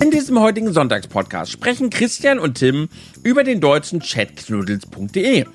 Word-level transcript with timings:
In 0.00 0.10
diesem 0.10 0.40
heutigen 0.40 0.72
Sonntagspodcast 0.72 1.50
sprechen 1.50 1.90
Christian 1.90 2.38
und 2.38 2.54
Tim 2.54 2.88
über 3.22 3.44
den 3.44 3.60
deutschen 3.60 4.00
Chatknuddels.de. 4.00 5.46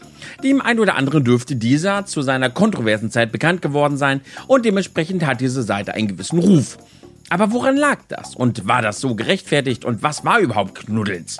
Dem 0.43 0.61
einen 0.61 0.79
oder 0.79 0.95
anderen 0.95 1.23
dürfte 1.23 1.55
dieser 1.55 2.05
zu 2.05 2.21
seiner 2.21 2.49
kontroversen 2.49 3.11
Zeit 3.11 3.31
bekannt 3.31 3.61
geworden 3.61 3.97
sein 3.97 4.21
und 4.47 4.65
dementsprechend 4.65 5.25
hat 5.25 5.41
diese 5.41 5.63
Seite 5.63 5.93
einen 5.93 6.07
gewissen 6.07 6.39
Ruf. 6.39 6.77
Aber 7.29 7.51
woran 7.51 7.77
lag 7.77 7.99
das? 8.09 8.35
Und 8.35 8.67
war 8.67 8.81
das 8.81 8.99
so 8.99 9.15
gerechtfertigt? 9.15 9.85
Und 9.85 10.03
was 10.03 10.25
war 10.25 10.39
überhaupt 10.39 10.75
Knuddels? 10.75 11.37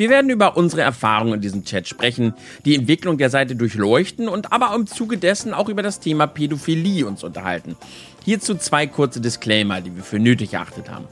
Wir 0.00 0.08
werden 0.08 0.30
über 0.30 0.56
unsere 0.56 0.80
Erfahrungen 0.80 1.34
in 1.34 1.40
diesem 1.42 1.62
Chat 1.66 1.86
sprechen, 1.86 2.32
die 2.64 2.74
Entwicklung 2.74 3.18
der 3.18 3.28
Seite 3.28 3.54
durchleuchten 3.54 4.30
und 4.30 4.50
aber 4.50 4.74
im 4.74 4.86
Zuge 4.86 5.18
dessen 5.18 5.52
auch 5.52 5.68
über 5.68 5.82
das 5.82 6.00
Thema 6.00 6.26
Pädophilie 6.26 7.04
uns 7.04 7.22
unterhalten. 7.22 7.76
Hierzu 8.24 8.54
zwei 8.54 8.86
kurze 8.86 9.20
Disclaimer, 9.20 9.82
die 9.82 9.94
wir 9.94 10.02
für 10.02 10.18
nötig 10.18 10.54
erachtet 10.54 10.90
haben. 10.90 11.04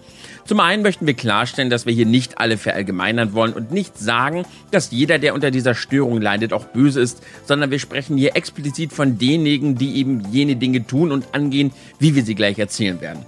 Zum 0.47 0.61
einen 0.61 0.83
möchten 0.83 1.07
wir 1.07 1.13
klarstellen, 1.13 1.69
dass 1.69 1.85
wir 1.85 1.93
hier 1.93 2.07
nicht 2.07 2.39
alle 2.39 2.57
verallgemeinern 2.57 3.35
wollen 3.35 3.53
und 3.53 3.73
nicht 3.73 3.99
sagen, 3.99 4.47
dass 4.71 4.91
jeder, 4.91 5.19
der 5.19 5.35
unter 5.35 5.51
dieser 5.51 5.75
Störung 5.75 6.23
leidet, 6.23 6.55
auch 6.55 6.65
böse 6.65 7.03
ist, 7.03 7.23
sondern 7.45 7.71
wir 7.71 7.81
sprechen 7.81 8.17
hier 8.17 8.37
explizit 8.37 8.95
von 8.95 9.19
denjenigen, 9.19 9.75
die 9.75 9.97
eben 9.97 10.23
jene 10.33 10.57
Dinge 10.57 10.87
tun 10.87 11.13
und 11.13 11.27
angehen, 11.35 11.73
wie 11.99 12.15
wir 12.15 12.25
sie 12.25 12.35
gleich 12.35 12.59
erzählen 12.59 13.03
werden. 13.03 13.27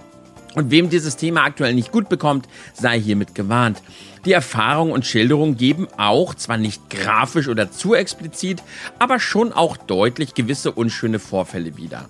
Und 0.55 0.71
wem 0.71 0.89
dieses 0.89 1.15
Thema 1.15 1.43
aktuell 1.43 1.73
nicht 1.73 1.91
gut 1.91 2.09
bekommt, 2.09 2.47
sei 2.73 2.99
hiermit 2.99 3.35
gewarnt. 3.35 3.81
Die 4.25 4.33
Erfahrung 4.33 4.91
und 4.91 5.05
Schilderung 5.05 5.57
geben 5.57 5.87
auch, 5.97 6.35
zwar 6.35 6.57
nicht 6.57 6.89
grafisch 6.89 7.47
oder 7.47 7.71
zu 7.71 7.95
explizit, 7.95 8.61
aber 8.99 9.19
schon 9.19 9.51
auch 9.53 9.77
deutlich 9.77 10.33
gewisse 10.33 10.71
unschöne 10.71 11.19
Vorfälle 11.19 11.77
wieder. 11.77 12.07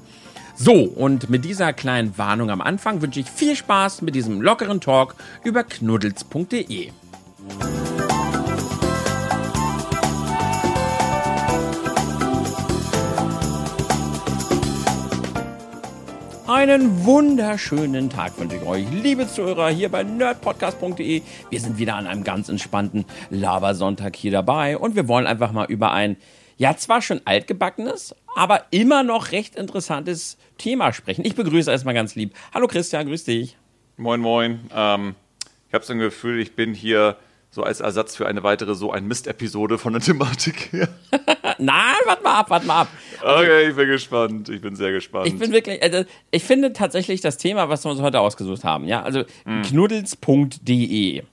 So, 0.56 0.74
und 0.74 1.30
mit 1.30 1.46
dieser 1.46 1.74
kleinen 1.74 2.18
Warnung 2.18 2.50
am 2.50 2.62
Anfang 2.62 3.02
wünsche 3.02 3.20
ich 3.20 3.30
viel 3.30 3.56
Spaß 3.56 4.02
mit 4.02 4.14
diesem 4.16 4.42
lockeren 4.42 4.82
Talk 4.82 5.16
über 5.44 5.64
knuddels.de. 5.64 6.92
Einen 16.54 17.06
wunderschönen 17.06 18.10
Tag 18.10 18.38
wünsche 18.38 18.58
ich 18.58 18.64
euch, 18.64 18.86
liebe 18.92 19.26
Zuhörer, 19.26 19.70
hier 19.70 19.88
bei 19.88 20.04
nerdpodcast.de. 20.04 21.22
Wir 21.50 21.60
sind 21.62 21.78
wieder 21.78 21.96
an 21.96 22.08
einem 22.08 22.26
ganz 22.26 22.50
entspannten 22.50 23.06
Labersonntag 23.30 24.18
hier 24.18 24.34
dabei 24.34 24.78
und 24.78 24.98
wir 24.98 25.08
wollen 25.08 25.28
einfach 25.28 25.54
mal 25.54 25.72
über 25.72 25.94
ein, 25.94 26.18
ja, 26.58 26.76
zwar 26.76 27.02
schon 27.02 27.22
altgebackenes, 27.24 28.14
aber 28.36 28.66
immer 28.72 29.02
noch 29.02 29.32
recht 29.32 29.56
interessantes 29.56 30.38
Thema 30.58 30.92
sprechen. 30.92 31.24
Ich 31.24 31.36
begrüße 31.36 31.72
erstmal 31.72 31.94
ganz 31.94 32.16
lieb. 32.16 32.34
Hallo 32.54 32.68
Christian, 32.68 33.08
grüß 33.08 33.24
dich. 33.24 33.56
Moin, 33.96 34.20
moin. 34.20 34.60
Ähm, 34.76 35.16
ich 35.70 35.74
habe 35.74 35.86
so 35.86 35.94
ein 35.94 36.00
Gefühl, 36.00 36.42
ich 36.42 36.58
bin 36.58 36.74
hier 36.74 37.16
so 37.54 37.64
als 37.64 37.82
Ersatz 37.82 38.16
für 38.16 38.26
eine 38.28 38.44
weitere 38.44 38.76
so 38.76 38.92
ein 38.92 39.06
Mist-Episode 39.08 39.78
von 39.78 39.92
der 39.94 40.02
Thematik 40.02 40.72
her. 40.72 40.88
Nein, 41.60 41.96
warte 42.06 42.24
mal 42.24 42.34
ab, 42.40 42.50
warte 42.50 42.66
mal 42.66 42.82
ab. 42.82 42.88
Okay, 43.22 43.70
ich 43.70 43.76
bin 43.76 43.88
gespannt. 43.90 44.48
Ich 44.50 44.62
bin 44.62 44.76
sehr 44.76 44.92
gespannt. 44.94 45.28
Ich 45.28 45.38
bin 45.38 45.52
wirklich, 45.52 45.84
also 45.84 46.06
ich 46.32 46.44
finde 46.44 46.72
tatsächlich 46.74 47.20
das 47.22 47.38
Thema, 47.38 47.68
was 47.70 47.84
wir 47.86 47.92
uns 47.92 48.00
heute 48.02 48.20
ausgesucht 48.22 48.64
haben, 48.64 48.86
ja, 48.86 49.04
also 49.04 49.24
Mhm. 49.46 49.62
knuddels.de. 49.64 51.24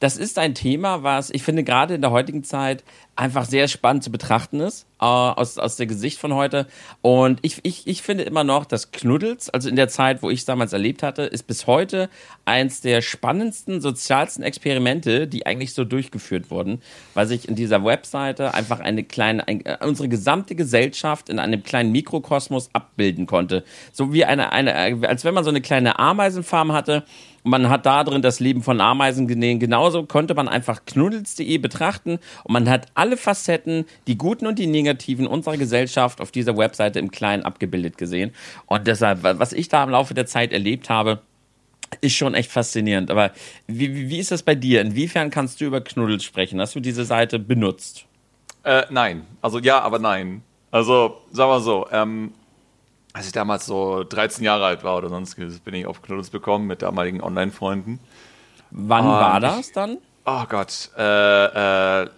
Das 0.00 0.16
ist 0.16 0.38
ein 0.38 0.54
Thema, 0.54 1.02
was 1.02 1.30
ich 1.30 1.42
finde 1.42 1.64
gerade 1.64 1.94
in 1.94 2.02
der 2.02 2.10
heutigen 2.10 2.44
Zeit 2.44 2.84
einfach 3.16 3.46
sehr 3.46 3.66
spannend 3.66 4.04
zu 4.04 4.12
betrachten 4.12 4.60
ist, 4.60 4.86
äh, 5.00 5.04
aus, 5.04 5.58
aus 5.58 5.74
der 5.76 5.86
Gesicht 5.86 6.20
von 6.20 6.34
heute. 6.34 6.66
Und 7.02 7.40
ich, 7.42 7.58
ich, 7.64 7.86
ich 7.88 8.02
finde 8.02 8.22
immer 8.22 8.44
noch, 8.44 8.64
dass 8.64 8.92
Knuddels, 8.92 9.50
also 9.50 9.68
in 9.68 9.74
der 9.74 9.88
Zeit, 9.88 10.22
wo 10.22 10.30
ich 10.30 10.40
es 10.40 10.44
damals 10.44 10.72
erlebt 10.72 11.02
hatte, 11.02 11.22
ist 11.22 11.48
bis 11.48 11.66
heute 11.66 12.10
eins 12.44 12.80
der 12.80 13.02
spannendsten, 13.02 13.80
sozialsten 13.80 14.42
Experimente, 14.42 15.26
die 15.26 15.46
eigentlich 15.46 15.74
so 15.74 15.84
durchgeführt 15.84 16.50
wurden, 16.50 16.80
weil 17.14 17.26
sich 17.26 17.48
in 17.48 17.56
dieser 17.56 17.84
Webseite 17.84 18.54
einfach 18.54 18.78
eine 18.78 19.02
kleine, 19.02 19.48
ein, 19.48 19.64
unsere 19.80 20.08
gesamte 20.08 20.54
Gesellschaft 20.54 21.28
in 21.28 21.40
einem 21.40 21.64
kleinen 21.64 21.90
Mikrokosmos 21.90 22.70
abbilden 22.72 23.26
konnte. 23.26 23.64
So 23.92 24.12
wie 24.12 24.26
eine, 24.26 24.52
eine, 24.52 24.74
als 25.08 25.24
wenn 25.24 25.34
man 25.34 25.42
so 25.42 25.50
eine 25.50 25.60
kleine 25.60 25.98
Ameisenfarm 25.98 26.72
hatte 26.72 27.04
man 27.48 27.68
hat 27.68 27.86
da 27.86 28.04
drin 28.04 28.22
das 28.22 28.40
Leben 28.40 28.62
von 28.62 28.80
Ameisen 28.80 29.26
gesehen. 29.26 29.58
Genauso 29.58 30.04
konnte 30.04 30.34
man 30.34 30.48
einfach 30.48 30.84
knuddels.de 30.84 31.58
betrachten 31.58 32.18
und 32.44 32.52
man 32.52 32.68
hat 32.68 32.86
alle 32.94 33.16
Facetten, 33.16 33.86
die 34.06 34.18
guten 34.18 34.46
und 34.46 34.58
die 34.58 34.66
negativen 34.66 35.26
unserer 35.26 35.56
Gesellschaft 35.56 36.20
auf 36.20 36.30
dieser 36.30 36.56
Webseite 36.56 36.98
im 36.98 37.10
Kleinen 37.10 37.44
abgebildet 37.44 37.98
gesehen. 37.98 38.32
Und 38.66 38.86
deshalb, 38.86 39.22
was 39.22 39.52
ich 39.52 39.68
da 39.68 39.84
im 39.84 39.90
Laufe 39.90 40.14
der 40.14 40.26
Zeit 40.26 40.52
erlebt 40.52 40.90
habe, 40.90 41.20
ist 42.00 42.14
schon 42.14 42.34
echt 42.34 42.50
faszinierend. 42.50 43.10
Aber 43.10 43.32
wie, 43.66 43.94
wie 43.94 44.10
wie 44.10 44.18
ist 44.18 44.30
das 44.30 44.42
bei 44.42 44.54
dir? 44.54 44.80
Inwiefern 44.80 45.30
kannst 45.30 45.60
du 45.60 45.64
über 45.64 45.80
Knuddels 45.80 46.24
sprechen? 46.24 46.60
Hast 46.60 46.74
du 46.74 46.80
diese 46.80 47.04
Seite 47.04 47.38
benutzt? 47.38 48.04
Äh, 48.64 48.82
nein. 48.90 49.24
Also 49.40 49.58
ja, 49.58 49.80
aber 49.80 49.98
nein. 49.98 50.42
Also, 50.70 51.22
sagen 51.32 51.50
wir 51.50 51.60
so, 51.60 51.86
ähm, 51.90 52.32
als 53.18 53.26
ich 53.26 53.32
damals 53.32 53.66
so 53.66 54.04
13 54.04 54.44
Jahre 54.44 54.64
alt 54.66 54.84
war 54.84 54.96
oder 54.96 55.08
sonstiges, 55.08 55.58
bin 55.60 55.74
ich 55.74 55.86
auf 55.86 56.02
Knuddels 56.02 56.30
bekommen 56.30 56.66
mit 56.66 56.82
damaligen 56.82 57.20
Online-Freunden. 57.20 57.98
Wann 58.70 59.04
Ah, 59.04 59.20
war 59.20 59.40
das 59.40 59.72
dann? 59.72 59.98
Oh 60.24 60.44
Gott, 60.48 60.90
äh, 60.96 61.02
äh, 62.02 62.08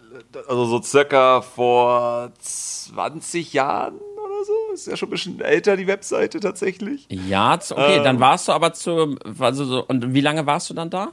also 0.48 0.64
so 0.66 0.82
circa 0.82 1.42
vor 1.42 2.30
20 2.40 3.52
Jahren 3.52 3.94
oder 3.94 4.44
so. 4.44 4.74
Ist 4.74 4.86
ja 4.88 4.96
schon 4.96 5.08
ein 5.08 5.12
bisschen 5.12 5.40
älter, 5.40 5.76
die 5.76 5.86
Webseite 5.86 6.40
tatsächlich. 6.40 7.06
Ja, 7.08 7.54
okay, 7.54 7.96
Ähm. 7.98 8.04
dann 8.04 8.20
warst 8.20 8.48
du 8.48 8.52
aber 8.52 8.72
zu, 8.72 9.16
also 9.38 9.64
so, 9.64 9.84
und 9.86 10.12
wie 10.12 10.20
lange 10.20 10.44
warst 10.46 10.68
du 10.70 10.74
dann 10.74 10.90
da? 10.90 11.08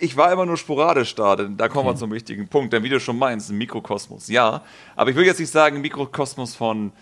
Ich 0.00 0.16
war 0.16 0.32
immer 0.32 0.44
nur 0.46 0.56
sporadisch 0.56 1.14
da, 1.14 1.36
denn 1.36 1.56
da 1.56 1.68
kommen 1.68 1.88
wir 1.88 1.94
zum 1.96 2.10
wichtigen 2.12 2.48
Punkt. 2.48 2.72
Denn 2.72 2.82
wie 2.82 2.88
du 2.88 2.98
schon 2.98 3.16
meinst, 3.18 3.50
ein 3.50 3.58
Mikrokosmos, 3.58 4.28
ja. 4.28 4.62
Aber 4.96 5.10
ich 5.10 5.16
will 5.16 5.24
jetzt 5.24 5.38
nicht 5.38 5.52
sagen, 5.52 5.76
ein 5.76 5.82
Mikrokosmos 5.82 6.56
von 6.56 6.92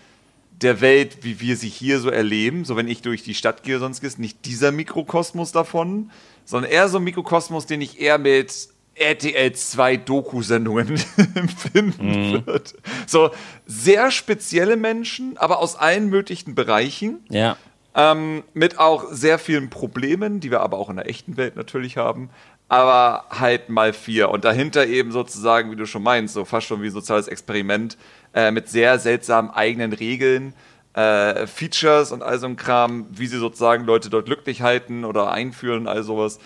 der 0.61 0.81
Welt, 0.81 1.19
wie 1.21 1.39
wir 1.39 1.55
sie 1.55 1.69
hier 1.69 1.99
so 1.99 2.09
erleben. 2.09 2.65
So, 2.65 2.75
wenn 2.75 2.87
ich 2.87 3.01
durch 3.01 3.23
die 3.23 3.35
Stadt 3.35 3.63
gehe, 3.63 3.79
sonst 3.79 4.03
ist 4.03 4.19
nicht 4.19 4.45
dieser 4.45 4.71
Mikrokosmos 4.71 5.51
davon, 5.51 6.11
sondern 6.45 6.71
eher 6.71 6.89
so 6.89 6.97
ein 6.97 7.03
Mikrokosmos, 7.03 7.65
den 7.65 7.81
ich 7.81 7.99
eher 7.99 8.17
mit 8.17 8.69
RTL 8.95 9.53
2 9.53 9.97
Doku-Sendungen 9.97 10.99
empfinden 11.35 12.45
würde. 12.45 12.71
So, 13.05 13.29
sehr 13.65 14.09
spezielle 14.09 14.75
Menschen, 14.75 15.37
aber 15.37 15.59
aus 15.59 15.75
allen 15.75 16.09
möglichen 16.09 16.55
Bereichen. 16.55 17.19
Ja. 17.29 17.57
Ähm, 17.93 18.43
mit 18.53 18.79
auch 18.79 19.05
sehr 19.11 19.39
vielen 19.39 19.69
Problemen, 19.69 20.39
die 20.39 20.51
wir 20.51 20.61
aber 20.61 20.77
auch 20.77 20.89
in 20.89 20.97
der 20.97 21.09
echten 21.09 21.37
Welt 21.37 21.55
natürlich 21.55 21.97
haben. 21.97 22.29
Aber 22.69 23.25
halt 23.29 23.69
mal 23.69 23.93
vier. 23.93 24.29
Und 24.29 24.43
dahinter 24.43 24.85
eben 24.85 25.11
sozusagen, 25.11 25.71
wie 25.71 25.75
du 25.75 25.85
schon 25.85 26.03
meinst, 26.03 26.33
so 26.33 26.43
fast 26.43 26.67
schon 26.67 26.81
wie 26.81 26.87
ein 26.87 26.91
soziales 26.91 27.27
Experiment 27.27 27.97
äh, 28.33 28.51
mit 28.51 28.67
sehr 28.67 28.99
seltsamen 28.99 29.51
eigenen 29.51 29.93
Regeln, 29.93 30.53
äh, 30.93 31.47
Features 31.47 32.11
und 32.11 32.23
all 32.23 32.39
so 32.39 32.47
ein 32.47 32.57
Kram, 32.57 33.05
wie 33.11 33.27
sie 33.27 33.37
sozusagen 33.37 33.85
Leute 33.85 34.09
dort 34.09 34.25
glücklich 34.25 34.61
halten 34.63 35.05
oder 35.05 35.31
einführen 35.31 35.81
und 35.81 35.87
all 35.87 36.03
sowas. 36.03 36.39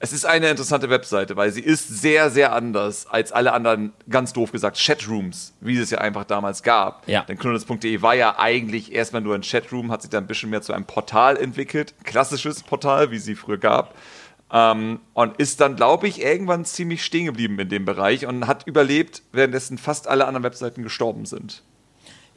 Es 0.00 0.12
ist 0.12 0.24
eine 0.24 0.48
interessante 0.48 0.90
Webseite, 0.90 1.36
weil 1.36 1.50
sie 1.50 1.60
ist 1.60 1.88
sehr, 1.88 2.30
sehr 2.30 2.52
anders 2.52 3.08
als 3.08 3.32
alle 3.32 3.52
anderen, 3.52 3.92
ganz 4.08 4.32
doof 4.32 4.52
gesagt, 4.52 4.78
Chatrooms, 4.78 5.54
wie 5.60 5.76
es 5.76 5.90
ja 5.90 5.98
einfach 5.98 6.22
damals 6.22 6.62
gab. 6.62 7.08
Ja. 7.08 7.22
Denn 7.22 7.36
knuddels.de 7.36 8.00
war 8.00 8.14
ja 8.14 8.38
eigentlich 8.38 8.92
erstmal 8.92 9.22
nur 9.22 9.34
ein 9.34 9.42
Chatroom, 9.42 9.90
hat 9.90 10.02
sich 10.02 10.10
dann 10.10 10.22
ein 10.24 10.28
bisschen 10.28 10.50
mehr 10.50 10.62
zu 10.62 10.72
einem 10.72 10.84
Portal 10.84 11.36
entwickelt. 11.36 11.94
Klassisches 12.04 12.62
Portal, 12.62 13.10
wie 13.10 13.18
sie 13.18 13.34
früher 13.34 13.58
gab. 13.58 13.96
Ähm, 14.52 15.00
und 15.14 15.36
ist 15.36 15.60
dann, 15.60 15.76
glaube 15.76 16.08
ich, 16.08 16.22
irgendwann 16.22 16.64
ziemlich 16.64 17.04
stehen 17.04 17.26
geblieben 17.26 17.58
in 17.58 17.68
dem 17.68 17.84
Bereich 17.84 18.26
und 18.26 18.46
hat 18.46 18.66
überlebt, 18.66 19.22
währenddessen 19.32 19.76
fast 19.78 20.08
alle 20.08 20.26
anderen 20.26 20.44
Webseiten 20.44 20.82
gestorben 20.82 21.26
sind. 21.26 21.62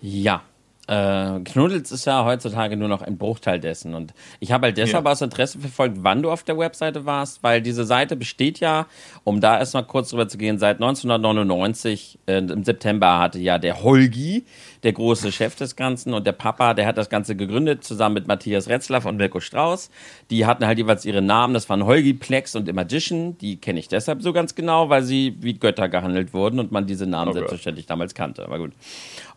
Ja. 0.01 0.41
Äh, 0.87 1.39
Knuddels 1.45 1.91
ist 1.91 2.05
ja 2.05 2.25
heutzutage 2.25 2.75
nur 2.75 2.89
noch 2.89 3.01
ein 3.01 3.17
Bruchteil 3.17 3.59
dessen. 3.59 3.93
Und 3.93 4.13
ich 4.41 4.51
habe 4.51 4.65
halt 4.65 4.77
deshalb 4.77 5.05
Ja. 5.05 5.11
aus 5.11 5.21
Interesse 5.21 5.59
verfolgt, 5.59 5.97
wann 6.01 6.21
du 6.21 6.31
auf 6.31 6.43
der 6.43 6.57
Webseite 6.57 7.05
warst, 7.05 7.43
weil 7.43 7.61
diese 7.61 7.85
Seite 7.85 8.17
besteht 8.17 8.59
ja, 8.59 8.87
um 9.23 9.39
da 9.39 9.57
erstmal 9.59 9.85
kurz 9.85 10.09
drüber 10.09 10.27
zu 10.27 10.37
gehen, 10.37 10.57
seit 10.57 10.77
1999, 10.81 12.19
äh, 12.25 12.39
im 12.39 12.63
September 12.65 13.19
hatte 13.19 13.39
ja 13.39 13.57
der 13.57 13.83
Holgi, 13.83 14.43
der 14.83 14.93
große 14.93 15.31
Chef 15.31 15.55
des 15.55 15.75
Ganzen, 15.75 16.13
und 16.13 16.25
der 16.25 16.31
Papa, 16.31 16.73
der 16.73 16.87
hat 16.87 16.97
das 16.97 17.09
Ganze 17.09 17.35
gegründet, 17.35 17.83
zusammen 17.83 18.15
mit 18.15 18.27
Matthias 18.27 18.67
Retzlaff 18.67 19.05
und 19.05 19.19
Wilko 19.19 19.39
Strauß. 19.39 19.89
Die 20.29 20.45
hatten 20.45 20.65
halt 20.65 20.77
jeweils 20.77 21.05
ihre 21.05 21.21
Namen, 21.21 21.53
das 21.53 21.69
waren 21.69 21.85
Holgi, 21.85 22.13
Plex 22.13 22.55
und 22.55 22.67
Imagician. 22.67 23.37
Die 23.37 23.57
kenne 23.57 23.79
ich 23.79 23.87
deshalb 23.87 24.21
so 24.21 24.33
ganz 24.33 24.55
genau, 24.55 24.89
weil 24.89 25.03
sie 25.03 25.35
wie 25.39 25.53
Götter 25.53 25.87
gehandelt 25.89 26.33
wurden 26.33 26.59
und 26.59 26.71
man 26.71 26.87
diese 26.87 27.05
Namen 27.05 27.29
Oh 27.29 27.33
Gott. 27.33 27.39
selbstverständlich 27.39 27.85
damals 27.85 28.15
kannte. 28.15 28.43
Aber 28.45 28.57
gut. 28.57 28.71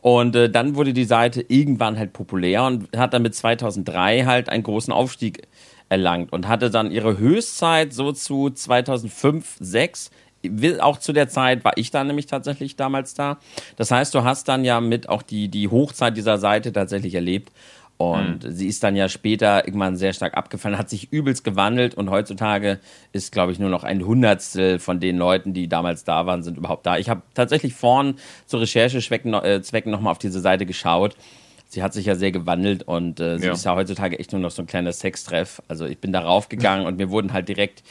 Und 0.00 0.34
äh, 0.36 0.48
dann 0.50 0.76
wurde 0.76 0.92
die 0.92 1.04
Seite 1.04 1.44
irgendwann 1.46 1.98
halt 1.98 2.12
populär 2.12 2.64
und 2.64 2.96
hat 2.96 3.12
dann 3.14 3.22
mit 3.22 3.34
2003 3.34 4.24
halt 4.24 4.48
einen 4.48 4.62
großen 4.62 4.92
Aufstieg 4.92 5.42
erlangt 5.90 6.32
und 6.32 6.48
hatte 6.48 6.70
dann 6.70 6.90
ihre 6.90 7.18
Höchstzeit 7.18 7.92
so 7.92 8.12
zu 8.12 8.50
2005, 8.50 9.56
6 9.60 10.10
auch 10.80 10.98
zu 10.98 11.12
der 11.12 11.28
Zeit 11.28 11.64
war 11.64 11.72
ich 11.76 11.90
dann 11.90 12.06
nämlich 12.06 12.26
tatsächlich 12.26 12.76
damals 12.76 13.14
da. 13.14 13.38
Das 13.76 13.90
heißt, 13.90 14.14
du 14.14 14.24
hast 14.24 14.48
dann 14.48 14.64
ja 14.64 14.80
mit 14.80 15.08
auch 15.08 15.22
die, 15.22 15.48
die 15.48 15.68
Hochzeit 15.68 16.16
dieser 16.16 16.38
Seite 16.38 16.72
tatsächlich 16.72 17.14
erlebt. 17.14 17.52
Und 17.96 18.44
mhm. 18.44 18.50
sie 18.50 18.66
ist 18.66 18.82
dann 18.82 18.96
ja 18.96 19.08
später 19.08 19.66
irgendwann 19.66 19.96
sehr 19.96 20.12
stark 20.12 20.36
abgefallen, 20.36 20.76
hat 20.76 20.90
sich 20.90 21.12
übelst 21.12 21.44
gewandelt 21.44 21.94
und 21.94 22.10
heutzutage 22.10 22.80
ist, 23.12 23.30
glaube 23.30 23.52
ich, 23.52 23.60
nur 23.60 23.70
noch 23.70 23.84
ein 23.84 24.04
Hundertstel 24.04 24.80
von 24.80 24.98
den 24.98 25.16
Leuten, 25.16 25.54
die 25.54 25.68
damals 25.68 26.02
da 26.02 26.26
waren, 26.26 26.42
sind 26.42 26.58
überhaupt 26.58 26.86
da. 26.86 26.98
Ich 26.98 27.08
habe 27.08 27.22
tatsächlich 27.34 27.74
vorn 27.74 28.16
zu 28.46 28.56
Recherchezwecken 28.56 29.32
äh, 29.32 29.90
nochmal 29.90 30.10
auf 30.10 30.18
diese 30.18 30.40
Seite 30.40 30.66
geschaut. 30.66 31.16
Sie 31.68 31.82
hat 31.82 31.92
sich 31.92 32.06
ja 32.06 32.14
sehr 32.14 32.32
gewandelt 32.32 32.82
und 32.82 33.20
äh, 33.20 33.38
sie 33.38 33.46
ja. 33.46 33.52
ist 33.52 33.64
ja 33.64 33.74
heutzutage 33.74 34.18
echt 34.18 34.32
nur 34.32 34.40
noch 34.40 34.50
so 34.50 34.62
ein 34.62 34.66
kleiner 34.66 34.92
Sextreff. 34.92 35.62
Also 35.68 35.86
ich 35.86 35.98
bin 35.98 36.12
darauf 36.12 36.48
gegangen 36.48 36.86
und 36.86 36.98
mir 36.98 37.10
wurden 37.10 37.32
halt 37.32 37.48
direkt 37.48 37.84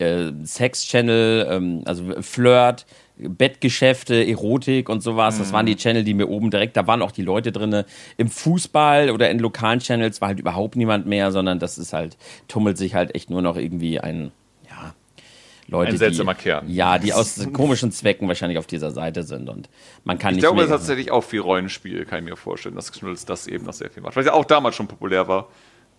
äh, 0.00 0.32
Sex-Channel, 0.44 1.46
ähm, 1.50 1.82
also 1.84 2.20
Flirt, 2.20 2.86
Bettgeschäfte, 3.16 4.26
Erotik 4.26 4.88
und 4.88 5.02
sowas. 5.02 5.38
Das 5.38 5.52
waren 5.52 5.66
die 5.66 5.72
mhm. 5.72 5.78
Channel, 5.78 6.04
die 6.04 6.14
mir 6.14 6.28
oben 6.28 6.50
direkt, 6.50 6.76
da 6.76 6.86
waren 6.86 7.02
auch 7.02 7.12
die 7.12 7.22
Leute 7.22 7.52
drin. 7.52 7.84
Im 8.16 8.28
Fußball 8.28 9.10
oder 9.10 9.30
in 9.30 9.38
lokalen 9.38 9.80
Channels 9.80 10.20
war 10.20 10.28
halt 10.28 10.40
überhaupt 10.40 10.76
niemand 10.76 11.06
mehr, 11.06 11.32
sondern 11.32 11.58
das 11.58 11.78
ist 11.78 11.92
halt, 11.92 12.16
tummelt 12.48 12.78
sich 12.78 12.94
halt 12.94 13.14
echt 13.14 13.30
nur 13.30 13.42
noch 13.42 13.56
irgendwie 13.56 14.00
ein, 14.00 14.32
ja, 14.68 14.94
Leute, 15.68 15.92
ein 15.92 15.98
seltsamer 15.98 16.34
die, 16.34 16.42
Kern. 16.42 16.68
Ja, 16.68 16.98
die 16.98 17.12
aus 17.12 17.46
komischen 17.52 17.92
Zwecken 17.92 18.26
wahrscheinlich 18.28 18.58
auf 18.58 18.66
dieser 18.66 18.90
Seite 18.90 19.22
sind 19.22 19.48
und 19.48 19.68
man 20.04 20.18
kann 20.18 20.30
ich 20.30 20.36
nicht. 20.36 20.44
Ich 20.44 20.48
glaube, 20.48 20.62
es 20.62 20.70
ist 20.70 20.72
tatsächlich 20.72 21.10
auch 21.10 21.22
viel 21.22 21.40
Rollenspiel, 21.40 22.04
kann 22.06 22.20
ich 22.20 22.30
mir 22.30 22.36
vorstellen, 22.36 22.74
dass 22.74 22.90
Knuddels 22.92 23.24
das 23.24 23.46
eben 23.46 23.66
noch 23.66 23.74
sehr 23.74 23.90
viel 23.90 24.02
macht, 24.02 24.16
weil 24.16 24.22
es 24.22 24.28
ja 24.28 24.32
auch 24.32 24.44
damals 24.44 24.74
schon 24.76 24.88
populär 24.88 25.28
war. 25.28 25.48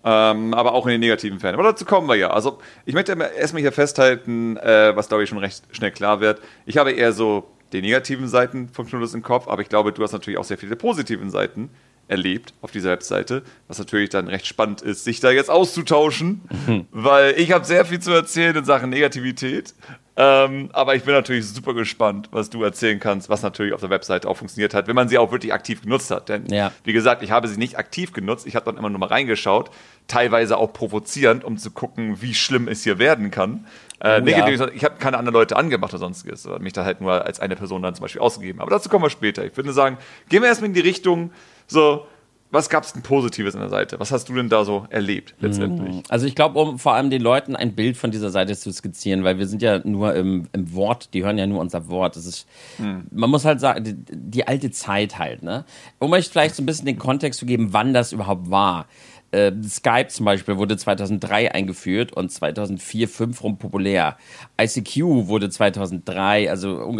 Ähm, 0.03 0.53
aber 0.53 0.73
auch 0.73 0.87
in 0.87 0.93
den 0.93 1.01
negativen 1.01 1.39
Fällen. 1.39 1.53
Aber 1.53 1.63
dazu 1.63 1.85
kommen 1.85 2.07
wir 2.07 2.15
ja. 2.15 2.31
Also, 2.31 2.59
ich 2.85 2.95
möchte 2.95 3.11
erstmal 3.37 3.61
hier 3.61 3.71
festhalten, 3.71 4.57
äh, 4.57 4.95
was 4.95 5.07
glaube 5.07 5.23
ich 5.23 5.29
schon 5.29 5.37
recht 5.37 5.63
schnell 5.71 5.91
klar 5.91 6.21
wird. 6.21 6.41
Ich 6.65 6.77
habe 6.77 6.91
eher 6.91 7.13
so 7.13 7.47
die 7.71 7.81
negativen 7.81 8.27
Seiten 8.27 8.69
von 8.69 8.87
Knuddels 8.87 9.13
im 9.13 9.21
Kopf, 9.21 9.47
aber 9.47 9.61
ich 9.61 9.69
glaube, 9.69 9.93
du 9.93 10.01
hast 10.03 10.11
natürlich 10.11 10.39
auch 10.39 10.43
sehr 10.43 10.57
viele 10.57 10.75
positiven 10.75 11.29
Seiten 11.29 11.69
erlebt 12.07 12.53
auf 12.61 12.71
dieser 12.71 12.91
Webseite, 12.91 13.43
was 13.67 13.79
natürlich 13.79 14.09
dann 14.09 14.27
recht 14.27 14.45
spannend 14.45 14.81
ist, 14.81 15.05
sich 15.05 15.21
da 15.21 15.31
jetzt 15.31 15.49
auszutauschen, 15.49 16.41
mhm. 16.67 16.85
weil 16.91 17.35
ich 17.37 17.53
habe 17.53 17.63
sehr 17.63 17.85
viel 17.85 17.99
zu 17.99 18.11
erzählen 18.11 18.55
in 18.55 18.65
Sachen 18.65 18.89
Negativität 18.89 19.73
ähm, 20.23 20.69
aber 20.73 20.93
ich 20.93 21.03
bin 21.03 21.15
natürlich 21.15 21.47
super 21.47 21.73
gespannt, 21.73 22.29
was 22.31 22.51
du 22.51 22.61
erzählen 22.61 22.99
kannst, 22.99 23.27
was 23.27 23.41
natürlich 23.41 23.73
auf 23.73 23.79
der 23.79 23.89
Webseite 23.89 24.29
auch 24.29 24.37
funktioniert 24.37 24.75
hat, 24.75 24.87
wenn 24.87 24.95
man 24.95 25.09
sie 25.09 25.17
auch 25.17 25.31
wirklich 25.31 25.51
aktiv 25.51 25.81
genutzt 25.81 26.11
hat. 26.11 26.29
Denn, 26.29 26.45
ja. 26.45 26.71
wie 26.83 26.93
gesagt, 26.93 27.23
ich 27.23 27.31
habe 27.31 27.47
sie 27.47 27.57
nicht 27.57 27.79
aktiv 27.79 28.13
genutzt. 28.13 28.45
Ich 28.45 28.55
habe 28.55 28.65
dann 28.65 28.77
immer 28.77 28.91
nur 28.91 28.99
mal 28.99 29.07
reingeschaut, 29.07 29.71
teilweise 30.07 30.57
auch 30.57 30.73
provozierend, 30.73 31.43
um 31.43 31.57
zu 31.57 31.71
gucken, 31.71 32.21
wie 32.21 32.35
schlimm 32.35 32.67
es 32.67 32.83
hier 32.83 32.99
werden 32.99 33.31
kann. 33.31 33.65
Äh, 33.99 34.21
oh, 34.21 34.27
ja. 34.27 34.47
Ich 34.47 34.83
habe 34.83 34.97
keine 34.99 35.17
anderen 35.17 35.33
Leute 35.33 35.55
angemacht 35.55 35.91
oder 35.91 36.01
sonstiges, 36.01 36.47
mich 36.59 36.73
da 36.73 36.85
halt 36.85 37.01
nur 37.01 37.25
als 37.25 37.39
eine 37.39 37.55
Person 37.55 37.81
dann 37.81 37.95
zum 37.95 38.03
Beispiel 38.03 38.21
ausgegeben. 38.21 38.61
Aber 38.61 38.69
dazu 38.69 38.89
kommen 38.89 39.03
wir 39.03 39.09
später. 39.09 39.43
Ich 39.43 39.57
würde 39.57 39.73
sagen, 39.73 39.97
gehen 40.29 40.43
wir 40.43 40.49
erstmal 40.49 40.67
in 40.67 40.75
die 40.75 40.81
Richtung, 40.81 41.31
so, 41.65 42.05
was 42.51 42.69
gab 42.69 42.83
es 42.83 42.91
denn 42.91 43.01
Positives 43.01 43.55
an 43.55 43.61
der 43.61 43.69
Seite? 43.69 43.99
Was 43.99 44.11
hast 44.11 44.27
du 44.27 44.35
denn 44.35 44.49
da 44.49 44.65
so 44.65 44.85
erlebt 44.89 45.35
letztendlich? 45.39 45.95
Mhm. 45.95 46.03
Also 46.09 46.25
ich 46.25 46.35
glaube, 46.35 46.59
um 46.59 46.79
vor 46.79 46.93
allem 46.93 47.09
den 47.09 47.21
Leuten 47.21 47.55
ein 47.55 47.73
Bild 47.75 47.95
von 47.95 48.11
dieser 48.11 48.29
Seite 48.29 48.57
zu 48.57 48.71
skizzieren, 48.71 49.23
weil 49.23 49.39
wir 49.39 49.47
sind 49.47 49.61
ja 49.61 49.79
nur 49.85 50.13
im, 50.15 50.47
im 50.51 50.73
Wort, 50.73 51.13
die 51.13 51.23
hören 51.23 51.37
ja 51.37 51.47
nur 51.47 51.61
unser 51.61 51.87
Wort. 51.87 52.17
Das 52.17 52.25
ist, 52.25 52.47
mhm. 52.77 53.07
man 53.09 53.29
muss 53.29 53.45
halt 53.45 53.61
sagen, 53.61 53.83
die, 53.85 53.95
die, 53.95 54.47
alte 54.47 54.69
Zeit 54.69 55.17
halt, 55.17 55.43
ne? 55.43 55.63
Um 55.99 56.11
euch 56.11 56.27
vielleicht 56.27 56.55
so 56.55 56.63
ein 56.63 56.65
bisschen 56.65 56.85
den 56.85 56.97
Kontext 56.97 57.39
zu 57.39 57.45
geben, 57.45 57.69
wann 57.71 57.93
das 57.93 58.11
überhaupt 58.11 58.51
war. 58.51 58.87
Äh, 59.31 59.53
Skype 59.63 60.09
zum 60.09 60.25
Beispiel 60.25 60.57
wurde 60.57 60.75
2003 60.75 61.53
eingeführt 61.53 62.11
und 62.11 62.31
2004, 62.31 63.07
2005 63.07 63.43
rum 63.43 63.57
populär. 63.57 64.17
ICQ 64.59 65.27
wurde 65.27 65.49
2003, 65.49 66.49
also, 66.49 66.93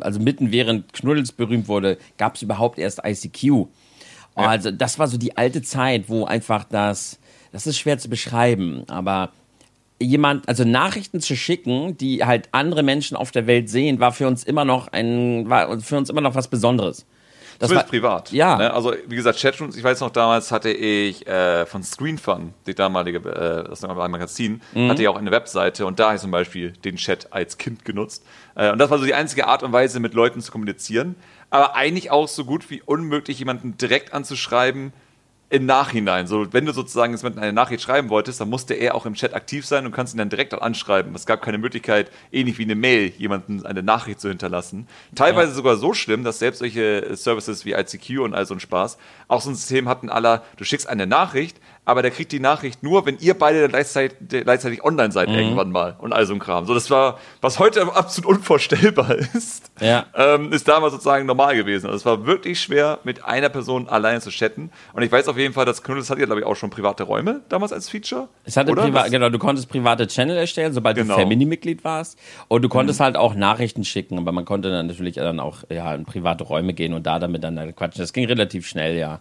also 0.00 0.20
mitten 0.20 0.50
während 0.50 0.92
Knuddels 0.92 1.30
berühmt 1.30 1.68
wurde, 1.68 1.98
gab 2.18 2.34
es 2.34 2.42
überhaupt 2.42 2.80
erst 2.80 3.02
ICQ. 3.04 3.68
Ja. 4.36 4.46
Also 4.46 4.70
das 4.70 4.98
war 4.98 5.08
so 5.08 5.18
die 5.18 5.36
alte 5.36 5.62
Zeit, 5.62 6.08
wo 6.08 6.24
einfach 6.24 6.64
das, 6.64 7.18
das 7.52 7.66
ist 7.66 7.78
schwer 7.78 7.98
zu 7.98 8.08
beschreiben, 8.08 8.84
aber 8.88 9.30
jemand, 9.98 10.48
also 10.48 10.64
Nachrichten 10.64 11.20
zu 11.20 11.36
schicken, 11.36 11.96
die 11.96 12.24
halt 12.24 12.48
andere 12.52 12.82
Menschen 12.82 13.16
auf 13.16 13.30
der 13.30 13.46
Welt 13.46 13.68
sehen, 13.68 14.00
war 14.00 14.12
für 14.12 14.26
uns 14.26 14.44
immer 14.44 14.64
noch 14.64 14.88
ein, 14.88 15.48
war 15.48 15.80
für 15.80 15.96
uns 15.96 16.10
immer 16.10 16.20
noch 16.20 16.34
was 16.34 16.48
Besonderes. 16.48 17.06
Das 17.58 17.72
war 17.72 17.84
privat. 17.84 18.32
Ja. 18.32 18.56
Ne? 18.56 18.74
Also 18.74 18.92
wie 19.06 19.14
gesagt, 19.14 19.40
Chatrooms, 19.40 19.76
ich 19.76 19.84
weiß 19.84 20.00
noch, 20.00 20.10
damals 20.10 20.50
hatte 20.50 20.70
ich 20.70 21.24
äh, 21.28 21.64
von 21.64 21.84
ScreenFun, 21.84 22.54
die 22.66 22.74
damalige, 22.74 23.18
äh, 23.18 23.68
das 23.68 23.82
Magazin, 23.82 24.60
mhm. 24.74 24.88
hatte 24.90 25.02
ja 25.04 25.10
auch 25.10 25.16
eine 25.16 25.30
Webseite 25.30 25.86
und 25.86 26.00
da 26.00 26.06
habe 26.06 26.16
ich 26.16 26.22
zum 26.22 26.32
Beispiel 26.32 26.72
den 26.84 26.96
Chat 26.96 27.32
als 27.32 27.58
Kind 27.58 27.84
genutzt. 27.84 28.24
Äh, 28.56 28.72
und 28.72 28.78
das 28.78 28.90
war 28.90 28.98
so 28.98 29.04
die 29.04 29.14
einzige 29.14 29.46
Art 29.46 29.62
und 29.62 29.72
Weise, 29.72 30.00
mit 30.00 30.12
Leuten 30.14 30.40
zu 30.40 30.50
kommunizieren 30.50 31.14
aber 31.52 31.76
eigentlich 31.76 32.10
auch 32.10 32.28
so 32.28 32.46
gut 32.46 32.70
wie 32.70 32.80
unmöglich, 32.80 33.38
jemanden 33.38 33.76
direkt 33.76 34.14
anzuschreiben 34.14 34.92
im 35.50 35.66
Nachhinein. 35.66 36.26
So, 36.26 36.50
wenn 36.54 36.64
du 36.64 36.72
sozusagen 36.72 37.12
jetzt 37.12 37.24
mit 37.24 37.36
einer 37.36 37.52
Nachricht 37.52 37.82
schreiben 37.82 38.08
wolltest, 38.08 38.40
dann 38.40 38.48
musste 38.48 38.72
er 38.72 38.94
auch 38.94 39.04
im 39.04 39.12
Chat 39.12 39.34
aktiv 39.34 39.66
sein 39.66 39.84
und 39.84 39.92
kannst 39.92 40.14
ihn 40.14 40.18
dann 40.18 40.30
direkt 40.30 40.54
anschreiben. 40.54 41.14
Es 41.14 41.26
gab 41.26 41.42
keine 41.42 41.58
Möglichkeit, 41.58 42.10
ähnlich 42.32 42.56
wie 42.56 42.62
eine 42.62 42.74
Mail, 42.74 43.12
jemanden 43.18 43.66
eine 43.66 43.82
Nachricht 43.82 44.22
zu 44.22 44.30
hinterlassen. 44.30 44.88
Teilweise 45.14 45.50
ja. 45.50 45.54
sogar 45.54 45.76
so 45.76 45.92
schlimm, 45.92 46.24
dass 46.24 46.38
selbst 46.38 46.60
solche 46.60 47.14
Services 47.16 47.66
wie 47.66 47.72
ICQ 47.72 48.20
und 48.20 48.32
all 48.32 48.46
so 48.46 48.54
ein 48.54 48.60
Spaß 48.60 48.96
auch 49.28 49.42
so 49.42 49.50
ein 49.50 49.54
System 49.54 49.90
hatten 49.90 50.08
aller, 50.08 50.44
du 50.56 50.64
schickst 50.64 50.88
eine 50.88 51.06
Nachricht, 51.06 51.60
aber 51.84 52.02
der 52.02 52.12
kriegt 52.12 52.30
die 52.30 52.38
Nachricht 52.38 52.82
nur, 52.82 53.06
wenn 53.06 53.18
ihr 53.18 53.34
beide 53.34 53.68
gleichzeitig, 53.68 54.16
gleichzeitig 54.28 54.84
online 54.84 55.10
seid 55.10 55.28
mhm. 55.28 55.34
irgendwann 55.34 55.72
mal 55.72 55.96
und 55.98 56.12
all 56.12 56.26
so 56.26 56.32
ein 56.32 56.38
Kram. 56.38 56.64
So, 56.64 56.74
das 56.74 56.90
war, 56.90 57.18
was 57.40 57.58
heute 57.58 57.82
absolut 57.94 58.38
unvorstellbar 58.38 59.16
ist, 59.34 59.72
ja. 59.80 60.06
ähm, 60.14 60.52
ist 60.52 60.68
damals 60.68 60.92
sozusagen 60.92 61.26
normal 61.26 61.56
gewesen. 61.56 61.86
Also 61.86 61.96
es 61.96 62.06
war 62.06 62.24
wirklich 62.24 62.60
schwer, 62.60 63.00
mit 63.02 63.24
einer 63.24 63.48
Person 63.48 63.88
alleine 63.88 64.20
zu 64.20 64.30
chatten. 64.30 64.70
Und 64.92 65.02
ich 65.02 65.10
weiß 65.10 65.26
auf 65.26 65.36
jeden 65.36 65.54
Fall, 65.54 65.64
dass 65.64 65.82
Knuddels 65.82 66.08
hat 66.08 66.18
ja, 66.18 66.26
glaube 66.26 66.40
ich, 66.40 66.46
auch 66.46 66.54
schon 66.54 66.70
private 66.70 67.02
Räume 67.02 67.40
damals 67.48 67.72
als 67.72 67.88
Feature. 67.88 68.28
Es 68.44 68.56
hatte 68.56 68.72
privat, 68.72 69.10
genau, 69.10 69.28
du 69.28 69.40
konntest 69.40 69.68
private 69.68 70.06
Channel 70.06 70.36
erstellen, 70.36 70.72
sobald 70.72 70.96
genau. 70.96 71.16
du 71.16 71.20
Family-Mitglied 71.20 71.82
warst. 71.82 72.16
Und 72.46 72.62
du 72.62 72.68
konntest 72.68 73.00
mhm. 73.00 73.04
halt 73.04 73.16
auch 73.16 73.34
Nachrichten 73.34 73.84
schicken, 73.84 74.18
aber 74.18 74.30
man 74.30 74.44
konnte 74.44 74.70
dann 74.70 74.86
natürlich 74.86 75.16
dann 75.16 75.40
auch 75.40 75.64
ja, 75.68 75.92
in 75.94 76.04
private 76.04 76.44
Räume 76.44 76.74
gehen 76.74 76.94
und 76.94 77.08
da 77.08 77.18
damit 77.18 77.42
dann 77.42 77.74
quatschen. 77.74 78.02
Das 78.02 78.12
ging 78.12 78.26
relativ 78.26 78.68
schnell, 78.68 78.96
ja. 78.96 79.20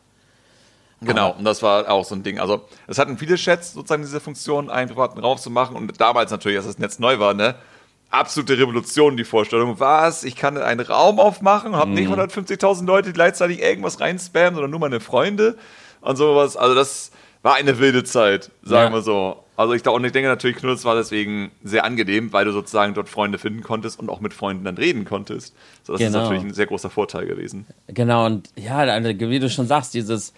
Genau, 1.01 1.31
und 1.31 1.43
das 1.43 1.63
war 1.63 1.89
auch 1.89 2.05
so 2.05 2.13
ein 2.13 2.21
Ding. 2.21 2.39
Also, 2.39 2.61
es 2.85 2.99
hatten 2.99 3.17
viele 3.17 3.35
Chats 3.35 3.73
sozusagen 3.73 4.03
diese 4.03 4.19
Funktion, 4.19 4.69
einen 4.69 4.89
privaten 4.89 5.19
Raum 5.19 5.37
zu 5.39 5.49
machen. 5.49 5.75
Und 5.75 5.99
damals 5.99 6.29
natürlich, 6.29 6.57
als 6.57 6.67
das 6.67 6.77
Netz 6.77 6.99
neu 6.99 7.17
war, 7.17 7.33
ne? 7.33 7.55
Absolute 8.11 8.57
Revolution, 8.57 9.17
die 9.17 9.23
Vorstellung. 9.23 9.79
Was? 9.79 10.23
Ich 10.23 10.35
kann 10.35 10.57
einen 10.57 10.85
Raum 10.85 11.19
aufmachen, 11.19 11.75
habe 11.75 11.89
mhm. 11.89 11.95
nicht 11.95 12.09
150.000 12.09 12.85
Leute, 12.85 13.09
die 13.09 13.13
gleichzeitig 13.13 13.61
irgendwas 13.61 13.99
reinspammen, 13.99 14.53
sondern 14.53 14.69
nur 14.69 14.79
meine 14.79 14.99
Freunde 14.99 15.57
und 16.01 16.17
sowas. 16.17 16.55
Also, 16.55 16.75
das 16.75 17.11
war 17.41 17.55
eine 17.55 17.79
wilde 17.79 18.03
Zeit, 18.03 18.51
sagen 18.61 18.93
ja. 18.93 18.99
wir 18.99 19.01
so. 19.01 19.43
Also, 19.57 19.73
ich, 19.73 19.85
und 19.87 20.03
ich 20.05 20.11
denke 20.11 20.29
natürlich, 20.29 20.57
Knuddels 20.57 20.85
war 20.85 20.95
deswegen 20.95 21.51
sehr 21.63 21.83
angenehm, 21.83 22.33
weil 22.33 22.45
du 22.45 22.51
sozusagen 22.51 22.93
dort 22.93 23.09
Freunde 23.09 23.37
finden 23.37 23.61
konntest 23.61 23.99
und 23.99 24.09
auch 24.09 24.19
mit 24.19 24.33
Freunden 24.33 24.65
dann 24.65 24.77
reden 24.77 25.05
konntest. 25.05 25.55
So, 25.83 25.93
das 25.93 25.99
genau. 25.99 26.09
ist 26.09 26.23
natürlich 26.23 26.43
ein 26.43 26.53
sehr 26.53 26.65
großer 26.65 26.89
Vorteil 26.89 27.25
gewesen. 27.25 27.65
Genau, 27.87 28.25
und 28.25 28.49
ja, 28.55 28.77
also, 28.77 29.09
wie 29.09 29.39
du 29.39 29.49
schon 29.49 29.67
sagst, 29.67 29.93
dieses 29.93 30.33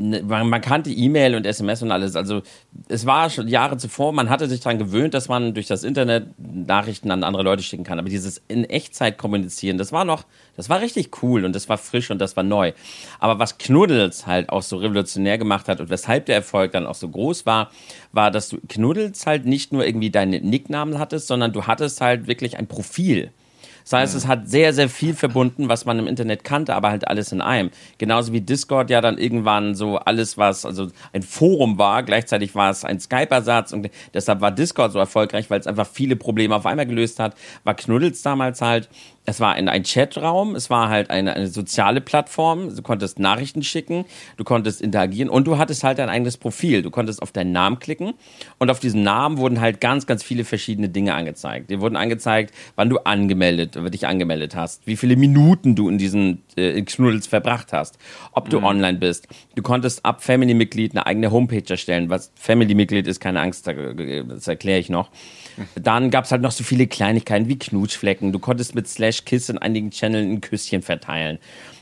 Ne, 0.00 0.22
man 0.22 0.60
kannte 0.60 0.90
E-Mail 0.90 1.34
und 1.34 1.44
SMS 1.44 1.82
und 1.82 1.90
alles. 1.90 2.14
Also 2.14 2.42
es 2.86 3.04
war 3.04 3.30
schon 3.30 3.48
Jahre 3.48 3.78
zuvor, 3.78 4.12
man 4.12 4.30
hatte 4.30 4.46
sich 4.46 4.60
daran 4.60 4.78
gewöhnt, 4.78 5.12
dass 5.12 5.26
man 5.26 5.54
durch 5.54 5.66
das 5.66 5.82
Internet 5.82 6.28
Nachrichten 6.38 7.10
an 7.10 7.24
andere 7.24 7.42
Leute 7.42 7.64
schicken 7.64 7.82
kann. 7.82 7.98
Aber 7.98 8.08
dieses 8.08 8.40
in 8.46 8.62
Echtzeit 8.62 9.18
kommunizieren, 9.18 9.76
das 9.76 9.90
war 9.90 10.04
noch, 10.04 10.22
das 10.56 10.68
war 10.68 10.80
richtig 10.80 11.20
cool 11.24 11.44
und 11.44 11.52
das 11.52 11.68
war 11.68 11.78
frisch 11.78 12.12
und 12.12 12.20
das 12.20 12.36
war 12.36 12.44
neu. 12.44 12.74
Aber 13.18 13.40
was 13.40 13.58
Knuddels 13.58 14.24
halt 14.24 14.50
auch 14.50 14.62
so 14.62 14.76
revolutionär 14.76 15.36
gemacht 15.36 15.66
hat 15.66 15.80
und 15.80 15.90
weshalb 15.90 16.26
der 16.26 16.36
Erfolg 16.36 16.70
dann 16.70 16.86
auch 16.86 16.94
so 16.94 17.08
groß 17.08 17.44
war, 17.44 17.72
war, 18.12 18.30
dass 18.30 18.50
du 18.50 18.58
Knuddels 18.68 19.26
halt 19.26 19.46
nicht 19.46 19.72
nur 19.72 19.84
irgendwie 19.84 20.10
deine 20.10 20.40
Nicknamen 20.40 21.00
hattest, 21.00 21.26
sondern 21.26 21.52
du 21.52 21.66
hattest 21.66 22.00
halt 22.00 22.28
wirklich 22.28 22.56
ein 22.56 22.68
Profil. 22.68 23.32
Das 23.88 24.00
heißt, 24.00 24.14
es 24.16 24.26
hat 24.26 24.50
sehr, 24.50 24.74
sehr 24.74 24.90
viel 24.90 25.14
verbunden, 25.14 25.70
was 25.70 25.86
man 25.86 25.98
im 25.98 26.06
Internet 26.06 26.44
kannte, 26.44 26.74
aber 26.74 26.90
halt 26.90 27.08
alles 27.08 27.32
in 27.32 27.40
einem. 27.40 27.70
Genauso 27.96 28.34
wie 28.34 28.42
Discord 28.42 28.90
ja 28.90 29.00
dann 29.00 29.16
irgendwann 29.16 29.74
so 29.74 29.96
alles, 29.96 30.36
was 30.36 30.66
also 30.66 30.88
ein 31.14 31.22
Forum 31.22 31.78
war, 31.78 32.02
gleichzeitig 32.02 32.54
war 32.54 32.70
es 32.70 32.84
ein 32.84 33.00
Skype-Ersatz 33.00 33.72
und 33.72 33.88
deshalb 34.12 34.42
war 34.42 34.50
Discord 34.50 34.92
so 34.92 34.98
erfolgreich, 34.98 35.48
weil 35.48 35.60
es 35.60 35.66
einfach 35.66 35.86
viele 35.86 36.16
Probleme 36.16 36.54
auf 36.54 36.66
einmal 36.66 36.84
gelöst 36.84 37.18
hat, 37.18 37.34
war 37.64 37.72
Knuddels 37.72 38.20
damals 38.20 38.60
halt 38.60 38.90
es 39.28 39.40
war 39.40 39.52
ein, 39.52 39.68
ein 39.68 39.82
Chatraum, 39.82 40.54
es 40.54 40.70
war 40.70 40.88
halt 40.88 41.10
eine, 41.10 41.34
eine 41.34 41.48
soziale 41.48 42.00
Plattform, 42.00 42.74
du 42.74 42.80
konntest 42.80 43.18
Nachrichten 43.18 43.62
schicken, 43.62 44.06
du 44.38 44.44
konntest 44.44 44.80
interagieren 44.80 45.28
und 45.28 45.46
du 45.46 45.58
hattest 45.58 45.84
halt 45.84 45.98
dein 45.98 46.08
eigenes 46.08 46.38
Profil. 46.38 46.80
Du 46.80 46.90
konntest 46.90 47.20
auf 47.20 47.30
deinen 47.30 47.52
Namen 47.52 47.78
klicken 47.78 48.14
und 48.58 48.70
auf 48.70 48.80
diesem 48.80 49.02
Namen 49.02 49.36
wurden 49.36 49.60
halt 49.60 49.82
ganz, 49.82 50.06
ganz 50.06 50.22
viele 50.22 50.44
verschiedene 50.44 50.88
Dinge 50.88 51.14
angezeigt. 51.14 51.68
Dir 51.68 51.82
wurden 51.82 51.96
angezeigt, 51.96 52.54
wann 52.74 52.88
du 52.88 52.98
angemeldet 53.00 53.76
dich 53.90 54.06
angemeldet 54.06 54.56
hast, 54.56 54.86
wie 54.86 54.96
viele 54.96 55.16
Minuten 55.16 55.74
du 55.74 55.90
in 55.90 55.98
diesen 55.98 56.42
äh, 56.56 56.80
Knuddels 56.80 57.26
verbracht 57.26 57.74
hast, 57.74 57.98
ob 58.32 58.48
du 58.48 58.60
mhm. 58.60 58.64
online 58.64 58.98
bist. 58.98 59.28
Du 59.56 59.62
konntest 59.62 60.06
ab 60.06 60.22
Family-Mitglied 60.22 60.92
eine 60.92 61.06
eigene 61.06 61.30
Homepage 61.30 61.68
erstellen. 61.68 62.08
Was 62.08 62.32
Family-Mitglied 62.34 63.06
ist, 63.06 63.20
keine 63.20 63.40
Angst, 63.40 63.66
das 63.66 64.48
erkläre 64.48 64.78
ich 64.78 64.88
noch. 64.88 65.10
Dann 65.74 66.10
gab 66.10 66.24
es 66.24 66.32
halt 66.32 66.42
noch 66.42 66.52
so 66.52 66.64
viele 66.64 66.86
Kleinigkeiten 66.86 67.48
wie 67.48 67.58
Knutschflecken. 67.58 68.32
Du 68.32 68.38
konntest 68.38 68.74
mit 68.74 68.88
Slash 68.88 69.24
Kiss 69.24 69.48
in 69.48 69.58
einigen 69.58 69.90
Channels 69.90 70.26
ein 70.26 70.40
Küsschen 70.40 70.82
verteilen. 70.82 71.38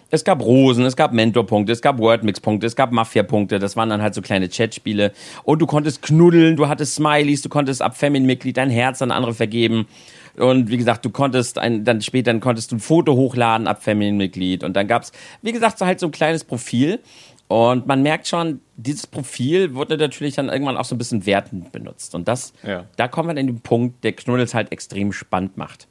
Es 0.09 0.23
gab 0.23 0.40
Rosen, 0.40 0.85
es 0.85 0.95
gab 0.95 1.12
Mentorpunkte, 1.12 1.73
es 1.73 1.83
gab 1.83 1.99
Wordmix-Punkte, 1.99 2.66
es 2.66 2.76
gab 2.76 2.92
Mafia-Punkte, 2.92 3.59
das 3.59 3.75
waren 3.75 3.88
dann 3.88 4.02
halt 4.02 4.14
so 4.14 4.23
kleine 4.23 4.49
Chatspiele. 4.49 5.12
Und 5.42 5.61
du 5.61 5.66
konntest 5.66 6.00
knuddeln, 6.00 6.54
du 6.54 6.68
hattest 6.68 6.95
Smileys, 6.95 7.42
du 7.42 7.49
konntest 7.49 7.83
ab 7.83 7.97
Family-Mitglied 7.97 8.56
dein 8.56 8.71
Herz 8.71 9.02
an 9.02 9.11
andere 9.11 9.35
vergeben. 9.35 9.88
Und 10.37 10.71
wie 10.71 10.76
gesagt, 10.76 11.04
du 11.04 11.11
konntest 11.11 11.59
ein, 11.59 11.85
dann 11.85 12.02
später 12.02 12.38
konntest 12.38 12.71
du 12.71 12.76
ein 12.76 12.80
Foto 12.80 13.14
hochladen 13.14 13.66
ab 13.66 13.83
Family-Mitglied. 13.83 14.62
Und 14.62 14.76
dann 14.76 14.87
gab's, 14.87 15.11
wie 15.42 15.52
gesagt, 15.52 15.78
so 15.78 15.87
halt 15.87 15.99
so 15.99 16.06
ein 16.06 16.12
kleines 16.12 16.45
Profil. 16.45 17.00
Und 17.49 17.87
man 17.87 18.03
merkt 18.03 18.26
schon, 18.26 18.61
dieses 18.76 19.07
Profil 19.07 19.75
wurde 19.75 19.97
natürlich 19.97 20.35
dann 20.35 20.49
irgendwann 20.49 20.76
auch 20.76 20.85
so 20.85 20.95
ein 20.95 20.99
bisschen 20.99 21.26
wertend 21.26 21.71
benutzt. 21.73 22.15
Und 22.15 22.26
das, 22.26 22.53
ja. 22.65 22.87
da 22.97 23.07
kommen 23.07 23.29
wir 23.29 23.31
an 23.31 23.47
den 23.47 23.61
Punkt, 23.61 24.03
der 24.03 24.12
Knuddels 24.12 24.53
halt 24.53 24.73
extrem 24.73 25.12
spannend 25.12 25.57
macht. 25.57 25.87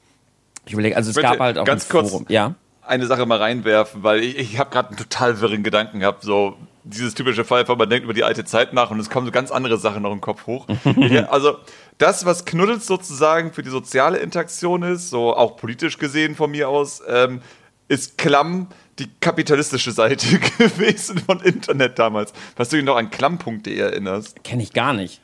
Ich 0.65 0.73
überlege, 0.73 0.97
also 0.97 1.11
es 1.11 1.15
Bitte, 1.15 1.27
gab 1.27 1.39
halt 1.39 1.57
auch 1.57 1.65
ganz 1.65 1.85
ein 1.85 1.91
kurz 1.91 2.11
Forum. 2.11 2.25
Ja? 2.27 2.55
eine 2.87 3.07
Sache 3.07 3.25
mal 3.25 3.37
reinwerfen, 3.37 4.03
weil 4.03 4.23
ich, 4.23 4.37
ich 4.37 4.59
habe 4.59 4.69
gerade 4.69 4.89
einen 4.89 4.97
total 4.97 5.39
wirren 5.41 5.63
Gedanken 5.63 5.99
gehabt, 5.99 6.23
so 6.23 6.55
dieses 6.83 7.15
typische 7.15 7.43
Fall, 7.43 7.67
weil 7.67 7.75
man 7.75 7.89
denkt 7.89 8.03
über 8.03 8.13
die 8.13 8.23
alte 8.23 8.45
Zeit 8.45 8.73
nach 8.73 8.91
und 8.91 8.99
es 8.99 9.09
kommen 9.09 9.25
so 9.25 9.31
ganz 9.31 9.51
andere 9.51 9.77
Sachen 9.77 10.03
noch 10.03 10.11
im 10.11 10.21
Kopf 10.21 10.45
hoch. 10.45 10.67
ja, 10.97 11.25
also 11.29 11.57
das, 11.97 12.25
was 12.25 12.45
Knuddels 12.45 12.85
sozusagen 12.85 13.53
für 13.53 13.63
die 13.63 13.69
soziale 13.69 14.19
Interaktion 14.19 14.83
ist, 14.83 15.09
so 15.09 15.35
auch 15.35 15.57
politisch 15.57 15.97
gesehen 15.97 16.35
von 16.35 16.51
mir 16.51 16.69
aus, 16.69 17.01
ähm, 17.07 17.41
ist 17.87 18.17
Klamm 18.17 18.67
die 18.99 19.09
kapitalistische 19.19 19.91
Seite 19.91 20.39
gewesen 20.57 21.19
von 21.19 21.41
Internet 21.41 21.99
damals. 21.99 22.33
Was 22.55 22.69
du 22.69 22.77
dich 22.77 22.85
noch 22.85 22.95
an 22.95 23.09
klamm.de 23.11 23.77
erinnerst? 23.77 24.43
Kenne 24.43 24.63
ich 24.63 24.73
gar 24.73 24.93
nicht. 24.93 25.21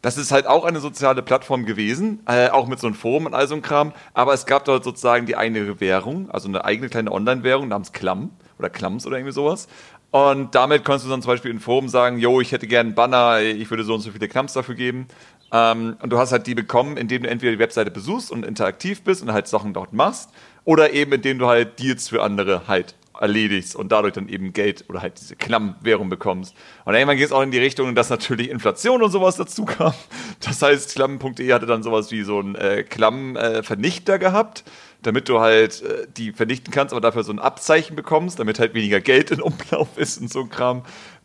Das 0.00 0.16
ist 0.16 0.30
halt 0.30 0.46
auch 0.46 0.64
eine 0.64 0.78
soziale 0.78 1.22
Plattform 1.22 1.64
gewesen, 1.66 2.20
äh, 2.26 2.50
auch 2.50 2.68
mit 2.68 2.78
so 2.78 2.86
einem 2.86 2.94
Forum 2.94 3.26
und 3.26 3.34
all 3.34 3.48
so 3.48 3.54
einem 3.54 3.62
Kram. 3.62 3.92
Aber 4.14 4.32
es 4.32 4.46
gab 4.46 4.64
dort 4.64 4.84
sozusagen 4.84 5.26
die 5.26 5.36
eigene 5.36 5.80
Währung, 5.80 6.30
also 6.30 6.46
eine 6.46 6.64
eigene 6.64 6.88
kleine 6.88 7.10
Online-Währung 7.10 7.66
namens 7.66 7.92
Klamm 7.92 8.30
oder 8.60 8.70
Klams 8.70 9.06
oder 9.06 9.16
irgendwie 9.16 9.32
sowas. 9.32 9.66
Und 10.10 10.54
damit 10.54 10.84
konntest 10.84 11.06
du 11.06 11.10
dann 11.10 11.20
zum 11.20 11.32
Beispiel 11.32 11.50
in 11.50 11.58
Forum 11.58 11.88
sagen, 11.88 12.18
yo, 12.18 12.40
ich 12.40 12.52
hätte 12.52 12.66
gerne 12.66 12.88
einen 12.88 12.94
Banner, 12.94 13.40
ich 13.40 13.68
würde 13.70 13.84
so 13.84 13.94
und 13.94 14.00
so 14.00 14.12
viele 14.12 14.28
Klams 14.28 14.52
dafür 14.52 14.76
geben. 14.76 15.08
Ähm, 15.52 15.96
und 16.00 16.10
du 16.10 16.18
hast 16.18 16.30
halt 16.30 16.46
die 16.46 16.54
bekommen, 16.54 16.96
indem 16.96 17.24
du 17.24 17.28
entweder 17.28 17.52
die 17.52 17.58
Webseite 17.58 17.90
besuchst 17.90 18.30
und 18.30 18.46
interaktiv 18.46 19.02
bist 19.02 19.22
und 19.22 19.32
halt 19.32 19.48
Sachen 19.48 19.74
dort 19.74 19.92
machst, 19.92 20.30
oder 20.64 20.92
eben 20.92 21.12
indem 21.12 21.38
du 21.38 21.46
halt 21.46 21.78
Deals 21.78 22.08
für 22.08 22.22
andere 22.22 22.68
halt 22.68 22.94
erledigst 23.20 23.76
und 23.76 23.92
dadurch 23.92 24.14
dann 24.14 24.28
eben 24.28 24.52
Geld 24.52 24.84
oder 24.88 25.02
halt 25.02 25.20
diese 25.20 25.36
Klammwährung 25.36 26.08
bekommst. 26.08 26.54
Und 26.84 26.94
irgendwann 26.94 27.16
geht 27.16 27.26
es 27.26 27.32
auch 27.32 27.42
in 27.42 27.50
die 27.50 27.58
Richtung, 27.58 27.94
dass 27.94 28.10
natürlich 28.10 28.50
Inflation 28.50 29.02
und 29.02 29.10
sowas 29.10 29.36
dazu 29.36 29.64
kam. 29.64 29.94
Das 30.40 30.62
heißt, 30.62 30.94
Klamm.de 30.94 31.52
hatte 31.52 31.66
dann 31.66 31.82
sowas 31.82 32.10
wie 32.10 32.22
so 32.22 32.38
einen 32.38 32.54
äh, 32.54 32.84
Klammvernichter 32.84 34.14
äh, 34.14 34.18
gehabt, 34.18 34.64
damit 35.02 35.28
du 35.28 35.40
halt 35.40 35.82
äh, 35.82 36.06
die 36.16 36.32
vernichten 36.32 36.72
kannst, 36.72 36.92
aber 36.92 37.00
dafür 37.00 37.24
so 37.24 37.32
ein 37.32 37.38
Abzeichen 37.38 37.96
bekommst, 37.96 38.38
damit 38.38 38.58
halt 38.58 38.74
weniger 38.74 39.00
Geld 39.00 39.30
in 39.30 39.40
Umlauf 39.42 39.96
ist 39.96 40.20
und 40.20 40.32
so 40.32 40.40
ein 40.40 40.50
Kram. 40.50 40.82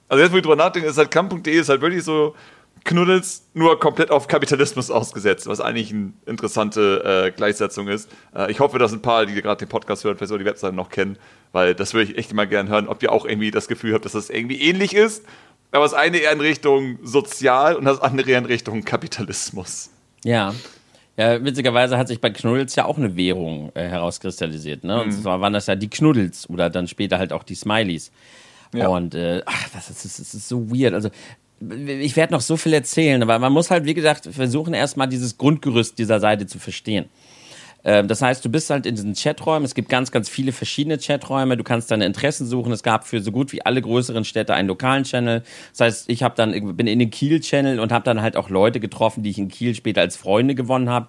Also 0.08 0.24
jetzt, 0.24 0.34
wo 0.34 0.38
ich 0.38 0.44
drüber 0.44 0.56
nachdenke, 0.56 0.88
ist 0.88 0.98
halt 0.98 1.12
Klamm.de 1.12 1.54
ist 1.54 1.70
halt 1.70 1.82
wirklich 1.82 2.04
so 2.04 2.36
Knuddels 2.84 3.48
nur 3.54 3.80
komplett 3.80 4.12
auf 4.12 4.28
Kapitalismus 4.28 4.92
ausgesetzt, 4.92 5.48
was 5.48 5.62
eigentlich 5.62 5.92
eine 5.92 6.14
interessante 6.26 7.28
äh, 7.28 7.32
Gleichsetzung 7.32 7.88
ist. 7.88 8.10
Äh, 8.36 8.52
ich 8.52 8.60
hoffe, 8.60 8.78
dass 8.78 8.92
ein 8.92 9.02
paar, 9.02 9.26
die 9.26 9.42
gerade 9.42 9.66
den 9.66 9.70
Podcast 9.70 10.04
hören, 10.04 10.18
vielleicht 10.18 10.34
auch 10.34 10.38
die 10.38 10.46
Webseite 10.46 10.76
noch 10.76 10.90
kennen, 10.90 11.18
weil 11.54 11.76
das 11.76 11.94
würde 11.94 12.12
ich 12.12 12.18
echt 12.18 12.34
mal 12.34 12.48
gerne 12.48 12.70
hören, 12.70 12.90
ob 12.90 13.02
ihr 13.02 13.12
auch 13.12 13.26
irgendwie 13.26 13.52
das 13.52 13.70
Gefühl 13.70 13.94
habt, 13.94 14.04
dass 14.04 14.12
das 14.12 14.30
irgendwie 14.30 14.60
ähnlich 14.60 14.94
ist. 14.94 15.24
Aber 15.72 15.86
das 15.86 15.94
eine 15.94 16.18
eher 16.18 16.32
in 16.32 16.42
Richtung 16.42 17.00
sozial 17.02 17.76
und 17.76 17.86
das 17.86 18.02
andere 18.02 18.30
eher 18.30 18.40
in 18.40 18.46
Richtung 18.46 18.84
Kapitalismus. 18.84 19.90
Ja. 20.26 20.54
Ja, 21.16 21.44
witzigerweise 21.44 21.98
hat 21.98 22.08
sich 22.08 22.20
bei 22.20 22.32
Knuddels 22.32 22.76
ja 22.76 22.86
auch 22.86 22.98
eine 22.98 23.16
Währung 23.16 23.72
äh, 23.76 23.88
herauskristallisiert. 23.88 24.84
Ne? 24.84 25.00
Und 25.02 25.08
mhm. 25.08 25.22
zwar 25.22 25.42
waren 25.42 25.54
das 25.54 25.68
ja 25.68 25.76
die 25.76 25.90
Knuddels 25.90 26.50
oder 26.50 26.72
dann 26.72 26.88
später 26.88 27.20
halt 27.20 27.32
auch 27.32 27.44
die 27.44 27.56
Smileys. 27.56 28.12
Ja. 28.74 28.88
Und 28.88 29.14
äh, 29.14 29.44
ach, 29.46 29.70
das 29.74 29.92
ist, 29.92 30.06
das 30.06 30.34
ist 30.34 30.50
so 30.50 30.72
weird. 30.72 30.96
Also 30.96 31.10
ich 31.78 32.16
werde 32.16 32.34
noch 32.34 32.42
so 32.42 32.58
viel 32.58 32.74
erzählen, 32.74 33.22
aber 33.22 33.38
man 33.40 33.54
muss 33.54 33.70
halt, 33.70 33.86
wie 33.86 33.94
gesagt, 33.94 34.28
versuchen 34.32 34.74
erstmal 34.74 35.08
dieses 35.08 35.38
Grundgerüst 35.38 35.98
dieser 36.00 36.20
Seite 36.20 36.48
zu 36.48 36.58
verstehen. 36.58 37.06
Ähm, 37.84 38.08
das 38.08 38.22
heißt, 38.22 38.44
du 38.44 38.50
bist 38.50 38.70
halt 38.70 38.86
in 38.86 38.96
diesen 38.96 39.14
Chaträumen. 39.14 39.66
Es 39.66 39.76
gibt 39.76 39.90
ganz, 39.90 40.12
ganz 40.12 40.30
viele 40.30 40.52
verschiedene 40.52 40.98
Chaträume. 40.98 41.58
Du 41.58 41.64
kannst 41.64 41.92
deine 41.92 42.06
Interessen 42.06 42.48
suchen. 42.48 42.72
Es 42.72 42.84
gab 42.84 43.06
für 43.06 43.22
so 43.22 43.32
gut 43.32 43.52
wie 43.52 43.66
alle 43.66 43.82
größeren 43.82 44.26
Städte 44.26 44.54
einen 44.54 44.68
lokalen 44.68 45.04
Channel. 45.04 45.44
Das 45.72 45.80
heißt, 45.82 46.10
ich 46.10 46.24
habe 46.24 46.36
dann 46.36 46.76
bin 46.76 46.88
in 46.88 47.00
den 47.00 47.10
Kiel-Channel 47.10 47.80
und 47.80 47.92
habe 47.92 48.06
dann 48.06 48.22
halt 48.22 48.38
auch 48.38 48.50
Leute 48.50 48.80
getroffen, 48.80 49.24
die 49.24 49.30
ich 49.30 49.38
in 49.38 49.50
Kiel 49.50 49.76
später 49.76 50.02
als 50.02 50.16
Freunde 50.16 50.56
gewonnen 50.56 50.90
habe. 50.90 51.08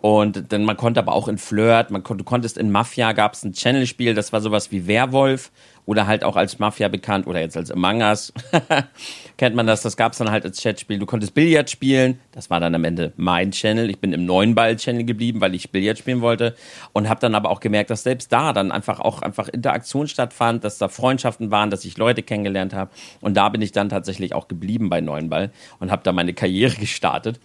Und 0.00 0.52
dann 0.52 0.64
man 0.64 0.76
konnte 0.76 1.00
aber 1.00 1.12
auch 1.12 1.28
in 1.28 1.38
Flirt, 1.38 1.90
man 1.90 2.04
konnte, 2.04 2.22
du 2.22 2.28
konntest 2.28 2.56
in 2.56 2.70
Mafia 2.70 3.12
gab 3.12 3.34
es 3.34 3.44
ein 3.44 3.52
Channel-Spiel, 3.52 4.14
das 4.14 4.32
war 4.32 4.40
sowas 4.40 4.70
wie 4.70 4.86
Werwolf 4.86 5.50
oder 5.88 6.06
halt 6.06 6.22
auch 6.22 6.36
als 6.36 6.58
Mafia 6.58 6.88
bekannt 6.88 7.26
oder 7.26 7.40
jetzt 7.40 7.56
als 7.56 7.70
Among 7.70 8.02
Us. 8.02 8.30
Kennt 9.38 9.56
man 9.56 9.66
das? 9.66 9.80
Das 9.80 9.96
gab 9.96 10.12
es 10.12 10.18
dann 10.18 10.30
halt 10.30 10.44
als 10.44 10.62
Chatspiel. 10.62 10.98
Du 10.98 11.06
konntest 11.06 11.32
Billard 11.32 11.70
spielen. 11.70 12.20
Das 12.32 12.50
war 12.50 12.60
dann 12.60 12.74
am 12.74 12.84
Ende 12.84 13.14
mein 13.16 13.52
Channel. 13.52 13.88
Ich 13.88 13.98
bin 13.98 14.12
im 14.12 14.26
neuen 14.26 14.54
Ball-Channel 14.54 15.04
geblieben, 15.04 15.40
weil 15.40 15.54
ich 15.54 15.70
Billard 15.70 15.96
spielen 15.96 16.20
wollte 16.20 16.54
und 16.92 17.08
habe 17.08 17.20
dann 17.20 17.34
aber 17.34 17.48
auch 17.48 17.60
gemerkt, 17.60 17.88
dass 17.88 18.02
selbst 18.02 18.30
da 18.30 18.52
dann 18.52 18.70
einfach 18.70 19.00
auch 19.00 19.22
einfach 19.22 19.48
Interaktion 19.48 20.08
stattfand, 20.08 20.62
dass 20.62 20.76
da 20.76 20.88
Freundschaften 20.88 21.50
waren, 21.50 21.70
dass 21.70 21.86
ich 21.86 21.96
Leute 21.96 22.22
kennengelernt 22.22 22.74
habe 22.74 22.90
und 23.22 23.38
da 23.38 23.48
bin 23.48 23.62
ich 23.62 23.72
dann 23.72 23.88
tatsächlich 23.88 24.34
auch 24.34 24.46
geblieben 24.46 24.90
bei 24.90 25.00
neuen 25.00 25.30
Ball 25.30 25.52
und 25.80 25.90
habe 25.90 26.02
da 26.04 26.12
meine 26.12 26.34
Karriere 26.34 26.76
gestartet 26.78 27.40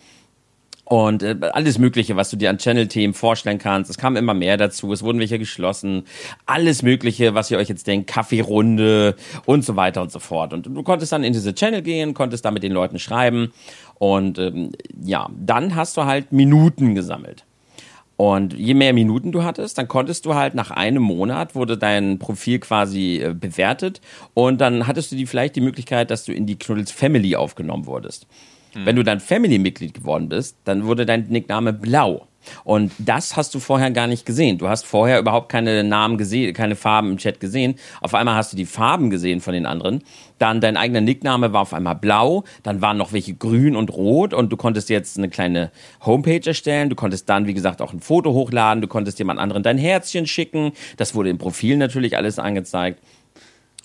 und 0.94 1.24
äh, 1.24 1.36
alles 1.54 1.80
Mögliche, 1.80 2.18
was 2.18 2.30
du 2.30 2.38
dir 2.38 2.52
an 2.52 2.60
Channel-Themen 2.60 3.16
vorstellen 3.16 3.58
kannst. 3.58 3.90
Es 3.90 3.98
kam 3.98 4.16
immer 4.16 4.36
mehr 4.36 4.58
dazu. 4.58 4.94
Es 4.94 5.02
wurden 5.02 5.18
welche 5.18 5.40
geschlossen. 5.40 6.04
Alles 6.46 6.84
Mögliche, 6.84 7.34
was 7.34 7.50
ihr 7.50 7.58
euch 7.58 7.68
jetzt 7.68 7.88
denkt, 7.88 8.06
Kaffeerunde 8.06 9.16
und 9.46 9.66
so 9.66 9.76
weiter 9.76 10.04
und 10.04 10.12
so 10.12 10.20
fort. 10.20 10.54
Und 10.54 10.68
du 10.68 10.84
konntest 10.84 11.12
dann 11.12 11.24
in 11.24 11.34
diese 11.34 11.56
Channel 11.56 11.82
gehen, 11.82 12.14
konntest 12.14 12.46
da 12.46 12.52
mit 12.52 12.62
den 12.62 12.74
Leuten 12.74 13.00
schreiben. 13.00 13.52
Und 13.98 14.38
ähm, 14.38 14.70
ja, 15.04 15.32
dann 15.36 15.76
hast 15.76 15.98
du 15.98 16.06
halt 16.06 16.32
Minuten 16.32 16.94
gesammelt. 16.94 17.44
Und 18.16 18.54
je 18.54 18.76
mehr 18.76 18.94
Minuten 18.94 19.32
du 19.32 19.44
hattest, 19.44 19.80
dann 19.80 19.88
konntest 19.88 20.28
du 20.28 20.36
halt 20.36 20.54
nach 20.54 20.70
einem 20.70 21.02
Monat 21.02 21.56
wurde 21.56 21.76
dein 21.76 22.20
Profil 22.20 22.60
quasi 22.60 23.16
äh, 23.16 23.34
bewertet 23.34 24.00
und 24.36 24.62
dann 24.62 24.86
hattest 24.86 25.12
du 25.12 25.16
die 25.16 25.26
vielleicht 25.26 25.56
die 25.56 25.62
Möglichkeit, 25.62 26.12
dass 26.12 26.24
du 26.24 26.34
in 26.34 26.46
die 26.46 26.60
Knuddels 26.60 26.92
Family 26.92 27.36
aufgenommen 27.36 27.88
wurdest. 27.88 28.28
Wenn 28.74 28.96
du 28.96 29.04
dann 29.04 29.20
Family-Mitglied 29.20 29.94
geworden 29.94 30.30
bist, 30.30 30.58
dann 30.64 30.86
wurde 30.86 31.06
dein 31.06 31.28
Nickname 31.30 31.74
Blau. 31.74 32.28
Und 32.64 32.92
das 32.98 33.36
hast 33.36 33.54
du 33.56 33.60
vorher 33.60 33.92
gar 33.92 34.08
nicht 34.08 34.26
gesehen. 34.26 34.58
Du 34.58 34.68
hast 34.68 34.86
vorher 34.86 35.20
überhaupt 35.20 35.50
keine 35.50 35.84
Namen 35.84 36.18
gesehen, 36.18 36.54
keine 36.54 36.76
Farben 36.76 37.12
im 37.12 37.18
Chat 37.18 37.40
gesehen. 37.40 37.76
Auf 38.02 38.14
einmal 38.14 38.36
hast 38.36 38.54
du 38.54 38.58
die 38.58 38.66
Farben 38.66 39.10
gesehen 39.10 39.42
von 39.42 39.54
den 39.54 39.66
anderen. 39.66 40.04
Dann 40.40 40.60
dein 40.60 40.78
eigener 40.78 41.02
Nickname 41.02 41.54
war 41.54 41.62
auf 41.62 41.74
einmal 41.74 41.96
blau. 41.96 42.44
Dann 42.64 42.82
waren 42.82 42.98
noch 42.98 43.14
welche 43.14 43.34
grün 43.34 43.76
und 43.76 43.94
rot. 43.94 44.34
Und 44.34 44.52
du 44.52 44.58
konntest 44.58 44.90
jetzt 44.90 45.18
eine 45.18 45.30
kleine 45.30 45.72
Homepage 46.06 46.46
erstellen. 46.46 46.90
Du 46.90 46.96
konntest 46.96 47.30
dann, 47.30 47.48
wie 47.48 47.54
gesagt, 47.54 47.82
auch 47.82 47.94
ein 47.94 48.02
Foto 48.02 48.34
hochladen. 48.34 48.82
Du 48.82 48.88
konntest 48.88 49.20
jemand 49.20 49.40
anderen 49.40 49.64
dein 49.64 49.78
Herzchen 49.78 50.28
schicken. 50.28 50.74
Das 50.98 51.16
wurde 51.16 51.30
im 51.30 51.38
Profil 51.38 51.78
natürlich 51.78 52.18
alles 52.18 52.40
angezeigt. 52.40 53.00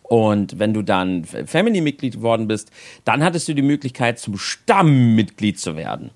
Und 0.09 0.59
wenn 0.59 0.73
du 0.73 0.83
dann 0.83 1.25
Family-Mitglied 1.25 2.15
geworden 2.15 2.49
bist, 2.49 2.71
dann 3.05 3.23
hattest 3.23 3.47
du 3.49 3.55
die 3.55 3.63
Möglichkeit, 3.63 4.19
zum 4.19 4.39
Stammmitglied 4.39 5.61
zu 5.61 5.77
werden. 5.77 6.11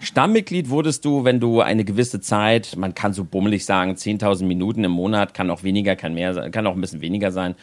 Stammmitglied 0.00 0.68
wurdest 0.68 1.04
du, 1.04 1.24
wenn 1.24 1.40
du 1.40 1.60
eine 1.60 1.84
gewisse 1.84 2.20
Zeit, 2.20 2.74
man 2.76 2.94
kann 2.94 3.12
so 3.12 3.24
bummelig 3.24 3.64
sagen, 3.64 3.92
10.000 3.92 4.44
Minuten 4.44 4.84
im 4.84 4.90
Monat, 4.90 5.32
kann 5.32 5.48
auch 5.48 5.62
weniger, 5.62 5.96
kann 5.96 6.12
mehr, 6.14 6.50
kann 6.50 6.66
auch 6.66 6.74
ein 6.74 6.80
bisschen 6.80 7.00
weniger 7.00 7.30
sein. 7.30 7.54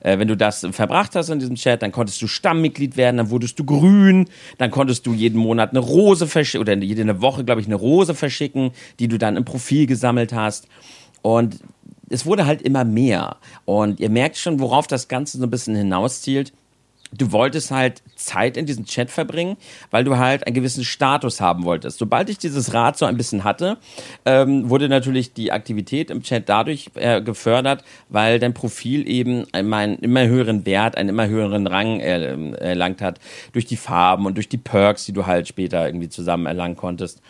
Äh, 0.00 0.18
wenn 0.18 0.28
du 0.28 0.36
das 0.36 0.66
verbracht 0.70 1.16
hast 1.16 1.30
in 1.30 1.38
diesem 1.38 1.56
Chat, 1.56 1.82
dann 1.82 1.92
konntest 1.92 2.20
du 2.22 2.26
Stammmitglied 2.26 2.96
werden, 2.96 3.16
dann 3.16 3.30
wurdest 3.30 3.58
du 3.58 3.64
grün, 3.64 4.28
dann 4.58 4.70
konntest 4.70 5.06
du 5.06 5.14
jeden 5.14 5.38
Monat 5.40 5.70
eine 5.70 5.80
Rose 5.80 6.26
verschicken, 6.26 6.60
oder 6.60 6.76
jede 6.76 7.20
Woche, 7.20 7.44
glaube 7.44 7.60
ich, 7.60 7.66
eine 7.66 7.76
Rose 7.76 8.14
verschicken, 8.14 8.72
die 8.98 9.08
du 9.08 9.18
dann 9.18 9.36
im 9.36 9.44
Profil 9.44 9.86
gesammelt 9.86 10.32
hast. 10.32 10.68
Und 11.22 11.60
es 12.12 12.26
wurde 12.26 12.46
halt 12.46 12.62
immer 12.62 12.84
mehr. 12.84 13.36
Und 13.64 14.00
ihr 14.00 14.10
merkt 14.10 14.36
schon, 14.36 14.60
worauf 14.60 14.86
das 14.86 15.08
Ganze 15.08 15.38
so 15.38 15.44
ein 15.44 15.50
bisschen 15.50 15.74
hinauszielt. 15.74 16.52
Du 17.14 17.30
wolltest 17.30 17.70
halt 17.70 18.02
Zeit 18.16 18.56
in 18.56 18.64
diesem 18.64 18.86
Chat 18.86 19.10
verbringen, 19.10 19.58
weil 19.90 20.02
du 20.02 20.16
halt 20.16 20.46
einen 20.46 20.54
gewissen 20.54 20.82
Status 20.82 21.42
haben 21.42 21.64
wolltest. 21.64 21.98
Sobald 21.98 22.30
ich 22.30 22.38
dieses 22.38 22.72
Rad 22.72 22.96
so 22.96 23.04
ein 23.04 23.18
bisschen 23.18 23.44
hatte, 23.44 23.76
ähm, 24.24 24.70
wurde 24.70 24.88
natürlich 24.88 25.34
die 25.34 25.52
Aktivität 25.52 26.10
im 26.10 26.22
Chat 26.22 26.48
dadurch 26.48 26.90
äh, 26.94 27.20
gefördert, 27.20 27.84
weil 28.08 28.38
dein 28.38 28.54
Profil 28.54 29.06
eben 29.06 29.44
einen 29.52 29.98
immer 29.98 30.26
höheren 30.26 30.64
Wert, 30.64 30.96
einen 30.96 31.10
immer 31.10 31.28
höheren 31.28 31.66
Rang 31.66 32.00
erlangt 32.00 33.02
hat, 33.02 33.20
durch 33.52 33.66
die 33.66 33.76
Farben 33.76 34.24
und 34.24 34.36
durch 34.36 34.48
die 34.48 34.56
Perks, 34.56 35.04
die 35.04 35.12
du 35.12 35.26
halt 35.26 35.46
später 35.46 35.84
irgendwie 35.84 36.08
zusammen 36.08 36.46
erlangen 36.46 36.76
konntest. 36.76 37.20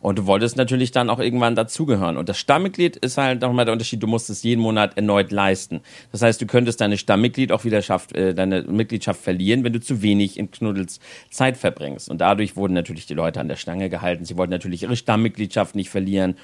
Und 0.00 0.18
du 0.18 0.26
wolltest 0.26 0.56
natürlich 0.56 0.92
dann 0.92 1.10
auch 1.10 1.18
irgendwann 1.18 1.54
dazugehören. 1.54 2.16
Und 2.16 2.28
das 2.28 2.38
Stammmitglied 2.38 2.96
ist 2.96 3.18
halt 3.18 3.42
nochmal 3.42 3.66
der 3.66 3.72
Unterschied, 3.72 4.02
du 4.02 4.06
musst 4.06 4.30
es 4.30 4.42
jeden 4.42 4.60
Monat 4.62 4.96
erneut 4.96 5.30
leisten. 5.30 5.80
Das 6.10 6.22
heißt, 6.22 6.40
du 6.40 6.46
könntest 6.46 6.80
deine 6.80 6.96
Stammmitglied 6.96 7.52
auch 7.52 7.64
wieder 7.64 7.82
schaff, 7.82 8.10
äh, 8.14 8.32
deine 8.32 8.62
Mitgliedschaft 8.62 9.20
verlieren, 9.20 9.62
wenn 9.62 9.74
du 9.74 9.80
zu 9.80 10.00
wenig 10.00 10.38
in 10.38 10.50
Knuddels 10.50 11.00
Zeit 11.30 11.58
verbringst. 11.58 12.08
Und 12.08 12.22
dadurch 12.22 12.56
wurden 12.56 12.72
natürlich 12.72 13.06
die 13.06 13.14
Leute 13.14 13.40
an 13.40 13.48
der 13.48 13.56
Stange 13.56 13.90
gehalten. 13.90 14.24
Sie 14.24 14.38
wollten 14.38 14.52
natürlich 14.52 14.82
ihre 14.82 14.96
Stammmitgliedschaft 14.96 15.74
nicht 15.74 15.90
verlieren. 15.90 16.36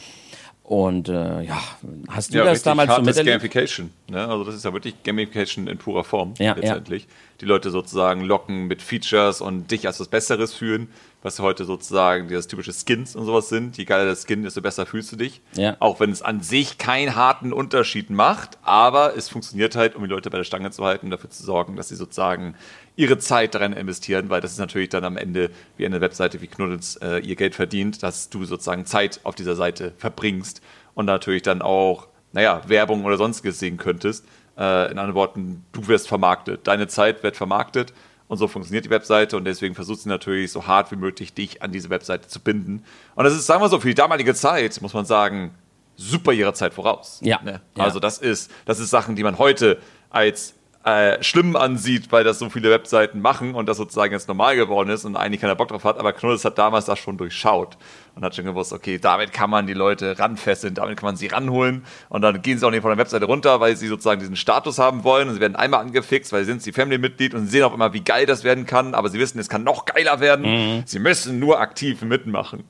Und 0.67 1.09
äh, 1.09 1.43
ja, 1.43 1.63
hast 2.09 2.35
du 2.35 2.39
ja, 2.39 2.45
das 2.45 2.65
damals 2.65 2.93
so 2.93 3.01
miterlebt? 3.01 3.39
Gamification. 3.39 3.93
Ne? 4.09 4.27
Also 4.27 4.43
das 4.43 4.57
ist 4.57 4.65
ja 4.65 4.73
wirklich 4.73 5.01
Gamification 5.05 5.69
in 5.69 5.79
purer 5.79 6.03
Form 6.03 6.35
ja, 6.41 6.55
letztendlich. 6.55 7.05
Ja. 7.05 7.09
Die 7.41 7.45
Leute 7.45 7.71
sozusagen 7.71 8.23
locken 8.23 8.67
mit 8.67 8.83
Features 8.83 9.41
und 9.41 9.71
dich 9.71 9.87
als 9.87 10.01
was 10.01 10.09
Besseres 10.09 10.53
fühlen, 10.55 10.89
was 11.23 11.41
heute 11.41 11.65
sozusagen 11.65 12.29
das 12.29 12.47
typische 12.47 12.73
Skins 12.73 13.17
und 13.17 13.27
sowas 13.27 13.49
sind. 13.49 13.77
Je 13.79 13.85
geiler 13.85 14.05
der 14.05 14.17
Skin, 14.17 14.43
desto 14.43 14.61
besser 14.61 14.87
fühlst 14.87 15.11
du 15.13 15.17
dich. 15.17 15.41
Ja. 15.55 15.77
Auch 15.81 15.99
wenn 15.99 16.11
es 16.11 16.23
an 16.23 16.41
sich 16.41 16.79
keinen 16.79 17.17
harten 17.17 17.53
Unterschied 17.53 18.11
macht, 18.11 18.59
aber 18.63 19.17
es 19.17 19.29
funktioniert 19.29 19.75
halt, 19.75 19.97
um 19.97 20.03
die 20.03 20.09
Leute 20.09 20.31
bei 20.31 20.39
der 20.39 20.45
Stange 20.45 20.71
zu 20.71 20.85
halten, 20.85 21.11
dafür 21.11 21.31
zu 21.31 21.43
sorgen, 21.43 21.77
dass 21.77 21.89
sie 21.89 21.97
sozusagen 21.97 22.55
ihre 22.95 23.19
Zeit 23.19 23.55
daran 23.55 23.73
investieren, 23.73 24.31
weil 24.31 24.41
das 24.41 24.53
ist 24.53 24.59
natürlich 24.59 24.89
dann 24.89 25.05
am 25.05 25.17
Ende 25.17 25.51
wie 25.77 25.87
eine 25.87 26.01
Webseite 26.01 26.41
wie 26.41 26.47
Knuddels 26.47 26.97
äh, 26.97 27.19
ihr 27.19 27.37
Geld 27.37 27.55
verdient, 27.55 28.03
dass 28.03 28.31
du 28.31 28.45
sozusagen 28.45 28.87
Zeit 28.87 29.21
auf 29.25 29.35
dieser 29.35 29.57
Seite 29.57 29.93
verbringst 29.99 30.63
und 30.95 31.07
natürlich 31.07 31.43
dann 31.43 31.61
auch, 31.61 32.09
naja, 32.33 32.63
Werbung 32.67 33.05
oder 33.05 33.17
sonstiges 33.17 33.59
sehen 33.59 33.77
könntest. 33.77 34.25
Äh, 34.57 34.93
in 34.93 34.99
anderen 34.99 35.15
Worten, 35.15 35.65
du 35.73 35.89
wirst 35.89 36.09
vermarktet, 36.09 36.67
deine 36.67 36.89
Zeit 36.89 37.23
wird 37.23 37.37
vermarktet 37.37 37.93
und 38.29 38.39
so 38.39 38.49
funktioniert 38.49 38.85
die 38.85 38.91
Webseite 38.91 39.37
und 39.37 39.45
deswegen 39.45 39.75
versucht 39.75 40.01
sie 40.01 40.09
natürlich 40.09 40.53
so 40.53 40.67
hart 40.67 40.91
wie 40.91 40.97
möglich, 40.97 41.33
dich 41.33 41.63
an 41.63 41.73
diese 41.73 41.91
Webseite 41.91 42.29
zu 42.29 42.41
binden. 42.41 42.85
Und 43.15 43.25
das 43.25 43.35
ist, 43.35 43.47
sagen 43.47 43.63
wir 43.63 43.69
so, 43.69 43.79
für 43.79 43.89
die 43.89 43.95
damalige 43.95 44.35
Zeit, 44.35 44.81
muss 44.83 44.95
man 44.95 45.05
sagen, 45.05 45.55
super 45.97 46.33
ihrer 46.33 46.55
Zeit 46.55 46.75
voraus. 46.75 47.21
Ja. 47.23 47.41
Ne? 47.43 47.61
Also 47.77 48.01
das 48.01 48.19
ist, 48.19 48.51
das 48.65 48.81
ist 48.81 48.91
Sachen, 48.91 49.17
die 49.17 49.23
man 49.23 49.39
heute 49.39 49.79
als 50.11 50.55
äh, 50.87 51.21
schlimm 51.21 51.57
ansieht, 51.57 52.13
weil 52.13 52.23
das 52.23 52.39
so 52.39 52.49
viele 52.49 52.71
Webseiten 52.71 53.21
machen 53.21 53.57
und 53.57 53.69
das 53.69 53.77
sozusagen 53.77 54.13
jetzt 54.13 54.29
normal 54.29 54.55
geworden 54.55 54.89
ist 54.89 55.05
und 55.05 55.17
eigentlich 55.17 55.41
keiner 55.41 55.57
Bock 55.57 55.69
drauf 55.69 55.83
hat. 55.83 55.99
Aber 55.99 56.13
Knuddels 56.13 56.45
hat 56.45 56.59
damals 56.59 56.85
das 56.85 57.01
schon 57.01 57.17
durchschaut 57.17 57.77
und 58.15 58.25
hat 58.25 58.37
schon 58.37 58.45
gewusst, 58.45 58.73
okay, 58.73 58.99
damit 58.99 59.33
kann 59.33 59.51
man 59.51 59.67
die 59.67 59.75
Leute 59.75 60.17
ranfesseln, 60.17 60.75
damit 60.75 60.97
kann 60.97 61.09
man 61.09 61.17
sie 61.17 61.27
ranholen 61.27 61.85
und 62.09 62.23
dann 62.23 62.41
gehen 62.41 62.59
sie 62.59 62.65
auch 62.65 62.71
nicht 62.71 62.83
von 62.83 62.91
der 62.91 62.99
Webseite 62.99 63.25
runter, 63.25 63.59
weil 63.59 63.77
sie 63.77 63.89
sozusagen 63.89 64.21
diesen 64.21 64.37
Status 64.37 64.79
haben 64.79 65.03
wollen 65.03 65.27
und 65.29 65.35
sie 65.35 65.41
werden 65.41 65.57
einmal 65.57 65.81
angefixt, 65.81 66.33
weil 66.33 66.45
sie 66.45 66.53
sind 66.53 66.63
sie 66.63 66.71
Family-Mitglied 66.71 67.35
und 67.35 67.47
sie 67.47 67.51
sehen 67.51 67.65
auch 67.65 67.75
immer, 67.75 67.93
wie 67.93 68.05
geil 68.05 68.25
das 68.25 68.45
werden 68.45 68.65
kann, 68.65 68.95
aber 68.95 69.09
sie 69.09 69.19
wissen, 69.19 69.41
es 69.41 69.49
kann 69.49 69.65
noch 69.65 69.87
geiler 69.87 70.21
werden. 70.21 70.47
Mhm. 70.47 70.83
Sie 70.87 71.01
müssen 71.01 71.41
nur 71.41 71.61
aktiv 71.61 72.03
mitmachen. 72.03 72.63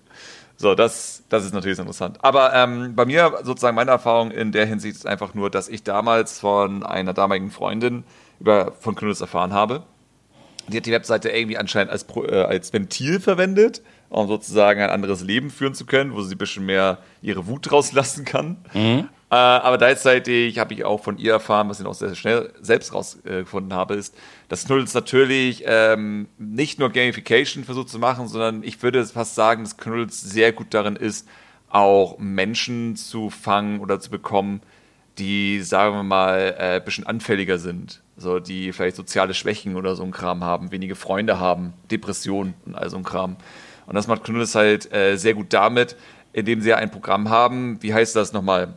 So, 0.57 0.75
das, 0.75 1.23
das 1.29 1.45
ist 1.45 1.53
natürlich 1.53 1.79
interessant. 1.79 2.19
Aber 2.23 2.55
ähm, 2.55 2.95
bei 2.95 3.05
mir 3.05 3.41
sozusagen 3.43 3.77
meine 3.77 3.91
Erfahrung 3.91 4.31
in 4.31 4.53
der 4.53 4.65
Hinsicht 4.67 4.97
ist 4.97 5.07
einfach 5.07 5.35
nur, 5.35 5.51
dass 5.51 5.69
ich 5.69 5.83
damals 5.83 6.39
von 6.39 6.83
einer 6.83 7.13
damaligen 7.13 7.51
Freundin 7.51 8.05
über, 8.41 8.73
von 8.81 8.95
Knuddels 8.95 9.21
erfahren 9.21 9.53
habe. 9.53 9.83
Die 10.69 10.79
hat 10.79 10.87
die 10.87 10.93
Webseite 10.93 11.29
irgendwie 11.29 11.59
anscheinend 11.59 11.93
als, 11.93 12.07
äh, 12.17 12.43
als 12.43 12.73
Ventil 12.73 13.21
verwendet, 13.21 13.83
um 14.09 14.27
sozusagen 14.29 14.81
ein 14.81 14.91
anderes 14.91 15.23
Leben 15.23 15.51
führen 15.51 15.75
zu 15.75 15.85
können, 15.85 16.15
wo 16.15 16.23
sie 16.23 16.35
ein 16.35 16.39
bisschen 16.39 16.67
mehr 16.67 16.99
ihre 17.23 17.47
Wut 17.47 17.71
rauslassen 17.71 18.25
kann. 18.25 18.57
Mhm. 18.73 19.09
Äh, 19.28 19.35
aber 19.35 19.78
gleichzeitig 19.78 20.59
habe 20.59 20.75
ich 20.75 20.85
auch 20.85 21.02
von 21.02 21.18
ihr 21.18 21.33
erfahren, 21.33 21.68
was 21.68 21.80
ich 21.80 21.87
auch 21.87 21.95
sehr 21.95 22.14
schnell 22.14 22.52
selbst 22.61 22.95
rausgefunden 22.95 23.73
habe, 23.75 23.95
ist, 23.95 24.14
dass 24.49 24.66
Knuddels 24.66 24.95
natürlich 24.95 25.64
ähm, 25.66 26.28
nicht 26.38 26.78
nur 26.78 26.90
Gamification 26.90 27.64
versucht 27.64 27.88
zu 27.88 27.99
machen, 27.99 28.28
sondern 28.28 28.62
ich 28.62 28.83
würde 28.83 29.04
fast 29.04 29.35
sagen, 29.35 29.64
dass 29.64 29.76
Knuddels 29.76 30.21
sehr 30.21 30.52
gut 30.52 30.68
darin 30.71 30.95
ist, 30.95 31.26
auch 31.68 32.18
Menschen 32.18 32.95
zu 32.95 33.30
fangen 33.30 33.80
oder 33.80 33.99
zu 33.99 34.11
bekommen, 34.11 34.61
die, 35.18 35.61
sagen 35.61 35.97
wir 35.97 36.02
mal, 36.04 36.54
äh, 36.59 36.76
ein 36.76 36.85
bisschen 36.85 37.06
anfälliger 37.06 37.59
sind. 37.59 38.02
So, 38.16 38.38
die 38.38 38.73
vielleicht 38.73 38.97
soziale 38.97 39.35
Schwächen 39.35 39.76
oder 39.76 39.97
so 39.97 40.04
ein 40.04 40.12
Kram 40.12 40.45
haben, 40.45 40.71
wenige 40.71 40.95
Freunde 40.95 41.40
haben, 41.40 41.75
Depressionen 41.90 42.54
und 42.64 42.76
all 42.76 42.88
so 42.90 42.97
ein 42.97 43.02
Kram. 43.02 43.37
Und 43.87 43.95
das 43.95 44.06
macht 44.06 44.25
Knuddels 44.25 44.54
halt 44.54 44.92
äh, 44.92 45.16
sehr 45.16 45.35
gut 45.35 45.52
damit, 45.52 45.97
indem 46.33 46.61
sie 46.61 46.71
ja 46.71 46.76
ein 46.76 46.90
Programm 46.90 47.28
haben. 47.28 47.83
Wie 47.83 47.92
heißt 47.92 48.14
das 48.14 48.33
nochmal? 48.33 48.75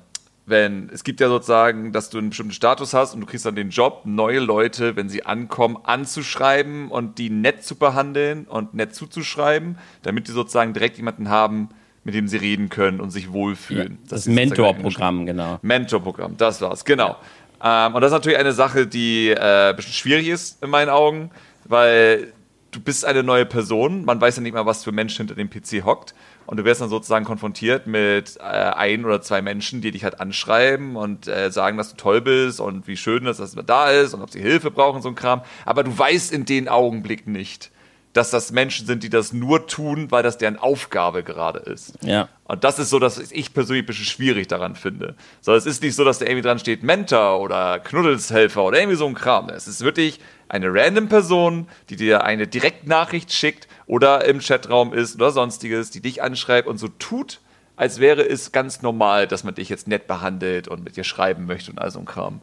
Wenn 0.49 0.89
es 0.93 1.03
gibt 1.03 1.19
ja 1.19 1.27
sozusagen, 1.27 1.91
dass 1.91 2.09
du 2.09 2.17
einen 2.17 2.29
bestimmten 2.29 2.53
Status 2.53 2.93
hast 2.93 3.13
und 3.13 3.21
du 3.21 3.27
kriegst 3.27 3.45
dann 3.45 3.55
den 3.55 3.69
Job, 3.69 4.01
neue 4.05 4.39
Leute, 4.39 4.95
wenn 4.95 5.09
sie 5.09 5.25
ankommen, 5.25 5.77
anzuschreiben 5.83 6.89
und 6.89 7.17
die 7.17 7.29
nett 7.29 7.63
zu 7.63 7.75
behandeln 7.75 8.45
und 8.45 8.73
nett 8.73 8.95
zuzuschreiben, 8.95 9.77
damit 10.03 10.27
die 10.27 10.31
sozusagen 10.31 10.73
direkt 10.73 10.97
jemanden 10.97 11.29
haben, 11.29 11.69
mit 12.03 12.15
dem 12.15 12.27
sie 12.27 12.37
reden 12.37 12.69
können 12.69 12.99
und 12.99 13.11
sich 13.11 13.31
wohlfühlen. 13.31 13.93
Ja, 13.93 14.09
das, 14.09 14.23
das 14.25 14.33
Mentorprogramm, 14.33 15.25
genau. 15.25 15.59
Mentorprogramm, 15.61 16.37
das 16.37 16.61
war's, 16.61 16.85
genau. 16.85 17.17
Ähm, 17.63 17.95
und 17.95 18.01
das 18.01 18.11
ist 18.11 18.17
natürlich 18.17 18.39
eine 18.39 18.53
Sache, 18.53 18.87
die 18.87 19.29
äh, 19.29 19.69
ein 19.69 19.75
bisschen 19.75 19.93
schwierig 19.93 20.27
ist 20.27 20.63
in 20.63 20.69
meinen 20.69 20.89
Augen, 20.89 21.31
weil 21.65 22.33
du 22.71 22.79
bist 22.79 23.05
eine 23.05 23.23
neue 23.23 23.45
Person, 23.45 24.05
man 24.05 24.19
weiß 24.21 24.37
ja 24.37 24.41
nicht 24.41 24.53
mal, 24.53 24.65
was 24.65 24.83
für 24.83 24.91
ein 24.91 24.95
Mensch 24.95 25.17
hinter 25.17 25.35
dem 25.35 25.49
PC 25.49 25.83
hockt 25.85 26.13
und 26.49 26.57
du 26.57 26.65
wirst 26.65 26.81
dann 26.81 26.89
sozusagen 26.89 27.25
konfrontiert 27.25 27.85
mit 27.85 28.37
äh, 28.37 28.41
ein 28.41 29.05
oder 29.05 29.21
zwei 29.21 29.39
Menschen, 29.43 29.81
die 29.81 29.91
dich 29.91 30.03
halt 30.03 30.19
anschreiben 30.19 30.95
und 30.95 31.27
äh, 31.27 31.51
sagen, 31.51 31.77
dass 31.77 31.91
du 31.91 31.95
toll 31.95 32.21
bist 32.21 32.59
und 32.59 32.87
wie 32.87 32.97
schön 32.97 33.25
das, 33.25 33.37
dass 33.37 33.53
du 33.53 33.61
da 33.61 33.91
ist 33.91 34.15
und 34.15 34.23
ob 34.23 34.31
sie 34.31 34.41
Hilfe 34.41 34.71
brauchen, 34.71 35.03
so 35.03 35.09
ein 35.09 35.15
Kram. 35.15 35.43
Aber 35.63 35.83
du 35.83 35.95
weißt 35.95 36.31
in 36.31 36.45
den 36.45 36.67
Augenblicken 36.67 37.33
nicht, 37.33 37.69
dass 38.13 38.31
das 38.31 38.51
Menschen 38.51 38.87
sind, 38.87 39.03
die 39.03 39.11
das 39.11 39.31
nur 39.31 39.67
tun, 39.67 40.09
weil 40.09 40.23
das 40.23 40.39
deren 40.39 40.57
Aufgabe 40.57 41.21
gerade 41.21 41.59
ist. 41.59 41.93
Ja. 42.01 42.29
Und 42.45 42.63
das 42.63 42.79
ist 42.79 42.89
so, 42.89 42.97
dass 42.97 43.19
ich 43.31 43.53
persönlich 43.53 43.83
ein 43.83 43.85
bisschen 43.85 44.05
schwierig 44.05 44.47
daran 44.47 44.75
finde. 44.75 45.13
So, 45.41 45.53
es 45.53 45.67
ist 45.67 45.83
nicht 45.83 45.93
so, 45.93 46.03
dass 46.03 46.17
da 46.17 46.25
irgendwie 46.25 46.41
dran 46.41 46.57
steht 46.57 46.81
Mentor 46.81 47.41
oder 47.41 47.77
Knuddelshelfer 47.77 48.63
oder 48.63 48.79
irgendwie 48.79 48.97
so 48.97 49.05
ein 49.05 49.13
Kram. 49.13 49.49
Es 49.49 49.67
ist 49.67 49.83
wirklich 49.83 50.19
eine 50.49 50.73
random 50.73 51.07
Person, 51.07 51.67
die 51.89 51.95
dir 51.95 52.23
eine 52.23 52.47
Direktnachricht 52.47 53.31
schickt 53.31 53.67
oder 53.85 54.25
im 54.25 54.39
Chatraum 54.39 54.93
ist 54.93 55.15
oder 55.15 55.31
sonstiges, 55.31 55.91
die 55.91 56.01
dich 56.01 56.21
anschreibt 56.21 56.67
und 56.67 56.77
so 56.77 56.87
tut, 56.87 57.39
als 57.75 57.99
wäre 57.99 58.27
es 58.27 58.51
ganz 58.51 58.81
normal, 58.81 59.27
dass 59.27 59.43
man 59.43 59.55
dich 59.55 59.69
jetzt 59.69 59.87
nett 59.87 60.07
behandelt 60.07 60.67
und 60.67 60.83
mit 60.83 60.97
dir 60.97 61.05
schreiben 61.05 61.45
möchte 61.45 61.71
und 61.71 61.79
all 61.79 61.91
so 61.91 61.99
ein 61.99 62.05
Kram. 62.05 62.41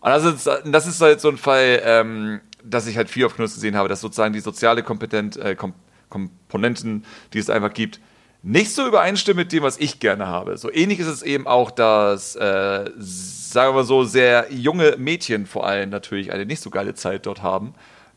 Und 0.00 0.10
das 0.10 0.24
ist, 0.24 0.46
das 0.64 0.86
ist 0.86 1.00
halt 1.00 1.20
so 1.20 1.28
ein 1.28 1.36
Fall, 1.36 1.82
ähm, 1.84 2.40
dass 2.64 2.86
ich 2.86 2.96
halt 2.96 3.10
viel 3.10 3.26
auf 3.26 3.36
Knuss 3.36 3.54
gesehen 3.54 3.76
habe, 3.76 3.88
dass 3.88 4.00
sozusagen 4.00 4.32
die 4.32 4.40
soziale 4.40 4.82
Kompetent, 4.82 5.36
äh, 5.36 5.54
Kom 5.54 5.74
Komponenten, 6.08 7.06
die 7.32 7.38
es 7.38 7.48
einfach 7.48 7.72
gibt, 7.72 7.98
nicht 8.42 8.74
so 8.74 8.86
übereinstimmen 8.86 9.44
mit 9.44 9.52
dem, 9.52 9.62
was 9.62 9.78
ich 9.78 10.00
gerne 10.00 10.26
habe. 10.26 10.56
So 10.56 10.70
ähnlich 10.70 10.98
ist 10.98 11.06
es 11.06 11.22
eben 11.22 11.46
auch, 11.46 11.70
dass, 11.70 12.34
äh, 12.34 12.90
sagen 12.98 13.76
wir 13.76 13.84
so, 13.84 14.04
sehr 14.04 14.46
junge 14.50 14.96
Mädchen 14.98 15.46
vor 15.46 15.66
allem 15.66 15.90
natürlich 15.90 16.32
eine 16.32 16.44
nicht 16.44 16.60
so 16.60 16.70
geile 16.70 16.94
Zeit 16.94 17.26
dort 17.26 17.42
haben. 17.42 17.74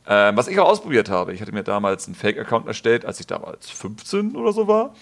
Ähm, 0.07 0.37
was 0.37 0.47
ich 0.47 0.59
auch 0.59 0.67
ausprobiert 0.67 1.09
habe. 1.09 1.33
Ich 1.33 1.41
hatte 1.41 1.51
mir 1.51 1.63
damals 1.63 2.05
einen 2.05 2.15
Fake-Account 2.15 2.67
erstellt, 2.67 3.05
als 3.05 3.19
ich 3.19 3.27
damals 3.27 3.69
15 3.69 4.35
oder 4.35 4.53
so 4.53 4.67
war. 4.67 4.93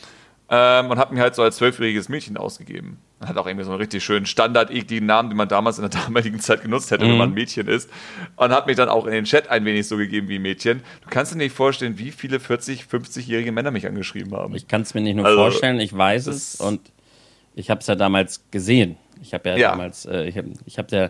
Ähm, 0.56 0.92
und 0.92 1.00
habe 1.00 1.16
mir 1.16 1.22
halt 1.22 1.34
so 1.34 1.42
als 1.42 1.56
zwölfjähriges 1.56 2.10
Mädchen 2.10 2.38
ausgegeben. 2.38 3.00
Hat 3.26 3.38
auch 3.38 3.48
irgendwie 3.48 3.66
so 3.66 3.72
einen 3.72 3.80
richtig 3.80 4.04
schönen 4.04 4.28
standard-ekligen 4.28 5.04
Namen, 5.04 5.30
den 5.30 5.38
man 5.38 5.48
damals 5.48 5.80
in 5.80 5.90
der 5.90 6.02
damaligen 6.06 6.40
Zeit 6.40 6.62
genutzt 6.62 6.92
hätte, 6.92 7.06
mhm. 7.06 7.10
wenn 7.10 7.18
man 7.18 7.30
ein 7.32 7.34
Mädchen 7.34 7.68
ist. 7.68 7.90
Und 8.36 8.52
hat 8.52 8.68
mich 8.68 8.76
dann 8.76 8.88
auch 8.88 9.08
in 9.08 9.14
den 9.14 9.24
Chat 9.24 9.50
ein 9.50 9.66
wenig 9.66 9.88
so 9.88 9.98
gegeben 9.98 10.28
wie 10.28 10.38
Mädchen. 10.38 10.84
Du 11.02 11.10
kannst 11.10 11.34
dir 11.34 11.40
nicht 11.40 11.56
vorstellen, 11.56 11.98
wie 11.98 12.12
viele 12.12 12.38
40-, 12.38 12.88
50-jährige 12.88 13.52
Männer 13.52 13.72
mich 13.72 13.88
angeschrieben 13.88 14.36
haben. 14.36 14.54
Ich 14.54 14.68
kann 14.68 14.84
es 14.84 14.94
mir 14.94 15.02
nicht 15.02 15.16
nur 15.16 15.26
also, 15.26 15.38
vorstellen, 15.40 15.80
ich 15.80 15.98
weiß 15.98 16.28
es 16.28 16.58
und 16.58 16.82
ich 17.56 17.72
habe 17.72 17.82
es 17.82 17.88
ja 17.88 17.96
damals 17.96 18.44
gesehen. 18.52 18.98
Ich 19.24 19.34
habe 19.34 19.50
ja, 19.50 19.58
ja, 19.58 19.72
damals, 19.72 20.06
äh, 20.06 20.26
ich 20.26 20.38
habe 20.38 20.50
ich 20.68 20.78
hab 20.78 20.92
ja 20.92 21.10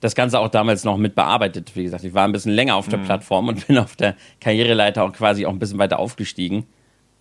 das 0.00 0.14
Ganze 0.14 0.38
auch 0.38 0.48
damals 0.48 0.84
noch 0.84 0.98
mit 0.98 1.16
bearbeitet. 1.16 1.72
Wie 1.74 1.82
gesagt, 1.82 2.04
ich 2.04 2.14
war 2.14 2.28
ein 2.28 2.32
bisschen 2.32 2.52
länger 2.52 2.76
auf 2.76 2.88
der 2.88 3.00
mhm. 3.00 3.06
Plattform 3.06 3.48
und 3.48 3.66
bin 3.66 3.76
auf 3.78 3.96
der 3.96 4.14
Karriereleiter 4.40 5.02
auch 5.02 5.12
quasi 5.12 5.46
auch 5.46 5.50
ein 5.50 5.58
bisschen 5.58 5.78
weiter 5.78 5.98
aufgestiegen. 5.98 6.66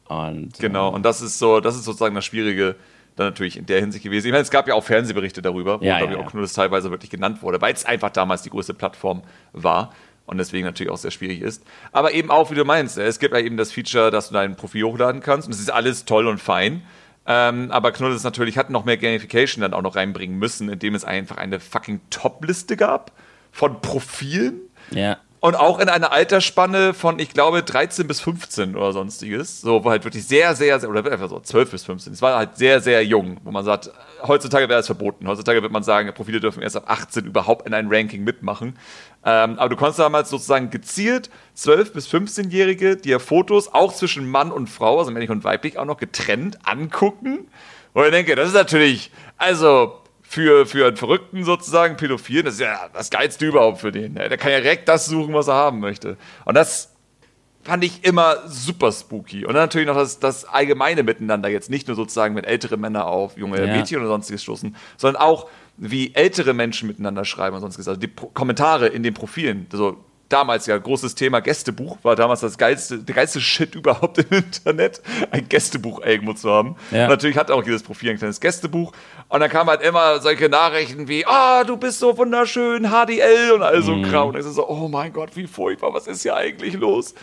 Und, 0.08 0.60
genau, 0.60 0.92
äh, 0.92 0.96
und 0.96 1.04
das 1.04 1.22
ist 1.22 1.40
so, 1.40 1.60
das 1.60 1.76
ist 1.76 1.86
sozusagen 1.86 2.16
das 2.16 2.26
Schwierige 2.26 2.76
dann 3.16 3.28
natürlich 3.28 3.58
in 3.58 3.66
der 3.66 3.80
Hinsicht 3.80 4.04
gewesen. 4.04 4.28
Ich 4.28 4.32
meine, 4.32 4.42
es 4.42 4.52
gab 4.52 4.68
ja 4.68 4.74
auch 4.74 4.84
Fernsehberichte 4.84 5.42
darüber, 5.42 5.80
wo, 5.80 5.86
ja, 5.86 6.00
glaube 6.00 6.14
ich, 6.14 6.20
ja, 6.20 6.26
auch 6.26 6.32
Knuddels 6.32 6.54
teilweise 6.54 6.90
wirklich 6.90 7.12
genannt 7.12 7.42
wurde, 7.42 7.62
weil 7.62 7.74
es 7.74 7.86
einfach 7.86 8.10
damals 8.10 8.42
die 8.42 8.50
größte 8.50 8.74
Plattform 8.74 9.22
war 9.52 9.94
und 10.26 10.38
deswegen 10.38 10.66
natürlich 10.66 10.92
auch 10.92 10.98
sehr 10.98 11.12
schwierig 11.12 11.42
ist. 11.42 11.64
Aber 11.92 12.14
eben 12.14 12.32
auch, 12.32 12.50
wie 12.52 12.56
du 12.56 12.66
meinst, 12.66 12.98
es 12.98 13.20
gibt 13.20 13.34
ja 13.34 13.40
eben 13.40 13.58
das 13.58 13.72
Feature, 13.72 14.10
dass 14.10 14.30
du 14.30 14.34
dein 14.34 14.56
Profil 14.56 14.84
hochladen 14.84 15.22
kannst 15.22 15.48
und 15.48 15.54
es 15.54 15.60
ist 15.60 15.72
alles 15.72 16.06
toll 16.06 16.28
und 16.28 16.40
fein. 16.40 16.82
Ähm, 17.26 17.72
aber 17.72 17.92
Knuddels 17.92 18.24
natürlich 18.24 18.58
hat 18.58 18.70
noch 18.70 18.84
mehr 18.84 18.98
Gamification 18.98 19.62
dann 19.62 19.74
auch 19.74 19.82
noch 19.82 19.96
reinbringen 19.96 20.38
müssen, 20.38 20.70
indem 20.70 20.96
es 20.96 21.06
einfach 21.06 21.38
eine 21.38 21.60
fucking 21.60 22.02
Top-Liste 22.10 22.76
gab 22.76 23.12
von 23.52 23.80
Profilen. 23.82 24.60
Ja. 24.92 25.18
Und 25.44 25.58
auch 25.58 25.80
in 25.80 25.90
einer 25.90 26.14
Altersspanne 26.14 26.94
von, 26.94 27.20
ich 27.20 27.34
glaube, 27.34 27.64
13 27.64 28.08
bis 28.08 28.22
15 28.22 28.78
oder 28.78 28.94
sonstiges. 28.94 29.60
So, 29.60 29.84
wo 29.84 29.90
halt 29.90 30.06
wirklich 30.06 30.26
sehr, 30.26 30.56
sehr, 30.56 30.80
sehr 30.80 30.90
oder 30.90 31.04
einfach 31.12 31.28
so 31.28 31.38
12 31.38 31.70
bis 31.70 31.84
15. 31.84 32.14
Es 32.14 32.22
war 32.22 32.38
halt 32.38 32.56
sehr, 32.56 32.80
sehr 32.80 33.04
jung, 33.04 33.42
wo 33.44 33.52
man 33.52 33.66
sagt, 33.66 33.92
heutzutage 34.26 34.70
wäre 34.70 34.80
es 34.80 34.86
verboten. 34.86 35.28
Heutzutage 35.28 35.62
wird 35.62 35.74
man 35.74 35.84
sagen, 35.84 36.10
Profile 36.14 36.40
dürfen 36.40 36.64
erst 36.64 36.78
ab 36.78 36.86
18 36.88 37.26
überhaupt 37.26 37.68
in 37.68 37.74
ein 37.74 37.90
Ranking 37.90 38.24
mitmachen. 38.24 38.80
Ähm, 39.26 39.60
aber 39.60 39.68
du 39.68 39.76
konntest 39.76 40.00
damals 40.00 40.30
sozusagen 40.30 40.70
gezielt 40.70 41.30
12- 41.58 41.92
bis 41.92 42.08
15-Jährige 42.08 42.96
dir 42.96 43.20
Fotos 43.20 43.74
auch 43.74 43.94
zwischen 43.94 44.30
Mann 44.30 44.50
und 44.50 44.70
Frau, 44.70 45.00
also 45.00 45.12
männlich 45.12 45.30
und 45.30 45.44
weiblich, 45.44 45.78
auch 45.78 45.84
noch 45.84 45.98
getrennt 45.98 46.60
angucken. 46.66 47.50
Und 47.92 48.06
ich 48.06 48.12
denke, 48.12 48.38
das 48.38 48.48
ist 48.48 48.56
natürlich, 48.56 49.12
also 49.38 50.03
für, 50.34 50.66
für 50.66 50.88
einen 50.88 50.98
Verrückten 50.98 51.44
sozusagen, 51.44 51.96
Pädophilen, 51.96 52.46
das 52.46 52.56
ist 52.56 52.62
ja 52.62 52.90
das 52.92 53.12
Geilste 53.12 53.46
überhaupt 53.46 53.82
für 53.82 53.92
den. 53.92 54.16
Der 54.16 54.36
kann 54.38 54.52
ja 54.52 54.62
direkt 54.62 54.90
das 54.90 55.06
suchen, 55.06 55.32
was 55.36 55.48
er 55.48 55.54
haben 55.54 55.80
möchte. 55.80 56.18
Und 56.46 56.56
das 56.56 56.92
fand 57.62 57.84
ich 57.84 58.04
immer 58.04 58.38
super 58.48 58.92
spooky. 58.92 59.46
Und 59.46 59.54
dann 59.54 59.62
natürlich 59.62 59.86
noch 59.86 59.96
das, 59.96 60.20
das 60.20 60.46
allgemeine 60.46 61.04
Miteinander, 61.04 61.50
jetzt 61.50 61.70
nicht 61.70 61.88
nur 61.88 61.96
sozusagen 61.96 62.34
mit 62.34 62.48
ältere 62.48 62.78
Männer 62.78 63.06
auf 63.06 63.38
junge 63.38 63.64
ja. 63.64 63.68
Mädchen 63.68 64.00
oder 64.00 64.08
sonstiges 64.08 64.42
stoßen, 64.42 64.76
sondern 64.98 65.22
auch 65.22 65.50
wie 65.78 66.16
ältere 66.16 66.56
Menschen 66.56 66.88
miteinander 66.88 67.26
schreiben 67.26 67.56
und 67.56 67.62
sonstiges. 67.62 67.88
Also 67.88 68.00
die 68.00 68.08
Pro 68.08 68.28
Kommentare 68.34 68.88
in 68.88 69.04
den 69.04 69.14
Profilen. 69.14 69.68
Also 69.72 70.04
damals 70.34 70.66
ja 70.66 70.78
großes 70.78 71.14
Thema 71.14 71.42
Gästebuch, 71.42 71.98
war 72.02 72.16
damals 72.16 72.42
das 72.42 72.58
geilste, 72.58 72.98
der 72.98 73.16
geilste 73.16 73.40
Shit 73.40 73.76
überhaupt 73.76 74.18
im 74.18 74.38
Internet, 74.38 75.02
ein 75.32 75.48
Gästebuch 75.48 76.02
irgendwo 76.04 76.34
zu 76.34 76.50
haben. 76.50 76.76
Ja. 76.92 77.08
natürlich 77.08 77.38
hat 77.38 77.52
auch 77.52 77.64
jedes 77.64 77.84
Profil 77.84 78.10
ein 78.10 78.18
kleines 78.18 78.40
Gästebuch. 78.40 78.92
Und 79.30 79.40
dann 79.40 79.50
kamen 79.50 79.70
halt 79.70 79.82
immer 79.82 80.20
solche 80.20 80.50
Nachrichten 80.50 81.08
wie, 81.08 81.26
ah, 81.26 81.62
oh, 81.62 81.64
du 81.66 81.78
bist 81.78 82.00
so 82.00 82.18
wunderschön, 82.18 82.90
HDL 82.90 83.52
und 83.54 83.62
all 83.62 83.82
so 83.84 83.96
mhm. 83.96 84.04
Kram. 84.04 84.30
Und 84.30 84.38
ich 84.38 84.44
so, 84.44 84.68
oh 84.68 84.88
mein 84.88 85.14
Gott, 85.14 85.36
wie 85.36 85.46
furchtbar, 85.46 85.94
was 85.94 86.08
ist 86.08 86.24
hier 86.24 86.36
eigentlich 86.36 86.74
los? 86.74 87.14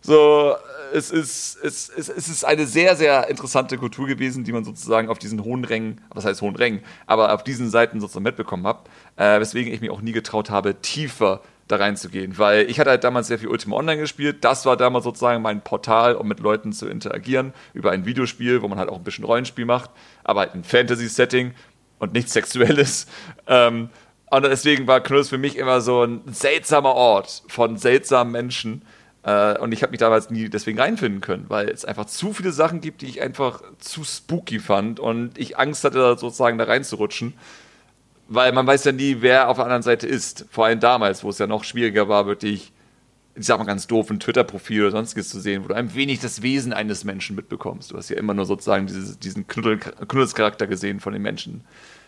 So, 0.00 0.54
es 0.92 1.10
ist, 1.10 1.58
es, 1.62 1.88
es, 1.88 2.08
es 2.08 2.28
ist 2.28 2.44
eine 2.44 2.66
sehr, 2.66 2.96
sehr 2.96 3.28
interessante 3.28 3.78
Kultur 3.78 4.06
gewesen, 4.06 4.44
die 4.44 4.52
man 4.52 4.64
sozusagen 4.64 5.08
auf 5.08 5.18
diesen 5.18 5.42
hohen 5.42 5.64
Rängen, 5.64 6.00
was 6.10 6.24
heißt 6.24 6.42
hohen 6.42 6.56
Rängen, 6.56 6.82
aber 7.06 7.34
auf 7.34 7.42
diesen 7.44 7.70
Seiten 7.70 8.00
sozusagen 8.00 8.24
mitbekommen 8.24 8.66
hat, 8.66 8.88
äh, 9.16 9.40
weswegen 9.40 9.72
ich 9.72 9.80
mich 9.80 9.90
auch 9.90 10.00
nie 10.00 10.12
getraut 10.12 10.50
habe, 10.50 10.80
tiefer 10.80 11.40
da 11.68 11.76
reinzugehen, 11.76 12.38
weil 12.38 12.68
ich 12.70 12.80
hatte 12.80 12.90
halt 12.90 13.04
damals 13.04 13.28
sehr 13.28 13.38
viel 13.38 13.48
Ultima 13.48 13.76
Online 13.76 14.00
gespielt. 14.00 14.38
Das 14.42 14.66
war 14.66 14.76
damals 14.76 15.04
sozusagen 15.04 15.42
mein 15.42 15.62
Portal, 15.62 16.16
um 16.16 16.26
mit 16.26 16.40
Leuten 16.40 16.72
zu 16.72 16.88
interagieren 16.88 17.52
über 17.74 17.90
ein 17.90 18.06
Videospiel, 18.06 18.62
wo 18.62 18.68
man 18.68 18.78
halt 18.78 18.88
auch 18.88 18.96
ein 18.96 19.04
bisschen 19.04 19.24
Rollenspiel 19.24 19.66
macht, 19.66 19.90
aber 20.24 20.40
halt 20.40 20.54
ein 20.54 20.64
Fantasy-Setting 20.64 21.52
und 21.98 22.12
nichts 22.12 22.32
Sexuelles. 22.32 23.06
Ähm, 23.50 23.88
und 24.30 24.44
deswegen 24.44 24.86
war 24.86 25.00
Knuddels 25.00 25.30
für 25.30 25.38
mich 25.38 25.56
immer 25.56 25.80
so 25.80 26.02
ein 26.02 26.20
seltsamer 26.26 26.94
Ort 26.94 27.44
von 27.48 27.78
seltsamen 27.78 28.30
Menschen. 28.30 28.82
Äh, 29.22 29.56
und 29.58 29.72
ich 29.72 29.82
habe 29.82 29.92
mich 29.92 30.00
damals 30.00 30.28
nie 30.28 30.50
deswegen 30.50 30.78
reinfinden 30.78 31.22
können, 31.22 31.46
weil 31.48 31.70
es 31.70 31.86
einfach 31.86 32.04
zu 32.04 32.34
viele 32.34 32.52
Sachen 32.52 32.82
gibt, 32.82 33.00
die 33.00 33.06
ich 33.06 33.22
einfach 33.22 33.62
zu 33.78 34.04
spooky 34.04 34.58
fand 34.58 35.00
und 35.00 35.38
ich 35.38 35.58
Angst 35.58 35.84
hatte, 35.84 36.16
sozusagen 36.18 36.58
da 36.58 36.64
reinzurutschen 36.64 37.32
weil 38.28 38.52
man 38.52 38.66
weiß 38.66 38.84
ja 38.84 38.92
nie, 38.92 39.16
wer 39.20 39.48
auf 39.48 39.56
der 39.56 39.64
anderen 39.64 39.82
Seite 39.82 40.06
ist. 40.06 40.46
Vor 40.50 40.66
allem 40.66 40.80
damals, 40.80 41.24
wo 41.24 41.30
es 41.30 41.38
ja 41.38 41.46
noch 41.46 41.64
schwieriger 41.64 42.08
war, 42.08 42.26
wirklich, 42.26 42.72
ich 43.34 43.46
sag 43.46 43.58
mal 43.58 43.64
ganz 43.64 43.86
doof, 43.86 44.10
ein 44.10 44.20
Twitter-Profil 44.20 44.82
oder 44.82 44.90
sonstiges 44.92 45.30
zu 45.30 45.40
sehen, 45.40 45.64
wo 45.64 45.68
du 45.68 45.74
ein 45.74 45.94
wenig 45.94 46.20
das 46.20 46.42
Wesen 46.42 46.72
eines 46.72 47.04
Menschen 47.04 47.34
mitbekommst. 47.36 47.90
Du 47.90 47.96
hast 47.96 48.10
ja 48.10 48.16
immer 48.16 48.34
nur 48.34 48.44
sozusagen 48.44 48.86
dieses, 48.86 49.18
diesen 49.18 49.46
Knuddelscharakter 49.46 50.66
gesehen 50.66 51.00
von 51.00 51.14
den 51.14 51.22
Menschen. 51.22 51.64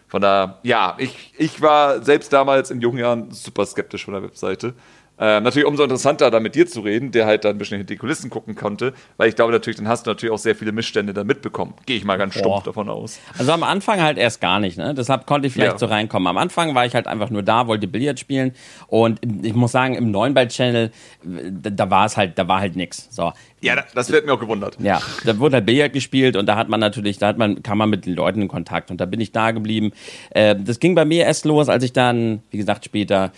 Von 0.08 0.20
da, 0.20 0.58
ja, 0.62 0.96
ich, 0.98 1.32
ich 1.38 1.62
war 1.62 2.02
selbst 2.02 2.32
damals 2.32 2.70
in 2.70 2.80
jungen 2.80 2.98
Jahren 2.98 3.30
super 3.30 3.64
skeptisch 3.64 4.04
von 4.04 4.14
der 4.14 4.22
Webseite. 4.22 4.74
Äh, 5.20 5.40
natürlich 5.40 5.68
umso 5.68 5.82
interessanter, 5.82 6.30
da 6.30 6.40
mit 6.40 6.54
dir 6.54 6.66
zu 6.66 6.80
reden, 6.80 7.12
der 7.12 7.26
halt 7.26 7.44
dann 7.44 7.56
ein 7.56 7.58
bisschen 7.58 7.76
hinter 7.76 7.92
die 7.92 7.98
Kulissen 7.98 8.30
gucken 8.30 8.54
konnte, 8.54 8.94
weil 9.18 9.28
ich 9.28 9.36
glaube 9.36 9.52
natürlich, 9.52 9.76
dann 9.76 9.86
hast 9.86 10.06
du 10.06 10.10
natürlich 10.10 10.32
auch 10.32 10.38
sehr 10.38 10.56
viele 10.56 10.72
Missstände 10.72 11.12
da 11.12 11.24
mitbekommen. 11.24 11.74
Gehe 11.84 11.98
ich 11.98 12.04
mal 12.04 12.16
ganz 12.16 12.32
Boah. 12.34 12.40
stumpf 12.40 12.64
davon 12.64 12.88
aus. 12.88 13.20
Also 13.36 13.52
am 13.52 13.62
Anfang 13.62 14.00
halt 14.00 14.16
erst 14.16 14.40
gar 14.40 14.60
nicht, 14.60 14.78
ne? 14.78 14.94
Deshalb 14.94 15.26
konnte 15.26 15.46
ich 15.46 15.52
vielleicht 15.52 15.72
ja. 15.72 15.78
so 15.78 15.86
reinkommen. 15.86 16.26
Am 16.26 16.38
Anfang 16.38 16.74
war 16.74 16.86
ich 16.86 16.94
halt 16.94 17.06
einfach 17.06 17.28
nur 17.28 17.42
da, 17.42 17.66
wollte 17.66 17.86
Billard 17.86 18.18
spielen 18.18 18.52
und 18.86 19.20
ich 19.42 19.54
muss 19.54 19.72
sagen, 19.72 19.94
im 19.94 20.10
neuen 20.10 20.34
Channel, 20.48 20.90
da, 21.22 21.68
da 21.68 21.90
war 21.90 22.06
es 22.06 22.16
halt, 22.16 22.38
da 22.38 22.48
war 22.48 22.60
halt 22.60 22.74
nix. 22.76 23.08
So. 23.10 23.30
Ja, 23.60 23.76
das 23.94 24.10
wird 24.10 24.24
mir 24.24 24.32
auch 24.32 24.40
gewundert. 24.40 24.78
Ja, 24.80 25.02
da 25.26 25.38
wurde 25.38 25.56
halt 25.56 25.66
Billard 25.66 25.92
gespielt 25.92 26.34
und 26.36 26.46
da 26.46 26.56
hat 26.56 26.70
man 26.70 26.80
natürlich, 26.80 27.18
da 27.18 27.26
hat 27.26 27.36
man, 27.36 27.62
kam 27.62 27.76
man 27.76 27.90
mit 27.90 28.06
den 28.06 28.14
Leuten 28.14 28.40
in 28.40 28.48
Kontakt 28.48 28.90
und 28.90 29.02
da 29.02 29.04
bin 29.04 29.20
ich 29.20 29.32
da 29.32 29.50
geblieben. 29.50 29.92
Äh, 30.30 30.56
das 30.56 30.80
ging 30.80 30.94
bei 30.94 31.04
mir 31.04 31.26
erst 31.26 31.44
los, 31.44 31.68
als 31.68 31.84
ich 31.84 31.92
dann, 31.92 32.42
wie 32.50 32.56
gesagt, 32.56 32.86
später 32.86 33.26
äh, 33.26 33.30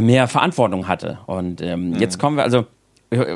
mehr 0.00 0.28
Verantwortung 0.28 0.88
hatte. 0.88 1.18
Und 1.26 1.60
ähm, 1.60 1.90
mhm. 1.90 1.94
jetzt 1.96 2.18
kommen 2.18 2.36
wir, 2.36 2.44
also 2.44 2.66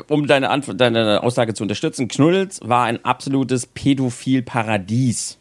um 0.07 0.27
deine, 0.27 0.49
Antwort, 0.49 0.79
deine 0.79 1.23
Aussage 1.23 1.53
zu 1.53 1.63
unterstützen, 1.63 2.07
Knuddels 2.07 2.59
war 2.63 2.85
ein 2.85 3.03
absolutes 3.03 3.65
Pädophil-Paradies. 3.65 5.39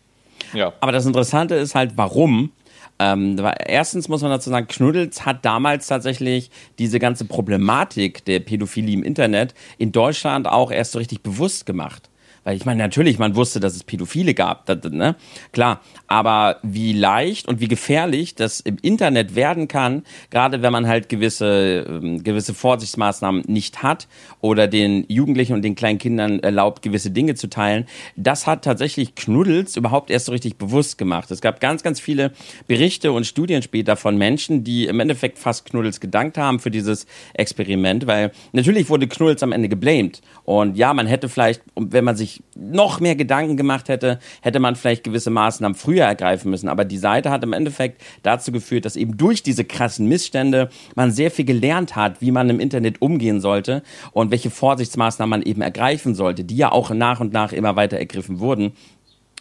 Ja. 0.54 0.72
Aber 0.80 0.92
das 0.92 1.06
Interessante 1.06 1.54
ist 1.54 1.74
halt, 1.74 1.92
warum? 1.96 2.50
Ähm, 2.98 3.36
erstens 3.66 4.08
muss 4.08 4.22
man 4.22 4.30
dazu 4.30 4.50
sagen, 4.50 4.68
Knuddels 4.68 5.26
hat 5.26 5.44
damals 5.44 5.86
tatsächlich 5.86 6.50
diese 6.78 6.98
ganze 6.98 7.24
Problematik 7.24 8.24
der 8.24 8.40
Pädophilie 8.40 8.94
im 8.94 9.02
Internet 9.02 9.54
in 9.78 9.92
Deutschland 9.92 10.46
auch 10.46 10.70
erst 10.70 10.92
so 10.92 10.98
richtig 10.98 11.22
bewusst 11.22 11.66
gemacht. 11.66 12.08
Weil 12.44 12.56
ich 12.56 12.64
meine, 12.64 12.82
natürlich, 12.82 13.18
man 13.18 13.36
wusste, 13.36 13.60
dass 13.60 13.76
es 13.76 13.84
Pädophile 13.84 14.34
gab, 14.34 14.66
das, 14.66 14.78
ne? 14.90 15.14
klar. 15.52 15.80
Aber 16.08 16.58
wie 16.62 16.92
leicht 16.92 17.46
und 17.46 17.60
wie 17.60 17.68
gefährlich 17.68 18.34
das 18.34 18.60
im 18.60 18.78
Internet 18.82 19.34
werden 19.36 19.68
kann, 19.68 20.02
gerade 20.30 20.62
wenn 20.62 20.72
man 20.72 20.88
halt 20.88 21.08
gewisse, 21.08 21.86
ähm, 21.88 22.22
gewisse 22.24 22.54
Vorsichtsmaßnahmen 22.54 23.44
nicht 23.46 23.82
hat 23.82 24.08
oder 24.40 24.66
den 24.66 25.04
Jugendlichen 25.08 25.54
und 25.54 25.62
den 25.62 25.74
kleinen 25.74 25.98
Kindern 25.98 26.40
erlaubt, 26.40 26.82
gewisse 26.82 27.10
Dinge 27.10 27.34
zu 27.34 27.48
teilen, 27.48 27.86
das 28.16 28.46
hat 28.46 28.64
tatsächlich 28.64 29.14
Knuddels 29.14 29.76
überhaupt 29.76 30.10
erst 30.10 30.26
so 30.26 30.32
richtig 30.32 30.56
bewusst 30.56 30.98
gemacht. 30.98 31.30
Es 31.30 31.40
gab 31.40 31.60
ganz, 31.60 31.82
ganz 31.82 32.00
viele 32.00 32.32
Berichte 32.66 33.12
und 33.12 33.24
Studien 33.26 33.62
später 33.62 33.96
von 33.96 34.16
Menschen, 34.16 34.64
die 34.64 34.86
im 34.86 34.98
Endeffekt 34.98 35.38
fast 35.38 35.66
Knuddels 35.66 36.00
gedankt 36.00 36.38
haben 36.38 36.58
für 36.58 36.70
dieses 36.70 37.06
Experiment, 37.34 38.06
weil 38.06 38.32
natürlich 38.52 38.88
wurde 38.88 39.06
Knuddels 39.06 39.42
am 39.42 39.52
Ende 39.52 39.68
geblamed. 39.68 40.22
Und 40.44 40.76
ja, 40.76 40.92
man 40.92 41.06
hätte 41.06 41.28
vielleicht, 41.28 41.62
wenn 41.76 42.04
man 42.04 42.16
sich 42.16 42.31
sich 42.32 42.42
noch 42.54 43.00
mehr 43.00 43.16
Gedanken 43.16 43.56
gemacht 43.56 43.88
hätte, 43.88 44.18
hätte 44.40 44.60
man 44.60 44.76
vielleicht 44.76 45.04
gewisse 45.04 45.30
Maßnahmen 45.30 45.74
früher 45.74 46.04
ergreifen 46.04 46.50
müssen. 46.50 46.68
Aber 46.68 46.84
die 46.84 46.98
Seite 46.98 47.30
hat 47.30 47.42
im 47.44 47.52
Endeffekt 47.52 48.02
dazu 48.22 48.52
geführt, 48.52 48.84
dass 48.84 48.96
eben 48.96 49.16
durch 49.16 49.42
diese 49.42 49.64
krassen 49.64 50.08
Missstände 50.08 50.68
man 50.94 51.10
sehr 51.10 51.30
viel 51.30 51.44
gelernt 51.44 51.96
hat, 51.96 52.20
wie 52.20 52.30
man 52.30 52.50
im 52.50 52.60
Internet 52.60 53.00
umgehen 53.02 53.40
sollte 53.40 53.82
und 54.12 54.30
welche 54.30 54.50
Vorsichtsmaßnahmen 54.50 55.30
man 55.30 55.42
eben 55.42 55.62
ergreifen 55.62 56.14
sollte, 56.14 56.44
die 56.44 56.56
ja 56.56 56.72
auch 56.72 56.90
nach 56.90 57.20
und 57.20 57.32
nach 57.32 57.52
immer 57.52 57.76
weiter 57.76 57.98
ergriffen 57.98 58.40
wurden 58.40 58.72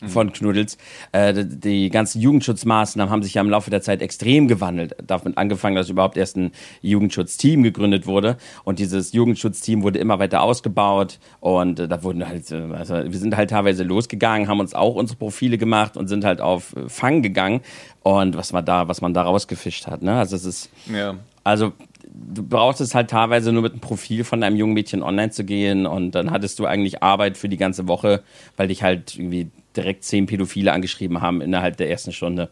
von 0.08 0.32
Knuddels. 0.32 0.78
Äh, 1.12 1.46
die 1.46 1.90
ganzen 1.90 2.22
Jugendschutzmaßnahmen 2.22 3.12
haben 3.12 3.24
sich 3.24 3.36
ja 3.36 3.42
im 3.42 3.50
Laufe 3.50 3.70
der 3.70 3.82
Zeit 3.82 4.02
extrem 4.02 4.48
gewandelt. 4.48 4.96
Damit 5.06 5.38
angefangen, 5.38 5.76
dass 5.76 5.90
überhaupt 5.90 6.18
erst 6.18 6.38
ein 6.38 6.52
Jugendschutzteam 6.82 7.64
gegründet 7.64 8.08
wurde. 8.08 8.38
Und 8.64 8.80
dieses 8.80 9.14
Jugendschutzteam 9.14 9.84
wurde 9.84 10.00
immer 10.00 10.20
weiter 10.20 10.42
ausgebaut. 10.42 11.20
Und 11.40 11.80
äh, 11.80 11.88
da 11.88 12.04
wurden 12.04 12.28
halt, 12.28 12.52
äh, 12.52 12.62
also 12.74 12.96
wir 12.96 13.20
sind 13.20 13.36
halt 13.36 13.52
teilweise 13.52 13.84
losgegangen, 13.84 14.48
haben 14.48 14.60
uns 14.60 14.74
auch 14.74 14.96
unsere 14.96 15.18
Profile 15.18 15.58
gemacht 15.58 15.98
und 15.98 16.08
sind 16.08 16.26
halt 16.26 16.42
auf 16.42 16.76
äh, 16.76 16.90
Fang 16.90 17.22
gegangen. 17.22 17.62
Und 18.04 18.36
was 18.36 18.52
man 18.54 18.66
da, 18.66 18.88
was 18.88 19.02
man 19.02 19.14
da 19.14 19.24
rausgefischt 19.24 19.88
hat. 19.88 20.02
Ne? 20.02 20.18
Also 20.18 20.36
es 20.36 20.46
ist, 20.46 20.70
ja. 20.92 21.16
also 21.44 21.74
du 22.14 22.44
brauchst 22.44 22.82
es 22.82 22.96
halt 22.96 23.10
teilweise 23.10 23.52
nur 23.52 23.62
mit 23.62 23.74
einem 23.74 23.82
Profil 23.82 24.24
von 24.24 24.44
einem 24.44 24.56
jungen 24.56 24.74
Mädchen 24.74 25.04
online 25.04 25.32
zu 25.32 25.44
gehen 25.44 25.86
und 25.86 26.12
dann 26.12 26.32
hattest 26.32 26.60
du 26.60 26.66
eigentlich 26.66 27.04
Arbeit 27.04 27.38
für 27.38 27.50
die 27.50 27.58
ganze 27.58 27.88
Woche, 27.88 28.24
weil 28.58 28.68
dich 28.68 28.84
halt 28.84 29.16
irgendwie 29.16 29.50
direkt 29.76 30.04
zehn 30.04 30.26
Pädophile 30.26 30.72
angeschrieben 30.74 31.22
haben 31.22 31.42
innerhalb 31.42 31.78
der 31.78 31.90
ersten 31.90 32.12
Stunde. 32.12 32.50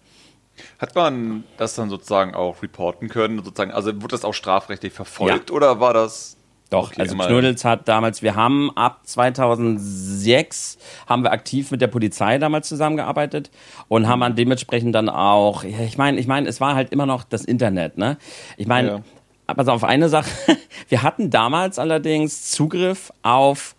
Hat 0.77 0.95
man 0.95 1.43
das 1.57 1.75
dann 1.75 1.89
sozusagen 1.89 2.35
auch 2.35 2.61
reporten 2.61 3.07
können? 3.07 3.43
Sozusagen, 3.43 3.71
also 3.71 3.93
wurde 3.95 4.09
das 4.09 4.25
auch 4.25 4.33
strafrechtlich 4.33 4.93
verfolgt 4.93 5.49
ja. 5.49 5.55
oder 5.55 5.79
war 5.79 5.93
das 5.93 6.37
doch, 6.69 6.91
okay, 6.91 7.01
also 7.01 7.17
Knuddels 7.17 7.65
hat 7.65 7.87
damals, 7.87 8.21
wir 8.21 8.35
haben 8.35 8.69
ab 8.77 8.99
2006 9.03 10.77
haben 11.07 11.23
wir 11.23 11.31
aktiv 11.31 11.71
mit 11.71 11.81
der 11.81 11.87
Polizei 11.87 12.37
damals 12.37 12.67
zusammengearbeitet 12.67 13.49
und 13.87 14.07
haben 14.07 14.19
dann 14.19 14.35
dementsprechend 14.35 14.93
dann 14.93 15.09
auch, 15.09 15.63
ich 15.63 15.97
meine, 15.97 16.19
ich 16.19 16.27
meine, 16.27 16.47
es 16.47 16.61
war 16.61 16.75
halt 16.75 16.91
immer 16.91 17.07
noch 17.07 17.23
das 17.23 17.43
Internet, 17.43 17.97
ne? 17.97 18.19
Ich 18.55 18.67
meine, 18.67 18.87
ja. 18.87 19.01
aber 19.47 19.73
auf 19.73 19.83
eine 19.83 20.09
Sache, 20.09 20.29
wir 20.89 21.01
hatten 21.01 21.31
damals 21.31 21.79
allerdings 21.79 22.51
Zugriff 22.51 23.11
auf 23.23 23.75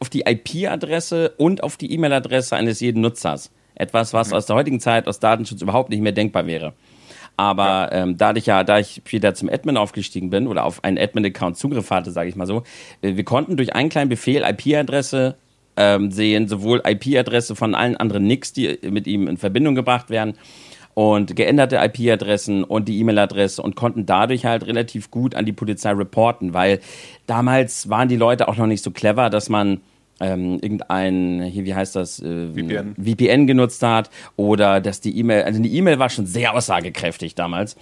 auf 0.00 0.08
die 0.10 0.22
IP-Adresse 0.26 1.34
und 1.36 1.62
auf 1.62 1.76
die 1.76 1.92
E-Mail-Adresse 1.92 2.56
eines 2.56 2.80
jeden 2.80 3.00
Nutzers. 3.00 3.50
Etwas, 3.74 4.14
was 4.14 4.32
aus 4.32 4.46
der 4.46 4.56
heutigen 4.56 4.80
Zeit 4.80 5.06
aus 5.06 5.20
Datenschutz 5.20 5.60
überhaupt 5.60 5.90
nicht 5.90 6.00
mehr 6.00 6.12
denkbar 6.12 6.46
wäre. 6.46 6.72
Aber 7.36 7.90
ähm, 7.92 8.16
da 8.16 8.34
ich 8.34 8.46
ja, 8.46 8.64
da 8.64 8.78
ich 8.78 9.02
später 9.06 9.34
zum 9.34 9.50
Admin 9.50 9.76
aufgestiegen 9.76 10.30
bin 10.30 10.46
oder 10.46 10.64
auf 10.64 10.82
einen 10.82 10.98
Admin-Account 10.98 11.58
Zugriff 11.58 11.90
hatte, 11.90 12.10
sage 12.10 12.30
ich 12.30 12.36
mal 12.36 12.46
so, 12.46 12.62
äh, 13.02 13.16
wir 13.16 13.24
konnten 13.24 13.56
durch 13.56 13.74
einen 13.74 13.90
kleinen 13.90 14.08
Befehl 14.08 14.42
IP-Adresse 14.42 15.36
ähm, 15.76 16.10
sehen, 16.10 16.48
sowohl 16.48 16.82
IP-Adresse 16.86 17.54
von 17.54 17.74
allen 17.74 17.96
anderen 17.96 18.26
Nicks, 18.26 18.54
die 18.54 18.78
mit 18.88 19.06
ihm 19.06 19.28
in 19.28 19.36
Verbindung 19.36 19.74
gebracht 19.74 20.08
werden, 20.08 20.34
und 20.96 21.36
geänderte 21.36 21.76
IP-Adressen 21.76 22.64
und 22.64 22.88
die 22.88 22.98
E-Mail-Adresse 23.00 23.60
und 23.60 23.76
konnten 23.76 24.06
dadurch 24.06 24.46
halt 24.46 24.66
relativ 24.66 25.10
gut 25.10 25.34
an 25.34 25.44
die 25.44 25.52
Polizei 25.52 25.90
reporten, 25.90 26.54
weil 26.54 26.80
damals 27.26 27.90
waren 27.90 28.08
die 28.08 28.16
Leute 28.16 28.48
auch 28.48 28.56
noch 28.56 28.66
nicht 28.66 28.82
so 28.82 28.90
clever, 28.90 29.28
dass 29.28 29.50
man 29.50 29.82
ähm, 30.20 30.58
irgendein, 30.62 31.42
hier, 31.42 31.66
wie 31.66 31.74
heißt 31.74 31.96
das, 31.96 32.18
äh, 32.20 32.48
VPN. 32.48 32.94
VPN 32.96 33.46
genutzt 33.46 33.82
hat 33.82 34.08
oder 34.36 34.80
dass 34.80 35.02
die 35.02 35.18
E-Mail, 35.18 35.42
also 35.42 35.60
die 35.60 35.76
E-Mail 35.76 35.98
war 35.98 36.08
schon 36.08 36.24
sehr 36.24 36.54
aussagekräftig 36.54 37.34
damals 37.34 37.76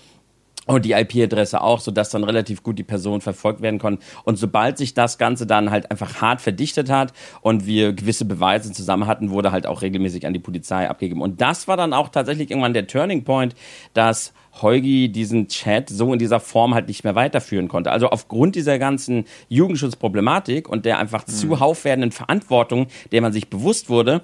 und 0.67 0.85
die 0.85 0.93
IP-Adresse 0.93 1.61
auch, 1.61 1.81
sodass 1.81 2.11
dann 2.11 2.25
relativ 2.25 2.63
gut 2.63 2.79
die 2.79 2.85
Person 2.85 3.21
verfolgt 3.21 3.61
werden 3.61 3.79
konnte. 3.79 4.05
Und 4.25 4.37
sobald 4.37 4.79
sich 4.79 4.95
das 4.95 5.19
Ganze 5.19 5.47
dann 5.47 5.71
halt 5.71 5.91
einfach 5.91 6.21
hart 6.21 6.41
verdichtet 6.41 6.91
hat 6.91 7.13
und 7.41 7.67
wir 7.67 7.93
gewisse 7.93 8.25
Beweise 8.25 8.73
zusammen 8.73 9.07
hatten, 9.07 9.31
wurde 9.31 9.53
halt 9.53 9.67
auch 9.67 9.83
regelmäßig 9.83 10.27
an 10.27 10.33
die 10.33 10.39
Polizei 10.39 10.89
abgegeben. 10.89 11.23
Und 11.23 11.41
das 11.41 11.69
war 11.69 11.77
dann 11.77 11.93
auch 11.93 12.09
tatsächlich 12.09 12.51
irgendwann 12.51 12.75
der 12.75 12.87
Turning 12.87 13.25
Point, 13.25 13.55
dass 13.93 14.33
Heugi 14.63 15.11
diesen 15.11 15.49
Chat 15.49 15.91
so 15.91 16.13
in 16.13 16.19
dieser 16.19 16.41
Form 16.41 16.75
halt 16.75 16.89
nicht 16.89 17.05
mehr 17.05 17.15
weiterführen 17.15 17.69
konnte. 17.69 17.91
Also 17.91 18.09
aufgrund 18.09 18.55
dieser 18.55 18.79
ganzen 18.79 19.25
Jugendschutzproblematik 19.49 20.69
und 20.69 20.85
der 20.85 20.99
einfach 20.99 21.27
mhm. 21.27 21.33
zuhauf 21.33 21.85
werdenden 21.85 22.13
Verantwortung, 22.13 22.87
der 23.11 23.21
man 23.21 23.33
sich 23.33 23.51
bewusst 23.51 23.89
wurde, 23.89 24.23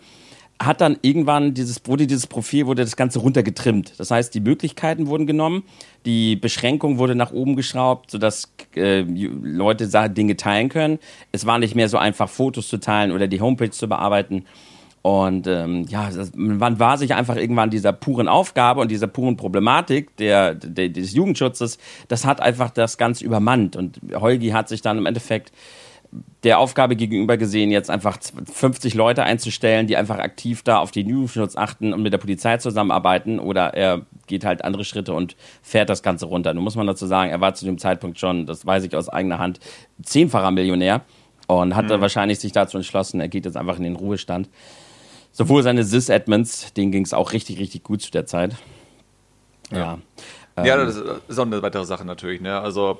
hat 0.60 0.82
dann 0.82 0.98
irgendwann 1.00 1.54
dieses, 1.54 1.80
wurde 1.86 2.06
dieses 2.06 2.26
Profil, 2.26 2.66
wurde 2.66 2.82
das 2.82 2.94
Ganze 2.94 3.18
runtergetrimmt. 3.20 3.94
Das 3.98 4.10
heißt, 4.10 4.34
die 4.34 4.40
Möglichkeiten 4.40 5.06
wurden 5.06 5.26
genommen, 5.26 5.62
die 6.04 6.36
Beschränkung 6.36 6.98
wurde 6.98 7.14
nach 7.14 7.32
oben 7.32 7.56
geschraubt, 7.56 8.10
sodass 8.10 8.52
äh, 8.76 9.00
Leute 9.00 9.88
Dinge 10.10 10.36
teilen 10.36 10.68
können. 10.68 10.98
Es 11.32 11.46
war 11.46 11.58
nicht 11.58 11.74
mehr 11.74 11.88
so 11.88 11.96
einfach, 11.96 12.28
Fotos 12.28 12.68
zu 12.68 12.78
teilen 12.78 13.10
oder 13.10 13.26
die 13.26 13.40
Homepage 13.40 13.70
zu 13.70 13.88
bearbeiten. 13.88 14.44
Und 15.02 15.46
ähm, 15.46 15.86
ja, 15.88 16.10
das, 16.10 16.32
man 16.34 16.78
war 16.78 16.98
sich 16.98 17.14
einfach 17.14 17.36
irgendwann 17.36 17.70
dieser 17.70 17.94
puren 17.94 18.28
Aufgabe 18.28 18.82
und 18.82 18.90
dieser 18.90 19.06
puren 19.06 19.38
Problematik 19.38 20.14
der, 20.18 20.54
der, 20.54 20.90
des 20.90 21.14
Jugendschutzes, 21.14 21.78
das 22.08 22.26
hat 22.26 22.42
einfach 22.42 22.68
das 22.68 22.98
Ganze 22.98 23.24
übermannt. 23.24 23.76
Und 23.76 23.98
Holgi 24.14 24.50
hat 24.50 24.68
sich 24.68 24.82
dann 24.82 24.98
im 24.98 25.06
Endeffekt 25.06 25.52
der 26.42 26.58
Aufgabe 26.58 26.96
gegenüber 26.96 27.36
gesehen, 27.36 27.70
jetzt 27.70 27.90
einfach 27.90 28.18
50 28.20 28.94
Leute 28.94 29.22
einzustellen, 29.22 29.86
die 29.86 29.96
einfach 29.96 30.18
aktiv 30.18 30.62
da 30.62 30.78
auf 30.78 30.90
den 30.90 31.08
Jugendschutz 31.08 31.56
achten 31.56 31.92
und 31.92 32.02
mit 32.02 32.12
der 32.12 32.18
Polizei 32.18 32.56
zusammenarbeiten 32.56 33.38
oder 33.38 33.74
er 33.74 34.02
geht 34.26 34.44
halt 34.44 34.64
andere 34.64 34.84
Schritte 34.84 35.12
und 35.12 35.36
fährt 35.62 35.88
das 35.88 36.02
Ganze 36.02 36.26
runter. 36.26 36.52
Nun 36.54 36.64
muss 36.64 36.76
man 36.76 36.86
dazu 36.86 37.06
sagen, 37.06 37.30
er 37.30 37.40
war 37.40 37.54
zu 37.54 37.64
dem 37.64 37.78
Zeitpunkt 37.78 38.18
schon, 38.18 38.46
das 38.46 38.66
weiß 38.66 38.84
ich 38.84 38.96
aus 38.96 39.08
eigener 39.08 39.38
Hand, 39.38 39.60
zehnfacher 40.02 40.50
Millionär 40.50 41.02
und 41.46 41.76
hat 41.76 41.88
mhm. 41.88 42.00
wahrscheinlich 42.00 42.40
sich 42.40 42.52
dazu 42.52 42.76
entschlossen, 42.76 43.20
er 43.20 43.28
geht 43.28 43.44
jetzt 43.44 43.56
einfach 43.56 43.76
in 43.76 43.84
den 43.84 43.96
Ruhestand. 43.96 44.48
Sowohl 45.32 45.62
seine 45.62 45.84
Sys-Admins, 45.84 46.72
denen 46.72 46.90
ging 46.90 47.04
es 47.04 47.14
auch 47.14 47.32
richtig, 47.32 47.60
richtig 47.60 47.84
gut 47.84 48.02
zu 48.02 48.10
der 48.10 48.26
Zeit. 48.26 48.56
Ja. 49.70 49.98
Ja, 50.56 50.64
ja 50.64 50.80
ähm, 50.80 50.86
das 50.86 50.96
ist 51.28 51.38
auch 51.38 51.46
eine 51.46 51.62
weitere 51.62 51.84
Sache 51.84 52.04
natürlich. 52.04 52.40
Ne? 52.40 52.58
Also 52.58 52.98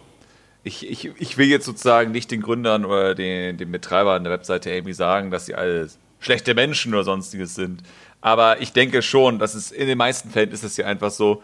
ich, 0.63 0.89
ich, 0.89 1.11
ich 1.19 1.39
will 1.39 1.47
jetzt 1.47 1.65
sozusagen 1.65 2.13
nicht 2.13 2.31
den 2.31 2.43
Gründern 2.43 2.85
oder 2.85 3.15
den, 3.15 3.57
den 3.57 3.73
Betreibern 3.73 4.25
der 4.25 4.33
Webseite 4.33 4.71
irgendwie 4.71 4.93
sagen, 4.93 5.31
dass 5.31 5.47
sie 5.47 5.55
alle 5.55 5.89
schlechte 6.19 6.55
Menschen 6.55 6.93
oder 6.93 7.05
sonstiges 7.05 7.55
sind. 7.55 7.83
Aber 8.21 8.61
ich 8.61 8.73
denke 8.73 9.01
schon, 9.03 9.39
dass 9.39 9.55
es 9.55 9.73
in 9.73 9.87
den 9.87 9.99
meisten 9.99 10.31
Fällen 10.31 10.51
ist 10.51 10.65
es 10.65 10.77
ja 10.77 10.87
einfach 10.87 11.11
so, 11.11 11.43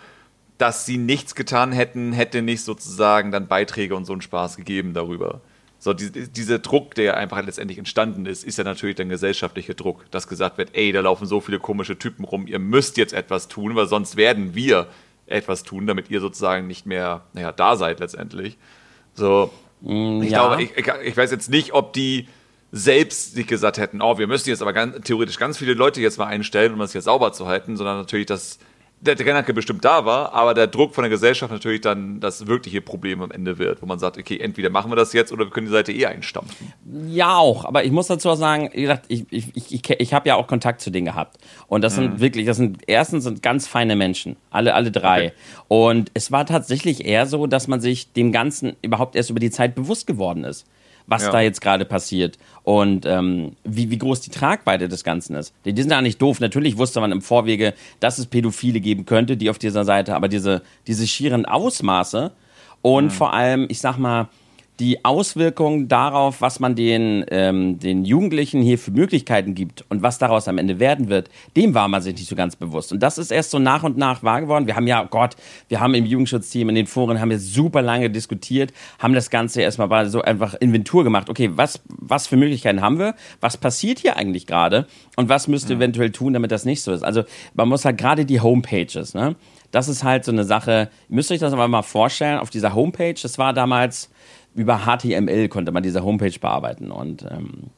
dass 0.58 0.86
sie 0.86 0.98
nichts 0.98 1.34
getan 1.34 1.72
hätten, 1.72 2.12
hätte 2.12 2.42
nicht 2.42 2.62
sozusagen 2.62 3.30
dann 3.30 3.46
Beiträge 3.46 3.94
und 3.96 4.04
so 4.04 4.12
einen 4.12 4.22
Spaß 4.22 4.56
gegeben 4.56 4.94
darüber. 4.94 5.40
So, 5.78 5.92
die, 5.92 6.10
dieser 6.10 6.58
Druck, 6.58 6.94
der 6.94 7.16
einfach 7.16 7.44
letztendlich 7.44 7.78
entstanden 7.78 8.26
ist, 8.26 8.44
ist 8.44 8.58
ja 8.58 8.64
natürlich 8.64 8.96
dann 8.96 9.08
gesellschaftlicher 9.08 9.74
Druck, 9.74 10.10
dass 10.10 10.26
gesagt 10.28 10.56
wird, 10.58 10.70
ey, 10.72 10.92
da 10.92 11.00
laufen 11.00 11.26
so 11.26 11.40
viele 11.40 11.58
komische 11.58 11.98
Typen 11.98 12.24
rum, 12.24 12.46
ihr 12.46 12.58
müsst 12.58 12.96
jetzt 12.96 13.12
etwas 13.12 13.48
tun, 13.48 13.76
weil 13.76 13.86
sonst 13.86 14.16
werden 14.16 14.54
wir 14.54 14.88
etwas 15.26 15.62
tun, 15.62 15.86
damit 15.86 16.10
ihr 16.10 16.20
sozusagen 16.20 16.66
nicht 16.66 16.86
mehr, 16.86 17.24
naja, 17.34 17.52
da 17.52 17.76
seid 17.76 18.00
letztendlich. 18.00 18.56
So, 19.16 19.50
mm, 19.80 20.22
ich 20.22 20.30
ja. 20.30 20.46
glaube, 20.46 20.62
ich, 20.62 20.76
ich, 21.04 21.16
weiß 21.16 21.30
jetzt 21.30 21.50
nicht, 21.50 21.72
ob 21.72 21.92
die 21.92 22.28
selbst 22.72 23.34
sich 23.34 23.46
gesagt 23.46 23.78
hätten, 23.78 24.02
oh, 24.02 24.18
wir 24.18 24.26
müssen 24.26 24.48
jetzt 24.48 24.62
aber 24.62 24.72
ganz, 24.72 25.04
theoretisch 25.04 25.38
ganz 25.38 25.58
viele 25.58 25.74
Leute 25.74 26.00
jetzt 26.00 26.18
mal 26.18 26.26
einstellen, 26.26 26.72
um 26.72 26.78
das 26.78 26.92
hier 26.92 27.00
sauber 27.00 27.32
zu 27.32 27.46
halten, 27.46 27.76
sondern 27.76 27.96
natürlich, 27.96 28.26
dass 28.26 28.58
der 29.00 29.14
Gedanke 29.14 29.52
bestimmt 29.52 29.84
da 29.84 30.04
war, 30.06 30.32
aber 30.32 30.54
der 30.54 30.66
Druck 30.66 30.94
von 30.94 31.02
der 31.02 31.10
Gesellschaft 31.10 31.52
natürlich 31.52 31.82
dann 31.82 32.18
das 32.18 32.46
wirkliche 32.46 32.80
Problem 32.80 33.20
am 33.20 33.30
Ende 33.30 33.58
wird, 33.58 33.82
wo 33.82 33.86
man 33.86 33.98
sagt, 33.98 34.18
okay, 34.18 34.38
entweder 34.38 34.70
machen 34.70 34.90
wir 34.90 34.96
das 34.96 35.12
jetzt 35.12 35.32
oder 35.32 35.44
wir 35.44 35.50
können 35.50 35.66
die 35.66 35.72
Seite 35.72 35.92
eh 35.92 36.06
einstampfen. 36.06 36.72
Ja, 37.08 37.36
auch, 37.36 37.64
aber 37.64 37.84
ich 37.84 37.92
muss 37.92 38.06
dazu 38.06 38.30
auch 38.30 38.36
sagen, 38.36 38.70
wie 38.72 38.82
gesagt, 38.82 39.04
ich, 39.08 39.26
ich, 39.30 39.54
ich, 39.54 39.74
ich, 39.74 39.90
ich 39.90 40.14
habe 40.14 40.28
ja 40.28 40.36
auch 40.36 40.46
Kontakt 40.46 40.80
zu 40.80 40.90
denen 40.90 41.06
gehabt. 41.06 41.38
Und 41.66 41.82
das 41.82 41.94
sind 41.94 42.14
mhm. 42.14 42.20
wirklich, 42.20 42.46
das 42.46 42.56
sind 42.56 42.78
erstens 42.86 43.24
sind 43.24 43.42
ganz 43.42 43.66
feine 43.68 43.96
Menschen, 43.96 44.36
alle, 44.50 44.74
alle 44.74 44.90
drei. 44.90 45.26
Okay. 45.26 45.32
Und 45.68 46.10
es 46.14 46.32
war 46.32 46.46
tatsächlich 46.46 47.04
eher 47.04 47.26
so, 47.26 47.46
dass 47.46 47.68
man 47.68 47.80
sich 47.80 48.12
dem 48.12 48.32
Ganzen 48.32 48.76
überhaupt 48.82 49.14
erst 49.14 49.30
über 49.30 49.40
die 49.40 49.50
Zeit 49.50 49.74
bewusst 49.74 50.06
geworden 50.06 50.44
ist 50.44 50.66
was 51.06 51.22
ja. 51.22 51.30
da 51.30 51.40
jetzt 51.40 51.60
gerade 51.60 51.84
passiert 51.84 52.36
und 52.66 53.06
ähm, 53.06 53.52
wie, 53.62 53.90
wie 53.90 53.98
groß 53.98 54.22
die 54.22 54.30
Tragweite 54.30 54.88
des 54.88 55.04
Ganzen 55.04 55.36
ist. 55.36 55.54
Die, 55.64 55.72
die 55.72 55.82
sind 55.82 55.92
ja 55.92 56.02
nicht 56.02 56.20
doof. 56.20 56.40
Natürlich 56.40 56.76
wusste 56.76 56.98
man 56.98 57.12
im 57.12 57.22
Vorwege, 57.22 57.74
dass 58.00 58.18
es 58.18 58.26
Pädophile 58.26 58.80
geben 58.80 59.06
könnte, 59.06 59.36
die 59.36 59.50
auf 59.50 59.58
dieser 59.58 59.84
Seite, 59.84 60.16
aber 60.16 60.26
diese, 60.26 60.62
diese 60.88 61.06
schieren 61.06 61.46
Ausmaße 61.46 62.32
und 62.82 63.04
mhm. 63.04 63.10
vor 63.10 63.32
allem, 63.32 63.66
ich 63.68 63.78
sag 63.78 63.98
mal, 63.98 64.28
die 64.78 65.04
Auswirkungen 65.04 65.88
darauf, 65.88 66.40
was 66.40 66.60
man 66.60 66.74
den, 66.74 67.24
ähm, 67.30 67.78
den 67.78 68.04
Jugendlichen 68.04 68.60
hier 68.60 68.78
für 68.78 68.90
Möglichkeiten 68.90 69.54
gibt 69.54 69.84
und 69.88 70.02
was 70.02 70.18
daraus 70.18 70.48
am 70.48 70.58
Ende 70.58 70.78
werden 70.78 71.08
wird, 71.08 71.30
dem 71.56 71.74
war 71.74 71.88
man 71.88 72.02
sich 72.02 72.14
nicht 72.14 72.28
so 72.28 72.36
ganz 72.36 72.56
bewusst. 72.56 72.92
Und 72.92 73.02
das 73.02 73.16
ist 73.16 73.30
erst 73.30 73.50
so 73.50 73.58
nach 73.58 73.84
und 73.84 73.96
nach 73.96 74.22
wahr 74.22 74.42
geworden. 74.42 74.66
Wir 74.66 74.76
haben 74.76 74.86
ja, 74.86 75.02
oh 75.02 75.08
Gott, 75.08 75.36
wir 75.68 75.80
haben 75.80 75.94
im 75.94 76.04
Jugendschutzteam, 76.04 76.68
in 76.68 76.74
den 76.74 76.86
Foren, 76.86 77.20
haben 77.20 77.30
wir 77.30 77.38
super 77.38 77.80
lange 77.80 78.10
diskutiert, 78.10 78.72
haben 78.98 79.14
das 79.14 79.30
Ganze 79.30 79.62
erstmal 79.62 79.88
mal 79.88 80.10
so 80.10 80.20
einfach 80.20 80.54
Inventur 80.54 81.04
gemacht. 81.04 81.30
Okay, 81.30 81.50
was, 81.54 81.80
was 81.88 82.26
für 82.26 82.36
Möglichkeiten 82.36 82.82
haben 82.82 82.98
wir? 82.98 83.14
Was 83.40 83.56
passiert 83.56 83.98
hier 84.00 84.16
eigentlich 84.16 84.46
gerade? 84.46 84.86
Und 85.16 85.30
was 85.30 85.48
müsste 85.48 85.72
ja. 85.72 85.78
eventuell 85.78 86.10
tun, 86.10 86.34
damit 86.34 86.50
das 86.50 86.66
nicht 86.66 86.82
so 86.82 86.92
ist? 86.92 87.02
Also 87.02 87.24
man 87.54 87.68
muss 87.68 87.84
halt 87.84 87.96
gerade 87.96 88.26
die 88.26 88.40
Homepages, 88.40 89.14
ne? 89.14 89.36
Das 89.72 89.88
ist 89.88 90.04
halt 90.04 90.24
so 90.24 90.32
eine 90.32 90.44
Sache, 90.44 90.90
müsst 91.08 91.30
ihr 91.30 91.34
euch 91.34 91.40
das 91.40 91.52
aber 91.52 91.66
mal 91.66 91.82
vorstellen, 91.82 92.38
auf 92.38 92.50
dieser 92.50 92.74
Homepage, 92.74 93.14
das 93.20 93.36
war 93.36 93.52
damals 93.52 94.10
über 94.56 94.80
HTML 94.86 95.48
konnte 95.48 95.70
man 95.70 95.82
diese 95.82 96.02
Homepage 96.02 96.38
bearbeiten 96.38 96.90
und 96.90 97.22
ähm, 97.22 97.70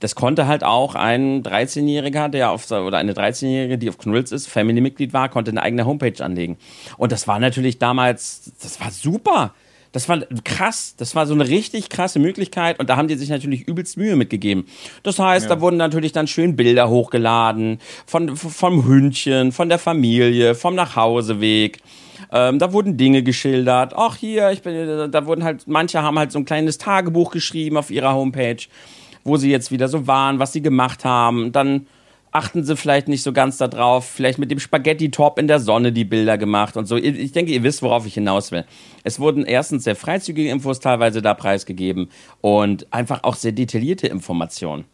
das 0.00 0.14
konnte 0.14 0.46
halt 0.46 0.64
auch 0.64 0.94
ein 0.96 1.42
13-Jähriger, 1.42 2.28
der 2.28 2.50
auf 2.50 2.70
oder 2.70 2.98
eine 2.98 3.14
13-Jährige, 3.14 3.78
die 3.78 3.88
auf 3.88 3.96
Knuddels 3.96 4.32
ist, 4.32 4.48
Family-Mitglied 4.48 5.14
war, 5.14 5.30
konnte 5.30 5.50
eine 5.50 5.62
eigene 5.62 5.86
Homepage 5.86 6.22
anlegen. 6.22 6.58
Und 6.98 7.10
das 7.10 7.26
war 7.26 7.38
natürlich 7.38 7.78
damals, 7.78 8.52
das 8.60 8.80
war 8.80 8.90
super. 8.90 9.54
Das 9.94 10.08
war 10.08 10.18
krass. 10.42 10.96
Das 10.98 11.14
war 11.14 11.24
so 11.24 11.34
eine 11.34 11.48
richtig 11.48 11.88
krasse 11.88 12.18
Möglichkeit. 12.18 12.80
Und 12.80 12.90
da 12.90 12.96
haben 12.96 13.06
die 13.06 13.14
sich 13.14 13.28
natürlich 13.28 13.68
übelst 13.68 13.96
Mühe 13.96 14.16
mitgegeben. 14.16 14.66
Das 15.04 15.20
heißt, 15.20 15.48
ja. 15.48 15.54
da 15.54 15.60
wurden 15.60 15.76
natürlich 15.76 16.10
dann 16.10 16.26
schön 16.26 16.56
Bilder 16.56 16.90
hochgeladen 16.90 17.78
von, 18.04 18.36
vom 18.36 18.84
Hündchen, 18.86 19.52
von 19.52 19.68
der 19.68 19.78
Familie, 19.78 20.56
vom 20.56 20.74
Nachhauseweg. 20.74 21.78
Ähm, 22.32 22.58
da 22.58 22.72
wurden 22.72 22.96
Dinge 22.96 23.22
geschildert. 23.22 23.94
Ach 23.96 24.16
hier, 24.16 24.50
ich 24.50 24.62
bin, 24.62 25.12
da 25.12 25.26
wurden 25.26 25.44
halt, 25.44 25.68
manche 25.68 26.02
haben 26.02 26.18
halt 26.18 26.32
so 26.32 26.40
ein 26.40 26.44
kleines 26.44 26.76
Tagebuch 26.76 27.30
geschrieben 27.30 27.76
auf 27.76 27.92
ihrer 27.92 28.14
Homepage, 28.14 28.66
wo 29.22 29.36
sie 29.36 29.50
jetzt 29.52 29.70
wieder 29.70 29.86
so 29.86 30.08
waren, 30.08 30.40
was 30.40 30.52
sie 30.52 30.62
gemacht 30.62 31.04
haben. 31.04 31.52
Dann 31.52 31.86
achten 32.34 32.64
sie 32.64 32.76
vielleicht 32.76 33.06
nicht 33.06 33.22
so 33.22 33.32
ganz 33.32 33.58
darauf, 33.58 34.06
vielleicht 34.06 34.38
mit 34.38 34.50
dem 34.50 34.58
Spaghetti-Top 34.58 35.38
in 35.38 35.46
der 35.46 35.60
Sonne 35.60 35.92
die 35.92 36.04
Bilder 36.04 36.36
gemacht 36.36 36.76
und 36.76 36.86
so. 36.86 36.96
Ich 36.96 37.32
denke, 37.32 37.52
ihr 37.52 37.62
wisst, 37.62 37.80
worauf 37.80 38.06
ich 38.06 38.14
hinaus 38.14 38.50
will. 38.50 38.64
Es 39.04 39.20
wurden 39.20 39.44
erstens 39.44 39.84
sehr 39.84 39.94
freizügige 39.94 40.50
Infos 40.50 40.80
teilweise 40.80 41.22
da 41.22 41.32
preisgegeben 41.32 42.08
und 42.40 42.92
einfach 42.92 43.22
auch 43.22 43.36
sehr 43.36 43.52
detaillierte 43.52 44.08
Informationen 44.08 44.84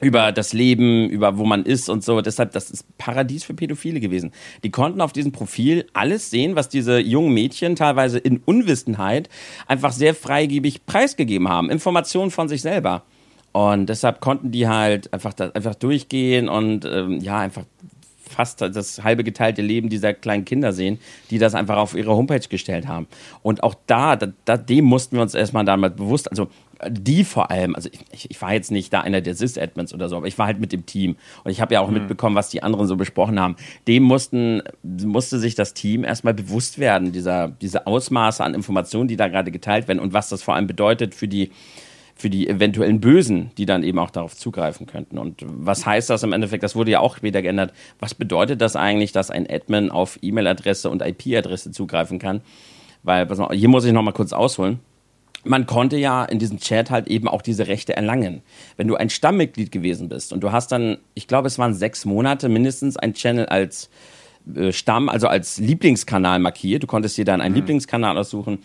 über 0.00 0.32
das 0.32 0.52
Leben, 0.52 1.10
über 1.10 1.36
wo 1.36 1.44
man 1.44 1.64
ist 1.64 1.90
und 1.90 2.02
so. 2.02 2.22
Deshalb, 2.22 2.52
das 2.52 2.70
ist 2.70 2.86
Paradies 2.96 3.44
für 3.44 3.52
Pädophile 3.52 4.00
gewesen. 4.00 4.32
Die 4.62 4.70
konnten 4.70 5.02
auf 5.02 5.12
diesem 5.12 5.32
Profil 5.32 5.86
alles 5.92 6.30
sehen, 6.30 6.56
was 6.56 6.70
diese 6.70 6.98
jungen 6.98 7.34
Mädchen 7.34 7.76
teilweise 7.76 8.18
in 8.18 8.38
Unwissenheit 8.38 9.28
einfach 9.66 9.92
sehr 9.92 10.14
freigebig 10.14 10.86
preisgegeben 10.86 11.48
haben. 11.48 11.68
Informationen 11.68 12.30
von 12.30 12.48
sich 12.48 12.62
selber. 12.62 13.04
Und 13.58 13.86
deshalb 13.88 14.20
konnten 14.20 14.52
die 14.52 14.68
halt 14.68 15.12
einfach, 15.12 15.34
einfach 15.52 15.74
durchgehen 15.74 16.48
und 16.48 16.84
ähm, 16.84 17.18
ja, 17.20 17.40
einfach 17.40 17.64
fast 18.30 18.60
das 18.60 19.02
halbe 19.02 19.24
geteilte 19.24 19.62
Leben 19.62 19.88
dieser 19.88 20.14
kleinen 20.14 20.44
Kinder 20.44 20.72
sehen, 20.72 21.00
die 21.30 21.38
das 21.38 21.56
einfach 21.56 21.76
auf 21.76 21.96
ihre 21.96 22.14
Homepage 22.14 22.46
gestellt 22.48 22.86
haben. 22.86 23.08
Und 23.42 23.64
auch 23.64 23.74
da, 23.88 24.14
da 24.14 24.56
dem 24.56 24.84
mussten 24.84 25.16
wir 25.16 25.22
uns 25.22 25.34
erstmal 25.34 25.64
damit 25.64 25.96
bewusst, 25.96 26.30
also 26.30 26.46
die 26.88 27.24
vor 27.24 27.50
allem, 27.50 27.74
also 27.74 27.88
ich, 28.12 28.30
ich 28.30 28.40
war 28.40 28.52
jetzt 28.52 28.70
nicht 28.70 28.92
da 28.92 29.00
einer 29.00 29.22
der 29.22 29.34
Sys-Admins 29.34 29.92
oder 29.92 30.08
so, 30.08 30.18
aber 30.18 30.28
ich 30.28 30.38
war 30.38 30.46
halt 30.46 30.60
mit 30.60 30.70
dem 30.70 30.86
Team 30.86 31.16
und 31.42 31.50
ich 31.50 31.60
habe 31.60 31.74
ja 31.74 31.80
auch 31.80 31.88
mhm. 31.88 31.94
mitbekommen, 31.94 32.36
was 32.36 32.50
die 32.50 32.62
anderen 32.62 32.86
so 32.86 32.94
besprochen 32.94 33.40
haben. 33.40 33.56
Dem 33.88 34.04
mussten, 34.04 34.62
musste 34.84 35.40
sich 35.40 35.56
das 35.56 35.74
Team 35.74 36.04
erstmal 36.04 36.34
bewusst 36.34 36.78
werden, 36.78 37.10
dieser, 37.10 37.48
diese 37.48 37.88
Ausmaße 37.88 38.44
an 38.44 38.54
Informationen, 38.54 39.08
die 39.08 39.16
da 39.16 39.26
gerade 39.26 39.50
geteilt 39.50 39.88
werden 39.88 39.98
und 39.98 40.12
was 40.12 40.28
das 40.28 40.44
vor 40.44 40.54
allem 40.54 40.68
bedeutet 40.68 41.16
für 41.16 41.26
die, 41.26 41.50
für 42.18 42.30
die 42.30 42.48
eventuellen 42.48 43.00
Bösen, 43.00 43.52
die 43.56 43.64
dann 43.64 43.84
eben 43.84 43.98
auch 44.00 44.10
darauf 44.10 44.36
zugreifen 44.36 44.86
könnten. 44.86 45.18
Und 45.18 45.42
was 45.46 45.86
heißt 45.86 46.10
das 46.10 46.24
im 46.24 46.32
Endeffekt? 46.32 46.64
Das 46.64 46.74
wurde 46.74 46.90
ja 46.90 46.98
auch 46.98 47.16
später 47.16 47.42
geändert. 47.42 47.72
Was 48.00 48.14
bedeutet 48.14 48.60
das 48.60 48.74
eigentlich, 48.74 49.12
dass 49.12 49.30
ein 49.30 49.48
Admin 49.48 49.90
auf 49.90 50.18
E-Mail-Adresse 50.20 50.90
und 50.90 51.00
IP-Adresse 51.00 51.70
zugreifen 51.70 52.18
kann? 52.18 52.40
Weil, 53.04 53.28
hier 53.52 53.68
muss 53.68 53.84
ich 53.84 53.92
nochmal 53.92 54.14
kurz 54.14 54.32
ausholen 54.32 54.80
man 55.44 55.66
konnte 55.66 55.96
ja 55.96 56.24
in 56.24 56.40
diesem 56.40 56.58
Chat 56.58 56.90
halt 56.90 57.06
eben 57.06 57.28
auch 57.28 57.42
diese 57.42 57.68
Rechte 57.68 57.94
erlangen. 57.96 58.42
Wenn 58.76 58.88
du 58.88 58.96
ein 58.96 59.08
Stammmitglied 59.08 59.70
gewesen 59.70 60.08
bist 60.08 60.32
und 60.32 60.40
du 60.40 60.50
hast 60.50 60.72
dann, 60.72 60.98
ich 61.14 61.28
glaube, 61.28 61.46
es 61.46 61.60
waren 61.60 61.74
sechs 61.74 62.04
Monate 62.04 62.48
mindestens 62.48 62.96
ein 62.96 63.14
Channel 63.14 63.46
als 63.46 63.88
äh, 64.54 64.72
Stamm, 64.72 65.08
also 65.08 65.28
als 65.28 65.58
Lieblingskanal 65.58 66.40
markiert. 66.40 66.82
Du 66.82 66.86
konntest 66.86 67.16
dir 67.16 67.24
dann 67.24 67.40
einen 67.40 67.54
mhm. 67.54 67.60
Lieblingskanal 67.60 68.18
aussuchen 68.18 68.58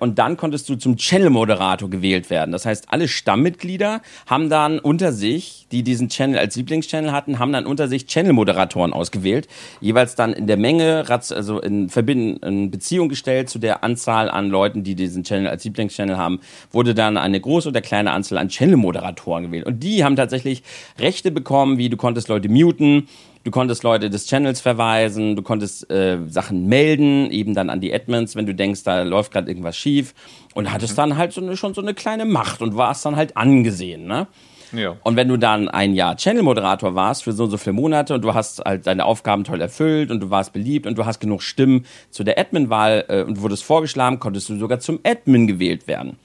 und 0.00 0.18
dann 0.18 0.36
konntest 0.36 0.68
du 0.68 0.76
zum 0.76 0.96
Channel-Moderator 0.96 1.90
gewählt 1.90 2.30
werden. 2.30 2.52
Das 2.52 2.66
heißt, 2.66 2.86
alle 2.88 3.08
Stammmitglieder 3.08 4.00
haben 4.26 4.48
dann 4.48 4.78
unter 4.78 5.12
sich, 5.12 5.66
die 5.70 5.82
diesen 5.82 6.08
Channel 6.08 6.38
als 6.38 6.56
Lieblingschannel 6.56 7.12
hatten, 7.12 7.38
haben 7.38 7.52
dann 7.52 7.66
unter 7.66 7.88
sich 7.88 8.06
Channel-Moderatoren 8.06 8.92
ausgewählt, 8.92 9.48
jeweils 9.80 10.14
dann 10.14 10.32
in 10.32 10.46
der 10.46 10.56
Menge, 10.56 11.04
also 11.08 11.60
in, 11.60 11.88
Verbind 11.88 12.42
in 12.42 12.70
Beziehung 12.70 13.08
gestellt 13.08 13.50
zu 13.50 13.58
der 13.58 13.84
Anzahl 13.84 14.30
an 14.30 14.48
Leuten, 14.48 14.84
die 14.84 14.94
diesen 14.94 15.24
Channel 15.24 15.48
als 15.48 15.64
Lieblingschannel 15.64 16.16
haben, 16.16 16.40
wurde 16.70 16.94
dann 16.94 17.16
eine 17.16 17.40
große 17.40 17.68
oder 17.68 17.80
kleine 17.80 18.12
Anzahl 18.12 18.38
an 18.38 18.48
Channel-Moderatoren 18.48 19.44
gewählt. 19.44 19.66
Und 19.66 19.82
die 19.82 20.04
haben 20.04 20.16
tatsächlich 20.16 20.62
Rechte 20.98 21.30
bekommen, 21.30 21.78
wie 21.78 21.88
du 21.88 21.96
konntest 21.96 22.28
Leute 22.28 22.48
muten, 22.48 23.08
Du 23.44 23.50
konntest 23.50 23.82
Leute 23.82 24.08
des 24.08 24.26
Channels 24.26 24.62
verweisen, 24.62 25.36
du 25.36 25.42
konntest 25.42 25.90
äh, 25.90 26.18
Sachen 26.28 26.66
melden, 26.66 27.30
eben 27.30 27.54
dann 27.54 27.68
an 27.68 27.80
die 27.80 27.94
Admins, 27.94 28.36
wenn 28.36 28.46
du 28.46 28.54
denkst, 28.54 28.84
da 28.84 29.02
läuft 29.02 29.32
gerade 29.32 29.50
irgendwas 29.50 29.76
schief. 29.76 30.14
Und 30.54 30.72
hattest 30.72 30.94
mhm. 30.94 30.96
dann 30.96 31.16
halt 31.18 31.32
so 31.32 31.42
eine, 31.42 31.56
schon 31.56 31.74
so 31.74 31.82
eine 31.82 31.92
kleine 31.92 32.24
Macht 32.24 32.62
und 32.62 32.76
warst 32.76 33.04
dann 33.04 33.16
halt 33.16 33.36
angesehen, 33.36 34.06
ne? 34.06 34.26
Ja. 34.72 34.96
Und 35.04 35.16
wenn 35.16 35.28
du 35.28 35.36
dann 35.36 35.68
ein 35.68 35.94
Jahr 35.94 36.16
Channel-Moderator 36.16 36.94
warst 36.94 37.24
für 37.24 37.32
so 37.32 37.44
und 37.44 37.50
so 37.50 37.58
viele 37.58 37.74
Monate 37.74 38.14
und 38.14 38.22
du 38.22 38.34
hast 38.34 38.64
halt 38.64 38.86
deine 38.86 39.04
Aufgaben 39.04 39.44
toll 39.44 39.60
erfüllt 39.60 40.10
und 40.10 40.20
du 40.20 40.30
warst 40.30 40.52
beliebt 40.52 40.86
und 40.86 40.98
du 40.98 41.04
hast 41.04 41.20
genug 41.20 41.42
Stimmen 41.42 41.86
zu 42.10 42.24
der 42.24 42.38
Admin-Wahl 42.38 43.04
äh, 43.08 43.22
und 43.22 43.40
wurdest 43.40 43.62
vorgeschlagen, 43.62 44.18
konntest 44.18 44.48
du 44.48 44.58
sogar 44.58 44.80
zum 44.80 45.00
Admin 45.04 45.46
gewählt 45.46 45.86
werden. 45.86 46.16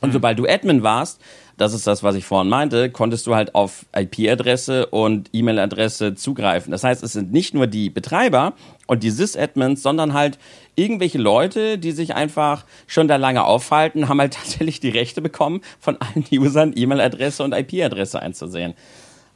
Und 0.00 0.08
mhm. 0.08 0.12
sobald 0.12 0.38
du 0.38 0.46
Admin 0.46 0.82
warst, 0.82 1.20
das 1.56 1.72
ist 1.72 1.86
das, 1.86 2.02
was 2.02 2.16
ich 2.16 2.24
vorhin 2.24 2.48
meinte, 2.48 2.90
konntest 2.90 3.26
du 3.26 3.34
halt 3.34 3.54
auf 3.54 3.86
IP-Adresse 3.94 4.86
und 4.86 5.30
E-Mail-Adresse 5.32 6.14
zugreifen. 6.14 6.72
Das 6.72 6.82
heißt, 6.82 7.02
es 7.02 7.12
sind 7.12 7.32
nicht 7.32 7.54
nur 7.54 7.66
die 7.66 7.90
Betreiber 7.90 8.54
und 8.86 9.02
die 9.02 9.10
Sys-Admins, 9.10 9.82
sondern 9.82 10.14
halt 10.14 10.38
irgendwelche 10.74 11.18
Leute, 11.18 11.78
die 11.78 11.92
sich 11.92 12.14
einfach 12.14 12.64
schon 12.86 13.06
da 13.06 13.16
lange 13.16 13.44
aufhalten, 13.44 14.08
haben 14.08 14.20
halt 14.20 14.34
tatsächlich 14.40 14.80
die 14.80 14.90
Rechte 14.90 15.22
bekommen, 15.22 15.60
von 15.78 15.96
allen 16.00 16.24
Usern 16.32 16.72
E-Mail-Adresse 16.74 17.44
und 17.44 17.52
IP-Adresse 17.52 18.20
einzusehen. 18.20 18.74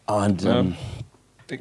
Und 0.07 0.43
ja. 0.43 0.61
ähm, 0.61 0.75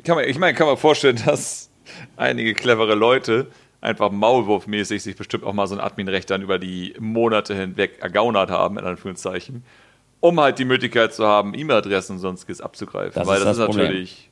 kann 0.04 0.16
man, 0.16 0.26
ich 0.26 0.40
meine, 0.40 0.58
kann 0.58 0.68
man 0.68 0.78
vorstellen, 0.78 1.22
dass 1.26 1.70
einige 2.16 2.54
clevere 2.54 2.96
Leute 2.96 3.48
einfach 3.80 4.10
maulwurfmäßig 4.12 5.04
sich 5.04 5.16
bestimmt 5.16 5.44
auch 5.44 5.54
mal 5.54 5.68
so 5.68 5.76
ein 5.76 5.82
Adminrecht 5.82 6.30
dann 6.32 6.42
über 6.42 6.58
die 6.58 6.96
Monate 7.00 7.56
hinweg 7.56 8.00
ergaunert 8.02 8.50
haben, 8.50 8.80
in 8.80 8.86
Anführungszeichen 8.86 9.64
um 10.20 10.40
halt 10.40 10.60
die 10.60 10.66
Möglichkeit 10.66 11.14
zu 11.14 11.26
haben, 11.26 11.54
E-Mail-Adressen 11.54 12.14
und 12.14 12.20
sonstiges 12.20 12.62
abzugreifen. 12.62 13.14
Das 13.16 13.28
Weil 13.28 13.40
ist 13.40 13.46
das, 13.46 13.58
das 13.58 13.70
ist 13.70 13.76
natürlich, 13.76 14.30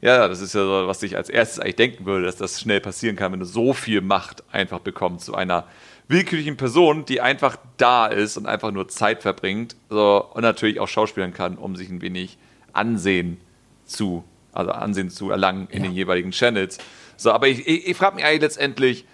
ja, 0.00 0.28
das 0.28 0.40
ist 0.40 0.54
ja 0.54 0.62
so, 0.62 0.88
was 0.88 1.02
ich 1.02 1.16
als 1.16 1.28
erstes 1.28 1.60
eigentlich 1.60 1.76
denken 1.76 2.06
würde, 2.06 2.26
dass 2.26 2.36
das 2.36 2.60
schnell 2.60 2.80
passieren 2.80 3.16
kann, 3.16 3.32
wenn 3.32 3.40
du 3.40 3.46
so 3.46 3.72
viel 3.72 4.00
Macht 4.00 4.42
einfach 4.52 4.80
bekommst 4.80 5.26
zu 5.26 5.34
einer 5.34 5.64
willkürlichen 6.08 6.56
Person, 6.56 7.04
die 7.04 7.20
einfach 7.20 7.56
da 7.76 8.06
ist 8.06 8.36
und 8.36 8.46
einfach 8.46 8.70
nur 8.70 8.88
Zeit 8.88 9.22
verbringt 9.22 9.76
so, 9.90 10.24
und 10.32 10.42
natürlich 10.42 10.80
auch 10.80 10.88
schauspielen 10.88 11.34
kann, 11.34 11.56
um 11.56 11.76
sich 11.76 11.90
ein 11.90 12.00
wenig 12.00 12.38
Ansehen 12.72 13.38
zu, 13.84 14.24
also 14.52 14.70
Ansehen 14.70 15.10
zu 15.10 15.30
erlangen 15.30 15.68
in 15.70 15.84
ja. 15.84 15.90
den 15.90 15.94
jeweiligen 15.94 16.30
Channels. 16.30 16.78
So, 17.16 17.30
aber 17.32 17.48
ich, 17.48 17.66
ich, 17.66 17.88
ich 17.88 17.96
frage 17.96 18.16
mich 18.16 18.24
eigentlich 18.24 18.42
letztendlich, 18.42 19.04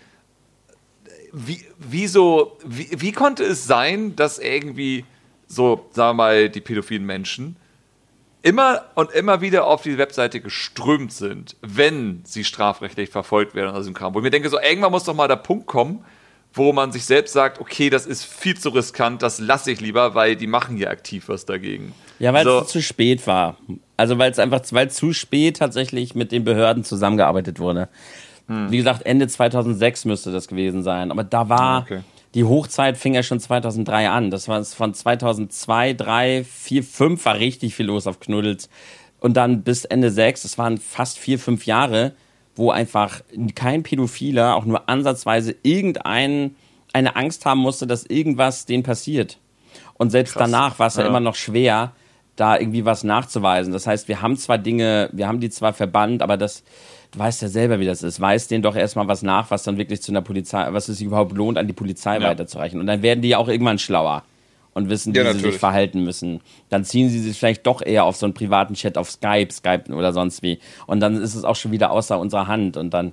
wie, 1.32 1.64
wieso, 1.78 2.58
wie, 2.64 2.88
wie 2.92 3.10
konnte 3.10 3.42
es 3.42 3.66
sein, 3.66 4.14
dass 4.14 4.38
irgendwie 4.38 5.04
so, 5.46 5.86
sagen 5.90 6.16
wir 6.16 6.24
mal, 6.24 6.48
die 6.48 6.60
pädophilen 6.60 7.04
Menschen, 7.04 7.56
immer 8.44 8.82
und 8.94 9.10
immer 9.12 9.40
wieder 9.40 9.66
auf 9.66 9.82
die 9.82 9.96
Webseite 9.96 10.40
geströmt 10.40 11.12
sind, 11.12 11.56
wenn 11.62 12.20
sie 12.24 12.44
strafrechtlich 12.44 13.08
verfolgt 13.08 13.54
werden 13.54 13.74
aus 13.74 13.86
dem 13.86 13.94
Kram. 13.94 14.14
Wo 14.14 14.18
ich 14.18 14.22
mir 14.22 14.30
denke, 14.30 14.50
so 14.50 14.60
irgendwann 14.60 14.92
muss 14.92 15.04
doch 15.04 15.14
mal 15.14 15.28
der 15.28 15.36
Punkt 15.36 15.66
kommen, 15.66 16.04
wo 16.52 16.72
man 16.72 16.92
sich 16.92 17.06
selbst 17.06 17.32
sagt, 17.32 17.58
okay, 17.58 17.88
das 17.88 18.04
ist 18.04 18.24
viel 18.24 18.56
zu 18.56 18.68
riskant, 18.68 19.22
das 19.22 19.40
lasse 19.40 19.72
ich 19.72 19.80
lieber, 19.80 20.14
weil 20.14 20.36
die 20.36 20.46
machen 20.46 20.76
ja 20.76 20.90
aktiv 20.90 21.24
was 21.28 21.46
dagegen. 21.46 21.94
Ja, 22.18 22.34
weil 22.34 22.44
so. 22.44 22.60
es 22.60 22.68
zu 22.68 22.82
spät 22.82 23.26
war. 23.26 23.56
Also 23.96 24.18
weil 24.18 24.30
es 24.30 24.38
einfach, 24.38 24.60
weil 24.70 24.90
zu 24.90 25.14
spät 25.14 25.56
tatsächlich 25.56 26.14
mit 26.14 26.30
den 26.30 26.44
Behörden 26.44 26.84
zusammengearbeitet 26.84 27.58
wurde. 27.58 27.88
Hm. 28.46 28.70
Wie 28.70 28.76
gesagt, 28.76 29.06
Ende 29.06 29.26
2006 29.26 30.04
müsste 30.04 30.32
das 30.32 30.48
gewesen 30.48 30.82
sein. 30.82 31.10
Aber 31.10 31.24
da 31.24 31.48
war, 31.48 31.82
okay 31.82 32.02
die 32.34 32.44
Hochzeit 32.44 32.96
fing 32.96 33.14
ja 33.14 33.22
schon 33.22 33.40
2003 33.40 34.08
an. 34.10 34.30
Das 34.30 34.48
war 34.48 34.62
von 34.64 34.92
2002, 34.92 35.94
3, 35.94 36.44
4, 36.44 36.82
5 36.82 37.24
war 37.24 37.38
richtig 37.38 37.74
viel 37.74 37.86
los 37.86 38.06
auf 38.06 38.20
Knuddels. 38.20 38.68
Und 39.20 39.36
dann 39.36 39.62
bis 39.62 39.84
Ende 39.84 40.10
6, 40.10 40.42
das 40.42 40.58
waren 40.58 40.78
fast 40.78 41.18
vier, 41.18 41.38
fünf 41.38 41.64
Jahre, 41.64 42.12
wo 42.56 42.70
einfach 42.70 43.22
kein 43.54 43.82
Pädophiler 43.82 44.54
auch 44.54 44.64
nur 44.64 44.88
ansatzweise 44.88 45.54
irgendein 45.62 46.56
eine 46.92 47.16
Angst 47.16 47.44
haben 47.46 47.60
musste, 47.60 47.86
dass 47.86 48.04
irgendwas 48.04 48.66
denen 48.66 48.82
passiert. 48.82 49.38
Und 49.94 50.10
selbst 50.10 50.34
Krass. 50.34 50.50
danach 50.50 50.78
war 50.78 50.88
es 50.88 50.96
ja. 50.96 51.02
ja 51.02 51.08
immer 51.08 51.20
noch 51.20 51.34
schwer, 51.34 51.92
da 52.36 52.58
irgendwie 52.58 52.84
was 52.84 53.04
nachzuweisen. 53.04 53.72
Das 53.72 53.86
heißt, 53.86 54.08
wir 54.08 54.22
haben 54.22 54.36
zwar 54.36 54.58
Dinge, 54.58 55.08
wir 55.12 55.26
haben 55.26 55.40
die 55.40 55.50
zwar 55.50 55.72
verbannt, 55.72 56.22
aber 56.22 56.36
das, 56.36 56.64
du 57.14 57.18
weißt 57.18 57.42
ja 57.42 57.48
selber, 57.48 57.80
wie 57.80 57.86
das 57.86 58.02
ist. 58.02 58.20
Weiß 58.20 58.48
denen 58.48 58.62
doch 58.62 58.76
erstmal 58.76 59.08
was 59.08 59.22
nach, 59.22 59.50
was 59.50 59.62
dann 59.62 59.78
wirklich 59.78 60.02
zu 60.02 60.12
einer 60.12 60.22
Polizei, 60.22 60.66
was 60.72 60.88
es 60.88 60.98
sich 60.98 61.06
überhaupt 61.06 61.32
lohnt, 61.32 61.58
an 61.58 61.66
die 61.66 61.72
Polizei 61.72 62.18
ja. 62.18 62.22
weiterzureichen. 62.22 62.80
Und 62.80 62.86
dann 62.86 63.02
werden 63.02 63.22
die 63.22 63.28
ja 63.28 63.38
auch 63.38 63.48
irgendwann 63.48 63.78
schlauer 63.78 64.24
und 64.74 64.88
wissen, 64.88 65.14
wie 65.14 65.18
ja, 65.18 65.32
sie 65.32 65.40
sich 65.40 65.58
verhalten 65.58 66.02
müssen. 66.02 66.40
Dann 66.68 66.84
ziehen 66.84 67.08
sie 67.08 67.20
sich 67.20 67.38
vielleicht 67.38 67.66
doch 67.66 67.80
eher 67.80 68.04
auf 68.04 68.16
so 68.16 68.26
einen 68.26 68.34
privaten 68.34 68.74
Chat 68.74 68.98
auf 68.98 69.10
Skype, 69.10 69.52
Skype 69.52 69.92
oder 69.94 70.12
sonst 70.12 70.42
wie. 70.42 70.58
Und 70.86 71.00
dann 71.00 71.16
ist 71.20 71.34
es 71.34 71.44
auch 71.44 71.56
schon 71.56 71.72
wieder 71.72 71.92
außer 71.92 72.18
unserer 72.18 72.48
Hand. 72.48 72.76
Und 72.76 72.92
dann, 72.92 73.12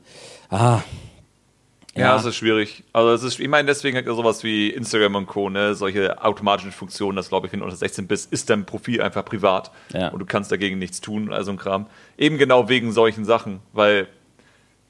ah, 0.49 0.79
ja, 1.95 2.01
ja, 2.01 2.15
es 2.15 2.23
ist 2.23 2.37
schwierig. 2.37 2.83
Also 2.93 3.11
es 3.11 3.23
ist, 3.23 3.39
ich 3.39 3.47
meine, 3.49 3.65
deswegen 3.65 3.97
hat 3.97 4.05
sowas 4.05 4.43
wie 4.43 4.69
Instagram 4.69 5.15
und 5.15 5.27
Co., 5.27 5.49
ne, 5.49 5.75
solche 5.75 6.23
automatischen 6.23 6.71
Funktionen, 6.71 7.17
das 7.17 7.29
glaube 7.29 7.47
ich, 7.47 7.53
wenn 7.53 7.59
du 7.59 7.65
unter 7.65 7.75
16 7.77 8.07
bist, 8.07 8.31
ist 8.31 8.49
dein 8.49 8.65
Profil 8.65 9.01
einfach 9.01 9.25
privat 9.25 9.71
ja. 9.93 10.07
und 10.09 10.19
du 10.19 10.25
kannst 10.25 10.51
dagegen 10.51 10.79
nichts 10.79 11.01
tun, 11.01 11.33
also 11.33 11.51
ein 11.51 11.57
Kram. 11.57 11.87
Eben 12.17 12.37
genau 12.37 12.69
wegen 12.69 12.93
solchen 12.93 13.25
Sachen, 13.25 13.59
weil 13.73 14.07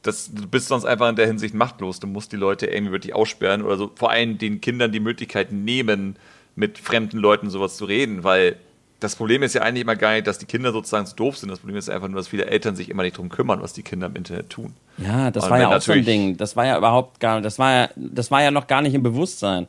das, 0.04 0.32
du 0.34 0.48
bist 0.48 0.68
sonst 0.68 0.86
einfach 0.86 1.10
in 1.10 1.16
der 1.16 1.28
Hinsicht 1.28 1.54
machtlos. 1.54 2.00
Du 2.00 2.08
musst 2.08 2.32
die 2.32 2.38
Leute 2.38 2.68
irgendwie 2.68 2.92
wirklich 2.92 3.16
aussperren 3.16 3.64
oder 3.64 3.78
so, 3.78 3.92
vor 3.96 4.12
allem 4.12 4.38
den 4.38 4.62
Kindern 4.62 4.92
die 4.92 5.00
Möglichkeit 5.00 5.52
nehmen, 5.52 6.16
mit 6.56 6.78
fremden 6.78 7.18
Leuten 7.18 7.50
sowas 7.50 7.78
zu 7.78 7.86
reden, 7.86 8.24
weil 8.24 8.58
das 9.00 9.16
Problem 9.16 9.42
ist 9.42 9.56
ja 9.56 9.64
eigentlich 9.64 9.82
immer 9.82 9.96
gar 9.96 10.14
nicht, 10.14 10.28
dass 10.28 10.38
die 10.38 10.46
Kinder 10.46 10.72
sozusagen 10.72 11.08
zu 11.08 11.16
doof 11.16 11.38
sind. 11.38 11.50
Das 11.50 11.60
Problem 11.60 11.78
ist 11.78 11.90
einfach 11.90 12.08
nur, 12.08 12.18
dass 12.18 12.28
viele 12.28 12.46
Eltern 12.46 12.76
sich 12.76 12.90
immer 12.90 13.02
nicht 13.02 13.16
darum 13.16 13.30
kümmern, 13.30 13.62
was 13.62 13.74
die 13.74 13.82
Kinder 13.82 14.08
im 14.08 14.16
Internet 14.16 14.52
tun. 14.52 14.76
Ja, 14.98 15.32
das 15.32 15.46
Und 15.46 15.50
war 15.50 15.60
ja 15.60 15.76
auch 15.76 15.82
so 15.82 15.94
ein 15.94 16.06
Ding. 16.06 16.38
Das 16.38 16.56
war 16.56 16.66
ja 16.66 16.78
überhaupt 16.78 17.20
gar, 17.20 17.42
das 17.42 17.60
war 17.60 17.72
ja, 17.72 17.90
das 17.96 18.32
war 18.32 18.42
ja 18.42 18.52
noch 18.52 18.68
gar 18.68 18.82
nicht 18.82 18.94
im 18.94 19.04
Bewusstsein. 19.04 19.68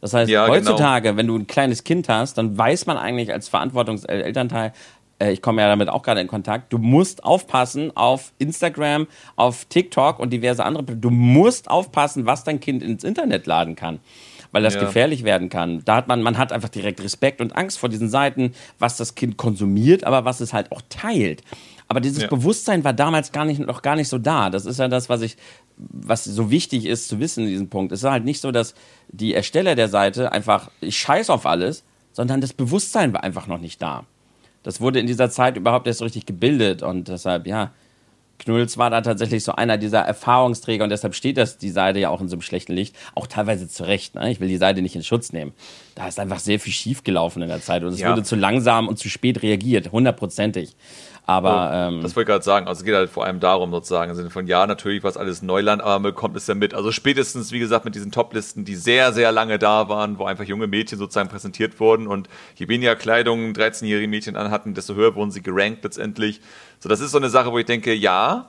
Das 0.00 0.14
heißt, 0.14 0.30
ja, 0.30 0.46
genau. 0.46 0.56
heutzutage, 0.56 1.08
genau. 1.08 1.18
wenn 1.18 1.26
du 1.28 1.36
ein 1.36 1.46
kleines 1.46 1.84
Kind 1.84 2.08
hast, 2.08 2.36
dann 2.36 2.58
weiß 2.58 2.86
man 2.86 2.96
eigentlich 2.96 3.32
als 3.32 3.48
Verantwortungselternteil, 3.48 4.72
äh, 5.20 5.30
ich 5.32 5.40
komme 5.42 5.62
ja 5.62 5.68
damit 5.68 5.88
auch 5.88 6.02
gerade 6.02 6.20
in 6.20 6.26
Kontakt, 6.26 6.72
du 6.72 6.78
musst 6.78 7.24
aufpassen 7.24 7.96
auf 7.96 8.32
Instagram, 8.38 9.06
auf 9.36 9.64
TikTok 9.66 10.18
und 10.18 10.30
diverse 10.32 10.64
andere. 10.64 10.84
Du 10.84 11.10
musst 11.10 11.70
aufpassen, 11.70 12.26
was 12.26 12.42
dein 12.42 12.58
Kind 12.58 12.82
ins 12.82 13.04
Internet 13.04 13.46
laden 13.46 13.76
kann 13.76 14.00
weil 14.52 14.62
das 14.62 14.74
ja. 14.74 14.80
gefährlich 14.80 15.24
werden 15.24 15.48
kann. 15.48 15.82
Da 15.84 15.96
hat 15.96 16.08
man, 16.08 16.22
man 16.22 16.38
hat 16.38 16.52
einfach 16.52 16.68
direkt 16.68 17.02
Respekt 17.02 17.40
und 17.40 17.56
Angst 17.56 17.78
vor 17.78 17.88
diesen 17.88 18.08
Seiten, 18.08 18.52
was 18.78 18.96
das 18.96 19.14
Kind 19.14 19.36
konsumiert, 19.36 20.04
aber 20.04 20.24
was 20.24 20.40
es 20.40 20.52
halt 20.52 20.70
auch 20.70 20.82
teilt. 20.88 21.42
Aber 21.92 22.00
dieses 22.00 22.22
ja. 22.22 22.28
Bewusstsein 22.28 22.84
war 22.84 22.94
damals 22.94 23.32
gar 23.32 23.44
nicht, 23.44 23.60
noch 23.60 23.82
gar 23.82 23.96
nicht 23.96 24.08
so 24.08 24.16
da. 24.16 24.48
Das 24.48 24.64
ist 24.64 24.78
ja 24.78 24.88
das, 24.88 25.10
was 25.10 25.20
ich, 25.20 25.36
was 25.76 26.24
so 26.24 26.50
wichtig 26.50 26.86
ist 26.86 27.06
zu 27.06 27.20
wissen 27.20 27.44
in 27.44 27.50
diesem 27.50 27.68
Punkt. 27.68 27.92
Es 27.92 28.02
ist 28.02 28.08
halt 28.08 28.24
nicht 28.24 28.40
so, 28.40 28.50
dass 28.50 28.74
die 29.08 29.34
Ersteller 29.34 29.74
der 29.74 29.90
Seite 29.90 30.32
einfach, 30.32 30.70
ich 30.80 30.96
scheiß 30.96 31.28
auf 31.28 31.44
alles, 31.44 31.84
sondern 32.14 32.40
das 32.40 32.54
Bewusstsein 32.54 33.12
war 33.12 33.22
einfach 33.24 33.46
noch 33.46 33.58
nicht 33.60 33.82
da. 33.82 34.06
Das 34.62 34.80
wurde 34.80 35.00
in 35.00 35.06
dieser 35.06 35.28
Zeit 35.28 35.58
überhaupt 35.58 35.86
erst 35.86 35.98
so 35.98 36.06
richtig 36.06 36.24
gebildet 36.24 36.82
und 36.82 37.08
deshalb, 37.08 37.46
ja, 37.46 37.72
Knulls 38.38 38.78
war 38.78 38.88
da 38.88 39.02
tatsächlich 39.02 39.44
so 39.44 39.52
einer 39.52 39.76
dieser 39.76 40.00
Erfahrungsträger 40.00 40.84
und 40.84 40.90
deshalb 40.90 41.14
steht 41.14 41.36
das 41.36 41.58
die 41.58 41.68
Seite 41.68 41.98
ja 41.98 42.08
auch 42.08 42.22
in 42.22 42.28
so 42.28 42.36
einem 42.36 42.42
schlechten 42.42 42.72
Licht. 42.72 42.96
Auch 43.14 43.26
teilweise 43.26 43.68
zu 43.68 43.84
Recht. 43.84 44.14
Ne? 44.14 44.30
Ich 44.30 44.40
will 44.40 44.48
die 44.48 44.56
Seite 44.56 44.80
nicht 44.80 44.96
in 44.96 45.04
Schutz 45.04 45.32
nehmen. 45.32 45.52
Da 45.94 46.08
ist 46.08 46.18
einfach 46.18 46.38
sehr 46.38 46.58
viel 46.58 46.72
schief 46.72 47.04
gelaufen 47.04 47.42
in 47.42 47.48
der 47.48 47.60
Zeit 47.60 47.82
und 47.82 47.90
es 47.90 48.00
ja. 48.00 48.10
wurde 48.10 48.22
zu 48.22 48.34
langsam 48.34 48.88
und 48.88 48.98
zu 48.98 49.10
spät 49.10 49.42
reagiert, 49.42 49.92
hundertprozentig. 49.92 50.74
Aber 51.24 51.70
ähm, 51.72 52.02
das 52.02 52.16
wollte 52.16 52.22
ich 52.22 52.32
gerade 52.32 52.44
sagen. 52.44 52.66
Also 52.66 52.80
es 52.80 52.84
geht 52.84 52.94
halt 52.94 53.08
vor 53.08 53.24
allem 53.24 53.38
darum, 53.38 53.70
sozusagen, 53.70 54.10
im 54.10 54.16
Sinne 54.16 54.30
von 54.30 54.46
ja, 54.48 54.66
natürlich 54.66 55.04
war 55.04 55.10
es 55.10 55.16
alles 55.16 55.40
Neuland, 55.40 55.80
aber 55.80 55.92
man 55.92 56.02
bekommt 56.02 56.36
es 56.36 56.46
ja 56.48 56.54
mit. 56.54 56.74
Also 56.74 56.90
spätestens, 56.90 57.52
wie 57.52 57.60
gesagt, 57.60 57.84
mit 57.84 57.94
diesen 57.94 58.10
Toplisten, 58.10 58.64
die 58.64 58.74
sehr, 58.74 59.12
sehr 59.12 59.30
lange 59.30 59.58
da 59.58 59.88
waren, 59.88 60.18
wo 60.18 60.24
einfach 60.24 60.44
junge 60.44 60.66
Mädchen 60.66 60.98
sozusagen 60.98 61.28
präsentiert 61.28 61.78
wurden 61.78 62.08
und 62.08 62.28
je 62.56 62.68
weniger 62.68 62.96
Kleidung 62.96 63.52
13-jährige 63.52 64.08
Mädchen 64.08 64.36
anhatten, 64.36 64.74
desto 64.74 64.94
höher 64.94 65.14
wurden 65.14 65.30
sie 65.30 65.42
gerankt 65.42 65.84
letztendlich. 65.84 66.40
So, 66.80 66.88
das 66.88 67.00
ist 67.00 67.12
so 67.12 67.18
eine 67.18 67.30
Sache, 67.30 67.52
wo 67.52 67.58
ich 67.58 67.66
denke, 67.66 67.94
ja, 67.94 68.48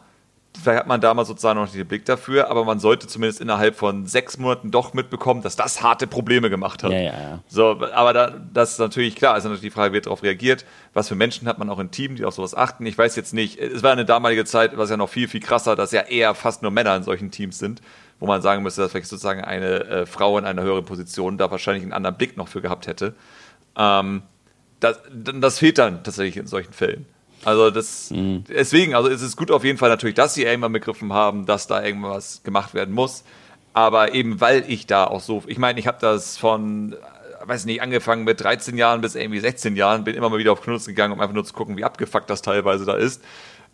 vielleicht 0.62 0.80
hat 0.80 0.88
man 0.88 1.02
damals 1.02 1.28
sozusagen 1.28 1.60
noch 1.60 1.66
nicht 1.66 1.76
den 1.76 1.88
Blick 1.88 2.06
dafür, 2.06 2.50
aber 2.50 2.64
man 2.66 2.80
sollte 2.80 3.08
zumindest 3.08 3.42
innerhalb 3.42 3.76
von 3.76 4.06
sechs 4.06 4.38
Monaten 4.38 4.72
doch 4.72 4.94
mitbekommen, 4.94 5.42
dass 5.42 5.56
das 5.56 5.82
harte 5.82 6.08
Probleme 6.08 6.50
gemacht 6.50 6.84
hat. 6.84 6.92
Ja, 6.92 7.00
ja, 7.00 7.12
ja. 7.12 7.40
So, 7.48 7.82
aber 7.94 8.14
da, 8.14 8.34
das 8.54 8.74
ist 8.74 8.80
natürlich 8.80 9.16
klar, 9.16 9.38
ist 9.38 9.44
natürlich 9.44 9.62
die 9.62 9.70
Frage, 9.72 9.94
wird 9.94 10.06
darauf 10.06 10.24
reagiert, 10.24 10.66
was 10.94 11.08
für 11.08 11.16
Menschen 11.16 11.48
hat 11.48 11.58
man 11.58 11.70
auch 11.70 11.80
im 11.80 11.92
Team, 11.92 12.16
die 12.16 12.26
auf 12.26 12.36
sowas 12.36 12.56
achten. 12.56 12.86
Ich 12.86 12.98
weiß 12.98 13.16
jetzt 13.16 13.34
nicht, 13.34 13.60
es 13.60 13.84
war 13.84 13.92
eine 13.92 14.06
damalige 14.06 14.46
Zeit, 14.46 14.78
was 14.78 14.90
ja 14.90 14.98
noch 14.98 15.10
viel, 15.10 15.28
viel 15.28 15.42
krasser, 15.42 15.76
dass 15.76 15.92
ja 15.92 16.02
eher 16.02 16.36
fast 16.36 16.62
nur 16.62 16.72
Männer 16.72 16.96
in 16.96 17.04
solchen 17.04 17.32
Teams 17.32 17.58
sind, 17.58 17.82
wo 18.20 18.28
man 18.28 18.42
sagen 18.42 18.64
müsste, 18.64 18.82
dass 18.82 18.92
vielleicht 18.92 19.08
sozusagen 19.08 19.44
eine 19.44 19.84
äh, 19.86 20.06
Frau 20.06 20.38
in 20.38 20.46
einer 20.46 20.62
höheren 20.62 20.86
Position 20.86 21.38
da 21.38 21.50
wahrscheinlich 21.52 21.84
einen 21.84 21.94
anderen 21.94 22.18
Blick 22.18 22.38
noch 22.38 22.48
für 22.48 22.62
gehabt 22.62 22.88
hätte. 22.88 23.16
Ähm, 23.76 24.24
das, 24.80 25.00
das 25.12 25.60
fehlt 25.60 25.78
dann 25.78 26.04
tatsächlich 26.04 26.38
in 26.38 26.48
solchen 26.48 26.74
Fällen. 26.74 27.06
Also 27.46 27.72
das, 27.72 28.12
mhm. 28.12 28.44
deswegen, 28.48 28.96
also 28.96 29.10
es 29.10 29.22
ist 29.22 29.36
gut 29.36 29.52
auf 29.52 29.64
jeden 29.64 29.78
Fall 29.78 29.90
natürlich, 29.90 30.16
dass 30.16 30.34
sie 30.34 30.44
irgendwann 30.44 30.74
begriffen 30.74 31.14
haben, 31.14 31.46
dass 31.46 31.68
da 31.68 31.84
irgendwas 31.84 32.42
gemacht 32.44 32.74
werden 32.74 32.94
muss. 32.94 33.24
Aber 33.74 34.14
eben 34.14 34.40
weil 34.40 34.64
ich 34.68 34.86
da 34.86 35.06
auch 35.06 35.20
so, 35.20 35.44
ich 35.48 35.58
meine, 35.58 35.80
ich 35.80 35.88
habe 35.88 35.98
das 36.00 36.38
von, 36.38 36.96
weiß 37.44 37.66
nicht, 37.66 37.82
angefangen 37.82 38.24
mit 38.24 38.40
13 38.42 38.78
Jahren 38.78 39.02
bis 39.02 39.16
irgendwie 39.16 39.40
16 39.40 39.76
Jahren, 39.76 40.04
bin 40.04 40.16
immer 40.16 40.30
mal 40.30 40.38
wieder 40.38 40.52
auf 40.52 40.62
Knuddels 40.62 40.86
gegangen, 40.86 41.14
um 41.14 41.20
einfach 41.20 41.34
nur 41.34 41.46
zu 41.46 41.54
gucken, 41.54 41.76
wie 41.76 41.84
abgefuckt 41.84 42.30
das 42.30 42.42
teilweise 42.42 42.86
da 42.86 42.94
ist. 42.94 43.24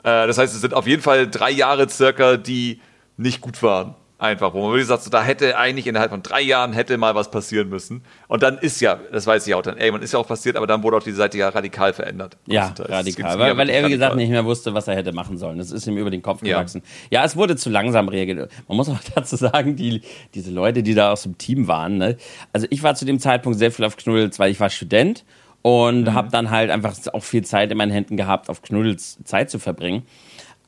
Äh, 0.04 0.28
das 0.28 0.38
heißt, 0.38 0.54
es 0.54 0.62
sind 0.62 0.74
auf 0.74 0.88
jeden 0.88 1.02
Fall 1.02 1.30
drei 1.30 1.52
Jahre 1.52 1.90
circa, 1.90 2.38
die 2.38 2.82
nicht 3.18 3.42
gut 3.42 3.62
waren. 3.62 3.96
Einfach, 4.22 4.54
wo 4.54 4.64
man 4.64 4.72
wirklich 4.72 4.88
sagt, 4.88 5.04
so, 5.04 5.10
da 5.10 5.24
hätte 5.24 5.58
eigentlich 5.58 5.88
innerhalb 5.88 6.12
von 6.12 6.22
drei 6.22 6.42
Jahren 6.42 6.74
hätte 6.74 6.98
mal 6.98 7.16
was 7.16 7.32
passieren 7.32 7.70
müssen. 7.70 8.04
Und 8.28 8.44
dann 8.44 8.58
ist 8.58 8.82
ja, 8.82 9.00
das 9.14 9.26
weiß 9.26 9.48
ich 9.48 9.54
auch 9.54 9.62
dann, 9.62 9.78
ey, 9.78 9.94
man 9.94 10.02
ist 10.02 10.12
ja 10.12 10.20
auch 10.20 10.28
passiert, 10.28 10.58
aber 10.58 10.68
dann 10.68 10.84
wurde 10.84 10.98
auch 10.98 11.04
die 11.04 11.14
Seite 11.14 11.38
ja 11.38 11.48
radikal 11.48 11.94
verändert. 11.94 12.36
Ja, 12.46 12.74
radikal, 12.78 13.40
weil, 13.40 13.56
weil 13.56 13.70
er, 13.70 13.86
wie 13.86 13.92
gesagt, 13.92 14.18
nicht 14.18 14.30
mehr 14.30 14.44
wusste, 14.44 14.74
was 14.74 14.90
er 14.90 14.98
hätte 14.98 15.14
machen 15.14 15.38
sollen. 15.38 15.58
Das 15.58 15.72
ist 15.72 15.88
ihm 15.88 15.96
über 15.96 16.10
den 16.10 16.22
Kopf 16.22 16.42
gewachsen. 16.42 16.82
Ja, 17.10 17.22
ja 17.22 17.26
es 17.26 17.38
wurde 17.38 17.56
zu 17.56 17.70
langsam 17.70 18.10
reagiert. 18.10 18.52
Man 18.68 18.76
muss 18.76 18.90
auch 18.90 19.00
dazu 19.16 19.38
sagen, 19.38 19.78
die, 19.78 20.02
diese 20.34 20.52
Leute, 20.52 20.84
die 20.84 20.96
da 20.96 21.14
aus 21.14 21.24
dem 21.24 21.38
Team 21.38 21.70
waren, 21.70 21.98
ne? 21.98 22.18
also 22.52 22.68
ich 22.70 22.84
war 22.84 22.96
zu 22.96 23.06
dem 23.06 23.20
Zeitpunkt 23.20 23.58
sehr 23.58 23.72
viel 23.72 23.86
auf 23.86 23.96
Knuddels, 23.96 24.38
weil 24.38 24.52
ich 24.52 24.60
war 24.60 24.70
Student 24.70 25.24
und 25.62 26.02
mhm. 26.02 26.14
habe 26.14 26.30
dann 26.30 26.50
halt 26.50 26.72
einfach 26.72 26.94
auch 27.14 27.24
viel 27.24 27.46
Zeit 27.46 27.72
in 27.72 27.78
meinen 27.78 27.94
Händen 27.94 28.18
gehabt, 28.18 28.50
auf 28.50 28.62
Knuddels 28.64 29.18
Zeit 29.24 29.50
zu 29.50 29.60
verbringen 29.60 30.04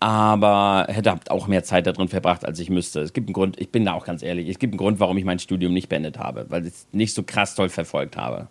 aber 0.01 0.87
hätte 0.89 1.15
auch 1.29 1.47
mehr 1.47 1.63
Zeit 1.63 1.85
darin 1.85 2.07
verbracht, 2.07 2.43
als 2.43 2.59
ich 2.59 2.71
müsste. 2.71 3.01
Es 3.01 3.13
gibt 3.13 3.27
einen 3.27 3.33
Grund, 3.33 3.61
ich 3.61 3.71
bin 3.71 3.85
da 3.85 3.93
auch 3.93 4.03
ganz 4.03 4.23
ehrlich, 4.23 4.49
es 4.49 4.57
gibt 4.57 4.73
einen 4.73 4.79
Grund, 4.79 4.99
warum 4.99 5.15
ich 5.17 5.25
mein 5.25 5.37
Studium 5.37 5.73
nicht 5.73 5.89
beendet 5.89 6.17
habe, 6.17 6.47
weil 6.49 6.65
ich 6.65 6.73
es 6.73 6.87
nicht 6.91 7.13
so 7.13 7.21
krass 7.21 7.53
toll 7.53 7.69
verfolgt 7.69 8.17
habe. 8.17 8.47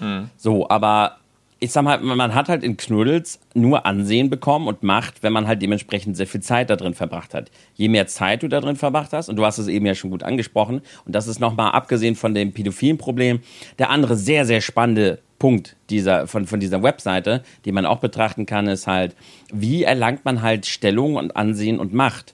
Mhm. 0.00 0.30
So, 0.38 0.68
aber 0.70 1.18
ich 1.58 1.72
sag 1.72 1.84
mal, 1.84 1.98
man 1.98 2.34
hat 2.34 2.48
halt 2.48 2.62
in 2.62 2.78
Knuddels 2.78 3.40
nur 3.52 3.84
Ansehen 3.84 4.30
bekommen 4.30 4.68
und 4.68 4.82
Macht, 4.82 5.22
wenn 5.22 5.34
man 5.34 5.46
halt 5.46 5.60
dementsprechend 5.60 6.16
sehr 6.16 6.26
viel 6.26 6.40
Zeit 6.40 6.70
da 6.70 6.76
drin 6.76 6.94
verbracht 6.94 7.34
hat. 7.34 7.50
Je 7.74 7.88
mehr 7.88 8.06
Zeit 8.06 8.42
du 8.42 8.48
da 8.48 8.60
drin 8.60 8.76
verbracht 8.76 9.12
hast, 9.12 9.28
und 9.28 9.36
du 9.36 9.44
hast 9.44 9.58
es 9.58 9.68
eben 9.68 9.84
ja 9.84 9.94
schon 9.94 10.10
gut 10.10 10.22
angesprochen, 10.22 10.80
und 11.04 11.14
das 11.14 11.28
ist 11.28 11.40
nochmal 11.40 11.72
abgesehen 11.72 12.14
von 12.14 12.34
dem 12.34 12.52
pädophilen 12.52 12.96
Problem, 12.96 13.40
der 13.78 13.90
andere 13.90 14.16
sehr, 14.16 14.46
sehr 14.46 14.62
spannende 14.62 15.18
Punkt 15.38 15.76
dieser, 15.90 16.26
von, 16.26 16.46
von 16.46 16.60
dieser 16.60 16.82
Webseite, 16.82 17.42
die 17.64 17.72
man 17.72 17.86
auch 17.86 17.98
betrachten 17.98 18.46
kann, 18.46 18.66
ist 18.68 18.86
halt, 18.86 19.14
wie 19.52 19.84
erlangt 19.84 20.24
man 20.24 20.42
halt 20.42 20.66
Stellung 20.66 21.16
und 21.16 21.36
Ansehen 21.36 21.78
und 21.78 21.92
Macht? 21.92 22.32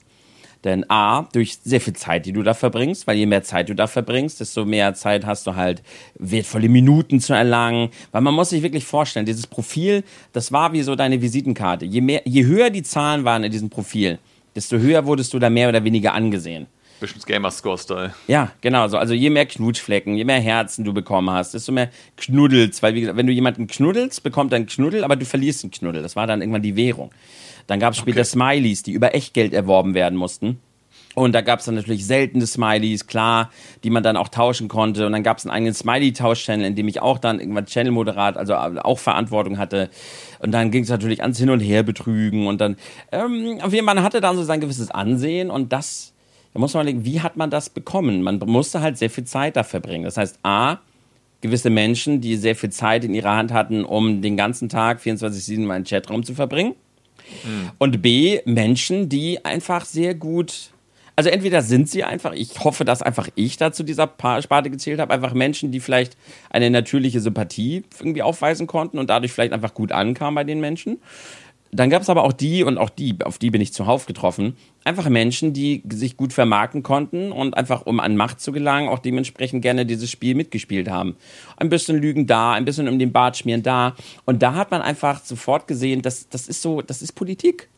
Denn 0.63 0.89
A, 0.89 1.27
durch 1.33 1.57
sehr 1.61 1.81
viel 1.81 1.93
Zeit, 1.93 2.25
die 2.25 2.31
du 2.31 2.41
da 2.41 2.53
verbringst, 2.53 3.05
weil 3.05 3.17
je 3.17 3.25
mehr 3.25 3.43
Zeit 3.43 3.67
du 3.67 3.75
da 3.75 3.87
verbringst, 3.87 4.39
desto 4.39 4.63
mehr 4.63 4.93
Zeit 4.93 5.25
hast 5.25 5.45
du 5.45 5.55
halt 5.55 5.83
wertvolle 6.17 6.69
Minuten 6.69 7.19
zu 7.19 7.33
erlangen. 7.33 7.89
Weil 8.13 8.21
man 8.21 8.33
muss 8.33 8.51
sich 8.51 8.63
wirklich 8.63 8.85
vorstellen, 8.85 9.25
dieses 9.25 9.45
Profil, 9.45 10.03
das 10.31 10.53
war 10.53 10.71
wie 10.71 10.81
so 10.83 10.95
deine 10.95 11.21
Visitenkarte. 11.21 11.85
Je, 11.85 11.99
mehr, 11.99 12.21
je 12.23 12.45
höher 12.45 12.69
die 12.69 12.83
Zahlen 12.83 13.25
waren 13.25 13.43
in 13.43 13.51
diesem 13.51 13.69
Profil, 13.69 14.19
desto 14.55 14.77
höher 14.77 15.05
wurdest 15.05 15.33
du 15.33 15.39
da 15.39 15.49
mehr 15.49 15.67
oder 15.67 15.83
weniger 15.83 16.13
angesehen. 16.13 16.67
Bisschen 17.03 17.21
Gamer-Score-Style. 17.25 18.13
Ja, 18.27 18.51
genau 18.61 18.87
so. 18.87 18.97
Also 18.97 19.13
je 19.13 19.29
mehr 19.29 19.45
Knutschflecken, 19.45 20.15
je 20.15 20.23
mehr 20.23 20.39
Herzen 20.39 20.85
du 20.85 20.93
bekommen 20.93 21.29
hast, 21.29 21.53
desto 21.53 21.73
mehr 21.73 21.89
Knuddels. 22.15 22.81
Weil, 22.81 22.95
wie 22.95 23.01
gesagt, 23.01 23.17
wenn 23.17 23.27
du 23.27 23.33
jemanden 23.33 23.67
knuddelst, 23.67 24.23
bekommt 24.23 24.53
er 24.53 24.55
einen 24.55 24.67
Knuddel, 24.67 25.03
aber 25.03 25.17
du 25.17 25.25
verlierst 25.25 25.65
einen 25.65 25.71
Knuddel. 25.71 26.01
Das 26.01 26.15
war 26.15 26.27
dann 26.27 26.39
irgendwann 26.39 26.61
die 26.61 26.77
Währung. 26.77 27.11
Dann 27.67 27.81
gab 27.81 27.91
es 27.91 27.99
später 27.99 28.21
okay. 28.21 28.29
Smileys, 28.29 28.83
die 28.83 28.93
über 28.93 29.13
Echtgeld 29.13 29.51
erworben 29.51 29.95
werden 29.95 30.17
mussten. 30.17 30.59
Und 31.15 31.33
da 31.33 31.41
gab 31.41 31.59
es 31.59 31.65
dann 31.65 31.75
natürlich 31.75 32.07
seltene 32.07 32.47
Smileys, 32.47 33.05
klar, 33.05 33.51
die 33.83 33.89
man 33.89 34.01
dann 34.01 34.15
auch 34.15 34.29
tauschen 34.29 34.69
konnte. 34.69 35.05
Und 35.05 35.11
dann 35.11 35.23
gab 35.23 35.39
es 35.39 35.45
einen 35.45 35.51
eigenen 35.51 35.73
Smiley-Tausch-Channel, 35.73 36.65
in 36.65 36.75
dem 36.75 36.87
ich 36.87 37.01
auch 37.01 37.19
dann 37.19 37.41
irgendwann 37.41 37.65
Channel-Moderat, 37.65 38.37
also 38.37 38.55
auch 38.55 38.97
Verantwortung 38.97 39.57
hatte. 39.57 39.89
Und 40.39 40.51
dann 40.51 40.71
ging 40.71 40.83
es 40.83 40.89
natürlich 40.89 41.21
ans 41.21 41.37
Hin- 41.37 41.49
und 41.49 41.59
Her-Betrügen. 41.59 42.47
Und 42.47 42.61
dann, 42.61 42.77
ähm, 43.11 43.59
auf 43.61 43.73
jeden 43.73 43.85
Fall, 43.85 43.95
man 43.95 44.03
hatte 44.03 44.21
dann 44.21 44.37
so 44.37 44.43
sein 44.43 44.61
gewisses 44.61 44.89
Ansehen. 44.89 45.51
Und 45.51 45.73
das 45.73 46.12
da 46.53 46.59
muss 46.59 46.73
man 46.73 46.83
überlegen, 46.83 47.05
wie 47.05 47.21
hat 47.21 47.35
man 47.35 47.49
das 47.49 47.69
bekommen? 47.69 48.21
Man 48.21 48.39
musste 48.39 48.81
halt 48.81 48.97
sehr 48.97 49.09
viel 49.09 49.23
Zeit 49.23 49.55
da 49.55 49.63
verbringen. 49.63 50.03
Das 50.03 50.17
heißt, 50.17 50.39
A, 50.43 50.77
gewisse 51.41 51.69
Menschen, 51.69 52.21
die 52.21 52.35
sehr 52.37 52.55
viel 52.55 52.69
Zeit 52.69 53.03
in 53.03 53.13
ihrer 53.13 53.35
Hand 53.35 53.51
hatten, 53.51 53.83
um 53.83 54.21
den 54.21 54.37
ganzen 54.37 54.69
Tag 54.69 54.99
24-7 55.01 55.55
in 55.55 55.65
meinen 55.65 55.85
Chatraum 55.85 56.23
zu 56.23 56.35
verbringen. 56.35 56.75
Mhm. 57.43 57.71
Und 57.79 58.01
B, 58.01 58.39
Menschen, 58.45 59.09
die 59.09 59.43
einfach 59.43 59.85
sehr 59.85 60.15
gut 60.15 60.73
also 61.15 61.29
entweder 61.29 61.61
sind 61.61 61.89
sie 61.89 62.03
einfach, 62.03 62.33
ich 62.33 62.63
hoffe, 62.63 62.85
dass 62.85 63.01
einfach 63.01 63.29
ich 63.35 63.57
da 63.57 63.71
zu 63.71 63.83
dieser 63.83 64.11
Sparte 64.41 64.69
gezählt 64.69 64.99
habe, 64.99 65.13
einfach 65.13 65.33
Menschen, 65.33 65.71
die 65.71 65.79
vielleicht 65.79 66.17
eine 66.49 66.69
natürliche 66.71 67.19
Sympathie 67.19 67.83
irgendwie 67.99 68.23
aufweisen 68.23 68.65
konnten 68.65 68.97
und 68.97 69.09
dadurch 69.09 69.31
vielleicht 69.31 69.53
einfach 69.53 69.73
gut 69.73 69.91
ankamen 69.91 70.35
bei 70.35 70.43
den 70.43 70.59
Menschen. 70.59 70.99
Dann 71.73 71.89
gab 71.89 72.03
es 72.03 72.09
aber 72.09 72.23
auch 72.23 72.33
die, 72.33 72.63
und 72.63 72.77
auch 72.77 72.89
die, 72.89 73.17
auf 73.23 73.39
die 73.39 73.49
bin 73.49 73.59
ich 73.59 73.73
zuhauf 73.73 74.05
getroffen, 74.05 74.55
einfach 74.83 75.09
Menschen, 75.09 75.53
die 75.53 75.83
sich 75.91 76.17
gut 76.17 76.31
vermarkten 76.31 76.83
konnten 76.83 77.31
und 77.31 77.57
einfach, 77.57 77.85
um 77.85 77.99
an 77.99 78.15
Macht 78.15 78.41
zu 78.41 78.51
gelangen, 78.51 78.89
auch 78.89 78.99
dementsprechend 78.99 79.63
gerne 79.63 79.85
dieses 79.85 80.11
Spiel 80.11 80.35
mitgespielt 80.35 80.89
haben. 80.89 81.15
Ein 81.57 81.69
bisschen 81.69 81.99
Lügen 81.99 82.27
da, 82.27 82.53
ein 82.53 82.65
bisschen 82.65 82.87
um 82.87 82.99
den 82.99 83.11
Bart 83.11 83.37
schmieren 83.37 83.63
da. 83.63 83.95
Und 84.25 84.43
da 84.43 84.53
hat 84.53 84.69
man 84.69 84.83
einfach 84.83 85.23
sofort 85.23 85.67
gesehen, 85.67 86.03
dass 86.03 86.29
das 86.29 86.47
ist 86.47 86.61
so, 86.61 86.81
das 86.81 87.01
ist 87.01 87.13
Politik. 87.13 87.69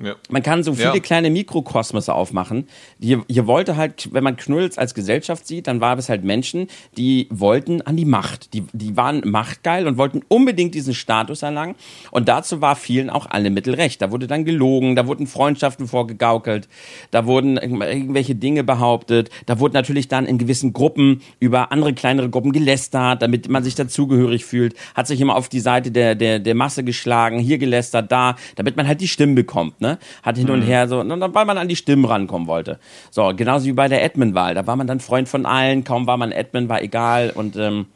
Ja. 0.00 0.14
Man 0.30 0.44
kann 0.44 0.62
so 0.62 0.74
viele 0.74 0.94
ja. 0.94 1.00
kleine 1.00 1.28
Mikrokosmose 1.28 2.14
aufmachen. 2.14 2.68
Hier, 3.00 3.24
hier 3.28 3.48
wollte 3.48 3.76
halt, 3.76 4.08
wenn 4.12 4.22
man 4.22 4.36
Knulls 4.36 4.78
als 4.78 4.94
Gesellschaft 4.94 5.44
sieht, 5.46 5.66
dann 5.66 5.80
war 5.80 5.98
es 5.98 6.08
halt 6.08 6.22
Menschen, 6.22 6.68
die 6.96 7.26
wollten 7.30 7.82
an 7.82 7.96
die 7.96 8.04
Macht. 8.04 8.54
Die, 8.54 8.64
die 8.72 8.96
waren 8.96 9.22
machtgeil 9.24 9.88
und 9.88 9.98
wollten 9.98 10.22
unbedingt 10.28 10.76
diesen 10.76 10.94
Status 10.94 11.42
erlangen. 11.42 11.74
Und 12.12 12.28
dazu 12.28 12.60
war 12.60 12.76
vielen 12.76 13.10
auch 13.10 13.26
alle 13.26 13.50
Mittel 13.50 13.74
recht. 13.74 14.00
Da 14.00 14.12
wurde 14.12 14.28
dann 14.28 14.44
gelogen, 14.44 14.94
da 14.94 15.08
wurden 15.08 15.26
Freundschaften 15.26 15.88
vorgegaukelt, 15.88 16.68
da 17.10 17.26
wurden 17.26 17.56
irgendwelche 17.56 18.36
Dinge 18.36 18.62
behauptet, 18.62 19.30
da 19.46 19.58
wurde 19.58 19.74
natürlich 19.74 20.06
dann 20.06 20.26
in 20.26 20.38
gewissen 20.38 20.72
Gruppen 20.72 21.22
über 21.40 21.72
andere 21.72 21.92
kleinere 21.92 22.30
Gruppen 22.30 22.52
gelästert, 22.52 23.22
damit 23.22 23.48
man 23.48 23.64
sich 23.64 23.74
dazugehörig 23.74 24.44
fühlt, 24.44 24.74
hat 24.94 25.08
sich 25.08 25.20
immer 25.20 25.34
auf 25.34 25.48
die 25.48 25.60
Seite 25.60 25.90
der, 25.90 26.14
der, 26.14 26.38
der 26.38 26.54
Masse 26.54 26.84
geschlagen, 26.84 27.40
hier 27.40 27.58
gelästert, 27.58 28.12
da, 28.12 28.36
damit 28.54 28.76
man 28.76 28.86
halt 28.86 29.00
die 29.00 29.08
Stimmen 29.08 29.34
bekommt. 29.34 29.80
Ne? 29.80 29.87
Ne? 29.88 29.98
Hat 30.22 30.36
hin 30.36 30.50
und 30.50 30.60
mhm. 30.60 30.64
her 30.64 30.88
so, 30.88 30.98
weil 30.98 31.44
man 31.44 31.58
an 31.58 31.68
die 31.68 31.76
Stimmen 31.76 32.04
rankommen 32.04 32.46
wollte. 32.48 32.78
So, 33.10 33.32
genauso 33.34 33.66
wie 33.66 33.72
bei 33.72 33.88
der 33.88 34.04
Admin-Wahl. 34.04 34.54
Da 34.54 34.66
war 34.66 34.76
man 34.76 34.86
dann 34.86 35.00
Freund 35.00 35.28
von 35.28 35.46
allen, 35.46 35.84
kaum 35.84 36.06
war 36.06 36.16
man 36.16 36.32
Admin, 36.32 36.68
war 36.68 36.82
egal 36.82 37.30
und 37.34 37.56
ähm, 37.56 37.86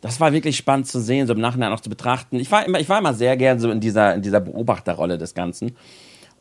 das 0.00 0.20
war 0.20 0.32
wirklich 0.32 0.56
spannend 0.56 0.86
zu 0.86 1.00
sehen, 1.00 1.26
so 1.26 1.32
im 1.32 1.40
Nachhinein 1.40 1.72
auch 1.72 1.80
zu 1.80 1.88
betrachten. 1.88 2.38
Ich 2.38 2.50
war 2.50 2.66
immer, 2.66 2.78
ich 2.78 2.88
war 2.88 2.98
immer 2.98 3.14
sehr 3.14 3.36
gern 3.36 3.58
so 3.58 3.70
in 3.70 3.80
dieser, 3.80 4.14
in 4.14 4.22
dieser 4.22 4.40
Beobachterrolle 4.40 5.16
des 5.16 5.34
Ganzen 5.34 5.76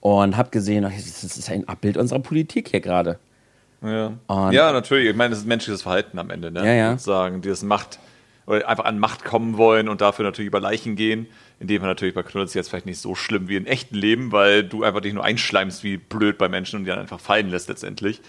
und 0.01 0.35
habe 0.35 0.49
gesehen, 0.49 0.83
das 0.83 1.23
ist 1.23 1.49
ein 1.49 1.67
Abbild 1.69 1.95
unserer 1.95 2.19
Politik 2.19 2.69
hier 2.69 2.81
gerade. 2.81 3.19
Ja. 3.81 4.51
ja, 4.51 4.71
natürlich. 4.71 5.09
Ich 5.09 5.15
meine, 5.15 5.31
das 5.31 5.39
ist 5.39 5.47
menschliches 5.47 5.81
Verhalten 5.81 6.19
am 6.19 6.29
Ende, 6.29 6.51
ne? 6.51 6.65
Ja, 6.65 6.73
ja. 6.73 6.91
Sozusagen, 6.91 7.41
dieses 7.41 7.63
Macht, 7.63 7.99
oder 8.45 8.67
einfach 8.67 8.85
an 8.85 8.99
Macht 8.99 9.23
kommen 9.23 9.57
wollen 9.57 9.89
und 9.89 10.01
dafür 10.01 10.25
natürlich 10.25 10.47
über 10.47 10.59
Leichen 10.59 10.95
gehen. 10.95 11.27
In 11.59 11.67
dem 11.67 11.79
Fall 11.79 11.89
natürlich 11.89 12.13
bei 12.13 12.23
Knuddels 12.23 12.53
jetzt 12.53 12.69
vielleicht 12.69 12.85
nicht 12.85 12.99
so 12.99 13.15
schlimm 13.15 13.47
wie 13.47 13.55
im 13.55 13.65
echten 13.65 13.95
Leben, 13.95 14.31
weil 14.31 14.63
du 14.63 14.83
einfach 14.83 15.01
dich 15.01 15.13
nur 15.13 15.23
einschleimst 15.23 15.83
wie 15.83 15.97
blöd 15.97 16.37
bei 16.37 16.49
Menschen 16.49 16.79
und 16.79 16.85
die 16.85 16.89
dann 16.89 16.99
einfach 16.99 17.19
fallen 17.19 17.49
lässt 17.49 17.69
letztendlich. 17.69 18.21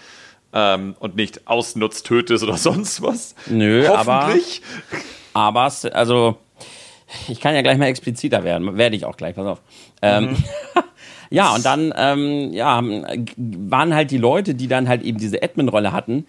Ähm, 0.53 0.95
und 0.99 1.15
nicht 1.15 1.47
ausnutzt, 1.47 2.05
tötest 2.05 2.43
oder 2.43 2.57
sonst 2.57 3.01
was. 3.01 3.35
Nö, 3.47 3.85
Hoffentlich. 3.87 4.61
aber, 5.33 5.69
aber 5.69 5.73
also 5.93 6.37
ich 7.27 7.39
kann 7.39 7.55
ja 7.55 7.61
gleich 7.61 7.77
mal 7.77 7.87
expliziter 7.87 8.43
werden, 8.43 8.77
werde 8.77 8.95
ich 8.95 9.05
auch 9.05 9.17
gleich, 9.17 9.35
pass 9.35 9.45
auf. 9.45 9.61
Ähm, 10.01 10.31
mhm. 10.31 10.37
ja, 11.29 11.53
und 11.53 11.65
dann 11.65 11.93
ähm, 11.95 12.53
ja, 12.53 12.81
waren 13.37 13.93
halt 13.93 14.11
die 14.11 14.17
Leute, 14.17 14.55
die 14.55 14.67
dann 14.67 14.87
halt 14.87 15.03
eben 15.03 15.17
diese 15.17 15.41
Admin-Rolle 15.41 15.91
hatten, 15.91 16.25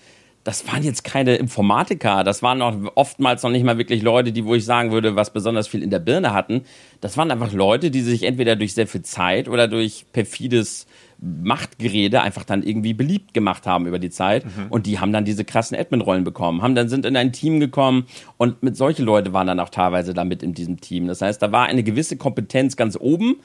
das 0.46 0.64
waren 0.68 0.84
jetzt 0.84 1.02
keine 1.02 1.34
Informatiker, 1.34 2.22
das 2.22 2.40
waren 2.40 2.62
auch 2.62 2.76
oftmals 2.94 3.42
noch 3.42 3.50
nicht 3.50 3.64
mal 3.64 3.78
wirklich 3.78 4.00
Leute, 4.02 4.30
die, 4.30 4.44
wo 4.44 4.54
ich 4.54 4.64
sagen 4.64 4.92
würde, 4.92 5.16
was 5.16 5.32
besonders 5.32 5.66
viel 5.66 5.82
in 5.82 5.90
der 5.90 5.98
Birne 5.98 6.32
hatten. 6.32 6.62
Das 7.00 7.16
waren 7.16 7.32
einfach 7.32 7.52
Leute, 7.52 7.90
die 7.90 8.00
sich 8.00 8.22
entweder 8.22 8.54
durch 8.54 8.72
sehr 8.72 8.86
viel 8.86 9.02
Zeit 9.02 9.48
oder 9.48 9.66
durch 9.66 10.06
perfides 10.12 10.86
Machtgerede 11.18 12.22
einfach 12.22 12.44
dann 12.44 12.62
irgendwie 12.62 12.94
beliebt 12.94 13.34
gemacht 13.34 13.66
haben 13.66 13.86
über 13.86 13.98
die 13.98 14.10
Zeit. 14.10 14.44
Mhm. 14.44 14.66
Und 14.70 14.86
die 14.86 15.00
haben 15.00 15.12
dann 15.12 15.24
diese 15.24 15.44
krassen 15.44 15.76
Admin-Rollen 15.76 16.22
bekommen, 16.22 16.62
haben 16.62 16.76
dann 16.76 16.88
sind 16.88 17.06
in 17.06 17.16
ein 17.16 17.32
Team 17.32 17.58
gekommen 17.58 18.06
und 18.36 18.62
mit 18.62 18.76
solche 18.76 19.02
Leute 19.02 19.32
waren 19.32 19.48
dann 19.48 19.58
auch 19.58 19.70
teilweise 19.70 20.14
damit 20.14 20.44
in 20.44 20.54
diesem 20.54 20.80
Team. 20.80 21.08
Das 21.08 21.22
heißt, 21.22 21.42
da 21.42 21.50
war 21.50 21.66
eine 21.66 21.82
gewisse 21.82 22.16
Kompetenz 22.16 22.76
ganz 22.76 22.96
oben. 22.96 23.40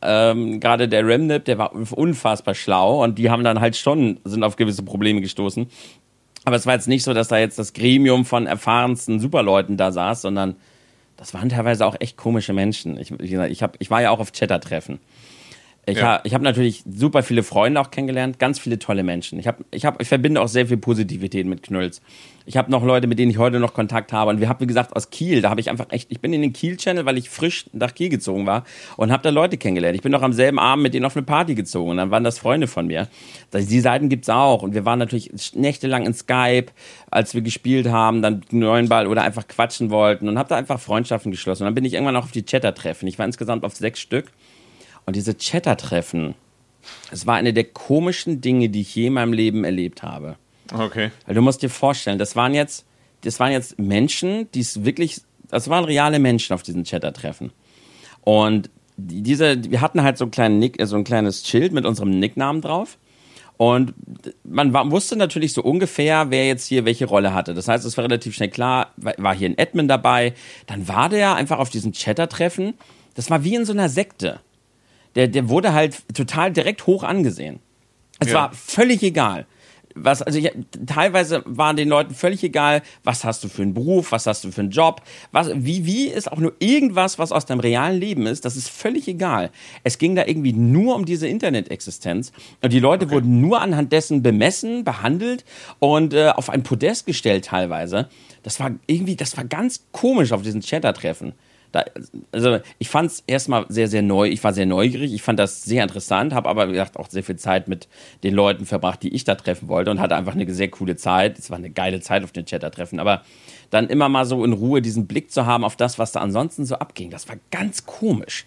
Ähm, 0.00 0.60
gerade 0.60 0.88
der 0.88 1.06
Remnip, 1.06 1.44
der 1.44 1.58
war 1.58 1.74
unfassbar 1.74 2.54
schlau 2.54 3.02
und 3.04 3.18
die 3.18 3.28
haben 3.28 3.44
dann 3.44 3.60
halt 3.60 3.76
schon, 3.76 4.20
sind 4.24 4.42
auf 4.42 4.56
gewisse 4.56 4.84
Probleme 4.84 5.20
gestoßen. 5.20 5.66
Aber 6.46 6.54
es 6.54 6.64
war 6.64 6.74
jetzt 6.74 6.86
nicht 6.86 7.02
so, 7.02 7.12
dass 7.12 7.26
da 7.26 7.38
jetzt 7.38 7.58
das 7.58 7.72
Gremium 7.72 8.24
von 8.24 8.46
erfahrensten 8.46 9.18
Superleuten 9.18 9.76
da 9.76 9.90
saß, 9.90 10.22
sondern 10.22 10.54
das 11.16 11.34
waren 11.34 11.48
teilweise 11.48 11.84
auch 11.84 11.96
echt 11.98 12.16
komische 12.16 12.52
Menschen. 12.52 12.98
Ich, 12.98 13.10
ich, 13.10 13.62
hab, 13.64 13.74
ich 13.80 13.90
war 13.90 14.00
ja 14.00 14.10
auch 14.10 14.20
auf 14.20 14.30
Chatter-Treffen. 14.30 15.00
Ich 15.88 15.98
ja. 15.98 16.18
habe 16.18 16.28
hab 16.28 16.42
natürlich 16.42 16.82
super 16.84 17.22
viele 17.22 17.44
Freunde 17.44 17.80
auch 17.80 17.92
kennengelernt, 17.92 18.40
ganz 18.40 18.58
viele 18.58 18.80
tolle 18.80 19.04
Menschen. 19.04 19.38
Ich, 19.38 19.46
hab, 19.46 19.60
ich, 19.70 19.84
hab, 19.84 20.02
ich 20.02 20.08
verbinde 20.08 20.40
auch 20.40 20.48
sehr 20.48 20.66
viel 20.66 20.78
Positivität 20.78 21.46
mit 21.46 21.62
Knülls. 21.62 22.02
Ich 22.44 22.56
habe 22.56 22.72
noch 22.72 22.82
Leute, 22.82 23.06
mit 23.06 23.20
denen 23.20 23.30
ich 23.30 23.38
heute 23.38 23.60
noch 23.60 23.72
Kontakt 23.72 24.12
habe. 24.12 24.30
Und 24.30 24.40
wir 24.40 24.48
haben, 24.48 24.58
wie 24.60 24.66
gesagt, 24.66 24.96
aus 24.96 25.10
Kiel, 25.10 25.42
da 25.42 25.50
habe 25.50 25.60
ich 25.60 25.70
einfach 25.70 25.86
echt, 25.90 26.10
ich 26.10 26.20
bin 26.20 26.32
in 26.32 26.42
den 26.42 26.52
Kiel-Channel, 26.52 27.06
weil 27.06 27.16
ich 27.18 27.30
frisch 27.30 27.66
nach 27.72 27.94
Kiel 27.94 28.08
gezogen 28.08 28.46
war 28.46 28.64
und 28.96 29.12
habe 29.12 29.22
da 29.22 29.30
Leute 29.30 29.58
kennengelernt. 29.58 29.94
Ich 29.94 30.02
bin 30.02 30.10
noch 30.10 30.22
am 30.22 30.32
selben 30.32 30.58
Abend 30.58 30.82
mit 30.82 30.92
denen 30.92 31.04
auf 31.04 31.16
eine 31.16 31.24
Party 31.24 31.54
gezogen 31.54 31.90
und 31.90 31.98
dann 31.98 32.10
waren 32.10 32.24
das 32.24 32.40
Freunde 32.40 32.66
von 32.66 32.88
mir. 32.88 33.06
Die 33.52 33.80
Seiten 33.80 34.08
gibt's 34.08 34.28
auch. 34.28 34.62
Und 34.62 34.74
wir 34.74 34.84
waren 34.84 34.98
natürlich 34.98 35.30
nächtelang 35.54 36.04
in 36.04 36.14
Skype, 36.14 36.66
als 37.12 37.32
wir 37.34 37.42
gespielt 37.42 37.88
haben, 37.88 38.22
dann 38.22 38.42
neuen 38.50 38.88
Ball 38.88 39.06
oder 39.06 39.22
einfach 39.22 39.46
quatschen 39.46 39.90
wollten 39.90 40.28
und 40.28 40.36
habe 40.36 40.48
da 40.48 40.56
einfach 40.56 40.80
Freundschaften 40.80 41.30
geschlossen. 41.30 41.62
Und 41.62 41.66
dann 41.66 41.74
bin 41.76 41.84
ich 41.84 41.94
irgendwann 41.94 42.16
auch 42.16 42.24
auf 42.24 42.32
die 42.32 42.44
Chatter-Treffen. 42.44 43.06
Ich 43.06 43.20
war 43.20 43.26
insgesamt 43.26 43.64
auf 43.64 43.76
sechs 43.76 44.00
Stück. 44.00 44.32
Und 45.06 45.14
diese 45.14 45.36
Chatter-Treffen, 45.36 46.34
es 47.12 47.26
war 47.26 47.36
eine 47.36 47.52
der 47.52 47.64
komischen 47.64 48.40
Dinge, 48.40 48.68
die 48.68 48.80
ich 48.80 48.94
je 48.94 49.06
in 49.06 49.12
meinem 49.12 49.32
Leben 49.32 49.64
erlebt 49.64 50.02
habe. 50.02 50.36
Okay. 50.72 51.12
Weil 51.26 51.34
du 51.34 51.42
musst 51.42 51.62
dir 51.62 51.70
vorstellen, 51.70 52.18
das 52.18 52.34
waren 52.34 52.54
jetzt, 52.54 52.84
das 53.22 53.38
waren 53.38 53.52
jetzt 53.52 53.78
Menschen, 53.78 54.50
die 54.52 54.60
es 54.60 54.84
wirklich, 54.84 55.20
das 55.48 55.68
waren 55.70 55.84
reale 55.84 56.18
Menschen 56.18 56.54
auf 56.54 56.64
diesen 56.64 56.82
Chatter-Treffen. 56.82 57.52
Und 58.22 58.68
diese, 58.96 59.70
wir 59.70 59.80
hatten 59.80 60.02
halt 60.02 60.18
so, 60.18 60.24
einen 60.24 60.32
kleinen 60.32 60.58
Nick, 60.58 60.78
so 60.84 60.96
ein 60.96 61.04
kleines 61.04 61.46
Schild 61.46 61.72
mit 61.72 61.86
unserem 61.86 62.18
Nicknamen 62.18 62.60
drauf. 62.60 62.98
Und 63.58 63.94
man 64.42 64.72
war, 64.72 64.90
wusste 64.90 65.16
natürlich 65.16 65.52
so 65.52 65.62
ungefähr, 65.62 66.30
wer 66.30 66.46
jetzt 66.46 66.66
hier 66.66 66.84
welche 66.84 67.06
Rolle 67.06 67.32
hatte. 67.32 67.54
Das 67.54 67.68
heißt, 67.68 67.84
es 67.84 67.96
war 67.96 68.04
relativ 68.04 68.34
schnell 68.34 68.50
klar, 68.50 68.92
war 68.96 69.34
hier 69.34 69.48
ein 69.48 69.58
Admin 69.58 69.86
dabei. 69.86 70.34
Dann 70.66 70.88
war 70.88 71.08
der 71.08 71.36
einfach 71.36 71.58
auf 71.58 71.70
diesem 71.70 71.92
Chatter-Treffen. 71.92 72.74
Das 73.14 73.30
war 73.30 73.44
wie 73.44 73.54
in 73.54 73.64
so 73.64 73.72
einer 73.72 73.88
Sekte 73.88 74.40
der, 75.16 75.28
der 75.28 75.48
wurde 75.48 75.72
halt 75.72 76.04
total 76.14 76.52
direkt 76.52 76.86
hoch 76.86 77.02
angesehen. 77.02 77.58
Es 78.18 78.28
ja. 78.28 78.34
war 78.34 78.52
völlig 78.52 79.02
egal. 79.02 79.46
Was, 79.98 80.20
also 80.20 80.38
ich, 80.38 80.52
teilweise 80.84 81.42
war 81.46 81.72
den 81.72 81.88
Leuten 81.88 82.14
völlig 82.14 82.44
egal, 82.44 82.82
was 83.02 83.24
hast 83.24 83.42
du 83.42 83.48
für 83.48 83.62
einen 83.62 83.72
Beruf, 83.72 84.12
was 84.12 84.26
hast 84.26 84.44
du 84.44 84.52
für 84.52 84.60
einen 84.60 84.70
Job, 84.70 85.00
was, 85.32 85.50
wie, 85.54 85.86
wie 85.86 86.08
ist 86.08 86.30
auch 86.30 86.36
nur 86.36 86.52
irgendwas, 86.58 87.18
was 87.18 87.32
aus 87.32 87.46
deinem 87.46 87.60
realen 87.60 87.98
Leben 87.98 88.26
ist, 88.26 88.44
das 88.44 88.56
ist 88.56 88.68
völlig 88.68 89.08
egal. 89.08 89.50
Es 89.84 89.96
ging 89.96 90.14
da 90.14 90.26
irgendwie 90.26 90.52
nur 90.52 90.96
um 90.96 91.06
diese 91.06 91.26
Internet-Existenz 91.26 92.32
und 92.62 92.74
die 92.74 92.78
Leute 92.78 93.06
okay. 93.06 93.14
wurden 93.14 93.40
nur 93.40 93.62
anhand 93.62 93.90
dessen 93.90 94.22
bemessen, 94.22 94.84
behandelt 94.84 95.46
und 95.78 96.12
äh, 96.12 96.28
auf 96.28 96.50
ein 96.50 96.62
Podest 96.62 97.06
gestellt 97.06 97.46
teilweise. 97.46 98.10
Das 98.42 98.60
war 98.60 98.72
irgendwie, 98.86 99.16
das 99.16 99.34
war 99.38 99.44
ganz 99.44 99.86
komisch 99.92 100.32
auf 100.32 100.42
diesen 100.42 100.60
Chatter-Treffen. 100.60 101.32
Da, 101.72 101.84
also 102.32 102.58
ich 102.78 102.88
fand 102.88 103.10
es 103.10 103.24
erstmal 103.26 103.66
sehr, 103.68 103.88
sehr 103.88 104.02
neu. 104.02 104.28
Ich 104.28 104.42
war 104.44 104.52
sehr 104.52 104.66
neugierig. 104.66 105.12
Ich 105.12 105.22
fand 105.22 105.38
das 105.38 105.62
sehr 105.64 105.82
interessant, 105.82 106.34
habe 106.34 106.48
aber 106.48 106.68
wie 106.68 106.72
gesagt 106.72 106.96
auch 106.96 107.08
sehr 107.10 107.22
viel 107.22 107.36
Zeit 107.36 107.68
mit 107.68 107.88
den 108.22 108.34
Leuten 108.34 108.66
verbracht, 108.66 109.02
die 109.02 109.14
ich 109.14 109.24
da 109.24 109.34
treffen 109.34 109.68
wollte 109.68 109.90
und 109.90 110.00
hatte 110.00 110.16
einfach 110.16 110.34
eine 110.34 110.52
sehr 110.52 110.68
coole 110.68 110.96
Zeit. 110.96 111.38
Es 111.38 111.50
war 111.50 111.58
eine 111.58 111.70
geile 111.70 112.00
Zeit 112.00 112.24
auf 112.24 112.32
den 112.32 112.46
Chatter-Treffen. 112.46 113.00
Aber 113.00 113.22
dann 113.70 113.88
immer 113.88 114.08
mal 114.08 114.24
so 114.24 114.44
in 114.44 114.52
Ruhe 114.52 114.82
diesen 114.82 115.06
Blick 115.06 115.30
zu 115.30 115.46
haben 115.46 115.64
auf 115.64 115.76
das, 115.76 115.98
was 115.98 116.12
da 116.12 116.20
ansonsten 116.20 116.64
so 116.64 116.76
abging, 116.76 117.10
das 117.10 117.28
war 117.28 117.36
ganz 117.50 117.86
komisch. 117.86 118.46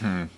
Hm. 0.00 0.28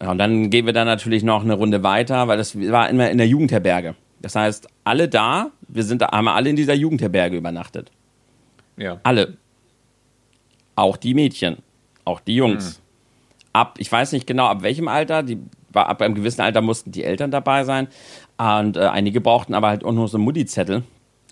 Ja, 0.00 0.10
und 0.10 0.18
dann 0.18 0.50
gehen 0.50 0.66
wir 0.66 0.72
dann 0.72 0.86
natürlich 0.86 1.22
noch 1.22 1.44
eine 1.44 1.54
Runde 1.54 1.82
weiter, 1.82 2.26
weil 2.26 2.38
das 2.38 2.58
war 2.58 2.88
immer 2.88 3.10
in 3.10 3.18
der 3.18 3.26
Jugendherberge. 3.26 3.94
Das 4.20 4.34
heißt, 4.34 4.68
alle 4.84 5.08
da, 5.08 5.50
wir 5.68 5.82
sind 5.82 6.02
da, 6.02 6.10
haben 6.12 6.28
alle 6.28 6.50
in 6.50 6.56
dieser 6.56 6.74
Jugendherberge 6.74 7.36
übernachtet. 7.36 7.90
Ja. 8.76 8.98
Alle. 9.02 9.36
Auch 10.76 10.96
die 10.96 11.14
Mädchen. 11.14 11.58
Auch 12.04 12.20
die 12.20 12.36
Jungs. 12.36 12.78
Mhm. 12.78 12.82
Ab, 13.52 13.74
ich 13.78 13.90
weiß 13.90 14.12
nicht 14.12 14.26
genau, 14.26 14.46
ab 14.46 14.62
welchem 14.62 14.88
Alter, 14.88 15.22
die, 15.22 15.38
ab 15.74 16.00
einem 16.02 16.14
gewissen 16.14 16.40
Alter 16.40 16.60
mussten 16.60 16.92
die 16.92 17.04
Eltern 17.04 17.30
dabei 17.30 17.64
sein. 17.64 17.88
Und 18.38 18.76
äh, 18.76 18.80
einige 18.80 19.20
brauchten 19.20 19.54
aber 19.54 19.68
halt 19.68 19.84
auch 19.84 19.92
nur 19.92 20.08
so 20.08 20.18
Mutti-Zettel 20.18 20.84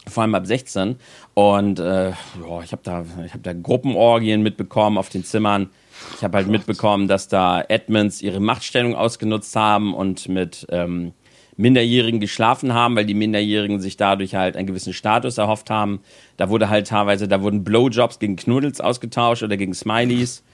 vor 0.08 0.22
allem 0.22 0.34
ab 0.34 0.46
16. 0.46 0.96
Und 1.34 1.78
äh, 1.78 2.10
ja, 2.10 2.62
ich 2.62 2.72
habe 2.72 2.82
da, 2.82 3.04
hab 3.32 3.42
da 3.42 3.52
Gruppenorgien 3.52 4.42
mitbekommen 4.42 4.98
auf 4.98 5.08
den 5.08 5.24
Zimmern. 5.24 5.70
Ich 6.16 6.24
habe 6.24 6.36
halt 6.36 6.46
Gott. 6.46 6.52
mitbekommen, 6.52 7.08
dass 7.08 7.28
da 7.28 7.62
Admins 7.68 8.22
ihre 8.22 8.40
Machtstellung 8.40 8.94
ausgenutzt 8.94 9.54
haben 9.56 9.94
und 9.94 10.28
mit 10.28 10.66
ähm, 10.70 11.12
Minderjährigen 11.58 12.20
geschlafen 12.20 12.72
haben, 12.72 12.96
weil 12.96 13.04
die 13.04 13.14
Minderjährigen 13.14 13.80
sich 13.80 13.96
dadurch 13.96 14.34
halt 14.36 14.56
einen 14.56 14.68
gewissen 14.68 14.92
Status 14.92 15.38
erhofft 15.38 15.70
haben. 15.70 16.00
Da 16.36 16.48
wurde 16.48 16.70
halt 16.70 16.86
teilweise, 16.86 17.28
da 17.28 17.42
wurden 17.42 17.64
Blowjobs 17.64 18.20
gegen 18.20 18.36
Knuddels 18.36 18.80
ausgetauscht 18.80 19.42
oder 19.42 19.56
gegen 19.56 19.74
Smileys. 19.74 20.44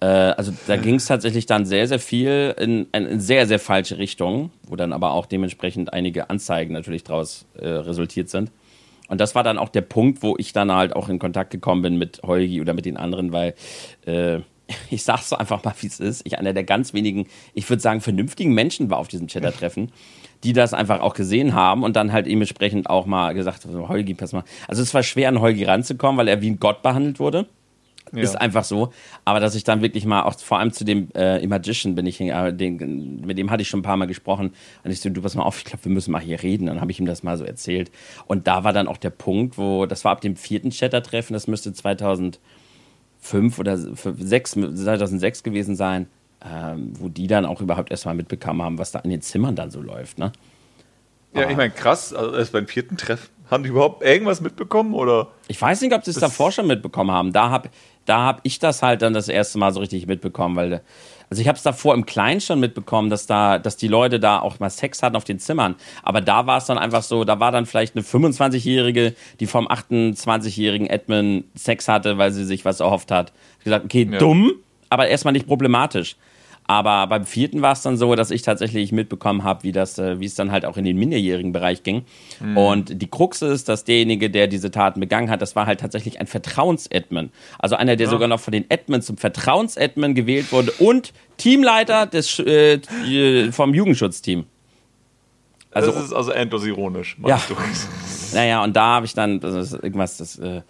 Äh, 0.00 0.06
also 0.06 0.52
da 0.66 0.76
ging 0.76 0.96
es 0.96 1.06
tatsächlich 1.06 1.46
dann 1.46 1.64
sehr, 1.64 1.86
sehr 1.86 2.00
viel 2.00 2.54
in, 2.58 2.88
in, 2.92 3.20
sehr, 3.20 3.46
sehr 3.46 3.60
falsche 3.60 3.96
Richtungen, 3.96 4.50
wo 4.66 4.74
dann 4.74 4.92
aber 4.92 5.12
auch 5.12 5.26
dementsprechend 5.26 5.92
einige 5.92 6.28
Anzeigen 6.30 6.74
natürlich 6.74 7.04
daraus 7.04 7.46
äh, 7.56 7.68
resultiert 7.68 8.28
sind. 8.28 8.50
Und 9.08 9.20
das 9.20 9.36
war 9.36 9.44
dann 9.44 9.58
auch 9.58 9.68
der 9.68 9.82
Punkt, 9.82 10.22
wo 10.22 10.34
ich 10.36 10.52
dann 10.52 10.72
halt 10.72 10.96
auch 10.96 11.08
in 11.08 11.20
Kontakt 11.20 11.50
gekommen 11.50 11.82
bin 11.82 11.96
mit 11.96 12.22
Holgi 12.24 12.60
oder 12.60 12.74
mit 12.74 12.86
den 12.86 12.96
anderen, 12.96 13.32
weil 13.32 13.54
äh, 14.04 14.40
ich 14.90 15.04
sag's 15.04 15.28
so 15.28 15.36
einfach 15.36 15.62
mal, 15.64 15.74
wie 15.80 15.86
es 15.86 16.00
ist, 16.00 16.22
ich 16.24 16.38
einer 16.38 16.52
der 16.52 16.64
ganz 16.64 16.92
wenigen, 16.92 17.26
ich 17.54 17.68
würde 17.68 17.82
sagen, 17.82 18.00
vernünftigen 18.00 18.52
Menschen 18.52 18.90
war 18.90 18.98
auf 18.98 19.08
diesem 19.08 19.28
Chatter-Treffen, 19.28 19.92
die 20.44 20.52
das 20.52 20.74
einfach 20.74 21.00
auch 21.00 21.14
gesehen 21.14 21.54
haben 21.54 21.82
und 21.82 21.96
dann 21.96 22.12
halt 22.12 22.26
dementsprechend 22.26 22.88
auch 22.88 23.06
mal 23.06 23.34
gesagt, 23.34 23.64
Holgi, 23.64 24.14
pass 24.14 24.32
mal. 24.32 24.44
Also 24.68 24.82
es 24.82 24.92
war 24.94 25.02
schwer, 25.02 25.28
an 25.28 25.40
Holgi 25.40 25.64
ranzukommen, 25.64 26.18
weil 26.18 26.28
er 26.28 26.42
wie 26.42 26.50
ein 26.50 26.60
Gott 26.60 26.82
behandelt 26.82 27.18
wurde. 27.18 27.46
Ja. 28.12 28.22
Ist 28.22 28.36
einfach 28.36 28.62
so. 28.62 28.92
Aber 29.24 29.40
dass 29.40 29.54
ich 29.54 29.64
dann 29.64 29.80
wirklich 29.82 30.04
mal 30.04 30.22
auch 30.22 30.38
vor 30.38 30.58
allem 30.58 30.72
zu 30.72 30.84
dem 30.84 31.08
äh, 31.14 31.42
Imagician 31.42 31.94
bin 31.94 32.06
ich, 32.06 32.20
äh, 32.20 32.52
den, 32.52 33.22
mit 33.26 33.38
dem 33.38 33.50
hatte 33.50 33.62
ich 33.62 33.68
schon 33.68 33.80
ein 33.80 33.84
paar 33.84 33.96
Mal 33.96 34.06
gesprochen. 34.06 34.52
Und 34.84 34.90
ich 34.90 35.00
so, 35.00 35.08
du 35.08 35.22
pass 35.22 35.34
mal 35.34 35.42
auf, 35.42 35.58
ich 35.58 35.64
glaube, 35.64 35.86
wir 35.86 35.92
müssen 35.92 36.12
mal 36.12 36.20
hier 36.20 36.42
reden. 36.42 36.66
Dann 36.66 36.80
habe 36.80 36.92
ich 36.92 37.00
ihm 37.00 37.06
das 37.06 37.22
mal 37.22 37.36
so 37.38 37.44
erzählt. 37.44 37.90
Und 38.26 38.46
da 38.46 38.62
war 38.62 38.72
dann 38.72 38.86
auch 38.86 38.98
der 38.98 39.10
Punkt, 39.10 39.58
wo, 39.58 39.86
das 39.86 40.04
war 40.04 40.12
ab 40.12 40.20
dem 40.20 40.36
vierten 40.36 40.70
Chatter-Treffen, 40.70 41.32
das 41.32 41.48
müsste 41.48 41.72
2005 41.72 42.38
oder 43.58 43.78
6, 43.78 44.50
2006 44.52 45.42
gewesen 45.42 45.74
sein, 45.74 46.06
ähm, 46.44 46.92
wo 46.98 47.08
die 47.08 47.26
dann 47.26 47.46
auch 47.46 47.60
überhaupt 47.60 47.90
erstmal 47.90 48.14
mitbekommen 48.14 48.62
haben, 48.62 48.78
was 48.78 48.92
da 48.92 49.00
in 49.00 49.10
den 49.10 49.22
Zimmern 49.22 49.56
dann 49.56 49.70
so 49.70 49.80
läuft. 49.80 50.18
Ne? 50.18 50.32
Ja, 51.34 51.48
ich 51.50 51.56
meine, 51.56 51.70
krass, 51.70 52.12
also 52.12 52.36
erst 52.36 52.52
beim 52.52 52.66
vierten 52.66 52.96
Treffen. 52.96 53.28
Haben 53.50 53.62
die 53.62 53.70
überhaupt 53.70 54.02
irgendwas 54.02 54.40
mitbekommen? 54.40 54.94
Oder? 54.94 55.28
Ich 55.48 55.60
weiß 55.60 55.82
nicht, 55.82 55.92
ob 55.92 56.04
sie 56.04 56.12
es 56.12 56.18
davor 56.18 56.50
schon 56.50 56.66
mitbekommen 56.66 57.10
haben. 57.10 57.32
Da 57.32 57.50
habe 57.50 57.68
da 58.06 58.24
hab 58.24 58.40
ich 58.42 58.58
das 58.58 58.82
halt 58.82 59.02
dann 59.02 59.14
das 59.14 59.28
erste 59.28 59.58
Mal 59.58 59.72
so 59.72 59.80
richtig 59.80 60.06
mitbekommen, 60.06 60.56
weil 60.56 60.82
also 61.30 61.40
ich 61.40 61.48
habe 61.48 61.56
es 61.56 61.62
davor 61.62 61.94
im 61.94 62.06
Kleinen 62.06 62.40
schon 62.40 62.60
mitbekommen, 62.60 63.10
dass 63.10 63.26
da, 63.26 63.58
dass 63.58 63.76
die 63.76 63.88
Leute 63.88 64.20
da 64.20 64.40
auch 64.40 64.60
mal 64.60 64.70
Sex 64.70 65.02
hatten 65.02 65.16
auf 65.16 65.24
den 65.24 65.38
Zimmern. 65.38 65.74
Aber 66.02 66.20
da 66.20 66.46
war 66.46 66.58
es 66.58 66.66
dann 66.66 66.78
einfach 66.78 67.02
so, 67.02 67.24
da 67.24 67.40
war 67.40 67.50
dann 67.50 67.66
vielleicht 67.66 67.96
eine 67.96 68.04
25-Jährige, 68.04 69.14
die 69.40 69.46
vom 69.46 69.66
28-jährigen 69.66 70.86
Edmund 70.86 71.46
Sex 71.54 71.88
hatte, 71.88 72.18
weil 72.18 72.30
sie 72.30 72.44
sich 72.44 72.64
was 72.64 72.80
erhofft 72.80 73.10
hat. 73.10 73.32
Ich 73.58 73.64
gesagt, 73.64 73.86
okay, 73.86 74.08
ja. 74.10 74.18
dumm, 74.18 74.52
aber 74.90 75.08
erstmal 75.08 75.32
nicht 75.32 75.46
problematisch. 75.46 76.16
Aber 76.66 77.06
beim 77.06 77.26
vierten 77.26 77.60
war 77.60 77.72
es 77.72 77.82
dann 77.82 77.98
so, 77.98 78.14
dass 78.14 78.30
ich 78.30 78.42
tatsächlich 78.42 78.90
mitbekommen 78.90 79.44
habe, 79.44 79.64
wie 79.64 79.72
das, 79.72 79.98
äh, 79.98 80.18
wie 80.18 80.24
es 80.24 80.34
dann 80.34 80.50
halt 80.50 80.64
auch 80.64 80.78
in 80.78 80.84
den 80.84 80.96
minderjährigen 80.96 81.52
Bereich 81.52 81.82
ging. 81.82 82.04
Mhm. 82.40 82.56
Und 82.56 83.02
die 83.02 83.06
Krux 83.06 83.42
ist, 83.42 83.68
dass 83.68 83.84
derjenige, 83.84 84.30
der 84.30 84.46
diese 84.46 84.70
Taten 84.70 84.98
begangen 85.00 85.28
hat, 85.28 85.42
das 85.42 85.54
war 85.56 85.66
halt 85.66 85.80
tatsächlich 85.80 86.20
ein 86.20 86.26
Vertrauens-Admin. 86.26 87.30
Also 87.58 87.76
einer, 87.76 87.96
der 87.96 88.06
ja. 88.06 88.10
sogar 88.10 88.28
noch 88.28 88.40
von 88.40 88.52
den 88.52 88.64
Admin 88.70 89.02
zum 89.02 89.18
Vertrauens-Admin 89.18 90.14
gewählt 90.14 90.52
wurde 90.52 90.72
und 90.78 91.12
Teamleiter 91.36 92.06
des, 92.06 92.38
äh, 92.38 92.80
vom 93.52 93.74
Jugendschutzteam. 93.74 94.46
Also, 95.70 95.90
das 95.90 96.04
ist 96.04 96.12
also 96.12 96.30
endlos 96.30 96.64
ironisch. 96.64 97.16
Ja. 97.26 97.40
Naja, 98.32 98.62
und 98.62 98.74
da 98.76 98.94
habe 98.94 99.06
ich 99.06 99.14
dann 99.14 99.40
das 99.40 99.72
irgendwas, 99.72 100.18
das 100.18 100.38
äh, 100.38 100.62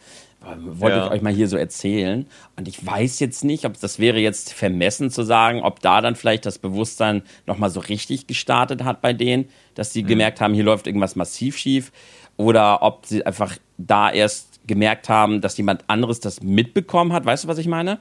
wollte 0.47 0.97
ja. 0.97 1.07
ich 1.07 1.13
euch 1.13 1.23
mal 1.23 1.33
hier 1.33 1.49
so 1.49 1.57
erzählen. 1.57 2.27
Und 2.57 2.69
ich 2.69 2.85
weiß 2.85 3.21
jetzt 3.21 3.45
nicht, 3.45 3.65
ob 3.65 3.79
das 3.81 3.99
wäre 3.99 4.19
jetzt 4.19 4.53
vermessen 4.53 5.11
zu 5.11 5.23
sagen, 5.23 5.63
ob 5.63 5.81
da 5.81 6.01
dann 6.01 6.17
vielleicht 6.17 6.47
das 6.47 6.59
Bewusstsein 6.59 7.23
nochmal 7.47 7.71
so 7.71 7.81
richtig 7.81 8.27
gestartet 8.27 8.85
hat 8.85 9.01
bei 9.01 9.13
denen, 9.13 9.49
dass 9.75 9.93
sie 9.93 10.03
mhm. 10.03 10.09
gemerkt 10.09 10.41
haben, 10.41 10.55
hier 10.55 10.65
läuft 10.65 10.87
irgendwas 10.87 11.17
massiv 11.17 11.57
schief. 11.57 11.93
oder 12.37 12.83
ob 12.83 13.07
sie 13.07 13.25
einfach 13.25 13.57
da 13.79 14.11
erst 14.11 14.61
gemerkt 14.67 15.09
haben, 15.09 15.41
dass 15.41 15.57
jemand 15.57 15.85
anderes 15.89 16.21
das 16.21 16.43
mitbekommen 16.43 17.13
hat. 17.13 17.25
Weißt 17.25 17.45
du, 17.45 17.49
was 17.49 17.59
ich 17.59 17.67
meine? 17.67 17.99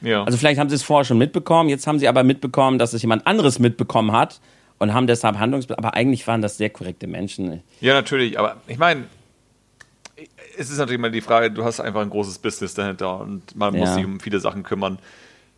Ja. 0.00 0.24
Also 0.24 0.38
vielleicht 0.38 0.58
haben 0.60 0.68
sie 0.68 0.74
es 0.74 0.82
vorher 0.82 1.04
schon 1.04 1.18
mitbekommen, 1.18 1.68
jetzt 1.68 1.86
haben 1.86 1.98
sie 1.98 2.08
aber 2.08 2.22
mitbekommen, 2.22 2.78
dass 2.78 2.92
es 2.92 3.02
jemand 3.02 3.26
anderes 3.26 3.58
mitbekommen 3.58 4.12
hat 4.12 4.40
und 4.78 4.92
haben 4.92 5.06
deshalb 5.06 5.38
Handlungs... 5.38 5.70
Aber 5.70 5.94
eigentlich 5.94 6.26
waren 6.26 6.42
das 6.42 6.58
sehr 6.58 6.70
korrekte 6.70 7.06
Menschen. 7.06 7.62
Ja, 7.80 7.94
natürlich, 7.94 8.38
aber 8.38 8.56
ich 8.66 8.78
meine, 8.78 9.04
es 10.56 10.70
ist 10.70 10.78
natürlich 10.78 10.98
immer 10.98 11.10
die 11.10 11.20
Frage, 11.20 11.50
du 11.50 11.64
hast 11.64 11.80
einfach 11.80 12.00
ein 12.02 12.10
großes 12.10 12.38
Business 12.38 12.74
dahinter 12.74 13.20
und 13.20 13.54
man 13.56 13.74
Ja. 13.74 13.80
muss 13.80 13.94
sich 13.94 14.04
um 14.04 14.20
viele 14.20 14.40
Sachen 14.40 14.62
kümmern, 14.62 14.98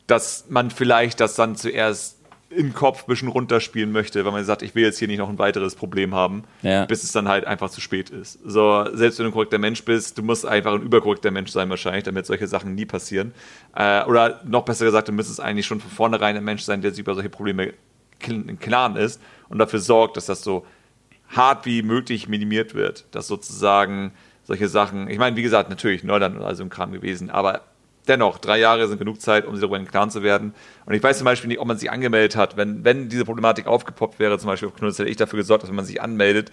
dass 0.06 0.46
man 0.48 0.70
vielleicht 0.70 1.20
das 1.20 1.34
dann 1.34 1.56
zuerst 1.56 2.16
im 2.50 2.72
Kopf 2.72 3.02
ein 3.02 3.08
bisschen 3.08 3.28
runterspielen 3.28 3.92
möchte, 3.92 4.24
weil 4.24 4.32
man 4.32 4.42
sagt, 4.42 4.62
ich 4.62 4.74
will 4.74 4.82
jetzt 4.82 4.98
hier 4.98 5.06
nicht 5.06 5.18
noch 5.18 5.28
ein 5.28 5.38
weiteres 5.38 5.74
Problem 5.74 6.14
haben, 6.14 6.44
Ja. 6.62 6.86
bis 6.86 7.04
es 7.04 7.12
dann 7.12 7.28
halt 7.28 7.44
einfach 7.46 7.68
zu 7.68 7.82
spät 7.82 8.08
ist. 8.08 8.38
So, 8.42 8.86
selbst 8.94 9.18
wenn 9.18 9.24
du 9.24 9.30
ein 9.30 9.34
korrekter 9.34 9.58
Mensch 9.58 9.84
bist, 9.84 10.16
du 10.16 10.22
musst 10.22 10.46
einfach 10.46 10.72
ein 10.72 10.80
überkorrekter 10.82 11.30
Mensch 11.30 11.50
sein 11.50 11.68
wahrscheinlich, 11.68 12.04
damit 12.04 12.24
solche 12.24 12.46
Sachen 12.46 12.74
nie 12.74 12.86
passieren. 12.86 13.34
Äh, 13.76 14.02
oder 14.04 14.40
noch 14.46 14.64
besser 14.64 14.86
gesagt, 14.86 15.08
du 15.08 15.12
müsstest 15.12 15.40
eigentlich 15.42 15.66
schon 15.66 15.80
von 15.80 15.90
vornherein 15.90 16.38
ein 16.38 16.44
Mensch 16.44 16.62
sein, 16.62 16.80
der 16.80 16.92
sich 16.92 17.00
über 17.00 17.14
solche 17.14 17.28
Probleme 17.28 17.74
im 18.26 18.58
Klaren 18.58 18.96
ist 18.96 19.20
und 19.50 19.58
dafür 19.58 19.80
sorgt, 19.80 20.16
dass 20.16 20.24
das 20.26 20.42
so 20.42 20.64
hart 21.28 21.66
wie 21.66 21.82
möglich 21.82 22.28
minimiert 22.28 22.74
wird. 22.74 23.04
Dass 23.10 23.26
sozusagen 23.26 24.12
solche 24.48 24.66
Sachen, 24.66 25.10
ich 25.10 25.18
meine, 25.18 25.36
wie 25.36 25.42
gesagt, 25.42 25.68
natürlich 25.68 26.02
Neuland 26.04 26.34
und 26.34 26.42
all 26.42 26.54
so 26.54 26.64
ein 26.64 26.70
Kram 26.70 26.90
gewesen, 26.90 27.28
aber 27.28 27.60
dennoch, 28.06 28.38
drei 28.38 28.58
Jahre 28.58 28.88
sind 28.88 28.98
genug 28.98 29.20
Zeit, 29.20 29.44
um 29.44 29.54
sich 29.54 29.60
darüber 29.60 29.76
im 29.76 29.86
Klaren 29.86 30.10
zu 30.10 30.22
werden. 30.22 30.54
Und 30.86 30.94
ich 30.94 31.02
weiß 31.02 31.18
zum 31.18 31.26
Beispiel 31.26 31.48
nicht, 31.48 31.60
ob 31.60 31.68
man 31.68 31.76
sich 31.76 31.90
angemeldet 31.90 32.34
hat. 32.34 32.56
Wenn, 32.56 32.82
wenn 32.82 33.10
diese 33.10 33.26
Problematik 33.26 33.66
aufgepoppt 33.66 34.18
wäre, 34.18 34.38
zum 34.38 34.48
Beispiel 34.48 34.68
auf 34.68 34.74
Knuddels, 34.74 34.98
hätte 34.98 35.10
ich 35.10 35.18
dafür 35.18 35.36
gesorgt, 35.36 35.64
dass 35.64 35.68
wenn 35.68 35.76
man 35.76 35.84
sich 35.84 36.00
anmeldet, 36.00 36.50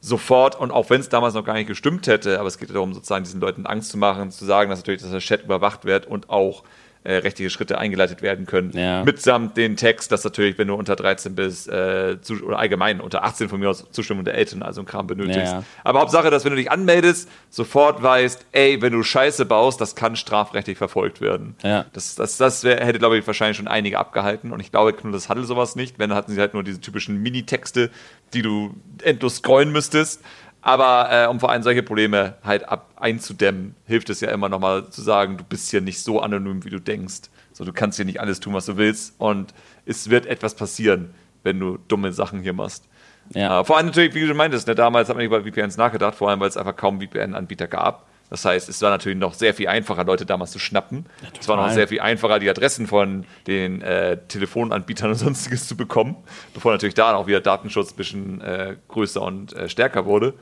sofort 0.00 0.58
und 0.58 0.72
auch 0.72 0.90
wenn 0.90 1.00
es 1.00 1.08
damals 1.08 1.34
noch 1.34 1.44
gar 1.44 1.54
nicht 1.54 1.68
gestimmt 1.68 2.08
hätte, 2.08 2.40
aber 2.40 2.48
es 2.48 2.58
geht 2.58 2.74
darum, 2.74 2.92
sozusagen 2.92 3.22
diesen 3.22 3.40
Leuten 3.40 3.64
Angst 3.64 3.90
zu 3.90 3.96
machen, 3.98 4.32
zu 4.32 4.44
sagen, 4.44 4.68
dass 4.68 4.80
natürlich 4.80 5.00
dass 5.00 5.12
der 5.12 5.20
Chat 5.20 5.44
überwacht 5.44 5.84
wird 5.84 6.06
und 6.06 6.28
auch 6.30 6.64
äh, 7.06 7.18
rechtliche 7.18 7.50
Schritte 7.50 7.78
eingeleitet 7.78 8.20
werden 8.20 8.46
können. 8.46 8.72
Ja. 8.72 9.04
Mitsamt 9.04 9.56
den 9.56 9.76
Text, 9.76 10.10
dass 10.10 10.24
natürlich, 10.24 10.58
wenn 10.58 10.68
du 10.68 10.74
unter 10.74 10.96
13 10.96 11.34
bist, 11.36 11.68
äh, 11.68 12.20
zu, 12.20 12.42
oder 12.44 12.58
allgemein 12.58 13.00
unter 13.00 13.22
18 13.22 13.48
von 13.48 13.60
mir 13.60 13.70
aus 13.70 13.84
Zustimmung 13.92 14.24
der 14.24 14.34
Eltern, 14.34 14.62
also 14.62 14.80
ein 14.80 14.86
Kram 14.86 15.06
benötigst. 15.06 15.52
Ja. 15.52 15.62
Aber 15.84 16.00
Hauptsache, 16.00 16.30
dass 16.30 16.44
wenn 16.44 16.50
du 16.50 16.56
dich 16.56 16.70
anmeldest, 16.70 17.28
sofort 17.48 18.02
weißt, 18.02 18.46
ey, 18.50 18.82
wenn 18.82 18.92
du 18.92 19.02
Scheiße 19.02 19.46
baust, 19.46 19.80
das 19.80 19.94
kann 19.94 20.16
strafrechtlich 20.16 20.78
verfolgt 20.78 21.20
werden. 21.20 21.54
Ja. 21.62 21.86
Das, 21.92 22.16
das, 22.16 22.36
das 22.38 22.64
wär, 22.64 22.84
hätte, 22.84 22.98
glaube 22.98 23.16
ich, 23.18 23.26
wahrscheinlich 23.26 23.56
schon 23.56 23.68
einige 23.68 23.98
abgehalten. 23.98 24.50
Und 24.52 24.60
ich 24.60 24.72
glaube, 24.72 24.92
Knuddels 24.92 25.28
hatte 25.28 25.44
sowas 25.44 25.76
nicht. 25.76 25.98
Wenn, 25.98 26.12
hatten 26.12 26.32
sie 26.32 26.40
halt 26.40 26.54
nur 26.54 26.64
diese 26.64 26.80
typischen 26.80 27.22
Minitexte, 27.22 27.90
die 28.34 28.42
du 28.42 28.74
endlos 29.02 29.36
scrollen 29.36 29.70
müsstest. 29.70 30.22
Aber 30.66 31.08
äh, 31.12 31.26
um 31.28 31.38
vor 31.38 31.52
allem 31.52 31.62
solche 31.62 31.84
Probleme 31.84 32.34
halt 32.42 32.68
ab 32.68 32.90
einzudämmen, 32.96 33.76
hilft 33.86 34.10
es 34.10 34.20
ja 34.20 34.32
immer 34.32 34.48
nochmal 34.48 34.90
zu 34.90 35.00
sagen, 35.00 35.36
du 35.36 35.44
bist 35.44 35.70
hier 35.70 35.80
nicht 35.80 36.02
so 36.02 36.20
anonym, 36.20 36.64
wie 36.64 36.70
du 36.70 36.80
denkst. 36.80 37.30
So, 37.52 37.64
du 37.64 37.72
kannst 37.72 37.98
hier 37.98 38.04
nicht 38.04 38.18
alles 38.18 38.40
tun, 38.40 38.52
was 38.52 38.66
du 38.66 38.76
willst. 38.76 39.14
Und 39.18 39.54
es 39.84 40.10
wird 40.10 40.26
etwas 40.26 40.56
passieren, 40.56 41.14
wenn 41.44 41.60
du 41.60 41.78
dumme 41.86 42.12
Sachen 42.12 42.40
hier 42.40 42.52
machst. 42.52 42.88
Ja. 43.32 43.60
Äh, 43.60 43.64
vor 43.64 43.76
allem 43.76 43.86
natürlich, 43.86 44.12
wie 44.14 44.26
du 44.26 44.34
meintest, 44.34 44.66
ne, 44.66 44.74
damals 44.74 45.08
hat 45.08 45.14
man 45.14 45.24
nicht 45.24 45.32
über 45.32 45.48
VPNs 45.48 45.76
nachgedacht, 45.76 46.16
vor 46.16 46.30
allem, 46.30 46.40
weil 46.40 46.48
es 46.48 46.56
einfach 46.56 46.74
kaum 46.74 47.00
VPN-Anbieter 47.00 47.68
gab. 47.68 48.04
Das 48.28 48.44
heißt, 48.44 48.68
es 48.68 48.82
war 48.82 48.90
natürlich 48.90 49.18
noch 49.18 49.34
sehr 49.34 49.54
viel 49.54 49.68
einfacher, 49.68 50.04
Leute 50.04 50.26
damals 50.26 50.50
zu 50.50 50.58
schnappen. 50.58 51.06
es 51.40 51.46
war 51.48 51.56
noch 51.56 51.70
sehr 51.70 51.86
viel 51.86 52.00
einfacher, 52.00 52.38
die 52.40 52.50
Adressen 52.50 52.86
von 52.88 53.24
den 53.46 53.82
äh, 53.82 54.18
Telefonanbietern 54.28 55.10
und 55.10 55.14
sonstiges 55.16 55.68
zu 55.68 55.76
bekommen, 55.76 56.16
bevor 56.52 56.72
natürlich 56.72 56.94
da 56.94 57.14
auch 57.14 57.26
wieder 57.28 57.40
Datenschutz 57.40 57.92
ein 57.92 57.96
bisschen 57.96 58.40
äh, 58.40 58.76
größer 58.88 59.22
und 59.22 59.52
äh, 59.54 59.68
stärker 59.68 60.06
wurde. 60.06 60.34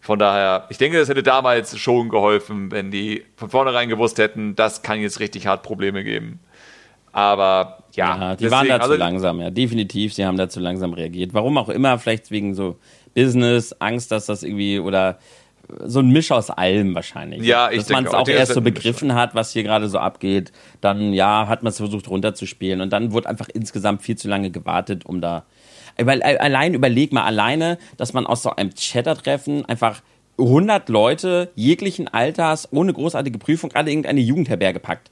Von 0.00 0.18
daher, 0.18 0.66
ich 0.70 0.78
denke, 0.78 0.98
es 0.98 1.08
hätte 1.08 1.22
damals 1.22 1.78
schon 1.78 2.08
geholfen, 2.08 2.70
wenn 2.72 2.90
die 2.90 3.24
von 3.36 3.50
vornherein 3.50 3.88
gewusst 3.88 4.18
hätten, 4.18 4.54
das 4.56 4.82
kann 4.82 5.00
jetzt 5.00 5.20
richtig 5.20 5.46
hart 5.46 5.62
Probleme 5.62 6.02
geben. 6.04 6.40
Aber 7.12 7.84
ja, 7.92 8.16
Ja, 8.16 8.36
die 8.36 8.50
waren 8.50 8.64
deswegen, 8.66 8.68
da 8.68 8.84
zu 8.84 8.90
also- 8.92 8.94
langsam, 8.94 9.40
ja, 9.40 9.50
definitiv. 9.50 10.14
Sie 10.14 10.24
haben 10.24 10.36
da 10.36 10.48
zu 10.48 10.60
langsam 10.60 10.92
reagiert. 10.94 11.34
Warum 11.34 11.58
auch 11.58 11.68
immer, 11.68 11.98
vielleicht 11.98 12.30
wegen 12.30 12.54
so 12.54 12.78
Business, 13.14 13.72
Angst, 13.80 14.10
dass 14.10 14.26
das 14.26 14.42
irgendwie 14.42 14.78
oder 14.78 15.18
so 15.84 16.00
ein 16.00 16.08
Misch 16.08 16.30
aus 16.32 16.50
allem 16.50 16.94
wahrscheinlich. 16.94 17.42
Ja, 17.42 17.70
ich 17.70 17.78
Dass 17.78 17.88
man 17.90 18.06
es 18.06 18.12
auch. 18.12 18.28
erst 18.28 18.54
so 18.54 18.60
Misch 18.60 18.74
begriffen 18.74 19.14
hat, 19.14 19.34
was 19.34 19.52
hier 19.52 19.62
gerade 19.62 19.88
so 19.88 19.98
abgeht. 19.98 20.52
Dann, 20.80 21.12
ja, 21.12 21.46
hat 21.48 21.62
man 21.62 21.70
es 21.70 21.76
versucht 21.78 22.08
runterzuspielen 22.08 22.80
und 22.80 22.92
dann 22.92 23.12
wurde 23.12 23.28
einfach 23.28 23.48
insgesamt 23.52 24.02
viel 24.02 24.16
zu 24.16 24.28
lange 24.28 24.50
gewartet, 24.50 25.06
um 25.06 25.20
da. 25.20 25.44
Weil 25.98 26.20
äh, 26.20 26.38
allein, 26.38 26.74
überleg 26.74 27.12
mal, 27.12 27.24
alleine, 27.24 27.78
dass 27.96 28.12
man 28.12 28.26
aus 28.26 28.42
so 28.42 28.50
einem 28.50 28.74
Chatter-Treffen 28.74 29.64
einfach 29.66 30.02
100 30.38 30.88
Leute 30.88 31.50
jeglichen 31.54 32.08
Alters 32.08 32.68
ohne 32.72 32.92
großartige 32.92 33.38
Prüfung 33.38 33.72
alle 33.72 33.90
irgendeine 33.90 34.20
Jugendherberge 34.20 34.80
packt. 34.80 35.10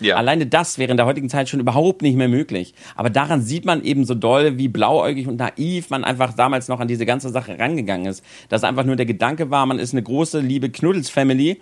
Ja. 0.00 0.16
Alleine 0.16 0.46
das 0.46 0.78
wäre 0.78 0.90
in 0.90 0.96
der 0.96 1.06
heutigen 1.06 1.28
Zeit 1.28 1.48
schon 1.48 1.60
überhaupt 1.60 2.02
nicht 2.02 2.16
mehr 2.16 2.28
möglich. 2.28 2.74
Aber 2.96 3.10
daran 3.10 3.42
sieht 3.42 3.64
man 3.64 3.82
eben 3.82 4.04
so 4.04 4.14
doll, 4.14 4.58
wie 4.58 4.68
blauäugig 4.68 5.28
und 5.28 5.36
naiv 5.36 5.90
man 5.90 6.04
einfach 6.04 6.32
damals 6.34 6.68
noch 6.68 6.80
an 6.80 6.88
diese 6.88 7.06
ganze 7.06 7.30
Sache 7.30 7.58
rangegangen 7.58 8.06
ist. 8.06 8.24
Dass 8.48 8.64
einfach 8.64 8.84
nur 8.84 8.96
der 8.96 9.06
Gedanke 9.06 9.50
war, 9.50 9.66
man 9.66 9.78
ist 9.78 9.92
eine 9.94 10.02
große, 10.02 10.40
liebe 10.40 10.70
Knuddels-Family. 10.70 11.60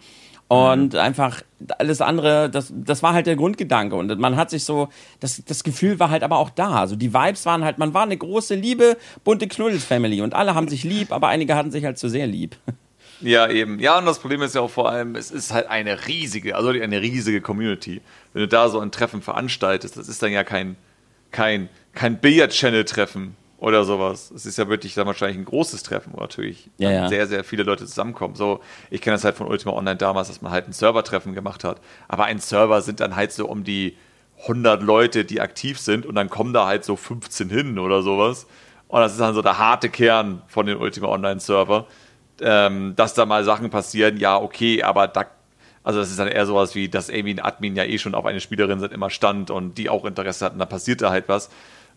Und 0.49 0.95
einfach 0.95 1.43
alles 1.79 2.01
andere, 2.01 2.49
das, 2.49 2.73
das 2.73 3.03
war 3.03 3.15
halt 3.15 3.27
der 3.27 3.35
Grundgedanke. 3.35 3.97
Und 3.97 4.17
man 4.21 4.37
hat 4.37 4.51
sich 4.51 4.63
so, 4.63 4.89
das, 5.19 5.43
das 5.45 5.65
Gefühl 5.65 5.99
war 5.99 6.11
halt 6.11 6.23
aber 6.23 6.39
auch 6.39 6.51
da. 6.51 6.77
Also 6.77 6.95
die 6.95 7.13
Vibes 7.13 7.47
waren 7.47 7.65
halt, 7.65 7.79
man 7.79 7.95
war 7.95 8.05
eine 8.05 8.17
große, 8.17 8.55
liebe, 8.55 8.97
bunte 9.25 9.49
Knuddels-Family. 9.49 10.21
Und 10.21 10.35
alle 10.35 10.55
haben 10.55 10.69
sich 10.69 10.85
lieb, 10.85 11.11
aber 11.11 11.29
einige 11.29 11.57
hatten 11.57 11.73
sich 11.73 11.85
halt 11.85 11.99
zu 11.99 12.09
sehr 12.09 12.29
lieb. 12.29 12.57
Ja, 13.21 13.49
eben. 13.49 13.79
Ja, 13.79 13.99
und 13.99 14.07
das 14.07 14.19
Problem 14.19 14.43
ist 14.43 14.55
ja 14.55 14.61
auch 14.61 14.71
vor 14.71 14.91
allem, 14.91 15.17
es 15.17 15.31
ist 15.31 15.53
halt 15.53 15.69
eine 15.69 16.07
riesige, 16.07 16.57
also 16.57 16.69
eine 16.69 17.01
riesige 17.01 17.41
Community. 17.41 18.01
Wenn 18.33 18.43
du 18.43 18.49
da 18.49 18.69
so 18.69 18.81
ein 18.81 18.91
Treffen 18.91 19.23
veranstaltest, 19.23 19.97
das 19.97 20.09
ist 20.09 20.23
dann 20.23 20.33
ja 20.33 20.45
kein, 20.45 20.77
kein, 21.31 21.69
kein 21.95 22.19
Billard-Channel-Treffen 22.19 23.37
oder 23.59 23.85
sowas. 23.85 24.31
Es 24.35 24.45
ist 24.45 24.59
ja 24.59 24.69
wirklich 24.69 24.95
dann 24.95 25.07
wahrscheinlich 25.07 25.39
ein 25.39 25.45
großes 25.45 25.83
Treffen, 25.83 26.13
wo 26.15 26.21
natürlich 26.21 26.71
Ja, 26.79 26.91
ja. 26.91 27.09
sehr, 27.09 27.27
sehr 27.27 27.43
viele 27.43 27.63
Leute 27.63 27.87
zusammenkommen. 27.87 28.35
So, 28.35 28.61
ich 28.91 29.01
kenne 29.01 29.15
das 29.17 29.25
halt 29.25 29.37
von 29.37 29.47
Ultima 29.47 29.73
Online 29.73 29.97
damals, 29.97 30.29
dass 30.29 30.43
man 30.43 30.53
halt 30.53 30.69
ein 30.69 30.73
Server-Treffen 30.73 31.35
gemacht 31.35 31.65
hat. 31.65 31.81
Aber 32.09 32.25
ein 32.25 32.39
Server 32.39 32.83
sind 32.83 33.01
dann 33.01 33.17
halt 33.17 33.33
so 33.33 33.47
um 33.47 33.65
die 33.65 33.97
100 34.43 34.83
Leute, 34.83 35.25
die 35.25 35.41
aktiv 35.41 35.79
sind 35.79 36.05
und 36.05 36.15
dann 36.15 36.29
kommen 36.29 36.53
da 36.53 36.67
halt 36.67 36.85
so 36.85 36.97
15 36.97 37.49
hin 37.49 37.79
oder 37.79 38.03
sowas. 38.03 38.47
Und 38.89 39.01
das 39.01 39.13
ist 39.13 39.21
dann 39.21 39.35
so 39.35 39.43
der 39.43 39.59
harte 39.59 39.89
Kern 39.89 40.43
von 40.47 40.67
den 40.67 40.77
Ultima 40.77 41.09
Online-Server 41.09 41.87
ähm, 42.41 42.95
dass 42.97 43.15
da 43.15 43.27
mal 43.27 43.45
Sachen 43.45 43.71
passieren, 43.71 44.19
ja, 44.19 44.37
okay, 44.37 44.83
aber 44.83 45.09
da, 45.09 45.27
also 45.83 45.99
das 45.99 46.11
ist 46.11 46.19
dann 46.19 46.29
eher 46.29 46.47
sowas 46.47 46.75
wie, 46.75 46.89
dass 46.89 47.09
irgendwie 47.09 47.35
ein 47.35 47.41
Admin 47.41 47.77
ja 47.77 47.85
eh 47.85 47.99
schon 47.99 48.15
auf 48.15 48.27
eine 48.27 48.41
Spielerin 48.41 48.81
seit 48.81 48.93
immer 48.93 49.11
stand 49.11 49.51
und 49.51 49.79
die 49.79 49.89
auch 49.89 50.05
Interesse 50.05 50.45
hatten, 50.45 50.59
da 50.59 50.67
passiert 50.67 51.03
da 51.03 51.11
halt 51.11 51.29
was. 51.29 51.51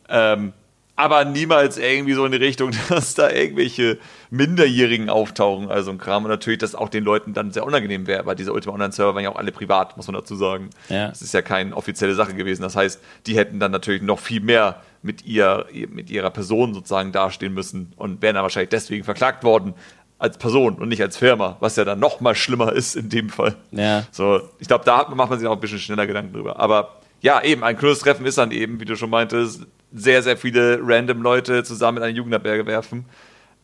Ähm, 0.07 0.53
aber 0.99 1.23
niemals 1.23 1.77
irgendwie 1.77 2.13
so 2.13 2.25
in 2.25 2.33
die 2.33 2.39
Richtung, 2.39 2.71
dass 2.89 3.15
da 3.15 3.29
irgendwelche 3.29 3.97
Minderjährigen 4.31 5.09
auftauchen, 5.09 5.71
also 5.71 5.91
ein 5.91 5.97
Kram. 5.97 6.25
Und 6.25 6.29
natürlich, 6.29 6.59
dass 6.59 6.75
auch 6.75 6.89
den 6.89 7.05
Leuten 7.05 7.33
dann 7.33 7.51
sehr 7.51 7.65
unangenehm 7.65 8.05
wäre, 8.05 8.25
weil 8.25 8.35
diese 8.35 8.51
Ultima 8.51 8.73
Online-Server 8.73 9.15
waren 9.15 9.23
ja 9.23 9.29
auch 9.29 9.37
alle 9.37 9.53
privat, 9.53 9.95
muss 9.95 10.07
man 10.07 10.15
dazu 10.15 10.35
sagen. 10.35 10.71
Ja. 10.89 11.07
Das 11.07 11.21
ist 11.21 11.33
ja 11.33 11.41
keine 11.41 11.73
offizielle 11.73 12.15
Sache 12.15 12.33
gewesen. 12.33 12.63
Das 12.63 12.75
heißt, 12.75 13.01
die 13.27 13.37
hätten 13.37 13.61
dann 13.61 13.71
natürlich 13.71 14.01
noch 14.01 14.19
viel 14.19 14.41
mehr 14.41 14.81
mit, 15.01 15.25
ihr, 15.25 15.67
mit 15.87 16.09
ihrer 16.09 16.31
Person 16.31 16.73
sozusagen 16.73 17.13
dastehen 17.13 17.53
müssen 17.53 17.93
und 17.95 18.21
wären 18.21 18.35
dann 18.35 18.43
wahrscheinlich 18.43 18.71
deswegen 18.71 19.05
verklagt 19.05 19.45
worden 19.45 19.75
als 20.19 20.37
Person 20.37 20.75
und 20.75 20.89
nicht 20.89 21.01
als 21.01 21.17
Firma, 21.17 21.57
was 21.61 21.75
ja 21.77 21.85
dann 21.85 21.99
noch 21.99 22.19
mal 22.19 22.35
schlimmer 22.35 22.73
ist 22.73 22.95
in 22.95 23.09
dem 23.09 23.29
Fall. 23.29 23.55
Ja. 23.71 24.03
So, 24.11 24.41
ich 24.59 24.67
glaube, 24.67 24.83
da 24.85 24.97
hat- 24.99 25.15
macht 25.15 25.29
man 25.29 25.39
sich 25.39 25.47
auch 25.47 25.53
ein 25.53 25.59
bisschen 25.59 25.79
schneller 25.79 26.05
Gedanken 26.07 26.33
drüber. 26.33 26.59
Aber 26.59 26.97
ja, 27.21 27.41
eben, 27.41 27.63
ein 27.63 27.77
cooles 27.77 27.99
Treffen 27.99 28.25
ist 28.25 28.37
dann 28.37 28.51
eben, 28.51 28.79
wie 28.79 28.85
du 28.85 28.95
schon 28.95 29.09
meintest, 29.09 29.65
sehr, 29.93 30.21
sehr 30.21 30.37
viele 30.37 30.79
random 30.83 31.21
Leute 31.21 31.63
zusammen 31.63 31.97
in 31.97 32.03
eine 32.03 32.13
Jugendherberge 32.15 32.65
werfen. 32.65 33.05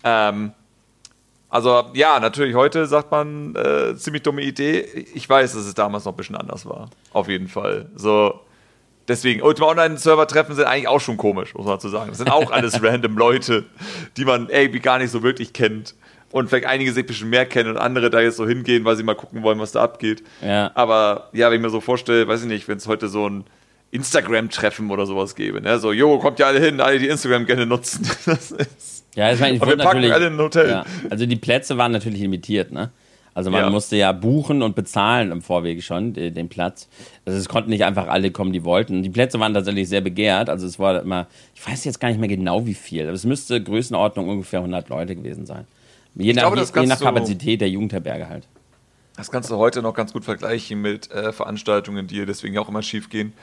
Ähm, 0.03 0.53
also 1.49 1.83
ja, 1.93 2.19
natürlich 2.19 2.55
heute 2.55 2.85
sagt 2.85 3.11
man, 3.11 3.55
äh, 3.55 3.95
ziemlich 3.95 4.23
dumme 4.23 4.41
Idee. 4.41 4.79
Ich 5.13 5.29
weiß, 5.29 5.53
dass 5.53 5.65
es 5.65 5.73
damals 5.73 6.05
noch 6.05 6.13
ein 6.13 6.17
bisschen 6.17 6.35
anders 6.35 6.65
war. 6.65 6.89
Auf 7.13 7.27
jeden 7.29 7.47
Fall. 7.47 7.89
So, 7.95 8.39
deswegen, 9.07 9.41
Ultima 9.41 9.67
Online-Server-Treffen 9.67 10.55
sind 10.55 10.65
eigentlich 10.65 10.87
auch 10.87 10.99
schon 10.99 11.17
komisch, 11.17 11.53
muss 11.53 11.65
man 11.65 11.75
dazu 11.75 11.89
sagen. 11.89 12.09
Das 12.09 12.17
sind 12.17 12.31
auch 12.31 12.51
alles 12.51 12.81
random 12.83 13.17
Leute, 13.17 13.65
die 14.17 14.25
man 14.25 14.49
irgendwie 14.49 14.79
gar 14.79 14.97
nicht 14.97 15.11
so 15.11 15.21
wirklich 15.23 15.53
kennt. 15.53 15.95
Und 16.35 16.49
vielleicht 16.49 16.65
einige 16.65 16.91
sich 16.91 17.05
ein 17.05 17.07
bisschen 17.07 17.29
mehr 17.29 17.45
kennen 17.45 17.69
und 17.69 17.77
andere 17.77 18.09
da 18.09 18.19
jetzt 18.19 18.35
so 18.35 18.45
hingehen, 18.45 18.83
weil 18.83 18.97
sie 18.97 19.03
mal 19.03 19.15
gucken 19.15 19.41
wollen, 19.41 19.57
was 19.57 19.71
da 19.71 19.81
abgeht. 19.81 20.21
Ja. 20.45 20.69
Aber 20.75 21.29
ja, 21.31 21.49
wenn 21.49 21.55
ich 21.55 21.61
mir 21.61 21.69
so 21.69 21.79
vorstelle, 21.79 22.27
weiß 22.27 22.41
ich 22.41 22.47
nicht, 22.49 22.67
wenn 22.67 22.75
es 22.75 22.87
heute 22.89 23.07
so 23.07 23.29
ein 23.29 23.45
Instagram-Treffen 23.91 24.91
oder 24.91 25.05
sowas 25.05 25.35
gäbe, 25.35 25.61
ne? 25.61 25.79
So, 25.79 25.91
jo, 25.91 26.19
kommt 26.19 26.39
ja 26.39 26.47
alle 26.47 26.59
hin, 26.59 26.81
alle, 26.81 26.99
die 26.99 27.07
Instagram 27.07 27.45
gerne 27.45 27.65
nutzen. 27.65 28.05
Das 28.25 28.51
ist, 28.51 29.05
Ja, 29.15 29.31
ich 29.31 29.39
meine, 29.39 29.55
ich 29.55 29.61
Und 29.61 29.69
wir 29.69 29.77
packen 29.77 30.11
alle 30.11 30.27
in 30.27 30.33
ein 30.33 30.39
Hotel. 30.39 30.69
Ja, 30.69 30.85
also 31.09 31.25
die 31.25 31.37
Plätze 31.37 31.77
waren 31.77 31.93
natürlich 31.93 32.19
limitiert, 32.19 32.71
ne? 32.73 32.91
Also 33.33 33.49
man 33.51 33.61
Ja. 33.63 33.69
musste 33.69 33.95
ja 33.97 34.11
buchen 34.13 34.61
und 34.61 34.75
bezahlen 34.75 35.31
im 35.31 35.41
Vorwege 35.41 35.81
schon 35.81 36.13
de- 36.13 36.31
den 36.31 36.47
Platz. 36.49 36.87
Also 37.25 37.37
es 37.39 37.49
konnten 37.49 37.69
nicht 37.69 37.83
einfach 37.85 38.07
alle 38.07 38.31
kommen, 38.31 38.53
die 38.53 38.63
wollten. 38.63 39.03
Die 39.03 39.09
Plätze 39.09 39.39
waren 39.41 39.53
tatsächlich 39.53 39.89
sehr 39.89 39.99
begehrt. 40.01 40.49
Also 40.49 40.65
es 40.67 40.79
war 40.79 41.01
immer, 41.01 41.27
ich 41.53 41.65
weiß 41.67 41.83
jetzt 41.85 41.99
gar 41.99 42.07
nicht 42.09 42.19
mehr 42.19 42.29
genau 42.29 42.65
wie 42.65 42.73
viel, 42.73 43.03
aber 43.03 43.11
es 43.13 43.25
müsste 43.25 43.61
Größenordnung 43.61 44.29
ungefähr 44.29 44.59
100 44.59 44.87
Leute 44.89 45.15
gewesen 45.15 45.45
sein. 45.45 45.65
Je 46.15 46.33
nach, 46.33 46.43
glaube, 46.43 46.59
je, 46.59 46.81
je 46.81 46.87
nach 46.87 46.99
Kapazität 46.99 47.61
der 47.61 47.69
Jugendherberge 47.69 48.29
halt. 48.29 48.47
Das 49.17 49.31
kannst 49.31 49.49
du 49.49 49.57
heute 49.57 49.81
noch 49.81 49.93
ganz 49.93 50.11
gut 50.13 50.25
vergleichen 50.25 50.81
mit 50.81 51.11
äh, 51.11 51.31
Veranstaltungen, 51.31 52.07
die 52.07 52.25
deswegen 52.25 52.57
auch 52.57 52.67
immer 52.67 52.81
schief 52.81 53.09
gehen. 53.09 53.33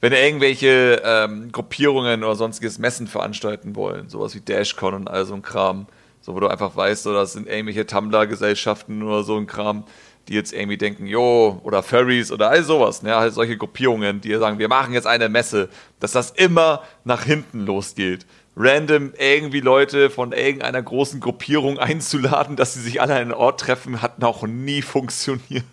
Wenn 0.00 0.12
irgendwelche 0.12 1.02
ähm, 1.04 1.50
Gruppierungen 1.52 2.22
oder 2.22 2.36
sonstiges 2.36 2.78
Messen 2.78 3.06
veranstalten 3.06 3.74
wollen, 3.74 4.08
sowas 4.08 4.34
wie 4.34 4.40
Dashcon 4.40 4.94
und 4.94 5.08
all 5.08 5.24
so 5.24 5.34
ein 5.34 5.42
Kram, 5.42 5.86
so 6.20 6.34
wo 6.34 6.40
du 6.40 6.48
einfach 6.48 6.76
weißt, 6.76 7.04
so, 7.04 7.14
das 7.14 7.32
sind 7.32 7.48
irgendwelche 7.48 7.86
Tumblr-Gesellschaften 7.86 9.02
oder 9.02 9.22
so 9.22 9.36
ein 9.36 9.46
Kram, 9.46 9.84
die 10.28 10.34
jetzt 10.34 10.52
irgendwie 10.52 10.76
denken, 10.76 11.06
jo, 11.06 11.60
oder 11.62 11.82
Furries 11.82 12.30
oder 12.30 12.50
all 12.50 12.62
sowas, 12.62 13.02
ne, 13.02 13.14
halt 13.14 13.32
solche 13.32 13.56
Gruppierungen, 13.56 14.20
die 14.20 14.34
sagen, 14.34 14.58
wir 14.58 14.68
machen 14.68 14.92
jetzt 14.92 15.06
eine 15.06 15.28
Messe, 15.28 15.68
dass 16.00 16.12
das 16.12 16.32
immer 16.32 16.82
nach 17.04 17.22
hinten 17.22 17.64
losgeht 17.64 18.26
random 18.56 19.12
irgendwie 19.18 19.60
Leute 19.60 20.08
von 20.08 20.32
irgendeiner 20.32 20.82
großen 20.82 21.20
Gruppierung 21.20 21.78
einzuladen, 21.78 22.56
dass 22.56 22.74
sie 22.74 22.80
sich 22.80 23.00
alle 23.00 23.14
an 23.14 23.20
einen 23.20 23.32
Ort 23.32 23.60
treffen, 23.60 24.02
hat 24.02 24.18
noch 24.18 24.46
nie 24.46 24.82
funktioniert. 24.82 25.64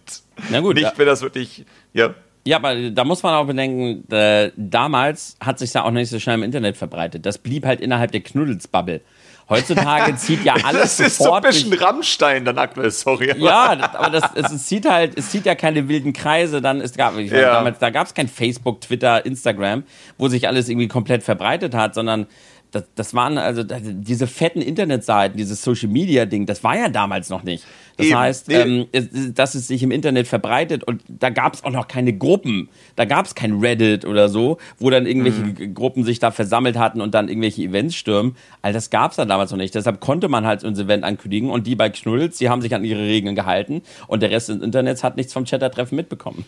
Na 0.50 0.60
gut. 0.60 0.76
Nicht, 0.76 0.98
wenn 0.98 1.08
das 1.08 1.22
wirklich, 1.22 1.66
ja. 1.94 2.14
Ja, 2.46 2.58
aber 2.58 2.90
da 2.92 3.06
muss 3.06 3.24
man 3.24 3.36
auch 3.36 3.46
bedenken, 3.48 4.04
äh, 4.12 4.52
damals 4.58 5.38
hat 5.40 5.60
sich 5.60 5.74
ja 5.74 5.84
auch 5.84 5.92
nicht 5.92 6.10
so 6.10 6.20
schnell 6.20 6.36
im 6.36 6.44
Internet 6.44 6.76
verbreitet. 6.76 7.26
Das 7.26 7.38
blieb 7.38 7.66
halt 7.66 7.80
innerhalb 7.80 8.12
der 8.12 8.20
Knuddelsbubble. 8.20 9.00
Heutzutage 9.48 10.16
zieht 10.18 10.44
ja 10.44 10.56
alles 10.64 10.98
Das 10.98 11.08
ist 11.08 11.18
so 11.18 11.32
ein 11.32 11.42
bisschen 11.42 11.70
durch. 11.70 11.82
Rammstein 11.82 12.44
dann 12.44 12.58
aktuell, 12.58 12.92
sorry. 12.92 13.34
Ja, 13.38 13.78
aber 13.94 14.10
das, 14.10 14.30
es, 14.36 14.52
es, 14.52 14.68
zieht 14.68 14.90
halt, 14.90 15.18
es 15.18 15.30
zieht 15.30 15.46
ja 15.46 15.56
keine 15.56 15.88
wilden 15.88 16.12
Kreise, 16.12 16.62
dann 16.62 16.82
es 16.82 16.96
gab, 16.96 17.18
ich 17.18 17.32
ja. 17.32 17.54
damals, 17.54 17.80
da 17.80 17.90
gab 17.90 18.08
es 18.08 18.14
kein 18.14 18.28
Facebook, 18.28 18.82
Twitter, 18.82 19.26
Instagram, 19.26 19.84
wo 20.18 20.28
sich 20.28 20.48
alles 20.48 20.68
irgendwie 20.68 20.90
komplett 20.90 21.24
verbreitet 21.24 21.74
hat, 21.74 21.94
sondern 21.94 22.28
das, 22.74 22.84
das 22.96 23.14
waren 23.14 23.38
also 23.38 23.64
diese 23.64 24.26
fetten 24.26 24.62
Internetseiten, 24.62 25.38
dieses 25.38 25.64
Social 25.64 25.90
Media 25.90 26.26
Ding, 26.26 26.48
das 26.48 26.64
war 26.64 26.76
ja 26.76 26.90
damals 26.90 27.30
noch 27.30 27.44
nicht. 27.44 27.64
Das 27.98 28.08
Eben. 28.08 28.18
heißt, 28.18 28.50
ähm, 28.50 28.88
dass 29.36 29.54
es 29.54 29.68
sich 29.68 29.84
im 29.84 29.92
Internet 29.92 30.28
verbreitet 30.28 30.84
und 30.84 31.04
da 31.08 31.30
gab 31.30 31.54
es 31.54 31.64
auch 31.64 31.70
noch 31.70 31.88
keine 31.88 32.14
Gruppen. 32.14 32.70
Da 32.96 33.06
gab 33.06 33.28
es 33.28 33.36
kein 33.36 33.60
Reddit 33.60 34.06
oder 34.06 34.28
so, 34.28 34.58
wo 34.80 34.90
dann 34.90 35.06
irgendwelche 35.06 35.42
mhm. 35.42 35.76
Gruppen 35.76 36.04
sich 36.04 36.18
da 36.18 36.32
versammelt 36.32 36.76
hatten 36.78 37.00
und 37.00 37.14
dann 37.14 37.30
irgendwelche 37.30 37.62
Events 37.62 37.94
stürmen. 37.94 38.36
All 38.64 38.74
das 38.74 38.90
gab 38.90 39.12
es 39.12 39.18
da 39.18 39.26
damals 39.26 39.52
noch 39.52 39.60
nicht. 39.60 39.76
Deshalb 39.76 40.00
konnte 40.00 40.28
man 40.28 40.48
halt 40.48 40.66
ein 40.66 40.76
Event 40.76 41.04
ankündigen 41.04 41.52
und 41.52 41.68
die 41.68 41.76
bei 41.76 41.92
Knuddels, 41.92 42.40
die 42.40 42.50
haben 42.50 42.64
sich 42.64 42.74
an 42.74 42.84
ihre 42.84 43.02
Regeln 43.02 43.36
gehalten 43.36 43.84
und 44.08 44.24
der 44.24 44.32
Rest 44.32 44.50
des 44.50 44.62
Internets 44.62 45.04
hat 45.04 45.16
nichts 45.16 45.32
vom 45.32 45.46
Chatter-Treffen 45.46 45.96
mitbekommen. 45.96 46.46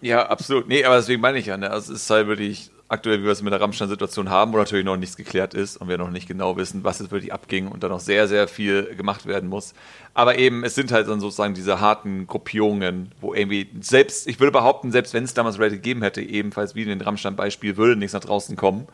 ja, 0.00 0.26
absolut. 0.26 0.66
Nee, 0.68 0.84
aber 0.84 0.96
deswegen 0.96 1.20
meine 1.20 1.38
ich 1.38 1.46
ja, 1.46 1.58
ne? 1.58 1.70
Also 1.70 1.92
es 1.92 2.02
ist 2.02 2.10
halt 2.10 2.26
wirklich 2.28 2.70
aktuell, 2.88 3.20
wie 3.20 3.24
wir 3.24 3.32
es 3.32 3.42
mit 3.42 3.52
der 3.52 3.60
Rammstein-Situation 3.60 4.30
haben, 4.30 4.52
wo 4.52 4.56
natürlich 4.56 4.84
noch 4.84 4.96
nichts 4.96 5.16
geklärt 5.16 5.54
ist 5.54 5.76
und 5.76 5.88
wir 5.88 5.98
noch 5.98 6.10
nicht 6.10 6.26
genau 6.26 6.56
wissen, 6.56 6.84
was 6.84 6.98
jetzt 6.98 7.10
wirklich 7.10 7.32
abging 7.32 7.68
und 7.68 7.82
da 7.82 7.88
noch 7.88 8.00
sehr, 8.00 8.28
sehr 8.28 8.48
viel 8.48 8.94
gemacht 8.96 9.26
werden 9.26 9.48
muss. 9.48 9.74
Aber 10.14 10.38
eben, 10.38 10.64
es 10.64 10.74
sind 10.74 10.90
halt 10.90 11.08
dann 11.08 11.20
sozusagen 11.20 11.54
diese 11.54 11.80
harten 11.80 12.26
Gruppierungen, 12.26 13.12
wo 13.20 13.34
irgendwie 13.34 13.68
selbst, 13.80 14.26
ich 14.26 14.40
würde 14.40 14.52
behaupten, 14.52 14.90
selbst 14.90 15.14
wenn 15.14 15.24
es 15.24 15.34
damals 15.34 15.58
Reddit 15.58 15.82
gegeben 15.82 16.02
hätte, 16.02 16.22
ebenfalls 16.22 16.74
wie 16.74 16.82
in 16.82 16.88
den 16.88 17.00
Rammstein-Beispiel, 17.00 17.76
würde 17.76 17.96
nichts 17.96 18.14
nach 18.14 18.20
draußen 18.20 18.56
kommen 18.56 18.88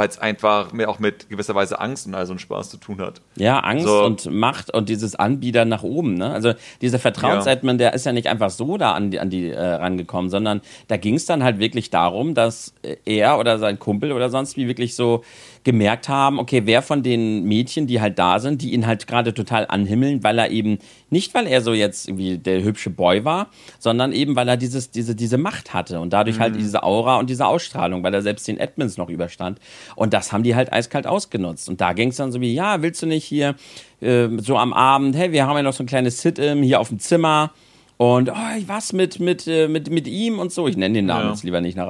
weil 0.00 0.08
es 0.08 0.18
einfach 0.18 0.72
mehr 0.72 0.88
auch 0.88 0.98
mit 0.98 1.28
gewisser 1.28 1.54
Weise 1.54 1.78
Angst 1.78 2.06
und 2.06 2.14
all 2.14 2.24
so 2.24 2.32
einen 2.32 2.38
Spaß 2.38 2.70
zu 2.70 2.78
tun 2.78 3.02
hat. 3.02 3.20
Ja, 3.36 3.58
Angst 3.58 3.84
so. 3.84 4.02
und 4.02 4.30
Macht 4.30 4.72
und 4.72 4.88
dieses 4.88 5.14
Anbiedern 5.14 5.68
nach 5.68 5.82
oben. 5.82 6.14
Ne? 6.14 6.32
Also 6.32 6.54
dieser 6.80 6.98
Vertrauensadmin, 6.98 7.74
ja. 7.74 7.90
der 7.90 7.92
ist 7.92 8.06
ja 8.06 8.12
nicht 8.12 8.28
einfach 8.28 8.48
so 8.48 8.78
da 8.78 8.92
an 8.92 9.10
die, 9.10 9.20
an 9.20 9.28
die 9.28 9.50
äh, 9.50 9.62
rangekommen, 9.62 10.30
sondern 10.30 10.62
da 10.88 10.96
ging 10.96 11.16
es 11.16 11.26
dann 11.26 11.44
halt 11.44 11.58
wirklich 11.58 11.90
darum, 11.90 12.32
dass 12.32 12.72
er 13.04 13.38
oder 13.38 13.58
sein 13.58 13.78
Kumpel 13.78 14.12
oder 14.12 14.30
sonst 14.30 14.56
wie 14.56 14.68
wirklich 14.68 14.96
so 14.96 15.22
gemerkt 15.62 16.08
haben, 16.08 16.38
okay, 16.38 16.62
wer 16.64 16.80
von 16.80 17.02
den 17.02 17.44
Mädchen, 17.44 17.86
die 17.86 18.00
halt 18.00 18.18
da 18.18 18.38
sind, 18.38 18.62
die 18.62 18.72
ihn 18.72 18.86
halt 18.86 19.06
gerade 19.06 19.34
total 19.34 19.66
anhimmeln, 19.66 20.22
weil 20.22 20.38
er 20.38 20.50
eben, 20.50 20.78
nicht 21.10 21.34
weil 21.34 21.46
er 21.46 21.60
so 21.60 21.74
jetzt 21.74 22.08
irgendwie 22.08 22.38
der 22.38 22.62
hübsche 22.62 22.90
Boy 22.90 23.24
war, 23.24 23.48
sondern 23.78 24.12
eben, 24.12 24.36
weil 24.36 24.48
er 24.48 24.56
dieses, 24.56 24.90
diese, 24.90 25.14
diese 25.14 25.36
Macht 25.36 25.74
hatte 25.74 26.00
und 26.00 26.12
dadurch 26.12 26.38
halt 26.38 26.52
mhm. 26.52 26.56
halt 26.56 26.64
diese 26.64 26.82
Aura 26.82 27.18
und 27.18 27.28
diese 27.28 27.46
Ausstrahlung, 27.46 28.02
weil 28.02 28.14
er 28.14 28.22
selbst 28.22 28.48
den 28.48 28.58
Edmonds 28.58 28.96
noch 28.96 29.10
überstand. 29.10 29.58
Und 29.96 30.14
das 30.14 30.32
haben 30.32 30.42
die 30.42 30.54
halt 30.54 30.72
eiskalt 30.72 31.06
ausgenutzt. 31.06 31.68
Und 31.68 31.80
da 31.80 31.92
ging 31.92 32.08
es 32.08 32.16
dann 32.16 32.32
so 32.32 32.40
wie, 32.40 32.54
ja, 32.54 32.80
willst 32.80 33.02
du 33.02 33.06
nicht 33.06 33.24
hier 33.24 33.54
äh, 34.00 34.28
so 34.38 34.56
am 34.56 34.72
Abend, 34.72 35.14
hey, 35.14 35.32
wir 35.32 35.46
haben 35.46 35.56
ja 35.56 35.62
noch 35.62 35.74
so 35.74 35.82
ein 35.82 35.86
kleines 35.86 36.22
Sit-In 36.22 36.62
hier 36.62 36.80
auf 36.80 36.88
dem 36.88 36.98
Zimmer 36.98 37.52
und 38.00 38.30
oh, 38.30 38.34
was 38.66 38.94
mit, 38.94 39.20
mit, 39.20 39.46
äh, 39.46 39.68
mit, 39.68 39.90
mit 39.90 40.08
ihm 40.08 40.38
und 40.38 40.50
so. 40.50 40.66
Ich 40.66 40.74
nenne 40.74 40.94
den 40.94 41.04
Namen 41.04 41.26
ja. 41.26 41.30
jetzt 41.32 41.44
lieber 41.44 41.60
nicht 41.60 41.76
nach 41.76 41.86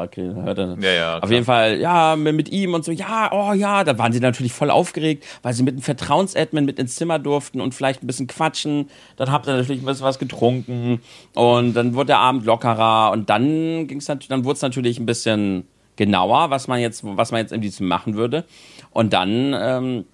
er. 0.59 0.77
Ja, 0.81 0.91
ja, 0.91 1.19
Auf 1.21 1.31
jeden 1.31 1.45
Fall, 1.45 1.79
ja, 1.79 2.17
mit 2.17 2.49
ihm 2.49 2.75
und 2.75 2.85
so, 2.85 2.91
ja, 2.91 3.31
oh 3.33 3.53
ja, 3.53 3.85
da 3.85 3.97
waren 3.97 4.13
sie 4.13 4.19
natürlich 4.19 4.53
voll 4.53 4.73
aufgeregt, 4.73 5.25
weil 5.43 5.55
sie 5.55 5.63
mit 5.63 5.75
einem 5.75 5.83
Vertrauensadmin 5.83 6.65
mit 6.65 6.81
ins 6.81 6.97
Zimmer 6.97 7.21
durften 7.21 7.61
und 7.61 7.77
vielleicht 7.77 8.03
ein 8.03 8.09
bisschen 8.09 8.27
quatschen. 8.27 8.91
Dann 9.19 9.31
habt 9.31 9.47
ihr 9.47 9.57
natürlich 9.57 9.83
ein 9.83 9.87
bisschen 9.87 10.05
was 10.05 10.19
getrunken 10.19 11.01
und 11.37 11.75
dann 11.75 11.95
wurde 11.95 12.09
der 12.09 12.19
Abend 12.19 12.45
lockerer 12.45 13.13
und 13.13 13.31
dann 13.31 13.87
ging's 13.87 14.09
natürlich, 14.09 14.31
dann 14.31 14.45
wurde 14.45 14.57
es 14.57 14.63
natürlich 14.63 14.99
ein 14.99 15.07
bisschen 15.07 15.69
genauer, 15.95 16.51
was 16.51 16.67
man 16.67 16.81
jetzt, 16.81 17.05
was 17.05 17.31
man 17.31 17.41
jetzt 17.41 17.53
irgendwie 17.53 17.71
zu 17.71 17.85
machen 17.85 18.17
würde. 18.17 18.47
Und 18.91 19.13
dann, 19.13 19.55
ähm, 19.57 20.07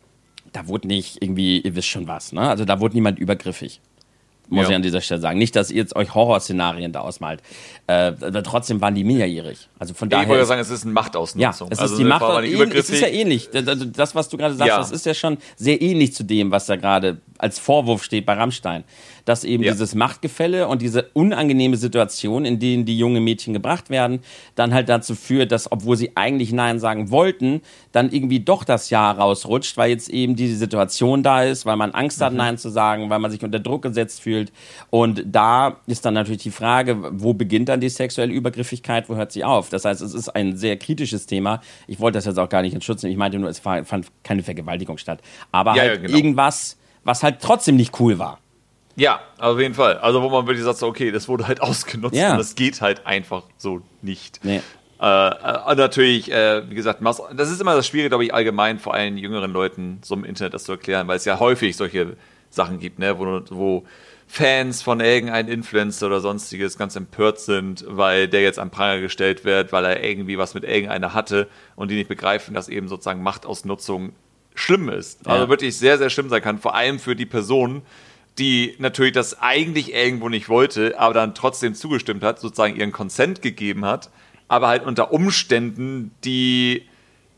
da 0.53 0.69
wurde 0.69 0.89
nicht 0.89 1.23
irgendwie, 1.23 1.61
ihr 1.61 1.75
wisst 1.75 1.89
schon 1.89 2.07
was, 2.07 2.33
ne? 2.33 2.43
Also 2.43 2.67
da 2.67 2.81
wurde 2.81 2.97
niemand 2.97 3.19
übergriffig 3.19 3.81
muss 4.49 4.65
ja. 4.65 4.71
ich 4.71 4.77
an 4.77 4.83
dieser 4.83 5.01
Stelle 5.01 5.21
sagen. 5.21 5.39
Nicht, 5.39 5.57
dass 5.57 5.71
ihr 5.71 5.79
jetzt 5.79 5.97
euch 5.97 6.15
Horrorszenarien 6.15 6.93
da 6.93 7.01
ausmalt. 7.01 7.43
Äh, 7.87 8.13
trotzdem 8.43 8.81
waren 8.81 8.95
die 8.95 9.05
minderjährig. 9.05 9.69
Also 9.79 9.95
von 9.95 10.09
daher. 10.09 10.25
Ich 10.25 10.29
wollte 10.29 10.47
sagen, 10.47 10.61
es 10.61 10.71
ist 10.71 10.85
eine 10.85 10.93
Machtausnutzung. 10.93 11.41
Ja, 11.41 11.51
es 11.71 11.79
ist 11.79 11.83
also 11.83 11.97
die 11.97 12.05
Macht. 12.05 12.23
Es 12.75 12.91
ist 12.91 13.01
ja 13.01 13.09
ähnlich. 13.09 13.51
Das, 13.51 14.15
was 14.15 14.29
du 14.29 14.37
gerade 14.37 14.55
sagst, 14.55 14.69
ja. 14.69 14.79
das 14.79 14.91
ist 14.91 15.07
ja 15.07 15.15
schon 15.15 15.39
sehr 15.57 15.81
ähnlich 15.83 16.15
zu 16.15 16.23
dem, 16.23 16.51
was 16.51 16.67
da 16.67 16.77
gerade 16.77 17.19
als 17.39 17.59
Vorwurf 17.59 18.03
steht 18.03 18.27
bei 18.27 18.35
Rammstein 18.35 18.85
dass 19.27 19.45
eben 19.45 19.63
ja. 19.63 19.73
dieses 19.73 19.95
Machtgefälle 19.95 20.69
und 20.69 20.81
diese 20.81 21.11
unangenehme 21.13 21.77
Situation, 21.77 22.47
in 22.47 22.59
denen 22.59 22.87
die 22.87 22.97
jungen 22.97 23.23
Mädchen 23.23 23.53
gebracht 23.53 23.91
werden, 23.91 24.21
dann 24.55 24.73
halt 24.73 24.89
dazu 24.89 25.15
führt, 25.15 25.53
dass, 25.53 25.71
obwohl 25.71 25.97
sie 25.97 26.13
eigentlich 26.17 26.53
Nein 26.53 26.79
sagen 26.79 27.11
wollten, 27.11 27.61
dann 27.93 28.11
irgendwie 28.11 28.41
doch 28.41 28.65
das 28.65 28.89
Ja 28.89 29.11
rausrutscht, 29.11 29.77
weil 29.77 29.91
jetzt 29.91 30.09
eben 30.09 30.37
diese 30.37 30.57
Situation 30.57 31.23
da 31.23 31.43
ist, 31.43 31.67
weil 31.67 31.77
man 31.77 31.91
Angst 31.91 32.21
hat, 32.21 32.33
mhm. 32.33 32.39
Nein 32.39 32.59
zu 32.59 32.71
sagen, 32.71 33.11
weil 33.11 33.19
man 33.19 33.31
sich 33.31 33.43
unter 33.43 33.59
Druck 33.59 33.83
gesetzt 33.83 34.23
fühlt. 34.23 34.53
Und 34.91 35.25
da 35.27 35.81
ist 35.87 36.05
dann 36.05 36.15
natürlich 36.15 36.43
die 36.43 36.51
Frage, 36.51 36.97
wo 37.21 37.35
beginnt 37.35 37.69
dann 37.69 37.81
die 37.81 37.89
sexuelle 37.89 38.33
Übergriffigkeit, 38.33 39.09
wo 39.09 39.17
hört 39.17 39.33
sie 39.33 39.45
auf? 39.45 39.69
Das 39.71 39.85
heißt, 39.85 40.01
es 40.01 40.15
ist 40.15 40.29
ein 40.29 40.57
sehr 40.57 40.77
kritisches 40.77 41.27
Thema. 41.27 41.61
Ich 41.89 41.99
wollte 41.99 42.19
das 42.19 42.27
jetzt 42.27 42.39
auch 42.39 42.49
gar 42.49 42.63
nicht 42.63 42.75
in 42.75 42.81
Schutz 42.81 43.03
nehmen. 43.03 43.13
Ich 43.13 43.19
meinte 43.19 43.39
nur, 43.41 43.51
es 43.51 43.59
fand 43.59 44.07
keine 44.23 44.45
Vergewaltigung 44.45 44.99
statt. 44.99 45.21
Aber 45.51 45.75
ja, 45.75 45.83
halt 45.83 45.95
ja, 45.95 46.01
genau. 46.03 46.17
irgendwas, 46.17 46.77
was 47.03 47.25
halt 47.25 47.41
trotzdem 47.41 47.75
nicht 47.75 47.99
cool 47.99 48.21
war. 48.21 48.39
Ja, 48.97 49.21
auf 49.39 49.59
jeden 49.59 49.75
Fall. 49.75 49.99
Also 49.99 50.23
wo 50.23 50.29
man 50.29 50.47
wirklich 50.47 50.65
sagt, 50.65 50.83
okay, 50.83 51.13
das 51.13 51.29
wurde 51.29 51.47
halt 51.47 51.61
ausgenutzt 51.63 52.17
ja. 52.17 52.33
und 52.33 52.39
das 52.39 52.55
geht 52.55 52.81
halt 52.81 53.07
einfach 53.07 53.45
so 53.59 53.83
nicht. 54.03 54.41
Nee. 54.43 54.63
Äh, 55.01 55.29
äh, 55.29 55.75
natürlich, 55.75 56.33
äh, 56.33 56.69
wie 56.69 56.75
gesagt, 56.75 57.01
das 57.05 57.51
ist 57.51 57.61
immer 57.61 57.75
das 57.75 57.87
Schwierige, 57.87 58.09
glaube 58.09 58.25
ich, 58.25 58.33
allgemein 58.33 58.79
vor 58.79 58.95
allen 58.95 59.19
jüngeren 59.19 59.53
Leuten 59.53 59.99
so 60.03 60.15
im 60.15 60.25
Internet 60.25 60.55
das 60.55 60.65
zu 60.65 60.73
erklären, 60.73 61.07
weil 61.07 61.19
es 61.19 61.27
ja 61.27 61.39
häufig 61.39 61.77
solche 61.77 62.17
Sachen 62.49 62.79
gibt, 62.79 62.99
ne, 62.99 63.19
wo, 63.19 63.43
wo 63.51 63.85
Fans 64.27 64.83
von 64.83 65.01
irgendeinem 65.01 65.53
Influencer 65.53 66.07
oder 66.07 66.21
sonstiges 66.21 66.79
ganz 66.79 66.97
empört 66.97 67.39
sind, 67.39 67.85
weil 67.87 68.27
der 68.27 68.43
jetzt 68.43 68.59
an 68.59 68.71
Pranger 68.71 69.01
gestellt 69.01 69.45
wird, 69.45 69.73
weil 69.73 69.85
er 69.85 70.03
irgendwie 70.03 70.39
was 70.39 70.55
mit 70.55 70.65
irgendeiner 70.65 71.13
hatte 71.13 71.49
und 71.77 71.91
die 71.91 71.95
nicht 71.95 72.09
begreifen, 72.09 72.55
dass 72.55 72.69
eben 72.69 72.89
sozusagen 72.89 73.23
Machtausnutzung 73.23 74.13
schlimm 74.55 74.89
ist. 74.89 75.27
Also 75.29 75.49
wirklich 75.49 75.77
sehr, 75.77 75.99
sehr 75.99 76.11
schlimm 76.11 76.31
sein 76.31 76.43
kann, 76.43 76.59
vor 76.59 76.75
allem 76.75 76.99
für 76.99 77.15
die 77.15 77.27
Person, 77.27 77.83
die 78.39 78.75
natürlich 78.79 79.13
das 79.13 79.41
eigentlich 79.41 79.95
irgendwo 79.95 80.29
nicht 80.29 80.49
wollte, 80.49 80.99
aber 80.99 81.15
dann 81.15 81.35
trotzdem 81.35 81.75
zugestimmt 81.75 82.23
hat, 82.23 82.39
sozusagen 82.39 82.77
ihren 82.77 82.93
Consent 82.93 83.43
gegeben 83.43 83.85
hat, 83.85 84.11
aber 84.49 84.69
halt 84.69 84.85
unter 84.85 85.13
Umständen, 85.13 86.13
die 86.25 86.83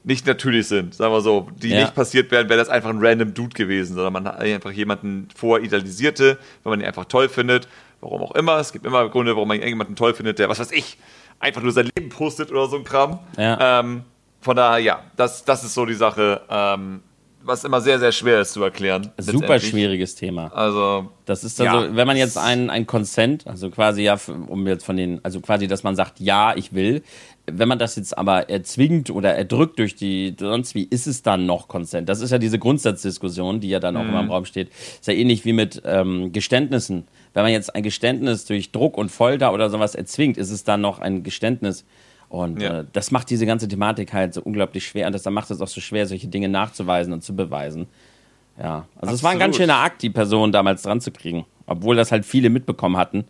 nicht 0.05 0.27
natürlich 0.27 0.67
sind, 0.69 0.95
sagen 0.95 1.13
wir 1.13 1.21
so, 1.21 1.49
die 1.57 1.69
ja. 1.69 1.81
nicht 1.81 1.95
passiert 1.95 2.31
wären, 2.31 2.49
wäre 2.49 2.59
das 2.59 2.69
einfach 2.69 2.91
ein 2.91 2.99
random 3.01 3.35
Dude 3.35 3.55
gewesen, 3.55 3.95
sondern 3.95 4.13
man 4.13 4.27
hat 4.27 4.39
einfach 4.39 4.71
jemanden 4.71 5.29
voridealisierte, 5.35 6.39
weil 6.63 6.71
man 6.71 6.81
ihn 6.81 6.87
einfach 6.87 7.05
toll 7.05 7.29
findet, 7.29 7.69
warum 8.01 8.23
auch 8.23 8.35
immer. 8.35 8.59
Es 8.59 8.73
gibt 8.73 8.87
immer 8.87 9.09
Gründe, 9.09 9.35
warum 9.35 9.49
man 9.49 9.59
irgendjemanden 9.59 9.97
toll 9.97 10.15
findet, 10.15 10.39
der, 10.39 10.49
was 10.49 10.61
weiß 10.61 10.73
ich, 10.73 10.99
einfach 11.41 11.63
nur 11.63 11.73
sein 11.73 11.91
Leben 11.95 12.09
postet 12.09 12.51
oder 12.51 12.69
so 12.69 12.77
ein 12.77 12.85
Kram. 12.85 13.19
Ja. 13.37 13.81
Ähm, 13.81 14.03
von 14.41 14.57
daher, 14.57 14.79
ja, 14.79 15.03
das, 15.17 15.45
das 15.45 15.65
ist 15.65 15.75
so 15.75 15.85
die 15.85 15.95
Sache. 15.95 16.43
Ähm, 16.49 17.03
was 17.43 17.65
immer 17.65 17.81
sehr, 17.81 17.99
sehr 17.99 18.13
schwer 18.13 18.41
ist 18.41 18.53
zu 18.53 18.63
erklären. 18.63 19.11
Super 19.19 19.59
schwieriges 19.59 20.15
Thema. 20.15 20.49
Also. 20.55 21.09
Das 21.25 21.45
ist 21.45 21.61
also, 21.61 21.85
ja. 21.85 21.97
wenn 21.97 22.07
man 22.07 22.17
jetzt 22.17 22.39
ein, 22.39 22.71
ein 22.71 22.87
Consent, 22.87 23.47
also 23.47 23.71
quasi 23.71 24.03
ja, 24.03 24.19
um 24.47 24.67
jetzt 24.67 24.85
von 24.85 24.97
den, 24.97 25.23
also 25.25 25.41
quasi, 25.41 25.67
dass 25.67 25.83
man 25.83 25.95
sagt, 25.95 26.21
ja, 26.21 26.55
ich 26.57 26.73
will. 26.73 27.03
Wenn 27.51 27.69
man 27.69 27.79
das 27.79 27.97
jetzt 27.97 28.17
aber 28.17 28.51
erzwingt 28.51 29.11
oder 29.11 29.35
erdrückt 29.35 29.79
durch 29.79 29.95
die, 29.95 30.35
sonst 30.39 30.75
wie 30.75 30.85
ist 30.85 31.07
es 31.07 31.23
dann 31.23 31.47
noch 31.47 31.69
Consent? 31.69 32.09
Das 32.09 32.21
ist 32.21 32.31
ja 32.31 32.39
diese 32.39 32.59
Grundsatzdiskussion, 32.59 33.61
die 33.61 33.69
ja 33.69 33.81
dann 33.81 33.97
auch 33.97 34.03
mhm. 34.05 34.09
immer 34.11 34.21
im 34.21 34.31
Raum 34.31 34.45
steht. 34.45 34.69
Ist 34.69 35.07
ja 35.07 35.15
ähnlich 35.15 35.45
wie 35.45 35.53
mit 35.53 35.83
ähm, 35.85 36.33
Geständnissen. 36.33 37.07
Wenn 37.35 37.43
man 37.43 37.53
jetzt 37.53 37.75
ein 37.75 37.83
Geständnis 37.83 38.45
durch 38.47 38.73
Druck 38.73 38.97
und 38.99 39.11
Folter 39.11 39.53
oder 39.53 39.71
sowas 39.71 39.95
erzwingt, 39.95 40.37
ist 40.37 40.51
es 40.51 40.65
dann 40.65 40.81
noch 40.81 40.99
ein 40.99 41.23
Geständnis. 41.23 41.85
Und 42.29 42.61
ja. 42.61 42.81
äh, 42.81 42.85
das 42.93 43.11
macht 43.11 43.31
diese 43.31 43.47
ganze 43.47 43.69
Thematik 43.69 44.13
halt 44.13 44.35
so 44.35 44.43
unglaublich 44.43 44.87
schwer 44.87 45.07
und 45.07 45.13
das 45.13 45.25
macht 45.25 45.51
es 45.51 45.61
auch 45.61 45.69
so 45.69 45.81
schwer, 45.81 46.07
solche 46.07 46.29
Dinge 46.29 46.49
nachzuweisen 46.49 47.13
und 47.13 47.23
zu 47.23 47.35
beweisen. 47.35 47.87
Ja, 48.59 48.87
also 49.01 49.15
es 49.15 49.23
war 49.23 49.31
ein 49.31 49.39
ganz 49.39 49.57
schöner 49.57 49.77
Akt, 49.77 50.03
die 50.03 50.11
Person 50.11 50.53
damals 50.53 50.83
dran 50.83 51.01
zu 51.01 51.11
kriegen. 51.11 51.47
Obwohl 51.67 51.97
das 51.97 52.11
halt 52.11 52.25
viele 52.25 52.51
mitbekommen 52.51 52.97
hatten. 52.97 53.25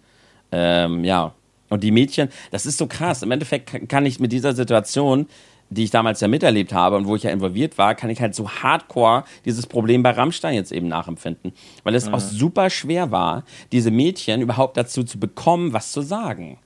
Ähm, 0.53 1.05
ja. 1.05 1.34
Und 1.68 1.82
die 1.84 1.90
Mädchen, 1.90 2.30
das 2.51 2.64
ist 2.64 2.78
so 2.78 2.86
krass. 2.86 3.22
Im 3.22 3.30
Endeffekt 3.30 3.88
kann 3.88 4.07
ich 4.07 4.20
mit 4.20 4.32
dieser 4.32 4.55
Situation, 4.55 5.26
die 5.68 5.84
ich 5.84 5.90
damals 5.90 6.20
ja 6.20 6.28
miterlebt 6.28 6.72
habe 6.72 6.96
und 6.96 7.07
wo 7.07 7.14
ich 7.14 7.24
ja 7.24 7.30
involviert 7.30 7.76
war, 7.76 7.94
kann 7.94 8.09
ich 8.09 8.22
halt 8.22 8.34
so 8.34 8.49
hardcore 8.49 9.24
dieses 9.44 9.66
Problem 9.66 10.03
bei 10.03 10.11
Rammstein 10.11 10.55
jetzt 10.55 10.72
eben 10.72 10.88
nachempfinden. 10.88 11.53
Weil 11.82 11.94
es 11.94 12.07
mhm. 12.07 12.14
auch 12.14 12.20
super 12.20 12.70
schwer 12.70 13.11
war, 13.11 13.44
diese 13.70 13.90
Mädchen 13.90 14.40
überhaupt 14.40 14.78
dazu 14.78 15.05
zu 15.05 15.20
bekommen, 15.20 15.74
was 15.74 15.92
zu 15.92 16.01
sagen. 16.01 16.59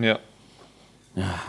Ja. 0.00 0.18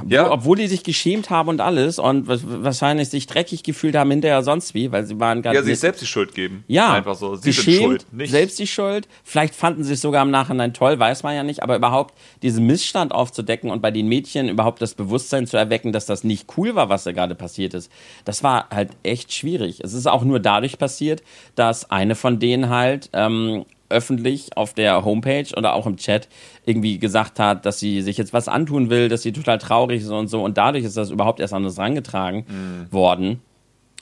Ja, 0.08 0.32
obwohl, 0.32 0.58
die 0.58 0.68
sich 0.68 0.84
geschämt 0.84 1.30
haben 1.30 1.50
und 1.50 1.60
alles 1.60 2.00
und 2.00 2.28
wahrscheinlich 2.28 3.10
sich 3.10 3.28
dreckig 3.28 3.64
gefühlt 3.64 3.98
haben 3.98 4.10
hinterher 4.10 4.42
sonst 4.42 4.74
wie, 4.74 4.94
weil 4.94 5.06
sie 5.06 5.20
waren 5.20 5.42
gerade. 5.42 5.58
Ja, 5.58 5.64
sich 5.64 5.80
selbst 5.80 6.02
die 6.02 6.06
Schuld 6.06 6.34
geben. 6.34 6.64
Ja, 6.68 6.94
einfach 6.94 7.16
so. 7.16 7.36
Sie 7.36 7.50
geschämt, 7.50 7.66
sind 7.66 7.84
schuld, 7.84 8.14
nicht. 8.14 8.32
selbst 8.32 8.60
die 8.60 8.68
Schuld. 8.68 9.10
Vielleicht 9.26 9.54
fanden 9.54 9.84
sie 9.84 9.94
es 9.94 10.02
sogar 10.02 10.24
im 10.24 10.32
Nachhinein 10.32 10.74
toll, 10.74 10.98
weiß 10.98 11.24
man 11.24 11.36
ja 11.36 11.44
nicht, 11.44 11.64
aber 11.64 11.76
überhaupt 11.76 12.14
diesen 12.44 12.66
Missstand 12.66 13.12
aufzudecken 13.12 13.70
und 13.70 13.82
bei 13.82 13.92
den 13.92 14.08
Mädchen 14.08 14.48
überhaupt 14.48 14.82
das 14.82 14.94
Bewusstsein 14.94 15.48
zu 15.48 15.58
erwecken, 15.58 15.92
dass 15.92 16.06
das 16.06 16.24
nicht 16.24 16.48
cool 16.58 16.76
war, 16.76 16.88
was 16.88 17.04
da 17.04 17.12
gerade 17.12 17.36
passiert 17.36 17.74
ist, 17.74 17.92
das 18.24 18.44
war 18.44 18.70
halt 18.70 18.92
echt 19.04 19.34
schwierig. 19.34 19.82
Es 19.84 19.94
ist 19.94 20.08
auch 20.08 20.24
nur 20.24 20.40
dadurch 20.40 20.78
passiert, 20.78 21.24
dass 21.56 21.92
eine 21.92 22.16
von 22.16 22.40
denen 22.40 22.70
halt 22.70 23.10
ähm, 23.12 23.66
öffentlich 23.90 24.58
auf 24.58 24.74
der 24.74 25.06
Homepage 25.06 25.48
oder 25.56 25.74
auch 25.74 25.86
im 25.86 25.98
Chat 25.98 26.28
irgendwie 26.66 27.00
gesagt 27.00 27.40
hat, 27.40 27.66
dass 27.66 27.80
sie 27.80 28.02
sich 28.02 28.18
jetzt 28.18 28.34
was 28.34 28.48
antun 28.48 28.90
will, 28.90 29.10
dass 29.10 29.22
sie 29.22 29.32
total 29.32 29.58
traurig 29.58 30.02
ist 30.02 30.10
und 30.10 30.28
so. 30.28 30.44
Und 30.44 30.58
dadurch 30.58 30.84
ist 30.84 30.98
das 30.98 31.10
überhaupt 31.10 31.40
erst 31.40 31.54
an 31.54 31.66
uns 31.66 31.78
rangetragen 31.78 32.46
mhm. 32.48 32.92
worden. 32.92 33.42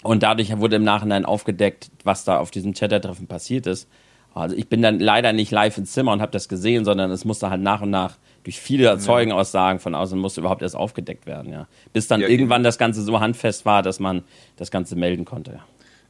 Und 0.03 0.23
dadurch 0.23 0.55
wurde 0.57 0.75
im 0.75 0.83
Nachhinein 0.83 1.25
aufgedeckt, 1.25 1.89
was 2.03 2.25
da 2.25 2.37
auf 2.37 2.51
diesem 2.51 2.73
Chatter-Treffen 2.73 3.27
passiert 3.27 3.67
ist. 3.67 3.87
Also 4.35 4.55
ich 4.55 4.67
bin 4.67 4.81
dann 4.81 4.99
leider 4.99 5.31
nicht 5.31 5.51
live 5.51 5.77
ins 5.77 5.93
Zimmer 5.93 6.11
und 6.11 6.21
habe 6.21 6.31
das 6.31 6.49
gesehen, 6.49 6.83
sondern 6.83 7.09
es 7.09 7.23
musste 7.23 7.49
halt 7.49 7.61
nach 7.61 7.81
und 7.81 7.89
nach 7.89 8.17
durch 8.43 8.59
viele 8.59 8.97
Zeugenaussagen 8.99 9.79
von 9.79 9.95
außen 9.95 10.19
musste 10.19 10.41
überhaupt 10.41 10.61
erst 10.61 10.75
aufgedeckt 10.75 11.25
werden, 11.25 11.51
ja. 11.51 11.67
Bis 11.93 12.07
dann 12.07 12.21
ja, 12.21 12.27
irgendwann 12.27 12.61
das 12.61 12.77
Ganze 12.77 13.01
so 13.01 13.19
handfest 13.19 13.65
war, 13.65 13.81
dass 13.81 13.99
man 13.99 14.23
das 14.57 14.69
Ganze 14.69 14.95
melden 14.95 15.25
konnte, 15.25 15.53
ja. 15.53 15.65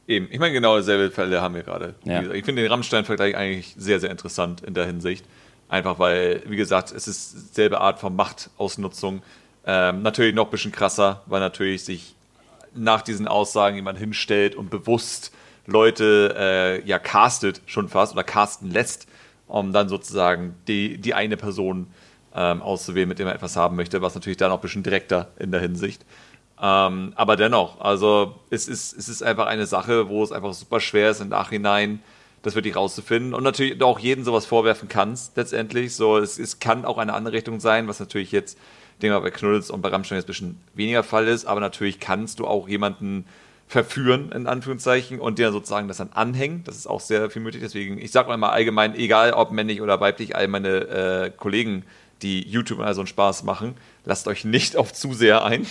Eben, 0.08 0.28
ich 0.30 0.38
meine, 0.38 0.52
genau 0.52 0.76
dasselbe 0.76 1.10
Fälle 1.10 1.40
haben 1.42 1.54
wir 1.54 1.62
gerade. 1.62 1.94
Ja. 2.04 2.22
Ich 2.32 2.44
finde 2.44 2.62
den 2.62 2.70
Rammstein-Vergleich 2.70 3.36
eigentlich 3.36 3.74
sehr, 3.76 3.98
sehr 3.98 4.10
interessant 4.10 4.60
in 4.62 4.74
der 4.74 4.86
Hinsicht. 4.86 5.24
Einfach 5.68 5.98
weil, 5.98 6.42
wie 6.46 6.56
gesagt, 6.56 6.92
es 6.92 7.08
ist 7.08 7.50
dieselbe 7.50 7.80
Art 7.80 7.98
von 7.98 8.14
Machtausnutzung. 8.14 9.22
Ähm, 9.66 10.02
natürlich 10.02 10.34
noch 10.34 10.44
ein 10.44 10.50
bisschen 10.50 10.70
krasser, 10.70 11.22
weil 11.26 11.40
natürlich 11.40 11.84
sich 11.84 12.14
nach 12.72 13.02
diesen 13.02 13.26
Aussagen 13.26 13.74
jemand 13.74 13.98
hinstellt 13.98 14.54
und 14.54 14.70
bewusst 14.70 15.32
Leute 15.66 16.34
äh, 16.38 16.86
ja 16.86 17.00
castet 17.00 17.60
schon 17.66 17.88
fast 17.88 18.12
oder 18.12 18.22
casten 18.22 18.70
lässt, 18.70 19.08
um 19.48 19.72
dann 19.72 19.88
sozusagen 19.88 20.54
die, 20.68 20.98
die 20.98 21.14
eine 21.14 21.36
Person 21.36 21.88
ähm, 22.34 22.62
auszuwählen, 22.62 23.08
mit 23.08 23.18
der 23.18 23.26
man 23.26 23.34
etwas 23.34 23.56
haben 23.56 23.74
möchte, 23.74 24.02
was 24.02 24.14
natürlich 24.14 24.36
dann 24.36 24.52
auch 24.52 24.58
ein 24.58 24.62
bisschen 24.62 24.84
direkter 24.84 25.28
in 25.38 25.50
der 25.50 25.60
Hinsicht. 25.60 26.04
Ähm, 26.60 27.12
aber 27.16 27.36
dennoch, 27.36 27.80
also 27.80 28.34
es 28.50 28.68
ist, 28.68 28.96
es 28.96 29.08
ist 29.08 29.22
einfach 29.22 29.46
eine 29.46 29.66
Sache, 29.66 30.08
wo 30.08 30.22
es 30.22 30.32
einfach 30.32 30.54
super 30.54 30.80
schwer 30.80 31.10
ist 31.10 31.20
im 31.20 31.28
Nachhinein, 31.28 32.00
das 32.42 32.54
wirklich 32.54 32.76
rauszufinden. 32.76 33.34
Und 33.34 33.42
natürlich 33.42 33.82
auch 33.82 33.98
jeden 33.98 34.24
sowas 34.24 34.46
vorwerfen 34.46 34.88
kannst, 34.88 35.36
letztendlich. 35.36 35.94
So, 35.94 36.16
es, 36.16 36.38
es 36.38 36.58
kann 36.58 36.84
auch 36.84 36.98
eine 36.98 37.12
andere 37.14 37.34
Richtung 37.34 37.60
sein, 37.60 37.88
was 37.88 38.00
natürlich 38.00 38.32
jetzt, 38.32 38.58
denke 39.02 39.16
ich 39.16 39.22
bei 39.22 39.30
Knuddels 39.30 39.70
und 39.70 39.82
bei 39.82 39.90
Rammstein 39.90 40.16
jetzt 40.16 40.24
ein 40.24 40.28
bisschen 40.28 40.60
weniger 40.74 41.02
Fall 41.02 41.28
ist, 41.28 41.44
aber 41.44 41.60
natürlich 41.60 42.00
kannst 42.00 42.38
du 42.38 42.46
auch 42.46 42.68
jemanden 42.68 43.26
verführen, 43.68 44.30
in 44.32 44.46
Anführungszeichen, 44.46 45.18
und 45.18 45.38
dir 45.38 45.50
sozusagen 45.50 45.88
das 45.88 45.96
dann 45.96 46.12
anhängen. 46.12 46.62
Das 46.64 46.76
ist 46.76 46.86
auch 46.86 47.00
sehr 47.00 47.30
viel 47.30 47.42
möglich. 47.42 47.62
Deswegen, 47.62 47.98
ich 47.98 48.12
sag 48.12 48.28
mal 48.28 48.48
allgemein, 48.48 48.94
egal 48.94 49.32
ob 49.32 49.50
männlich 49.50 49.82
oder 49.82 50.00
weiblich, 50.00 50.36
all 50.36 50.46
meine 50.46 50.68
äh, 50.68 51.30
Kollegen, 51.36 51.84
die 52.22 52.48
YouTube 52.48 52.80
also 52.80 53.00
einen 53.00 53.06
Spaß 53.06 53.42
machen, 53.42 53.74
lasst 54.04 54.28
euch 54.28 54.44
nicht 54.44 54.76
auf 54.76 54.92
zu 54.92 55.12
sehr 55.12 55.44
ein. 55.44 55.66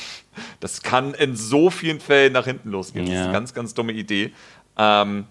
Das 0.59 0.81
kann 0.81 1.13
in 1.13 1.35
so 1.35 1.69
vielen 1.69 1.99
Fällen 1.99 2.33
nach 2.33 2.45
hinten 2.45 2.69
losgehen. 2.69 3.07
Ja. 3.07 3.11
Das 3.11 3.19
ist 3.19 3.25
eine 3.25 3.33
ganz, 3.33 3.53
ganz 3.53 3.73
dumme 3.73 3.93
Idee. 3.93 4.31
Ähm, 4.77 5.25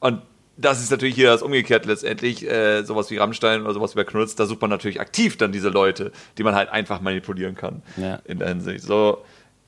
und 0.00 0.22
das 0.56 0.80
ist 0.82 0.90
natürlich 0.90 1.14
hier 1.14 1.28
das 1.28 1.42
Umgekehrte 1.42 1.88
letztendlich. 1.88 2.48
Äh, 2.48 2.84
sowas 2.84 3.10
wie 3.10 3.16
Rammstein 3.16 3.62
oder 3.62 3.74
sowas 3.74 3.96
wie 3.96 4.04
Knutz, 4.04 4.34
da 4.34 4.46
sucht 4.46 4.60
man 4.60 4.70
natürlich 4.70 5.00
aktiv 5.00 5.36
dann 5.36 5.52
diese 5.52 5.70
Leute, 5.70 6.12
die 6.38 6.42
man 6.42 6.54
halt 6.54 6.68
einfach 6.68 7.00
manipulieren 7.00 7.54
kann. 7.54 7.82
Ja. 7.96 8.16
In 8.24 8.38
der 8.38 8.48
Hinsicht. 8.48 8.84
So, 8.84 9.24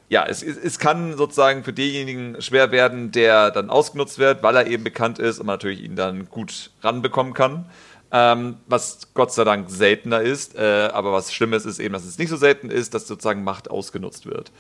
ja, 0.09 0.27
es, 0.27 0.43
es 0.43 0.79
kann 0.79 1.17
sozusagen 1.17 1.65
für 1.65 1.73
denjenigen 1.73 2.41
schwer 2.43 2.71
werden, 2.71 3.11
der 3.11 3.51
dann 3.51 3.71
ausgenutzt 3.71 4.19
wird, 4.19 4.43
weil 4.43 4.55
er 4.57 4.67
eben 4.67 4.85
bekannt 4.85 5.19
ist 5.19 5.41
und 5.41 5.47
man 5.47 5.55
natürlich 5.55 5.83
ihn 5.83 5.97
dann 5.97 6.29
gut 6.29 6.71
ranbekommen 6.83 7.33
kann 7.33 7.67
ähm, 8.15 8.59
was 8.69 9.13
Gott 9.13 9.33
sei 9.33 9.43
Dank 9.43 9.69
seltener 9.69 10.21
ist. 10.21 10.57
Äh, 10.57 10.89
aber 10.93 11.13
was 11.13 11.35
Schlimmes 11.35 11.67
ist 11.67 11.81
eben, 11.81 11.93
dass 11.93 12.05
es 12.05 12.17
nicht 12.17 12.31
so 12.31 12.37
selten 12.37 12.71
ist, 12.71 12.95
dass 12.95 13.09
sozusagen 13.09 13.43
Macht 13.43 13.69
ausgenutzt 13.69 14.25
wird. 14.25 14.53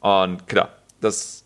Und 0.00 0.48
klar, 0.48 0.70
das 1.00 1.44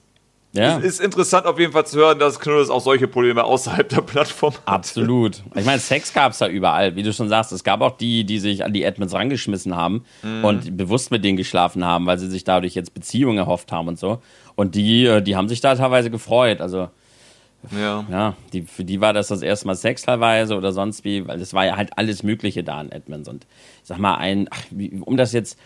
ja. 0.52 0.78
ist, 0.78 0.84
ist, 0.84 1.00
interessant 1.00 1.44
auf 1.44 1.58
jeden 1.58 1.72
Fall 1.72 1.84
zu 1.84 1.98
hören, 1.98 2.18
dass 2.18 2.40
Knuddels 2.40 2.70
auch 2.70 2.80
solche 2.80 3.06
Probleme 3.08 3.44
außerhalb 3.44 3.86
der 3.90 4.00
Plattform 4.00 4.54
hat. 4.54 4.68
Absolut. 4.68 5.42
Ich 5.54 5.66
meine, 5.66 5.80
Sex 5.80 6.14
gab 6.14 6.32
es 6.32 6.38
da 6.38 6.48
überall, 6.48 6.96
wie 6.96 7.02
du 7.02 7.12
schon 7.12 7.28
sagst. 7.28 7.52
Es 7.52 7.62
gab 7.62 7.82
auch 7.82 7.98
die, 7.98 8.24
die 8.24 8.38
sich 8.38 8.64
an 8.64 8.72
die 8.72 8.86
Admins 8.86 9.12
rangeschmissen 9.12 9.76
haben 9.76 10.04
mhm. 10.22 10.44
und 10.44 10.76
bewusst 10.78 11.11
mit 11.11 11.24
denen 11.24 11.36
geschlafen 11.36 11.84
haben, 11.84 12.06
weil 12.06 12.18
sie 12.18 12.30
sich 12.30 12.44
dadurch 12.44 12.74
jetzt 12.74 12.94
Beziehungen 12.94 13.36
erhofft 13.36 13.70
haben 13.70 13.86
und 13.86 13.98
so. 13.98 14.22
Und 14.54 14.74
die, 14.74 15.04
äh, 15.04 15.20
die 15.20 15.36
haben 15.36 15.50
sich 15.50 15.61
da 15.61 15.74
teilweise 15.74 16.11
gefreut. 16.11 16.62
Also 16.62 16.88
ja. 17.70 18.04
Ja, 18.11 18.36
die, 18.52 18.62
für 18.62 18.84
die 18.84 19.00
war 19.00 19.12
das 19.12 19.28
das 19.28 19.42
erste 19.42 19.66
Mal 19.66 19.74
Sex 19.74 20.02
teilweise 20.02 20.56
oder 20.56 20.72
sonst 20.72 21.04
wie, 21.04 21.26
weil 21.26 21.38
das 21.38 21.52
war 21.52 21.66
ja 21.66 21.76
halt 21.76 21.90
alles 21.96 22.22
Mögliche 22.22 22.64
da 22.64 22.80
in 22.80 22.90
Edmonds. 22.90 23.28
Und 23.28 23.44
ich 23.82 23.88
sag 23.88 23.98
mal, 23.98 24.16
ein, 24.16 24.48
ach, 24.50 24.62
wie, 24.70 25.00
um 25.04 25.16
das 25.16 25.32
jetzt, 25.32 25.58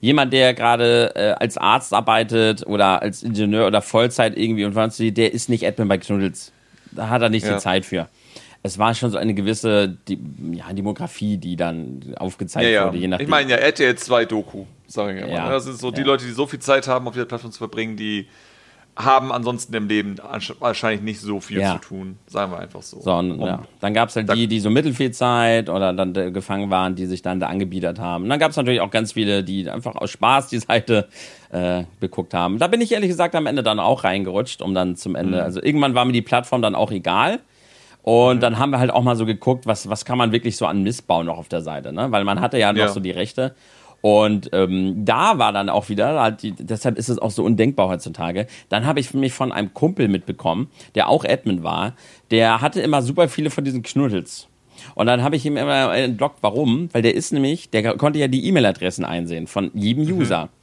jemand, 0.00 0.32
der 0.32 0.52
gerade 0.52 1.12
äh, 1.14 1.32
als 1.32 1.56
Arzt 1.56 1.94
arbeitet 1.94 2.66
oder 2.66 3.00
als 3.00 3.22
Ingenieur 3.22 3.66
oder 3.66 3.80
Vollzeit 3.80 4.36
irgendwie 4.36 4.64
und 4.64 4.74
sonst 4.74 4.98
wie, 4.98 5.12
der 5.12 5.32
ist 5.32 5.48
nicht 5.48 5.62
Edmund 5.62 5.88
bei 5.88 5.98
Knuddels. 5.98 6.52
Da 6.90 7.08
hat 7.08 7.22
er 7.22 7.30
nicht 7.30 7.46
ja. 7.46 7.54
die 7.54 7.60
Zeit 7.60 7.86
für. 7.86 8.08
Es 8.64 8.78
war 8.78 8.94
schon 8.94 9.10
so 9.10 9.18
eine 9.18 9.34
gewisse 9.34 9.96
die, 10.08 10.18
ja, 10.52 10.72
Demografie, 10.72 11.36
die 11.36 11.56
dann 11.56 12.14
aufgezeigt 12.16 12.68
ja, 12.68 12.86
wurde. 12.86 12.98
Je 12.98 13.08
nachdem. 13.08 13.24
Ich 13.24 13.30
meine 13.30 13.50
ja 13.50 13.56
RTL 13.56 13.96
2 13.96 14.24
Doku, 14.26 14.66
sage 14.86 15.18
ich 15.18 15.24
immer. 15.24 15.50
Das 15.50 15.64
sind 15.64 15.78
so 15.78 15.90
die 15.90 16.02
Leute, 16.02 16.24
die 16.24 16.32
so 16.32 16.46
viel 16.46 16.60
Zeit 16.60 16.86
haben, 16.86 17.06
auf 17.08 17.14
dieser 17.14 17.26
Plattform 17.26 17.50
zu 17.50 17.58
verbringen, 17.58 17.96
die 17.96 18.28
haben 18.94 19.32
ansonsten 19.32 19.72
im 19.74 19.88
Leben 19.88 20.16
wahrscheinlich 20.58 21.00
nicht 21.00 21.20
so 21.20 21.40
viel 21.40 21.60
ja. 21.60 21.74
zu 21.74 21.88
tun, 21.88 22.18
sagen 22.26 22.52
wir 22.52 22.58
einfach 22.58 22.82
so. 22.82 23.00
so 23.00 23.14
und, 23.14 23.40
ja. 23.40 23.62
Dann 23.80 23.94
gab 23.94 24.10
es 24.10 24.16
halt 24.16 24.32
die, 24.34 24.46
die 24.46 24.60
so 24.60 24.68
Mittelfeldzeit 24.68 25.70
oder 25.70 25.94
dann 25.94 26.12
gefangen 26.32 26.68
waren, 26.68 26.94
die 26.94 27.06
sich 27.06 27.22
dann 27.22 27.40
da 27.40 27.46
angebiedert 27.46 27.98
haben. 27.98 28.24
Und 28.24 28.30
dann 28.30 28.38
gab 28.38 28.50
es 28.50 28.56
natürlich 28.56 28.82
auch 28.82 28.90
ganz 28.90 29.12
viele, 29.12 29.44
die 29.44 29.68
einfach 29.70 29.96
aus 29.96 30.10
Spaß 30.10 30.48
die 30.48 30.58
Seite 30.58 31.08
äh, 31.50 31.84
beguckt 32.00 32.34
haben. 32.34 32.58
Da 32.58 32.66
bin 32.66 32.82
ich 32.82 32.92
ehrlich 32.92 33.08
gesagt 33.08 33.34
am 33.34 33.46
Ende 33.46 33.62
dann 33.62 33.80
auch 33.80 34.04
reingerutscht, 34.04 34.60
um 34.60 34.74
dann 34.74 34.96
zum 34.96 35.14
Ende, 35.14 35.38
mhm. 35.38 35.44
also 35.44 35.62
irgendwann 35.62 35.94
war 35.94 36.04
mir 36.04 36.12
die 36.12 36.22
Plattform 36.22 36.60
dann 36.60 36.74
auch 36.74 36.90
egal. 36.90 37.40
Und 38.02 38.36
mhm. 38.36 38.40
dann 38.40 38.58
haben 38.58 38.70
wir 38.70 38.78
halt 38.78 38.90
auch 38.90 39.02
mal 39.02 39.16
so 39.16 39.24
geguckt, 39.24 39.66
was, 39.66 39.88
was 39.88 40.04
kann 40.04 40.18
man 40.18 40.32
wirklich 40.32 40.56
so 40.58 40.66
an 40.66 40.82
Missbau 40.82 41.22
noch 41.22 41.38
auf 41.38 41.48
der 41.48 41.62
Seite, 41.62 41.92
ne? 41.92 42.10
Weil 42.10 42.24
man 42.24 42.40
hatte 42.40 42.58
ja 42.58 42.72
noch 42.72 42.80
ja. 42.80 42.88
so 42.88 43.00
die 43.00 43.12
Rechte. 43.12 43.54
Und 44.02 44.50
ähm, 44.52 45.04
da 45.04 45.38
war 45.38 45.52
dann 45.52 45.70
auch 45.70 45.88
wieder, 45.88 46.20
halt 46.20 46.40
deshalb 46.58 46.98
ist 46.98 47.08
es 47.08 47.18
auch 47.18 47.30
so 47.30 47.44
undenkbar 47.44 47.88
heutzutage. 47.88 48.46
Dann 48.68 48.84
habe 48.84 49.00
ich 49.00 49.14
mich 49.14 49.32
von 49.32 49.52
einem 49.52 49.72
Kumpel 49.72 50.08
mitbekommen, 50.08 50.68
der 50.94 51.08
auch 51.08 51.24
Admin 51.24 51.62
war, 51.62 51.94
der 52.30 52.60
hatte 52.60 52.80
immer 52.82 53.00
super 53.00 53.28
viele 53.28 53.48
von 53.48 53.64
diesen 53.64 53.82
Knuddels. 53.82 54.48
Und 54.96 55.06
dann 55.06 55.22
habe 55.22 55.36
ich 55.36 55.46
ihm 55.46 55.56
immer 55.56 55.94
entblockt, 55.94 56.38
warum? 56.40 56.88
Weil 56.92 57.02
der 57.02 57.14
ist 57.14 57.32
nämlich, 57.32 57.70
der 57.70 57.96
konnte 57.96 58.18
ja 58.18 58.26
die 58.26 58.44
E-Mail-Adressen 58.46 59.04
einsehen 59.04 59.46
von 59.46 59.70
jedem 59.72 60.04
mhm. 60.04 60.18
User. 60.18 60.44
Mhm 60.46 60.61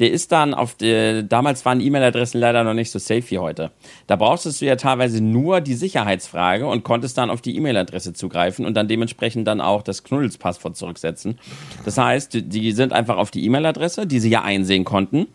der 0.00 0.10
ist 0.10 0.32
dann 0.32 0.54
auf 0.54 0.74
der, 0.74 1.22
damals 1.22 1.64
waren 1.66 1.80
E-Mail-Adressen 1.80 2.40
leider 2.40 2.64
noch 2.64 2.72
nicht 2.72 2.90
so 2.90 2.98
safe 2.98 3.22
wie 3.30 3.38
heute. 3.38 3.70
Da 4.06 4.16
brauchtest 4.16 4.60
du 4.60 4.64
ja 4.64 4.76
teilweise 4.76 5.22
nur 5.22 5.60
die 5.60 5.74
Sicherheitsfrage 5.74 6.66
und 6.66 6.84
konntest 6.84 7.18
dann 7.18 7.28
auf 7.28 7.42
die 7.42 7.54
E-Mail-Adresse 7.56 8.14
zugreifen 8.14 8.64
und 8.64 8.74
dann 8.74 8.88
dementsprechend 8.88 9.46
dann 9.46 9.60
auch 9.60 9.82
das 9.82 10.02
Knuddels-Passwort 10.02 10.76
zurücksetzen. 10.76 11.38
Das 11.84 11.98
heißt, 11.98 12.30
die 12.34 12.72
sind 12.72 12.94
einfach 12.94 13.18
auf 13.18 13.30
die 13.30 13.44
E-Mail-Adresse, 13.44 14.06
die 14.06 14.20
sie 14.20 14.30
ja 14.30 14.42
einsehen 14.42 14.84
konnten, 14.84 15.26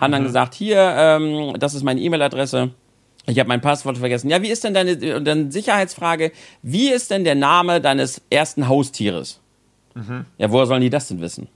haben 0.00 0.12
dann 0.12 0.22
mhm. 0.22 0.26
gesagt, 0.26 0.54
hier, 0.54 0.78
ähm, 0.96 1.54
das 1.58 1.74
ist 1.74 1.82
meine 1.82 2.00
E-Mail-Adresse. 2.00 2.70
Ich 3.26 3.38
habe 3.38 3.48
mein 3.48 3.60
Passwort 3.60 3.98
vergessen. 3.98 4.30
Ja, 4.30 4.42
wie 4.42 4.50
ist 4.50 4.64
denn 4.64 4.74
deine, 4.74 4.96
deine 4.96 5.50
Sicherheitsfrage? 5.50 6.32
Wie 6.62 6.90
ist 6.90 7.10
denn 7.10 7.24
der 7.24 7.34
Name 7.34 7.80
deines 7.80 8.20
ersten 8.30 8.68
Haustieres? 8.68 9.40
Mhm. 9.94 10.26
Ja, 10.38 10.50
woher 10.50 10.66
sollen 10.66 10.82
die 10.82 10.90
das 10.90 11.08
denn 11.08 11.20
wissen? 11.20 11.48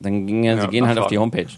Dann 0.00 0.26
gingen 0.26 0.44
ja, 0.44 0.60
sie 0.60 0.68
gehen 0.68 0.86
halt 0.86 0.98
auf 0.98 1.08
die 1.08 1.18
Homepage. 1.18 1.48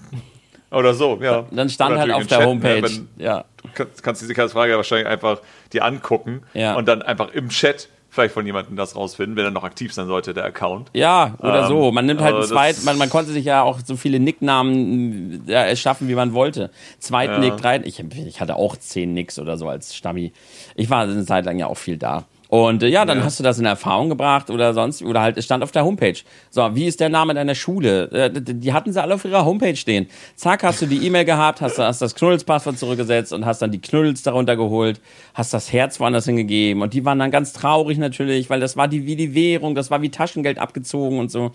Oder 0.71 0.95
so, 0.95 1.19
ja. 1.21 1.45
Dann 1.51 1.69
stand 1.69 1.99
halt 1.99 2.13
auf 2.13 2.27
der 2.27 2.39
Chat, 2.39 2.41
ne, 2.41 2.47
Homepage. 2.47 2.83
Wenn, 2.83 3.09
ja. 3.19 3.45
Kannst, 3.75 4.03
kannst 4.03 4.23
die 4.23 4.27
Sicherheitsfrage 4.27 4.77
wahrscheinlich 4.77 5.09
einfach 5.09 5.41
dir 5.73 5.85
angucken 5.85 6.43
ja. 6.55 6.77
und 6.77 6.87
dann 6.87 7.03
einfach 7.03 7.33
im 7.33 7.49
Chat 7.49 7.89
vielleicht 8.09 8.35
von 8.35 8.45
jemandem 8.45 8.77
das 8.77 8.97
rausfinden, 8.97 9.37
wenn 9.37 9.45
er 9.45 9.51
noch 9.51 9.63
aktiv 9.65 9.93
sein 9.93 10.07
sollte, 10.07 10.35
der 10.35 10.45
Account. 10.45 10.91
Ja, 10.93 11.35
oder 11.39 11.63
Ähm, 11.63 11.69
so. 11.69 11.93
Man 11.93 12.07
nimmt 12.07 12.21
halt 12.21 12.35
einen 12.35 12.43
aber 12.43 12.47
zweit, 12.53 12.77
das- 12.77 12.85
man, 12.85 12.99
man 12.99 13.09
konnte 13.09 13.31
sich 13.33 13.45
ja 13.45 13.63
auch 13.63 13.79
so 13.85 13.97
viele 13.97 14.19
Nicknamen 14.21 15.45
ja, 15.47 15.63
erschaffen, 15.63 16.09
wie 16.09 16.15
man 16.15 16.33
wollte. 16.35 16.71
Zweit 16.99 17.31
Ja. 17.31 17.39
Nick, 17.39 17.57
drei, 17.57 17.81
ich, 17.85 18.01
ich 18.27 18.41
hatte 18.41 18.57
auch 18.57 18.77
zehn 18.77 19.15
Nicks 19.15 19.39
oder 19.39 19.57
so 19.57 19.69
als 19.69 19.95
Stammi. 19.95 20.33
Ich 20.75 20.91
war 20.91 21.03
eine 21.03 21.25
Zeit 21.25 21.45
lang 21.45 21.59
ja 21.59 21.67
auch 21.67 21.77
viel 21.79 21.97
da. 21.99 22.25
Und 22.51 22.83
äh, 22.83 22.89
ja, 22.89 23.05
dann 23.05 23.19
Ja. 23.19 23.25
hast 23.25 23.39
du 23.39 23.45
das 23.45 23.61
in 23.61 23.65
Erfahrung 23.65 24.09
gebracht 24.09 24.51
oder 24.51 24.75
sonst, 24.75 25.03
oder 25.05 25.21
halt, 25.21 25.37
es 25.37 25.45
stand 25.45 25.63
auf 25.63 25.71
der 25.71 25.85
Homepage. 25.85 26.17
So, 26.51 26.75
wie 26.75 26.87
ist 26.87 26.99
der 26.99 27.09
Name 27.09 27.33
deiner 27.33 27.55
Schule? 27.55 28.11
Äh, 28.11 28.31
die 28.33 28.73
hatten 28.73 28.93
sie 28.93 29.01
alle 29.01 29.15
auf 29.15 29.25
ihrer 29.25 29.45
Homepage 29.45 29.77
stehen. 29.77 30.09
Zack, 30.35 30.65
hast 30.65 30.83
du 30.83 30.87
die 30.87 31.07
E-Mail 31.07 31.25
gehabt, 31.25 31.61
hast, 31.61 31.79
hast 31.79 32.03
das 32.03 32.13
Knuddels-Passwort 32.17 32.77
zurückgesetzt 32.77 33.33
und 33.33 33.47
hast 33.47 33.63
dann 33.63 33.71
die 33.71 33.81
Knuddels 33.81 34.25
darunter 34.25 34.57
geholt, 34.57 35.01
hast 35.33 35.55
das 35.55 35.73
Herz 35.73 36.01
woanders 36.01 36.25
hingegeben 36.25 36.83
und 36.83 36.93
die 36.93 37.05
waren 37.05 37.21
dann 37.21 37.31
ganz 37.31 37.53
traurig 37.53 37.99
natürlich, 37.99 38.51
weil 38.51 38.59
das 38.59 38.77
war 38.77 38.89
die, 38.89 39.07
wie 39.07 39.15
die 39.15 39.33
Währung, 39.33 39.77
das 39.77 39.93
war 39.93 40.03
wie 40.03 40.11
Taschengeld 40.11 40.59
abgezogen 40.59 41.21
und 41.21 41.31
so. 41.31 41.53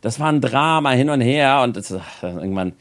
Das 0.00 0.18
war 0.18 0.28
ein 0.32 0.40
Drama 0.40 0.92
hin 0.92 1.10
und 1.10 1.20
her 1.20 1.60
und 1.62 1.76
das, 1.76 1.92
ach, 1.92 2.22
irgendwann, 2.22 2.72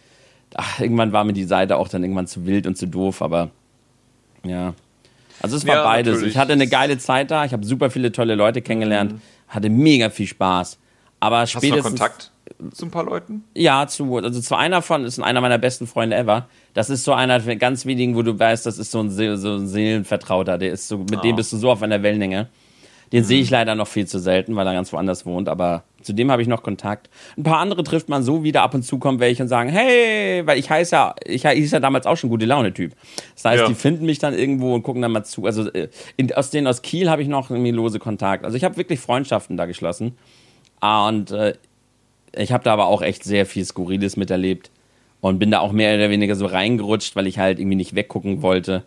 ach, 0.56 0.80
irgendwann 0.80 1.12
war 1.12 1.26
mir 1.26 1.34
die 1.34 1.44
Seite 1.44 1.76
auch 1.76 1.90
dann 1.90 2.02
irgendwann 2.04 2.28
zu 2.28 2.46
wild 2.46 2.66
und 2.66 2.78
zu 2.78 2.88
doof, 2.88 3.22
aber 3.22 3.50
ja. 4.46 4.74
Also 5.42 5.58
es 5.58 5.66
war 5.68 5.76
Ja, 5.76 5.84
beides. 5.84 6.14
natürlich. 6.16 6.34
Ich 6.36 6.40
hatte 6.40 6.54
eine 6.54 6.68
geile 6.68 6.98
Zeit 6.98 7.32
da, 7.32 7.46
ich 7.46 7.54
habe 7.54 7.66
super 7.66 7.90
viele 7.90 8.12
tolle 8.12 8.36
Leute 8.36 8.62
kennengelernt, 8.62 9.16
hatte 9.48 9.70
mega 9.70 10.10
viel 10.10 10.28
Spaß. 10.28 10.78
Aber 11.20 11.40
Hast 11.40 11.54
du 11.54 11.58
noch 11.58 11.64
spätestens 11.64 12.00
Kontakt 12.00 12.32
zu 12.74 12.86
ein 12.86 12.92
paar 12.92 13.04
Leuten? 13.06 13.44
ja, 13.56 13.88
zu, 13.88 14.18
also 14.18 14.40
zu 14.40 14.56
einer 14.56 14.82
von, 14.82 15.04
ist 15.06 15.20
einer 15.20 15.42
meiner 15.42 15.58
besten 15.58 15.88
Freunde 15.88 16.16
ever. 16.16 16.48
Das 16.74 16.90
ist 16.90 17.04
so 17.04 17.14
einer 17.14 17.40
von 17.42 17.58
ganz 17.58 17.86
wenigen, 17.86 18.16
wo 18.16 18.22
du 18.22 18.38
weißt, 18.38 18.66
das 18.66 18.78
ist 18.78 18.92
so 18.92 19.00
ein, 19.00 19.10
so 19.10 19.24
ein 19.56 19.68
Seelenvertrauter. 19.68 20.58
Der 20.58 20.72
ist 20.72 20.88
so, 20.88 21.00
mit 21.00 21.24
dem 21.24 21.34
Ah. 21.34 21.36
bist 21.38 21.54
du 21.54 21.58
so 21.58 21.72
auf 21.72 21.82
einer 21.82 22.04
Wellenlänge. 22.04 22.48
Den 23.12 23.24
sehe 23.24 23.40
ich 23.42 23.50
leider 23.50 23.76
noch 23.76 23.88
viel 23.88 24.06
zu 24.06 24.20
selten, 24.20 24.56
weil 24.56 24.68
er 24.68 24.74
ganz 24.74 24.92
woanders 24.92 25.26
wohnt, 25.26 25.48
aber 25.48 25.84
zu 26.02 26.14
dem 26.14 26.30
habe 26.30 26.42
ich 26.42 26.48
noch 26.48 26.62
Kontakt. 26.64 27.10
Ein 27.38 27.44
paar 27.44 27.60
andere 27.60 27.84
trifft 27.84 28.10
man 28.10 28.22
so 28.24 28.44
wieder 28.44 28.64
ab 28.64 28.74
und 28.74 28.84
zu 28.84 29.00
kommen 29.00 29.20
welche 29.20 29.44
und 29.44 29.50
sagen, 29.50 29.70
hey, 29.70 30.46
weil 30.46 30.58
ich 30.60 30.70
heiße 30.70 30.96
ja, 30.96 31.16
ich 31.26 31.46
hieß 31.46 31.72
ja 31.72 31.80
damals 31.80 32.06
auch 32.06 32.18
schon 32.18 32.30
gute 32.30 32.46
Laune 32.46 32.74
Typ. 32.74 32.94
Das 33.36 33.46
heißt, 33.46 33.62
Ja. 33.64 33.68
die 33.68 33.76
finden 33.76 34.06
mich 34.06 34.20
dann 34.20 34.34
irgendwo 34.34 34.74
und 34.74 34.84
gucken 34.84 35.02
dann 35.02 35.12
mal 35.12 35.24
zu. 35.24 35.46
Also 35.46 35.70
äh, 35.72 35.90
in, 36.18 36.34
aus 36.34 36.50
denen 36.50 36.68
aus 36.68 36.82
Kiel 36.82 37.10
habe 37.10 37.22
ich 37.22 37.28
noch 37.28 37.50
irgendwie 37.50 37.72
lose 37.72 38.00
Kontakt. 38.00 38.44
Also 38.46 38.58
ich 38.58 38.64
habe 38.64 38.78
wirklich 38.78 39.00
Freundschaften 39.00 39.58
da 39.58 39.66
geschlossen. 39.66 40.18
Und 40.82 41.32
äh, 41.32 41.54
ich 42.36 42.52
habe 42.52 42.64
da 42.64 42.74
aber 42.74 42.88
auch 42.88 43.02
echt 43.02 43.24
sehr 43.24 43.46
viel 43.46 43.66
Skurriles 43.66 44.18
miterlebt 44.18 44.70
und 45.22 45.40
bin 45.40 45.50
da 45.52 45.60
auch 45.60 45.72
mehr 45.72 45.96
oder 45.96 46.10
weniger 46.10 46.36
so 46.36 46.46
reingerutscht, 46.46 47.16
weil 47.16 47.26
ich 47.28 47.40
halt 47.40 47.60
irgendwie 47.60 47.78
nicht 47.78 47.96
weggucken 47.96 48.42
wollte. 48.42 48.84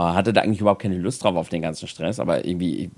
Äh, 0.00 0.14
hatte 0.14 0.32
da 0.32 0.40
eigentlich 0.40 0.60
überhaupt 0.60 0.82
keine 0.82 0.96
Lust 0.98 1.22
drauf 1.22 1.36
auf 1.36 1.48
den 1.48 1.62
ganzen 1.62 1.86
Stress, 1.86 2.20
aber 2.20 2.44
irgendwie, 2.44 2.90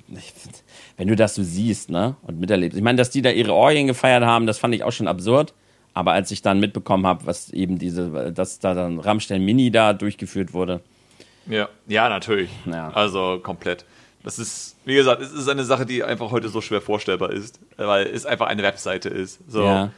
wenn 0.97 1.09
du 1.09 1.17
das 1.17 1.35
so 1.35 1.43
siehst, 1.43 1.91
ne, 1.91 2.17
und 2.23 2.39
miterlebst. 2.39 2.77
Ich 2.77 2.85
meine, 2.85 2.97
dass 2.97 3.11
die 3.11 3.23
da 3.23 3.31
ihre 3.31 3.53
Orgien 3.55 3.87
gefeiert 3.87 4.25
haben, 4.25 4.47
das 4.47 4.59
fand 4.59 4.75
ich 4.75 4.85
auch 4.85 4.93
schon 4.93 5.09
absurd. 5.09 5.55
Aber 5.95 6.13
als 6.13 6.31
ich 6.31 6.41
dann 6.41 6.59
mitbekommen 6.59 7.07
habe, 7.07 7.27
was 7.27 7.51
eben 7.51 7.79
diese, 7.79 8.33
dass 8.33 8.59
da 8.59 8.73
dann 8.73 8.99
Rammstein 8.99 9.45
Mini 9.45 9.71
da 9.71 9.93
durchgeführt 9.93 10.55
wurde, 10.55 10.81
Ja, 11.47 11.69
ja, 11.87 12.09
natürlich. 12.09 12.51
Ja. 12.65 12.91
Also 12.91 13.41
komplett. 13.43 13.85
Das 14.23 14.39
ist, 14.39 14.77
wie 14.85 14.95
gesagt, 14.95 15.21
es 15.21 15.33
ist 15.33 15.49
eine 15.49 15.65
Sache, 15.65 15.85
die 15.85 16.03
einfach 16.05 16.31
heute 16.31 16.49
so 16.49 16.61
schwer 16.61 16.81
vorstellbar 16.81 17.31
ist, 17.33 17.61
weil 17.77 18.07
es 18.07 18.25
einfach 18.25 18.47
eine 18.47 18.63
Webseite 18.63 19.09
ist. 19.09 19.41
So 19.49 19.65
Ja. 19.65 19.91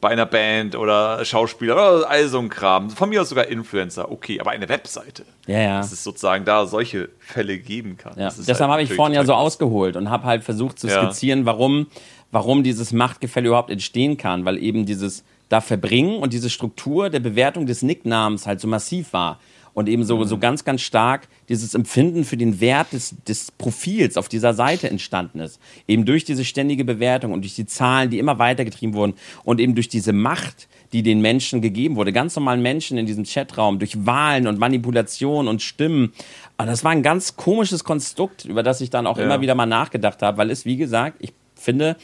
Bei 0.00 0.08
einer 0.08 0.26
Band 0.26 0.76
oder 0.76 1.24
Schauspieler 1.24 1.74
oder 1.74 2.10
all 2.10 2.26
so 2.28 2.38
ein 2.38 2.48
Kram. 2.48 2.90
Von 2.90 3.10
mir 3.10 3.20
aus 3.20 3.28
sogar 3.28 3.46
Influencer, 3.46 4.10
okay, 4.10 4.40
aber 4.40 4.50
eine 4.50 4.68
Webseite. 4.68 5.24
Ja, 5.46 5.60
ja. 5.60 5.78
Dass 5.78 5.92
es 5.92 6.02
sozusagen 6.02 6.44
da 6.44 6.66
solche 6.66 7.10
Fälle 7.18 7.58
geben 7.58 7.96
kann. 7.98 8.14
Ja, 8.16 8.28
deshalb 8.28 8.60
halt 8.60 8.70
habe 8.70 8.82
ich 8.82 8.94
vorhin 8.94 9.14
ja 9.14 9.24
so 9.24 9.34
ausgeholt 9.34 9.96
und 9.96 10.08
habe 10.10 10.24
halt 10.24 10.42
versucht 10.42 10.78
zu 10.78 10.88
Ja. 10.88 11.02
skizzieren, 11.04 11.44
warum, 11.44 11.86
warum 12.30 12.62
dieses 12.62 12.92
Machtgefälle 12.92 13.48
überhaupt 13.48 13.70
entstehen 13.70 14.16
kann, 14.16 14.44
weil 14.44 14.58
eben 14.58 14.86
dieses 14.86 15.22
da 15.50 15.60
Verbringen 15.60 16.18
und 16.18 16.32
diese 16.32 16.48
Struktur 16.48 17.10
der 17.10 17.20
Bewertung 17.20 17.66
des 17.66 17.82
Nicknamens 17.82 18.46
halt 18.46 18.60
so 18.60 18.68
massiv 18.68 19.12
war 19.12 19.40
und 19.80 19.88
eben 19.88 20.04
so, 20.04 20.22
so 20.24 20.38
ganz, 20.38 20.64
ganz 20.64 20.82
stark 20.82 21.26
dieses 21.48 21.74
Empfinden 21.74 22.24
für 22.24 22.36
den 22.36 22.60
Wert 22.60 22.92
des, 22.92 23.16
des 23.26 23.50
Profils 23.50 24.16
auf 24.16 24.28
dieser 24.28 24.54
Seite 24.54 24.88
entstanden 24.88 25.40
ist. 25.40 25.58
Eben 25.88 26.04
durch 26.04 26.24
diese 26.24 26.44
ständige 26.44 26.84
Bewertung 26.84 27.32
und 27.32 27.42
durch 27.42 27.56
die 27.56 27.66
Zahlen, 27.66 28.10
die 28.10 28.18
immer 28.18 28.38
weitergetrieben 28.38 28.94
wurden 28.94 29.14
und 29.42 29.58
eben 29.58 29.74
durch 29.74 29.88
diese 29.88 30.12
Macht, 30.12 30.68
die 30.92 31.02
den 31.02 31.20
Menschen 31.20 31.60
gegeben 31.60 31.96
wurde, 31.96 32.12
ganz 32.12 32.36
normalen 32.36 32.62
Menschen 32.62 32.98
in 32.98 33.06
diesem 33.06 33.24
Chatraum, 33.24 33.78
durch 33.78 34.06
Wahlen 34.06 34.46
und 34.46 34.58
Manipulation 34.58 35.48
und 35.48 35.62
Stimmen. 35.62 36.12
Aber 36.56 36.70
das 36.70 36.84
war 36.84 36.92
ein 36.92 37.02
ganz 37.02 37.36
komisches 37.36 37.84
Konstrukt, 37.84 38.44
über 38.44 38.62
das 38.62 38.80
ich 38.80 38.90
dann 38.90 39.06
auch 39.06 39.18
Ja. 39.18 39.24
immer 39.24 39.40
wieder 39.40 39.54
mal 39.54 39.66
nachgedacht 39.66 40.22
habe, 40.22 40.38
weil 40.38 40.50
es, 40.50 40.64
wie 40.64 40.76
gesagt, 40.76 41.16
ich 41.20 41.32
finde, 41.54 41.96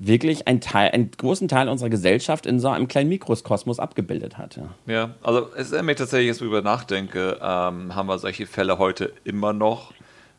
wirklich 0.00 0.46
ein 0.46 0.60
Teil, 0.60 0.90
einen 0.92 1.10
großen 1.10 1.48
Teil 1.48 1.68
unserer 1.68 1.90
Gesellschaft 1.90 2.46
in 2.46 2.60
so 2.60 2.68
einem 2.68 2.86
kleinen 2.86 3.08
Mikrokosmos 3.08 3.80
abgebildet 3.80 4.38
hat. 4.38 4.56
Ja. 4.56 4.68
Ja, 4.86 5.14
also 5.22 5.48
es 5.56 5.72
erinnert 5.72 5.86
mich 5.86 5.96
tatsächlich, 5.96 6.28
jetzt 6.28 6.40
darüber 6.40 6.62
nachdenke, 6.62 7.38
ähm, 7.42 7.94
haben 7.94 8.06
wir 8.06 8.18
solche 8.18 8.46
Fälle 8.46 8.78
heute 8.78 9.12
immer 9.24 9.52
noch 9.52 9.92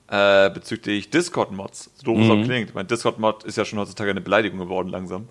äh, 0.07 0.49
bezüglich 0.49 1.09
Discord-Mods. 1.09 1.91
So 1.95 2.05
doof 2.05 2.19
es 2.21 2.29
auch 2.29 2.43
klingt. 2.43 2.69
Ich 2.69 2.75
meine, 2.75 2.87
Discord-Mod 2.87 3.43
ist 3.43 3.57
ja 3.57 3.65
schon 3.65 3.79
heutzutage 3.79 4.11
eine 4.11 4.21
Beleidigung 4.21 4.59
geworden 4.59 4.89
langsam. 4.89 5.27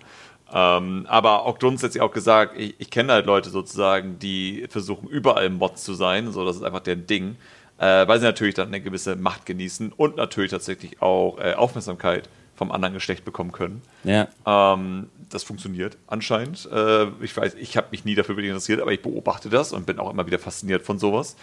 Ähm, 0.53 1.05
aber 1.07 1.45
auch 1.45 1.57
Dunst 1.57 1.83
hat 1.83 1.93
ja 1.95 2.03
auch 2.03 2.11
gesagt, 2.11 2.57
ich, 2.57 2.75
ich 2.79 2.89
kenne 2.89 3.13
halt 3.13 3.25
Leute 3.25 3.49
sozusagen, 3.49 4.19
die 4.19 4.65
versuchen 4.69 5.07
überall 5.07 5.49
Mods 5.49 5.83
zu 5.83 5.93
sein, 5.93 6.31
so 6.31 6.45
das 6.45 6.55
ist 6.55 6.63
einfach 6.63 6.79
deren 6.79 7.05
Ding, 7.05 7.35
äh, 7.77 8.07
weil 8.07 8.19
sie 8.19 8.25
natürlich 8.25 8.55
dann 8.55 8.69
eine 8.69 8.81
gewisse 8.81 9.15
Macht 9.15 9.45
genießen 9.45 9.91
und 9.91 10.17
natürlich 10.17 10.51
tatsächlich 10.51 11.01
auch 11.01 11.37
äh, 11.39 11.53
Aufmerksamkeit 11.53 12.29
vom 12.59 12.73
anderen 12.73 12.93
Geschlecht 12.93 13.23
bekommen 13.23 13.53
können. 13.53 13.81
Ja. 14.03 14.27
Ähm, 14.45 15.09
das 15.29 15.43
funktioniert 15.43 15.97
anscheinend. 16.07 16.69
Äh, 16.69 17.07
ich 17.21 17.35
weiß, 17.35 17.55
ich 17.55 17.77
habe 17.77 17.87
mich 17.91 18.03
nie 18.03 18.15
dafür 18.15 18.35
wirklich 18.35 18.49
interessiert, 18.49 18.81
aber 18.81 18.91
ich 18.91 19.01
beobachte 19.01 19.49
das 19.49 19.71
und 19.71 19.85
bin 19.85 19.97
auch 19.97 20.11
immer 20.11 20.27
wieder 20.27 20.39
fasziniert 20.39 20.85
von 20.85 20.99
sowas. 20.99 21.37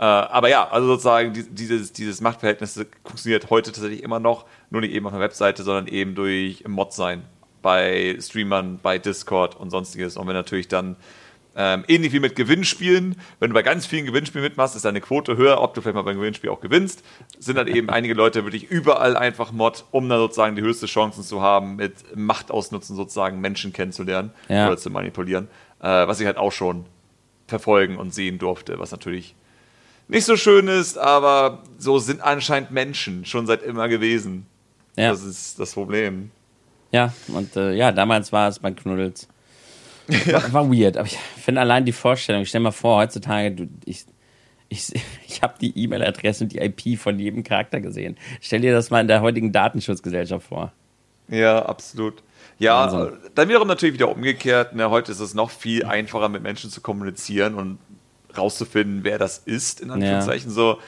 Äh, 0.00 0.02
aber 0.02 0.48
ja, 0.48 0.68
also 0.68 0.88
sozusagen 0.88 1.32
die, 1.32 1.44
dieses, 1.48 1.92
dieses 1.92 2.20
Machtverhältnis 2.20 2.84
funktioniert 3.04 3.48
heute 3.48 3.70
tatsächlich 3.70 4.02
immer 4.02 4.18
noch, 4.18 4.44
nur 4.70 4.80
nicht 4.80 4.92
eben 4.92 5.06
auf 5.06 5.12
einer 5.12 5.22
Webseite, 5.22 5.62
sondern 5.62 5.86
eben 5.86 6.16
durch 6.16 6.66
Mod 6.66 6.92
sein 6.92 7.22
bei 7.62 8.18
Streamern, 8.20 8.80
bei 8.82 8.98
Discord 8.98 9.54
und 9.54 9.70
sonstiges. 9.70 10.16
Und 10.16 10.26
wenn 10.26 10.34
natürlich 10.34 10.66
dann 10.66 10.96
ähm, 11.56 11.84
ähnlich 11.88 12.12
wie 12.12 12.20
mit 12.20 12.36
Gewinnspielen, 12.36 13.16
wenn 13.40 13.50
du 13.50 13.54
bei 13.54 13.62
ganz 13.62 13.86
vielen 13.86 14.04
Gewinnspielen 14.04 14.44
mitmachst, 14.44 14.76
ist 14.76 14.84
deine 14.84 15.00
Quote 15.00 15.36
höher, 15.36 15.62
ob 15.62 15.72
du 15.74 15.80
vielleicht 15.80 15.94
mal 15.94 16.02
beim 16.02 16.16
Gewinnspiel 16.16 16.50
auch 16.50 16.60
gewinnst. 16.60 17.02
Sind 17.38 17.56
dann 17.56 17.66
eben 17.66 17.88
einige 17.88 18.12
Leute 18.14 18.44
wirklich 18.44 18.64
überall 18.70 19.16
einfach 19.16 19.52
Mod, 19.52 19.84
um 19.90 20.08
dann 20.08 20.18
sozusagen 20.18 20.54
die 20.54 20.62
höchste 20.62 20.86
Chancen 20.86 21.22
zu 21.24 21.40
haben, 21.40 21.76
mit 21.76 21.94
Macht 22.14 22.50
ausnutzen, 22.50 22.94
sozusagen 22.94 23.40
Menschen 23.40 23.72
kennenzulernen 23.72 24.32
Ja. 24.48 24.66
oder 24.66 24.76
zu 24.76 24.90
manipulieren. 24.90 25.48
Äh, 25.80 26.06
was 26.06 26.20
ich 26.20 26.26
halt 26.26 26.36
auch 26.36 26.52
schon 26.52 26.84
verfolgen 27.46 27.96
und 27.96 28.12
sehen 28.12 28.38
durfte, 28.38 28.78
was 28.78 28.90
natürlich 28.90 29.34
nicht 30.08 30.24
so 30.24 30.36
schön 30.36 30.68
ist, 30.68 30.98
aber 30.98 31.62
so 31.78 31.98
sind 31.98 32.20
anscheinend 32.20 32.70
Menschen 32.70 33.24
schon 33.24 33.46
seit 33.46 33.62
immer 33.62 33.88
gewesen. 33.88 34.46
Ja. 34.96 35.10
Das 35.10 35.22
ist 35.24 35.58
das 35.58 35.72
Problem. 35.72 36.30
Ja, 36.92 37.12
und 37.28 37.56
äh, 37.56 37.72
ja, 37.74 37.92
damals 37.92 38.32
war 38.32 38.48
es 38.48 38.58
bei 38.58 38.70
Knuddels. 38.70 39.28
War, 40.08 40.52
war 40.52 40.70
weird, 40.70 40.96
aber 40.96 41.06
ich 41.06 41.18
finde 41.18 41.60
allein 41.60 41.84
die 41.84 41.92
Vorstellung, 41.92 42.44
stell 42.44 42.60
mal 42.60 42.70
vor, 42.70 42.98
heutzutage, 42.98 43.52
du, 43.52 43.68
ich, 43.84 44.04
ich, 44.68 44.92
ich 45.26 45.42
habe 45.42 45.54
die 45.60 45.76
E-Mail-Adresse 45.78 46.44
und 46.44 46.52
die 46.52 46.58
IP 46.58 46.98
von 46.98 47.18
jedem 47.18 47.42
Charakter 47.44 47.80
gesehen. 47.80 48.16
Stell 48.40 48.60
dir 48.60 48.72
das 48.72 48.90
mal 48.90 49.00
in 49.00 49.08
der 49.08 49.20
heutigen 49.20 49.52
Datenschutzgesellschaft 49.52 50.46
vor. 50.46 50.72
Ja, 51.28 51.64
absolut. 51.64 52.22
Ja, 52.58 52.92
Wahnsinn. 52.92 53.18
äh, 53.18 53.30
dann 53.34 53.48
wiederum 53.48 53.68
natürlich 53.68 53.94
wieder 53.94 54.08
umgekehrt. 54.08 54.74
Ne? 54.74 54.90
Heute 54.90 55.12
ist 55.12 55.20
es 55.20 55.34
noch 55.34 55.50
viel 55.50 55.84
einfacher, 55.84 56.28
mit 56.28 56.42
Menschen 56.42 56.70
zu 56.70 56.80
kommunizieren 56.80 57.54
und 57.54 57.78
rauszufinden, 58.36 59.02
wer 59.02 59.18
das 59.18 59.38
ist, 59.38 59.80
in 59.80 59.90
Anführungszeichen. 59.90 60.50
So, 60.50 60.78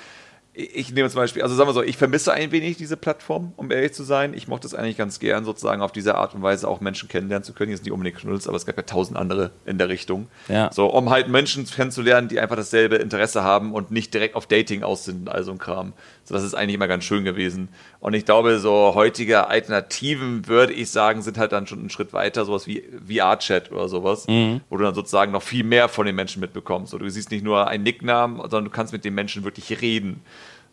ich, 0.59 0.93
nehme 0.93 1.09
zum 1.09 1.21
Beispiel, 1.21 1.43
also 1.43 1.55
sagen 1.55 1.69
wir 1.69 1.73
so, 1.73 1.85
ich 1.85 1.97
vermisse 1.97 2.33
ein 2.33 2.51
wenig 2.51 2.77
diese 2.77 2.97
Plattform, 2.97 3.53
um 3.57 3.71
ehrlich 3.71 3.93
zu 3.93 4.03
sein. 4.03 4.35
Ich 4.35 4.49
mochte 4.49 4.67
es 4.67 4.75
eigentlich 4.75 4.97
ganz 4.97 5.21
gern, 5.21 5.45
sozusagen 5.45 5.83
auf 5.83 5.93
diese 5.93 6.17
Art 6.17 6.35
und 6.35 6.43
Weise 6.43 6.67
auch 6.67 6.81
Menschen 6.81 7.09
kennenlernen 7.09 7.45
zu 7.45 7.53
können. 7.53 7.71
Jetzt 7.71 7.85
nicht 7.85 7.93
unbedingt 7.93 8.19
Knuddels, 8.19 8.49
aber 8.49 8.57
es 8.57 8.67
gab 8.67 8.77
ja 8.77 8.83
tausend 8.83 9.17
andere 9.17 9.53
in 9.67 9.79
der 9.79 9.89
Richtung. 9.89 10.27
Ja. 10.49 10.69
So, 10.73 10.87
um 10.87 11.11
halt 11.11 11.29
Menschen 11.29 11.65
kennenzulernen, 11.65 12.27
die 12.27 12.41
einfach 12.41 12.57
dasselbe 12.57 12.97
Interesse 12.97 13.45
haben 13.45 13.73
und 13.73 13.93
nicht 13.93 14.13
direkt 14.13 14.35
auf 14.35 14.47
Dating 14.47 14.83
aus 14.83 15.05
sind, 15.05 15.29
also 15.29 15.53
ein 15.53 15.59
Kram. 15.59 15.93
So, 16.29 16.35
das 16.35 16.45
ist 16.45 16.53
eigentlich 16.55 16.75
immer 16.75 16.89
ganz 16.89 17.05
schön 17.05 17.25
gewesen. 17.25 17.71
Und 18.01 18.13
ich 18.13 18.27
glaube, 18.27 18.59
so 18.59 18.93
heutige 18.95 19.47
Alternativen, 19.47 20.47
würde 20.47 20.75
ich 20.75 20.91
sagen, 20.91 21.23
sind 21.23 21.39
halt 21.39 21.53
dann 21.53 21.67
schon 21.67 21.79
einen 21.79 21.89
Schritt 21.89 22.13
weiter, 22.13 22.45
sowas 22.45 22.67
wie 22.67 22.85
VR-Chat 23.07 23.73
oder 23.73 23.89
sowas, 23.89 24.27
wo 24.69 24.77
du 24.77 24.85
dann 24.85 24.95
sozusagen 24.95 25.33
noch 25.33 25.41
viel 25.41 25.65
mehr 25.65 25.89
von 25.89 26.05
den 26.05 26.15
Menschen 26.15 26.41
mitbekommst. 26.41 26.91
So, 26.91 26.99
du 26.99 27.09
siehst 27.09 27.31
nicht 27.31 27.43
nur 27.43 27.67
einen 27.67 27.83
Nicknamen, 27.83 28.37
sondern 28.43 28.67
du 28.67 28.71
kannst 28.71 28.93
mit 28.93 29.07
den 29.07 29.15
Menschen 29.15 29.43
wirklich 29.43 29.81
reden. 29.81 30.21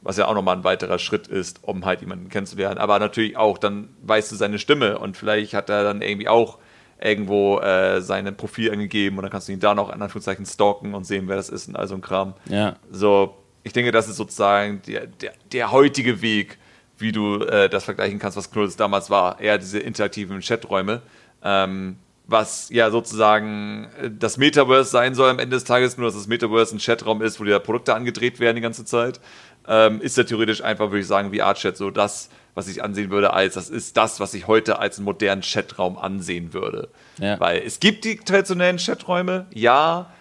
Was 0.01 0.17
ja 0.17 0.27
auch 0.27 0.33
nochmal 0.35 0.57
ein 0.57 0.65
weiterer 0.65 0.99
Schritt 0.99 1.27
ist, 1.27 1.59
um 1.63 1.85
halt 1.85 2.01
jemanden 2.01 2.27
kennenzulernen. 2.27 2.77
Aber 2.77 2.99
natürlich 2.99 3.37
auch, 3.37 3.57
dann 3.57 3.87
weißt 4.03 4.33
du 4.33 4.35
seine 4.35 4.59
Stimme 4.59 4.99
und 4.99 5.15
vielleicht 5.15 5.53
hat 5.53 5.69
er 5.69 5.85
dann 5.85 6.01
irgendwie 6.01 6.27
auch 6.27 6.59
irgendwo 7.01 7.59
äh, 7.59 8.01
sein 8.01 8.35
Profil 8.35 8.71
angegeben 8.73 9.17
und 9.17 9.23
dann 9.23 9.31
kannst 9.31 9.47
du 9.47 9.53
ihn 9.53 9.61
da 9.61 9.73
noch 9.73 9.87
in 9.87 10.01
Anführungszeichen 10.01 10.45
stalken 10.45 10.93
und 10.93 11.05
sehen, 11.05 11.29
wer 11.29 11.37
das 11.37 11.47
ist 11.47 11.69
und 11.69 11.77
all 11.77 11.87
so 11.87 11.95
ein 11.95 12.01
Kram. 12.01 12.33
Ja. 12.49 12.75
So, 12.91 13.35
ich 13.65 13.73
denke, 13.73 13.91
das 13.91 14.07
ist 14.07 14.15
sozusagen 14.15 14.81
der, 14.87 15.07
der, 15.07 15.33
der 15.51 15.71
heutige 15.71 16.21
Weg, 16.21 16.57
wie 16.97 17.11
du 17.11 17.39
äh, 17.39 17.67
das 17.67 17.83
vergleichen 17.83 18.19
kannst, 18.19 18.37
was 18.37 18.51
Knuddels 18.51 18.77
damals 18.77 19.09
war. 19.09 19.41
Eher 19.41 19.57
diese 19.57 19.79
interaktiven 19.79 20.39
Chaträume. 20.39 21.01
Ähm, 21.43 21.97
was 22.27 22.69
ja 22.69 22.89
sozusagen 22.91 23.89
äh, 24.01 24.09
das 24.11 24.37
Metaverse 24.37 24.89
sein 24.89 25.15
soll 25.15 25.29
am 25.29 25.39
Ende 25.39 25.55
des 25.55 25.63
Tages, 25.63 25.97
nur 25.97 26.07
dass 26.07 26.15
das 26.15 26.27
Metaverse 26.27 26.75
ein 26.75 26.79
Chatraum 26.79 27.21
ist, 27.21 27.39
wo 27.39 27.43
die 27.43 27.57
Produkte 27.59 27.95
angedreht 27.95 28.39
werden 28.39 28.55
die 28.55 28.61
ganze 28.61 28.85
Zeit, 28.85 29.19
ähm, 29.67 29.99
ist 29.99 30.15
ja 30.15 30.23
theoretisch 30.23 30.63
einfach, 30.63 30.91
würde 30.91 30.99
ich 30.99 31.07
sagen, 31.07 31.33
VR-Chat 31.33 31.75
so 31.75 31.89
das, 31.89 32.29
was 32.53 32.67
ich 32.67 32.83
ansehen 32.83 33.09
würde, 33.09 33.33
als 33.33 33.55
das 33.55 33.69
ist 33.69 33.97
das, 33.97 34.19
was 34.19 34.33
ich 34.35 34.47
heute 34.47 34.79
als 34.79 34.97
einen 34.97 35.05
modernen 35.05 35.41
Chatraum 35.41 35.97
ansehen 35.97 36.53
würde. 36.53 36.89
Ja. 37.19 37.39
Weil 37.39 37.63
es 37.65 37.79
gibt 37.79 38.05
die 38.05 38.17
traditionellen 38.17 38.77
Chaträume, 38.77 39.47
ja, 39.53 40.11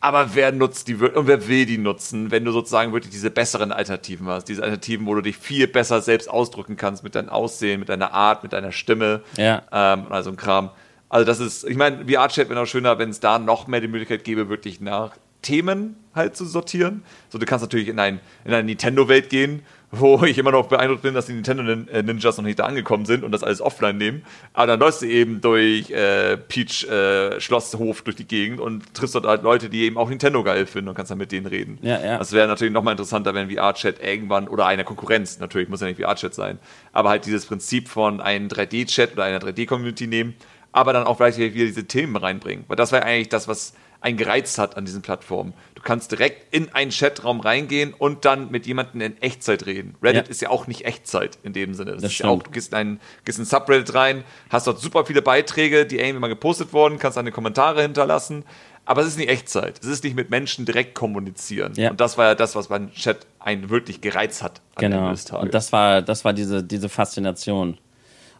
aber 0.00 0.34
wer 0.34 0.52
nutzt 0.52 0.86
die 0.88 0.94
und 0.94 1.26
wer 1.26 1.48
will 1.48 1.66
die 1.66 1.78
nutzen, 1.78 2.30
wenn 2.30 2.44
du 2.44 2.52
sozusagen 2.52 2.92
wirklich 2.92 3.12
diese 3.12 3.30
besseren 3.30 3.72
Alternativen 3.72 4.28
hast? 4.28 4.44
Diese 4.44 4.62
Alternativen, 4.62 5.06
wo 5.06 5.14
du 5.14 5.22
dich 5.22 5.36
viel 5.36 5.66
besser 5.66 6.00
selbst 6.00 6.30
ausdrücken 6.30 6.76
kannst 6.76 7.02
mit 7.02 7.14
deinem 7.14 7.28
Aussehen, 7.28 7.80
mit 7.80 7.88
deiner 7.88 8.12
Art, 8.12 8.42
mit 8.42 8.52
deiner 8.52 8.70
Stimme. 8.70 9.22
Ja. 9.36 9.62
Ähm, 9.72 10.06
also 10.10 10.30
ein 10.30 10.36
Kram. 10.36 10.70
Also 11.08 11.24
das 11.24 11.40
ist, 11.40 11.64
ich 11.64 11.76
meine, 11.76 12.06
VR-Chat 12.06 12.48
wäre 12.48 12.60
auch 12.60 12.66
schöner, 12.66 12.98
wenn 12.98 13.10
es 13.10 13.18
da 13.18 13.38
noch 13.38 13.66
mehr 13.66 13.80
die 13.80 13.88
Möglichkeit 13.88 14.24
gäbe, 14.24 14.48
wirklich 14.48 14.80
nach 14.80 15.16
Themen 15.42 15.96
halt 16.14 16.36
zu 16.36 16.44
sortieren. 16.44 17.02
So, 17.30 17.38
du 17.38 17.46
kannst 17.46 17.62
natürlich 17.62 17.88
in, 17.88 17.98
ein, 17.98 18.20
in 18.44 18.52
eine 18.52 18.64
Nintendo-Welt 18.64 19.30
gehen 19.30 19.62
wo 19.90 20.22
ich 20.24 20.36
immer 20.36 20.50
noch 20.50 20.68
beeindruckt 20.68 21.02
bin, 21.02 21.14
dass 21.14 21.26
die 21.26 21.32
Nintendo 21.32 21.62
äh, 21.90 22.02
Ninjas 22.02 22.36
noch 22.36 22.44
nicht 22.44 22.58
da 22.58 22.64
angekommen 22.64 23.06
sind 23.06 23.24
und 23.24 23.32
das 23.32 23.42
alles 23.42 23.62
offline 23.62 23.96
nehmen. 23.96 24.22
Aber 24.52 24.66
dann 24.66 24.80
läufst 24.80 25.00
du 25.00 25.06
eben 25.06 25.40
durch 25.40 25.90
äh, 25.90 26.36
Peach 26.36 26.84
äh, 26.84 27.40
Schlosshof 27.40 28.02
durch 28.02 28.16
die 28.16 28.26
Gegend 28.26 28.60
und 28.60 28.94
triffst 28.94 29.14
dort 29.14 29.26
halt 29.26 29.42
Leute, 29.42 29.70
die 29.70 29.84
eben 29.84 29.96
auch 29.96 30.10
Nintendo 30.10 30.42
geil 30.42 30.66
finden 30.66 30.90
und 30.90 30.94
kannst 30.94 31.10
dann 31.10 31.18
mit 31.18 31.32
denen 31.32 31.46
reden. 31.46 31.78
Ja, 31.80 31.98
ja. 32.00 32.18
Das 32.18 32.32
wäre 32.32 32.46
natürlich 32.48 32.72
nochmal 32.72 32.92
interessanter, 32.92 33.34
wenn 33.34 33.50
VR-Chat 33.50 34.02
irgendwann 34.04 34.46
oder 34.48 34.66
eine 34.66 34.84
Konkurrenz, 34.84 35.38
natürlich 35.38 35.70
muss 35.70 35.80
ja 35.80 35.86
nicht 35.86 36.00
VR-Chat 36.00 36.34
sein, 36.34 36.58
aber 36.92 37.08
halt 37.08 37.24
dieses 37.24 37.46
Prinzip 37.46 37.88
von 37.88 38.20
einem 38.20 38.48
3D-Chat 38.48 39.14
oder 39.14 39.24
einer 39.24 39.38
3D-Community 39.38 40.06
nehmen, 40.06 40.34
aber 40.72 40.92
dann 40.92 41.04
auch 41.04 41.16
vielleicht 41.16 41.38
wieder 41.38 41.64
diese 41.64 41.86
Themen 41.86 42.16
reinbringen. 42.16 42.64
Weil 42.68 42.76
das 42.76 42.92
wäre 42.92 43.04
eigentlich 43.04 43.30
das, 43.30 43.48
was 43.48 43.72
einen 44.00 44.16
gereizt 44.16 44.58
hat 44.58 44.76
an 44.76 44.84
diesen 44.84 45.02
Plattformen. 45.02 45.54
Du 45.78 45.84
kannst 45.84 46.10
direkt 46.10 46.52
in 46.52 46.74
einen 46.74 46.90
Chatraum 46.90 47.38
reingehen 47.38 47.94
und 47.96 48.24
dann 48.24 48.50
mit 48.50 48.66
jemandem 48.66 49.00
in 49.00 49.22
Echtzeit 49.22 49.64
reden. 49.64 49.94
Reddit 50.02 50.26
ja. 50.26 50.30
ist 50.30 50.42
ja 50.42 50.50
auch 50.50 50.66
nicht 50.66 50.84
Echtzeit 50.84 51.38
in 51.44 51.52
dem 51.52 51.72
Sinne. 51.72 51.92
Das, 51.92 52.02
das 52.02 52.10
ist 52.10 52.18
ja 52.18 52.26
auch, 52.26 52.42
du 52.42 52.50
gehst 52.50 52.72
in, 52.72 52.78
einen, 52.78 53.00
gehst 53.24 53.38
in 53.38 53.44
ein 53.44 53.46
Subreddit 53.46 53.94
rein, 53.94 54.24
hast 54.50 54.66
dort 54.66 54.80
super 54.80 55.06
viele 55.06 55.22
Beiträge, 55.22 55.86
die 55.86 56.00
irgendwie 56.00 56.18
mal 56.18 56.26
gepostet 56.26 56.72
wurden, 56.72 56.98
kannst 56.98 57.16
deine 57.16 57.30
Kommentare 57.30 57.82
hinterlassen. 57.82 58.44
Aber 58.86 59.02
es 59.02 59.06
ist 59.06 59.18
nicht 59.18 59.28
Echtzeit. 59.28 59.78
Es 59.80 59.86
ist 59.86 60.02
nicht 60.02 60.16
mit 60.16 60.30
Menschen 60.30 60.64
direkt 60.64 60.96
kommunizieren. 60.96 61.74
Ja. 61.76 61.92
Und 61.92 62.00
das 62.00 62.18
war 62.18 62.26
ja 62.26 62.34
das, 62.34 62.56
was 62.56 62.66
beim 62.66 62.92
Chat 62.92 63.24
einen 63.38 63.70
wirklich 63.70 64.00
gereizt 64.00 64.42
hat 64.42 64.60
an 64.74 64.90
genau. 64.90 65.14
Und 65.38 65.54
das 65.54 65.70
war, 65.70 66.02
das 66.02 66.24
war 66.24 66.32
diese, 66.32 66.64
diese 66.64 66.88
Faszination. 66.88 67.78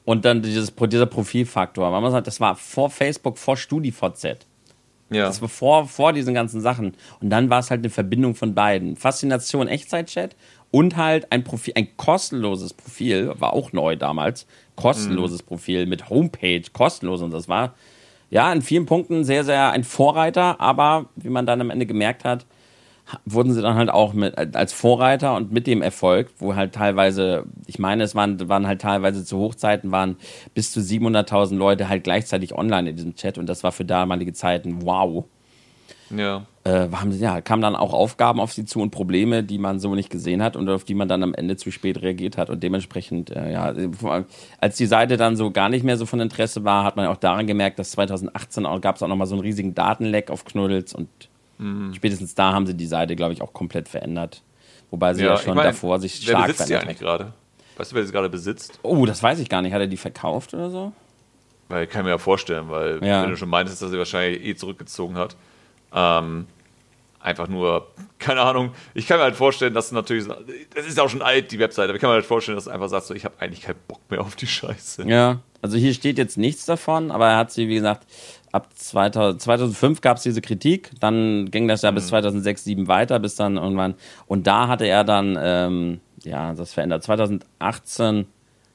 Und 0.04 0.24
dann 0.24 0.42
dieses, 0.42 0.74
dieser 0.74 1.06
Profilfaktor. 1.06 1.88
Man 2.00 2.10
sagt, 2.10 2.26
das 2.26 2.40
war 2.40 2.56
vor 2.56 2.90
Facebook, 2.90 3.38
vor 3.38 3.56
StudiVZ. 3.56 4.47
Ja. 5.10 5.26
Das 5.26 5.40
war 5.40 5.48
vor, 5.48 5.86
vor 5.86 6.12
diesen 6.12 6.34
ganzen 6.34 6.60
Sachen. 6.60 6.94
Und 7.20 7.30
dann 7.30 7.50
war 7.50 7.60
es 7.60 7.70
halt 7.70 7.80
eine 7.80 7.90
Verbindung 7.90 8.34
von 8.34 8.54
beiden. 8.54 8.96
Faszination 8.96 9.68
Echtzeit-Chat 9.68 10.36
und 10.70 10.96
halt 10.96 11.32
ein 11.32 11.44
Profil, 11.44 11.74
ein 11.76 11.96
kostenloses 11.96 12.74
Profil, 12.74 13.32
war 13.38 13.54
auch 13.54 13.72
neu 13.72 13.96
damals. 13.96 14.46
Kostenloses 14.76 15.42
mhm. 15.42 15.46
Profil 15.46 15.86
mit 15.86 16.10
Homepage, 16.10 16.62
kostenlos. 16.72 17.22
Und 17.22 17.30
das 17.30 17.48
war 17.48 17.74
ja 18.30 18.52
in 18.52 18.62
vielen 18.62 18.86
Punkten 18.86 19.24
sehr, 19.24 19.44
sehr 19.44 19.70
ein 19.70 19.84
Vorreiter, 19.84 20.60
aber 20.60 21.06
wie 21.16 21.30
man 21.30 21.46
dann 21.46 21.60
am 21.60 21.70
Ende 21.70 21.86
gemerkt 21.86 22.24
hat, 22.24 22.44
wurden 23.24 23.52
sie 23.52 23.62
dann 23.62 23.74
halt 23.74 23.90
auch 23.90 24.12
mit, 24.12 24.36
als 24.36 24.72
Vorreiter 24.72 25.34
und 25.36 25.52
mit 25.52 25.66
dem 25.66 25.82
Erfolg, 25.82 26.28
wo 26.38 26.54
halt 26.54 26.74
teilweise, 26.74 27.44
ich 27.66 27.78
meine, 27.78 28.02
es 28.04 28.14
waren, 28.14 28.48
waren 28.48 28.66
halt 28.66 28.80
teilweise 28.80 29.24
zu 29.24 29.38
Hochzeiten, 29.38 29.90
waren 29.92 30.16
bis 30.54 30.72
zu 30.72 30.80
700.000 30.80 31.56
Leute 31.56 31.88
halt 31.88 32.04
gleichzeitig 32.04 32.54
online 32.54 32.90
in 32.90 32.96
diesem 32.96 33.14
Chat 33.14 33.38
und 33.38 33.46
das 33.46 33.62
war 33.64 33.72
für 33.72 33.84
damalige 33.84 34.32
Zeiten 34.32 34.82
wow. 34.82 35.24
Ja. 36.10 36.46
Äh, 36.64 36.88
haben, 36.92 37.12
ja, 37.18 37.40
kamen 37.40 37.62
dann 37.62 37.76
auch 37.76 37.92
Aufgaben 37.92 38.40
auf 38.40 38.52
sie 38.52 38.64
zu 38.64 38.80
und 38.80 38.90
Probleme, 38.90 39.42
die 39.42 39.58
man 39.58 39.78
so 39.78 39.94
nicht 39.94 40.10
gesehen 40.10 40.42
hat 40.42 40.56
und 40.56 40.68
auf 40.68 40.84
die 40.84 40.94
man 40.94 41.08
dann 41.08 41.22
am 41.22 41.34
Ende 41.34 41.56
zu 41.56 41.70
spät 41.70 42.00
reagiert 42.02 42.38
hat. 42.38 42.50
Und 42.50 42.62
dementsprechend, 42.62 43.30
äh, 43.30 43.52
ja, 43.52 43.74
als 44.60 44.76
die 44.76 44.86
Seite 44.86 45.16
dann 45.16 45.36
so 45.36 45.50
gar 45.50 45.68
nicht 45.68 45.84
mehr 45.84 45.96
so 45.96 46.06
von 46.06 46.20
Interesse 46.20 46.64
war, 46.64 46.84
hat 46.84 46.96
man 46.96 47.06
auch 47.06 47.16
daran 47.16 47.46
gemerkt, 47.46 47.78
dass 47.78 47.90
2018 47.90 48.64
gab 48.80 48.96
es 48.96 49.02
auch 49.02 49.08
nochmal 49.08 49.26
so 49.26 49.34
einen 49.34 49.42
riesigen 49.42 49.74
Datenleck 49.74 50.30
auf 50.30 50.44
Knuddels 50.44 50.94
und 50.94 51.08
Mhm. 51.58 51.94
Spätestens 51.94 52.34
da 52.34 52.52
haben 52.52 52.66
sie 52.66 52.74
die 52.74 52.86
Seite, 52.86 53.16
glaube 53.16 53.32
ich, 53.32 53.42
auch 53.42 53.52
komplett 53.52 53.88
verändert. 53.88 54.42
Wobei 54.90 55.14
sie 55.14 55.22
ja, 55.22 55.30
ja 55.30 55.36
schon 55.36 55.50
ich 55.50 55.56
mein, 55.56 55.66
davor 55.66 56.00
sich 56.00 56.14
stark 56.14 56.38
wer 56.38 56.46
besitzt 56.46 56.68
die 56.68 56.76
eigentlich 56.76 56.98
gerade? 56.98 57.32
Weißt 57.76 57.92
du, 57.92 57.96
wer 57.96 58.04
sie 58.04 58.12
gerade 58.12 58.28
besitzt? 58.28 58.78
Oh, 58.82 59.06
das 59.06 59.22
weiß 59.22 59.38
ich 59.38 59.48
gar 59.48 59.62
nicht. 59.62 59.72
Hat 59.72 59.80
er 59.80 59.86
die 59.86 59.96
verkauft 59.96 60.54
oder 60.54 60.70
so? 60.70 60.92
Weil 61.68 61.84
ich 61.84 61.90
kann 61.90 62.04
mir 62.04 62.10
ja 62.10 62.18
vorstellen, 62.18 62.70
weil 62.70 63.04
ja. 63.04 63.22
wenn 63.22 63.30
du 63.30 63.36
schon 63.36 63.50
meintest, 63.50 63.82
dass 63.82 63.92
er 63.92 63.98
wahrscheinlich 63.98 64.44
eh 64.44 64.54
zurückgezogen 64.54 65.16
hat. 65.16 65.36
Ähm, 65.92 66.46
einfach 67.20 67.48
nur, 67.48 67.88
keine 68.18 68.40
Ahnung, 68.40 68.72
ich 68.94 69.06
kann 69.06 69.18
mir 69.18 69.24
halt 69.24 69.36
vorstellen, 69.36 69.74
dass 69.74 69.90
du 69.90 69.94
natürlich, 69.94 70.26
das 70.74 70.86
ist 70.86 70.98
auch 70.98 71.08
schon 71.08 71.22
alt, 71.22 71.52
die 71.52 71.58
Webseite, 71.58 71.88
aber 71.88 71.96
ich 71.96 72.00
kann 72.00 72.10
mir 72.10 72.14
halt 72.14 72.26
vorstellen, 72.26 72.56
dass 72.56 72.64
du 72.64 72.70
einfach 72.70 72.88
sagst, 72.88 73.08
so, 73.08 73.14
ich 73.14 73.24
habe 73.24 73.34
eigentlich 73.38 73.62
keinen 73.62 73.78
Bock 73.86 74.00
mehr 74.08 74.20
auf 74.20 74.34
die 74.34 74.46
Scheiße. 74.46 75.04
Ja, 75.06 75.40
also 75.60 75.76
hier 75.76 75.92
steht 75.92 76.18
jetzt 76.18 76.38
nichts 76.38 76.64
davon, 76.66 77.10
aber 77.10 77.28
er 77.28 77.36
hat 77.36 77.52
sie, 77.52 77.68
wie 77.68 77.74
gesagt, 77.74 78.06
ab 78.52 78.68
2000, 78.74 79.40
2005 79.42 80.00
gab 80.00 80.16
es 80.16 80.22
diese 80.22 80.40
Kritik, 80.40 80.90
dann 81.00 81.50
ging 81.50 81.68
das 81.68 81.82
ja 81.82 81.90
mhm. 81.90 81.96
bis 81.96 82.08
2006, 82.08 82.64
2007 82.64 82.88
weiter, 82.88 83.18
bis 83.18 83.34
dann 83.34 83.56
irgendwann, 83.56 83.94
und 84.26 84.46
da 84.46 84.68
hatte 84.68 84.86
er 84.86 85.04
dann, 85.04 85.38
ähm, 85.40 86.00
ja, 86.22 86.54
das 86.54 86.72
verändert. 86.72 87.02
2018 87.02 88.26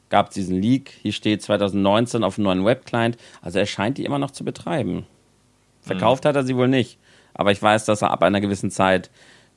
gab 0.09 0.29
es 0.29 0.35
diesen 0.35 0.61
Leak, 0.61 0.91
hier 1.01 1.11
steht 1.11 1.41
2019 1.41 2.23
auf 2.23 2.37
einem 2.37 2.45
neuen 2.45 2.65
Webclient, 2.65 3.17
also 3.41 3.59
er 3.59 3.65
scheint 3.65 3.97
die 3.97 4.05
immer 4.05 4.19
noch 4.19 4.31
zu 4.31 4.45
betreiben. 4.45 5.05
Verkauft 5.81 6.23
mhm. 6.23 6.29
hat 6.29 6.35
er 6.35 6.43
sie 6.43 6.55
wohl 6.55 6.67
nicht, 6.67 6.97
aber 7.33 7.51
ich 7.51 7.61
weiß, 7.61 7.85
dass 7.85 8.01
er 8.01 8.11
ab 8.11 8.23
einer 8.23 8.41
gewissen 8.41 8.71
Zeit 8.71 9.09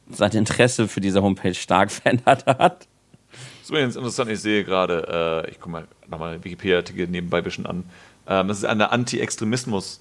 sein 0.08 0.32
Interesse 0.32 0.88
für 0.88 1.00
diese 1.00 1.22
Homepage 1.22 1.54
stark 1.54 1.90
verändert 1.92 2.46
hat. 2.46 2.86
Das 3.30 3.62
ist 3.64 3.70
übrigens 3.70 3.96
interessant, 3.96 4.30
ich 4.30 4.40
sehe 4.40 4.64
gerade, 4.64 5.44
äh, 5.46 5.50
ich 5.50 5.58
gucke 5.58 5.70
mal 5.70 5.88
nochmal 6.08 6.42
Wikipedia-Artikel 6.42 7.08
nebenbei 7.08 7.38
ein 7.38 7.44
bisschen 7.44 7.66
an. 7.66 7.84
Ähm, 8.28 8.48
das 8.48 8.58
ist 8.58 8.64
eine 8.64 8.92
Anti-Extremismus- 8.92 10.00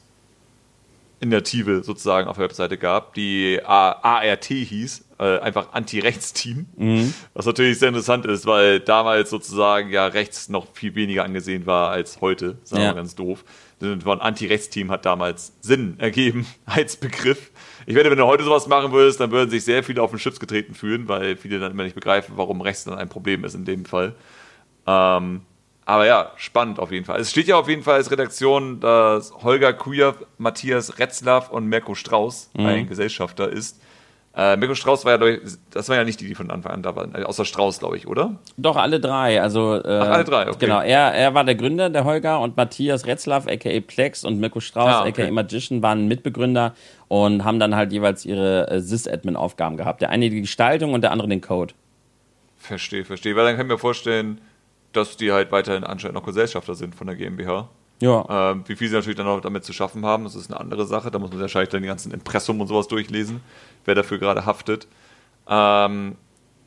Initiative 1.20 1.84
sozusagen 1.84 2.28
auf 2.28 2.38
der 2.38 2.45
Webseite 2.45 2.78
gab, 2.78 3.13
die 3.13 3.59
ART 3.63 4.45
hieß, 4.45 5.05
äh, 5.20 5.39
einfach 5.39 5.72
Anti-Rechts-Team. 5.72 6.66
Mhm. 6.76 7.13
Was 7.34 7.45
natürlich 7.45 7.80
sehr 7.80 7.89
interessant 7.89 8.26
ist, 8.26 8.45
weil 8.45 8.80
damals 8.80 9.30
sozusagen 9.30 9.89
ja 9.91 10.07
rechts 10.07 10.49
noch 10.49 10.68
viel 10.74 10.95
weniger 10.95 11.24
angesehen 11.24 11.66
war 11.66 11.89
als 11.89 12.22
heute, 12.22 12.57
sagen 12.63 12.82
wir 12.82 12.88
ja. 12.88 12.93
ganz 12.93 13.16
doof. 13.16 13.43
Von 13.80 14.22
Anti-Rechts-Team 14.22 14.91
hat 14.91 15.05
damals 15.05 15.53
Sinn 15.61 15.95
ergeben 15.99 16.45
als 16.66 16.97
Begriff. 16.97 17.51
Ich 17.86 17.95
werde, 17.95 18.09
wenn 18.09 18.18
du 18.18 18.26
heute 18.26 18.43
sowas 18.43 18.68
machen 18.68 18.91
würdest, 18.91 19.20
dann 19.20 19.32
würden 19.32 19.49
sich 19.49 19.63
sehr 19.63 19.84
viele 19.84 20.01
auf 20.01 20.09
den 20.09 20.20
Schutz 20.20 20.39
getreten 20.39 20.74
fühlen, 20.74 21.07
weil 21.07 21.38
viele 21.38 21.59
dann 21.59 21.72
immer 21.72 21.84
nicht 21.84 21.95
begreifen, 21.95 22.34
warum 22.36 22.61
rechts 22.61 22.84
dann 22.84 22.97
ein 22.97 23.09
Problem 23.09 23.43
ist 23.43 23.53
in 23.53 23.66
dem 23.66 23.86
Fall. 23.86 24.16
Ähm, 24.88 25.41
aber 25.86 26.07
ja, 26.07 26.31
spannend 26.36 26.79
auf 26.79 26.91
jeden 26.91 27.05
Fall. 27.05 27.19
Es 27.19 27.29
steht 27.29 27.47
ja 27.47 27.57
auf 27.57 27.69
jeden 27.69 27.83
Fall 27.83 27.95
als 27.95 28.09
Redaktion, 28.09 28.79
dass 28.79 29.31
Holger 29.43 29.71
Kujew, 29.73 30.13
Matthias 30.39 30.97
Retzlaff 30.97 31.51
und 31.51 31.67
Mirko 31.67 31.93
Strauß 31.93 32.49
mhm. 32.57 32.65
ein 32.65 32.88
Gesellschafter 32.88 33.49
ist. 33.49 33.79
Äh, 34.36 34.57
Mirko 34.57 34.75
Strauß 34.75 35.05
war 35.05 35.13
ja, 35.13 35.17
durch, 35.17 35.39
das 35.71 35.88
waren 35.88 35.97
ja 35.97 36.03
nicht 36.03 36.19
die, 36.19 36.27
die 36.27 36.36
von 36.36 36.51
Anfang 36.51 36.73
an 36.73 36.83
da 36.83 36.93
waren, 36.95 37.15
äh, 37.15 37.23
außer 37.23 37.45
Strauß, 37.45 37.79
glaube 37.79 37.95
ich, 37.95 38.05
oder? 38.05 38.36
Doch, 38.57 38.75
alle 38.75 38.99
drei. 38.99 39.41
Also, 39.41 39.75
äh, 39.75 39.81
Ach, 39.86 40.09
alle 40.09 40.23
drei, 40.25 40.49
okay. 40.49 40.57
Genau, 40.59 40.81
er, 40.81 41.13
er 41.13 41.33
war 41.33 41.45
der 41.45 41.55
Gründer, 41.55 41.89
der 41.89 42.03
Holger, 42.03 42.41
und 42.41 42.57
Matthias 42.57 43.05
Retzlaff, 43.05 43.47
aka 43.47 43.79
Plex, 43.79 44.25
und 44.25 44.41
Mirko 44.41 44.59
Strauß, 44.59 44.89
ah, 44.89 45.05
okay. 45.07 45.23
aka 45.23 45.31
Magician, 45.31 45.81
waren 45.81 46.09
Mitbegründer 46.09 46.75
und 47.07 47.45
haben 47.45 47.59
dann 47.59 47.77
halt 47.77 47.93
jeweils 47.93 48.25
ihre 48.25 48.69
äh, 48.69 48.81
Sys-Admin-Aufgaben 48.81 49.77
gehabt. 49.77 50.01
Der 50.01 50.09
eine 50.09 50.29
die 50.29 50.41
Gestaltung 50.41 50.93
und 50.93 51.01
der 51.01 51.11
andere 51.11 51.29
den 51.29 51.39
Code. 51.39 51.73
Verstehe, 52.57 53.05
verstehe. 53.05 53.38
Weil 53.38 53.45
dann 53.45 53.55
kann 53.55 53.67
ich 53.67 53.71
mir 53.71 53.77
vorstellen, 53.77 54.41
dass 54.95 55.17
die 55.17 55.31
halt 55.31 55.51
weiterhin 55.51 55.83
anscheinend 55.83 56.15
noch 56.15 56.25
Gesellschafter 56.25 56.75
sind 56.75 56.95
von 56.95 57.07
der 57.07 57.15
GmbH. 57.15 57.69
Ja. 58.01 58.51
Ähm, 58.51 58.63
wie 58.67 58.75
viel 58.75 58.89
sie 58.89 58.95
natürlich 58.95 59.17
dann 59.17 59.27
auch 59.27 59.39
damit 59.39 59.63
zu 59.63 59.73
schaffen 59.73 60.05
haben, 60.05 60.25
das 60.25 60.35
ist 60.35 60.51
eine 60.51 60.59
andere 60.59 60.85
Sache. 60.85 61.11
Da 61.11 61.19
muss 61.19 61.31
man 61.31 61.39
wahrscheinlich 61.39 61.69
dann 61.69 61.81
die 61.81 61.87
ganzen 61.87 62.11
Impressum 62.11 62.59
und 62.59 62.67
sowas 62.67 62.87
durchlesen, 62.87 63.41
wer 63.85 63.95
dafür 63.95 64.17
gerade 64.17 64.45
haftet. 64.45 64.87
Ähm, 65.47 66.15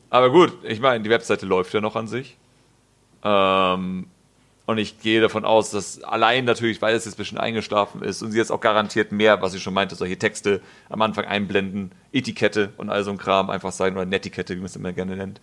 aber 0.09 0.31
gut, 0.31 0.53
ich 0.63 0.79
meine, 0.79 1.03
die 1.03 1.09
Webseite 1.09 1.45
läuft 1.45 1.73
ja 1.73 1.81
noch 1.81 1.95
an 1.95 2.07
sich. 2.07 2.37
Ähm, 3.23 4.07
und 4.65 4.77
ich 4.77 4.99
gehe 4.99 5.19
davon 5.19 5.45
aus, 5.45 5.71
dass 5.71 6.03
allein 6.03 6.45
natürlich, 6.45 6.79
weil 6.81 6.95
es 6.95 7.05
jetzt 7.05 7.15
ein 7.15 7.17
bisschen 7.17 7.37
eingeschlafen 7.39 8.03
ist 8.03 8.21
und 8.21 8.31
sie 8.31 8.37
jetzt 8.37 8.51
auch 8.51 8.61
garantiert 8.61 9.11
mehr, 9.11 9.41
was 9.41 9.55
ich 9.55 9.63
schon 9.63 9.73
meinte, 9.73 9.95
solche 9.95 10.17
Texte 10.17 10.61
am 10.89 11.01
Anfang 11.01 11.25
einblenden, 11.25 11.91
Etikette 12.11 12.71
und 12.77 12.91
all 12.91 13.03
so 13.03 13.09
ein 13.09 13.17
Kram 13.17 13.49
einfach 13.49 13.71
sein 13.71 13.93
oder 13.93 14.05
Netiquette, 14.05 14.53
wie 14.53 14.59
man 14.59 14.67
es 14.67 14.75
immer 14.75 14.93
gerne 14.93 15.15
nennt, 15.15 15.41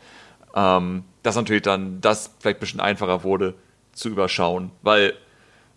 ähm, 0.57 1.05
dass 1.23 1.37
natürlich 1.37 1.63
dann 1.63 2.01
das 2.01 2.35
vielleicht 2.41 2.59
ein 2.59 2.61
bisschen 2.61 2.81
einfacher 2.81 3.23
wurde 3.23 3.55
zu 3.93 4.09
überschauen. 4.09 4.73
Weil, 4.83 5.15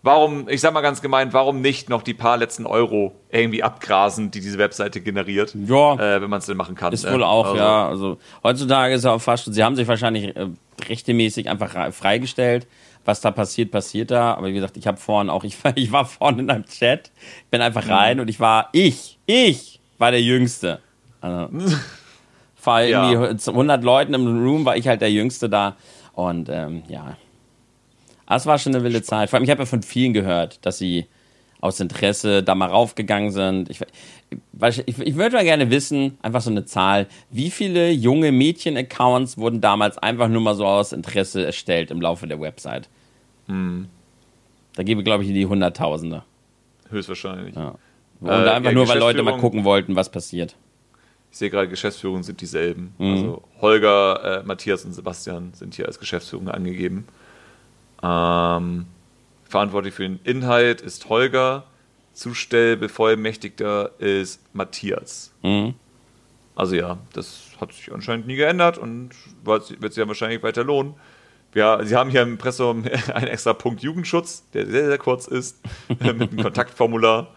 warum, 0.02 0.48
ich 0.48 0.60
sag 0.60 0.74
mal 0.74 0.80
ganz 0.80 1.00
gemeint, 1.00 1.32
warum 1.32 1.60
nicht 1.60 1.88
noch 1.88 2.02
die 2.02 2.14
paar 2.14 2.36
letzten 2.36 2.66
Euro 2.66 3.12
irgendwie 3.30 3.62
abgrasen, 3.62 4.32
die 4.32 4.40
diese 4.40 4.58
Webseite 4.58 5.00
generiert? 5.00 5.54
Ja. 5.54 5.94
Äh, 5.94 6.22
wenn 6.22 6.30
man 6.30 6.40
es 6.40 6.46
denn 6.46 6.56
machen 6.56 6.74
kann. 6.74 6.92
Ist 6.92 7.04
ne? 7.04 7.12
wohl 7.12 7.22
auch, 7.22 7.46
also, 7.46 7.56
ja. 7.56 7.88
Also 7.88 8.18
heutzutage 8.42 8.94
ist 8.94 9.00
es 9.00 9.06
auch 9.06 9.20
fast, 9.20 9.52
sie 9.52 9.62
haben 9.62 9.76
sich 9.76 9.86
wahrscheinlich. 9.86 10.34
Äh, 10.34 10.48
rechtemäßig 10.88 11.48
einfach 11.48 11.92
freigestellt. 11.92 12.66
Was 13.04 13.20
da 13.20 13.30
passiert, 13.30 13.70
passiert 13.70 14.10
da. 14.10 14.34
Aber 14.34 14.48
wie 14.48 14.52
gesagt, 14.52 14.76
ich 14.76 14.86
habe 14.86 14.98
vorhin 14.98 15.30
auch, 15.30 15.44
ich 15.44 15.62
war, 15.62 15.76
ich 15.76 15.92
war 15.92 16.04
vorhin 16.04 16.40
in 16.40 16.50
einem 16.50 16.66
Chat, 16.66 17.10
bin 17.50 17.60
einfach 17.60 17.84
mhm. 17.84 17.92
rein 17.92 18.16
mhm. 18.16 18.22
und 18.22 18.28
ich 18.28 18.40
war, 18.40 18.68
ich, 18.72 19.18
ich 19.26 19.80
war 19.98 20.10
der 20.10 20.22
Jüngste. 20.22 20.80
Also, 21.20 21.48
vor 22.60 22.80
irgendwie 22.80 23.14
ja. 23.14 23.52
100 23.52 23.82
Leuten 23.82 24.14
im 24.14 24.44
Room 24.44 24.64
war 24.64 24.76
ich 24.76 24.86
halt 24.86 25.00
der 25.00 25.10
Jüngste 25.10 25.48
da. 25.48 25.76
Und 26.12 26.48
ähm, 26.50 26.82
ja, 26.88 27.16
es 28.28 28.46
war 28.46 28.58
schon 28.58 28.74
eine 28.74 28.84
wilde 28.84 29.02
Zeit. 29.02 29.30
Vor 29.30 29.38
allem, 29.38 29.44
ich 29.44 29.50
habe 29.50 29.62
ja 29.62 29.66
von 29.66 29.82
vielen 29.82 30.12
gehört, 30.12 30.64
dass 30.64 30.78
sie 30.78 31.06
aus 31.60 31.80
Interesse 31.80 32.42
da 32.42 32.54
mal 32.54 32.68
raufgegangen 32.68 33.30
sind. 33.30 33.70
Ich, 33.70 33.80
ich, 34.86 34.98
ich 34.98 35.16
würde 35.16 35.36
mal 35.36 35.44
gerne 35.44 35.70
wissen, 35.70 36.18
einfach 36.22 36.40
so 36.40 36.50
eine 36.50 36.64
Zahl, 36.64 37.06
wie 37.30 37.50
viele 37.50 37.90
junge 37.90 38.32
Mädchen-Accounts 38.32 39.36
wurden 39.36 39.60
damals 39.60 39.98
einfach 39.98 40.28
nur 40.28 40.40
mal 40.40 40.54
so 40.54 40.66
aus 40.66 40.92
Interesse 40.92 41.44
erstellt 41.44 41.90
im 41.90 42.00
Laufe 42.00 42.26
der 42.26 42.40
Website? 42.40 42.88
Hm. 43.46 43.88
Da 44.74 44.82
gebe 44.82 45.00
ich, 45.00 45.04
glaube 45.04 45.24
ich, 45.24 45.28
in 45.28 45.34
die 45.34 45.46
Hunderttausende. 45.46 46.22
Höchstwahrscheinlich. 46.88 47.54
Ja. 47.54 47.74
Und 48.20 48.28
äh, 48.28 48.32
einfach 48.32 48.70
ja, 48.70 48.72
nur, 48.72 48.88
weil 48.88 48.98
Leute 48.98 49.22
mal 49.22 49.38
gucken 49.38 49.64
wollten, 49.64 49.96
was 49.96 50.10
passiert. 50.10 50.54
Ich 51.32 51.38
sehe 51.38 51.50
gerade, 51.50 51.68
Geschäftsführungen 51.68 52.22
sind 52.22 52.40
dieselben. 52.40 52.94
Mhm. 52.98 53.12
Also 53.12 53.42
Holger, 53.60 54.40
äh, 54.40 54.42
Matthias 54.42 54.84
und 54.84 54.92
Sebastian 54.92 55.52
sind 55.54 55.74
hier 55.74 55.86
als 55.86 55.98
Geschäftsführung 55.98 56.48
angegeben. 56.48 57.06
Ähm, 58.02 58.86
verantwortlich 59.44 59.94
für 59.94 60.02
den 60.02 60.20
Inhalt 60.24 60.80
ist 60.80 61.08
Holger. 61.08 61.64
Zustellbevollmächtigter 62.12 63.92
ist 63.98 64.40
Matthias. 64.52 65.32
Mhm. 65.42 65.74
Also 66.56 66.74
ja, 66.74 66.98
das 67.12 67.42
hat 67.60 67.72
sich 67.72 67.92
anscheinend 67.92 68.26
nie 68.26 68.36
geändert 68.36 68.76
und 68.76 69.10
wird 69.44 69.66
sich 69.66 69.96
ja 69.96 70.08
wahrscheinlich 70.08 70.42
weiter 70.42 70.64
lohnen. 70.64 70.94
Ja, 71.54 71.82
Sie 71.84 71.96
haben 71.96 72.10
hier 72.10 72.22
im 72.22 72.32
Impressum 72.32 72.84
einen 73.14 73.28
extra 73.28 73.52
Punkt 73.54 73.82
Jugendschutz, 73.82 74.44
der 74.52 74.66
sehr, 74.66 74.86
sehr 74.86 74.98
kurz 74.98 75.26
ist, 75.26 75.60
mit 75.88 76.02
einem 76.02 76.36
Kontaktformular. 76.36 77.28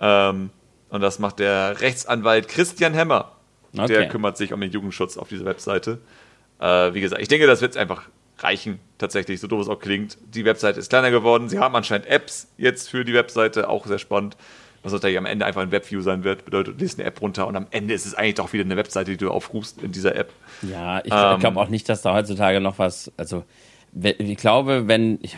Ähm, 0.00 0.50
und 0.88 1.00
das 1.00 1.18
macht 1.18 1.38
der 1.38 1.80
Rechtsanwalt 1.80 2.48
Christian 2.48 2.92
Hemmer. 2.92 3.32
Okay. 3.76 3.88
Der 3.88 4.08
kümmert 4.08 4.36
sich 4.36 4.52
um 4.52 4.60
den 4.60 4.70
Jugendschutz 4.70 5.16
auf 5.16 5.28
dieser 5.28 5.44
Webseite. 5.44 5.98
Äh, 6.60 6.94
wie 6.94 7.00
gesagt, 7.00 7.22
ich 7.22 7.28
denke, 7.28 7.46
das 7.46 7.60
wird 7.60 7.76
einfach 7.76 8.08
reichen, 8.38 8.80
tatsächlich, 8.98 9.40
so 9.40 9.46
doof 9.46 9.62
es 9.62 9.68
auch 9.68 9.78
klingt. 9.78 10.18
Die 10.34 10.44
Webseite 10.44 10.80
ist 10.80 10.88
kleiner 10.88 11.10
geworden. 11.10 11.48
Sie 11.48 11.58
haben 11.58 11.74
anscheinend 11.74 12.06
Apps 12.06 12.48
jetzt 12.58 12.90
für 12.90 13.04
die 13.04 13.14
Webseite, 13.14 13.68
auch 13.68 13.86
sehr 13.86 13.98
spannend. 13.98 14.36
Was 14.82 14.92
natürlich 14.92 15.16
am 15.16 15.26
Ende 15.26 15.46
einfach 15.46 15.62
ein 15.62 15.70
Webview 15.70 16.00
sein 16.00 16.24
wird, 16.24 16.44
bedeutet, 16.44 16.74
du 16.74 16.82
liest 16.82 16.98
eine 16.98 17.06
App 17.06 17.20
runter 17.20 17.46
und 17.46 17.54
am 17.54 17.68
Ende 17.70 17.94
ist 17.94 18.04
es 18.04 18.14
eigentlich 18.14 18.34
doch 18.34 18.52
wieder 18.52 18.64
eine 18.64 18.76
Webseite, 18.76 19.12
die 19.12 19.16
du 19.16 19.30
aufrufst 19.30 19.80
in 19.80 19.92
dieser 19.92 20.16
App. 20.16 20.32
Ja, 20.62 20.98
ich, 21.04 21.12
ähm, 21.12 21.38
glaube 21.38 21.60
auch 21.60 21.68
nicht, 21.68 21.88
dass 21.88 22.02
da 22.02 22.14
heutzutage 22.14 22.60
noch 22.60 22.80
was, 22.80 23.12
also 23.16 23.44
ich 23.94 24.36
glaube, 24.38 24.88
wenn, 24.88 25.20
ich, 25.22 25.36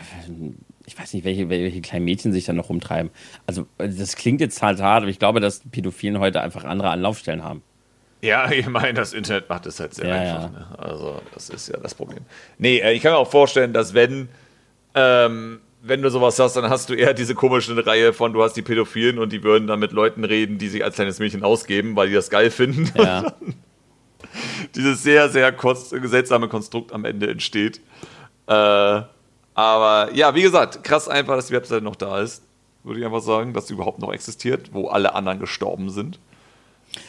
ich 0.87 0.97
weiß 0.97 1.13
nicht, 1.13 1.25
welche, 1.25 1.49
welche 1.49 1.81
kleinen 1.81 2.05
Mädchen 2.05 2.31
sich 2.31 2.45
da 2.45 2.53
noch 2.53 2.69
rumtreiben. 2.69 3.11
Also 3.45 3.67
das 3.77 4.15
klingt 4.15 4.41
jetzt 4.41 4.63
halt 4.63 4.81
hart, 4.81 5.03
aber 5.03 5.11
ich 5.11 5.19
glaube, 5.19 5.41
dass 5.41 5.59
Pädophilen 5.59 6.19
heute 6.19 6.41
einfach 6.41 6.63
andere 6.63 6.89
Anlaufstellen 6.89 7.43
haben. 7.43 7.61
Ja, 8.25 8.51
ich 8.51 8.67
meine, 8.67 8.93
das 8.93 9.13
Internet 9.13 9.49
macht 9.49 9.65
es 9.65 9.79
halt 9.79 9.93
sehr 9.93 10.07
ja, 10.07 10.15
einfach. 10.15 10.51
Ne? 10.51 10.67
Also, 10.77 11.21
das 11.33 11.49
ist 11.49 11.69
ja 11.69 11.77
das 11.77 11.93
Problem. 11.95 12.19
Nee, 12.57 12.79
äh, 12.79 12.93
ich 12.93 13.01
kann 13.01 13.11
mir 13.11 13.17
auch 13.17 13.29
vorstellen, 13.29 13.73
dass 13.73 13.93
wenn, 13.93 14.29
ähm, 14.95 15.59
wenn 15.81 16.01
du 16.01 16.09
sowas 16.09 16.39
hast, 16.39 16.55
dann 16.55 16.69
hast 16.69 16.89
du 16.89 16.93
eher 16.95 17.13
diese 17.13 17.35
komische 17.35 17.85
Reihe 17.85 18.11
von, 18.13 18.33
du 18.33 18.43
hast 18.43 18.53
die 18.53 18.63
Pädophilen 18.63 19.19
und 19.19 19.31
die 19.31 19.43
würden 19.43 19.67
dann 19.67 19.79
mit 19.79 19.91
Leuten 19.91 20.23
reden, 20.23 20.57
die 20.57 20.67
sich 20.67 20.83
als 20.83 20.95
kleines 20.95 21.19
Mädchen 21.19 21.43
ausgeben, 21.43 21.95
weil 21.95 22.07
die 22.07 22.15
das 22.15 22.29
geil 22.29 22.49
finden. 22.49 22.91
Ja. 22.97 23.33
dieses 24.75 25.03
sehr, 25.03 25.29
sehr 25.29 25.53
seltsame 26.03 26.47
Konstrukt 26.47 26.91
am 26.91 27.05
Ende 27.05 27.29
entsteht. 27.29 27.79
Äh, 28.47 29.01
aber 29.53 30.09
ja, 30.13 30.35
wie 30.35 30.41
gesagt, 30.41 30.83
krass 30.83 31.07
einfach, 31.07 31.35
dass 31.35 31.47
die 31.47 31.53
Webseite 31.53 31.83
noch 31.83 31.95
da 31.95 32.19
ist. 32.19 32.43
Würde 32.83 32.99
ich 32.99 33.05
einfach 33.05 33.21
sagen, 33.21 33.53
dass 33.53 33.67
sie 33.67 33.73
überhaupt 33.73 33.99
noch 33.99 34.13
existiert, 34.13 34.73
wo 34.73 34.89
alle 34.89 35.15
anderen 35.15 35.39
gestorben 35.39 35.89
sind. 35.89 36.19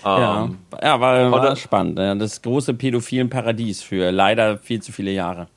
Ja, 0.05 0.45
ähm, 0.45 0.59
ja 0.83 1.01
war, 1.01 1.31
war 1.31 1.57
spannend. 1.57 1.99
Das 1.99 2.43
große 2.43 2.75
pädophilen 2.75 3.31
Paradies 3.31 3.83
für 3.83 4.11
leider 4.11 4.59
viel 4.59 4.83
zu 4.83 4.93
viele 4.93 5.11
Jahre. 5.11 5.49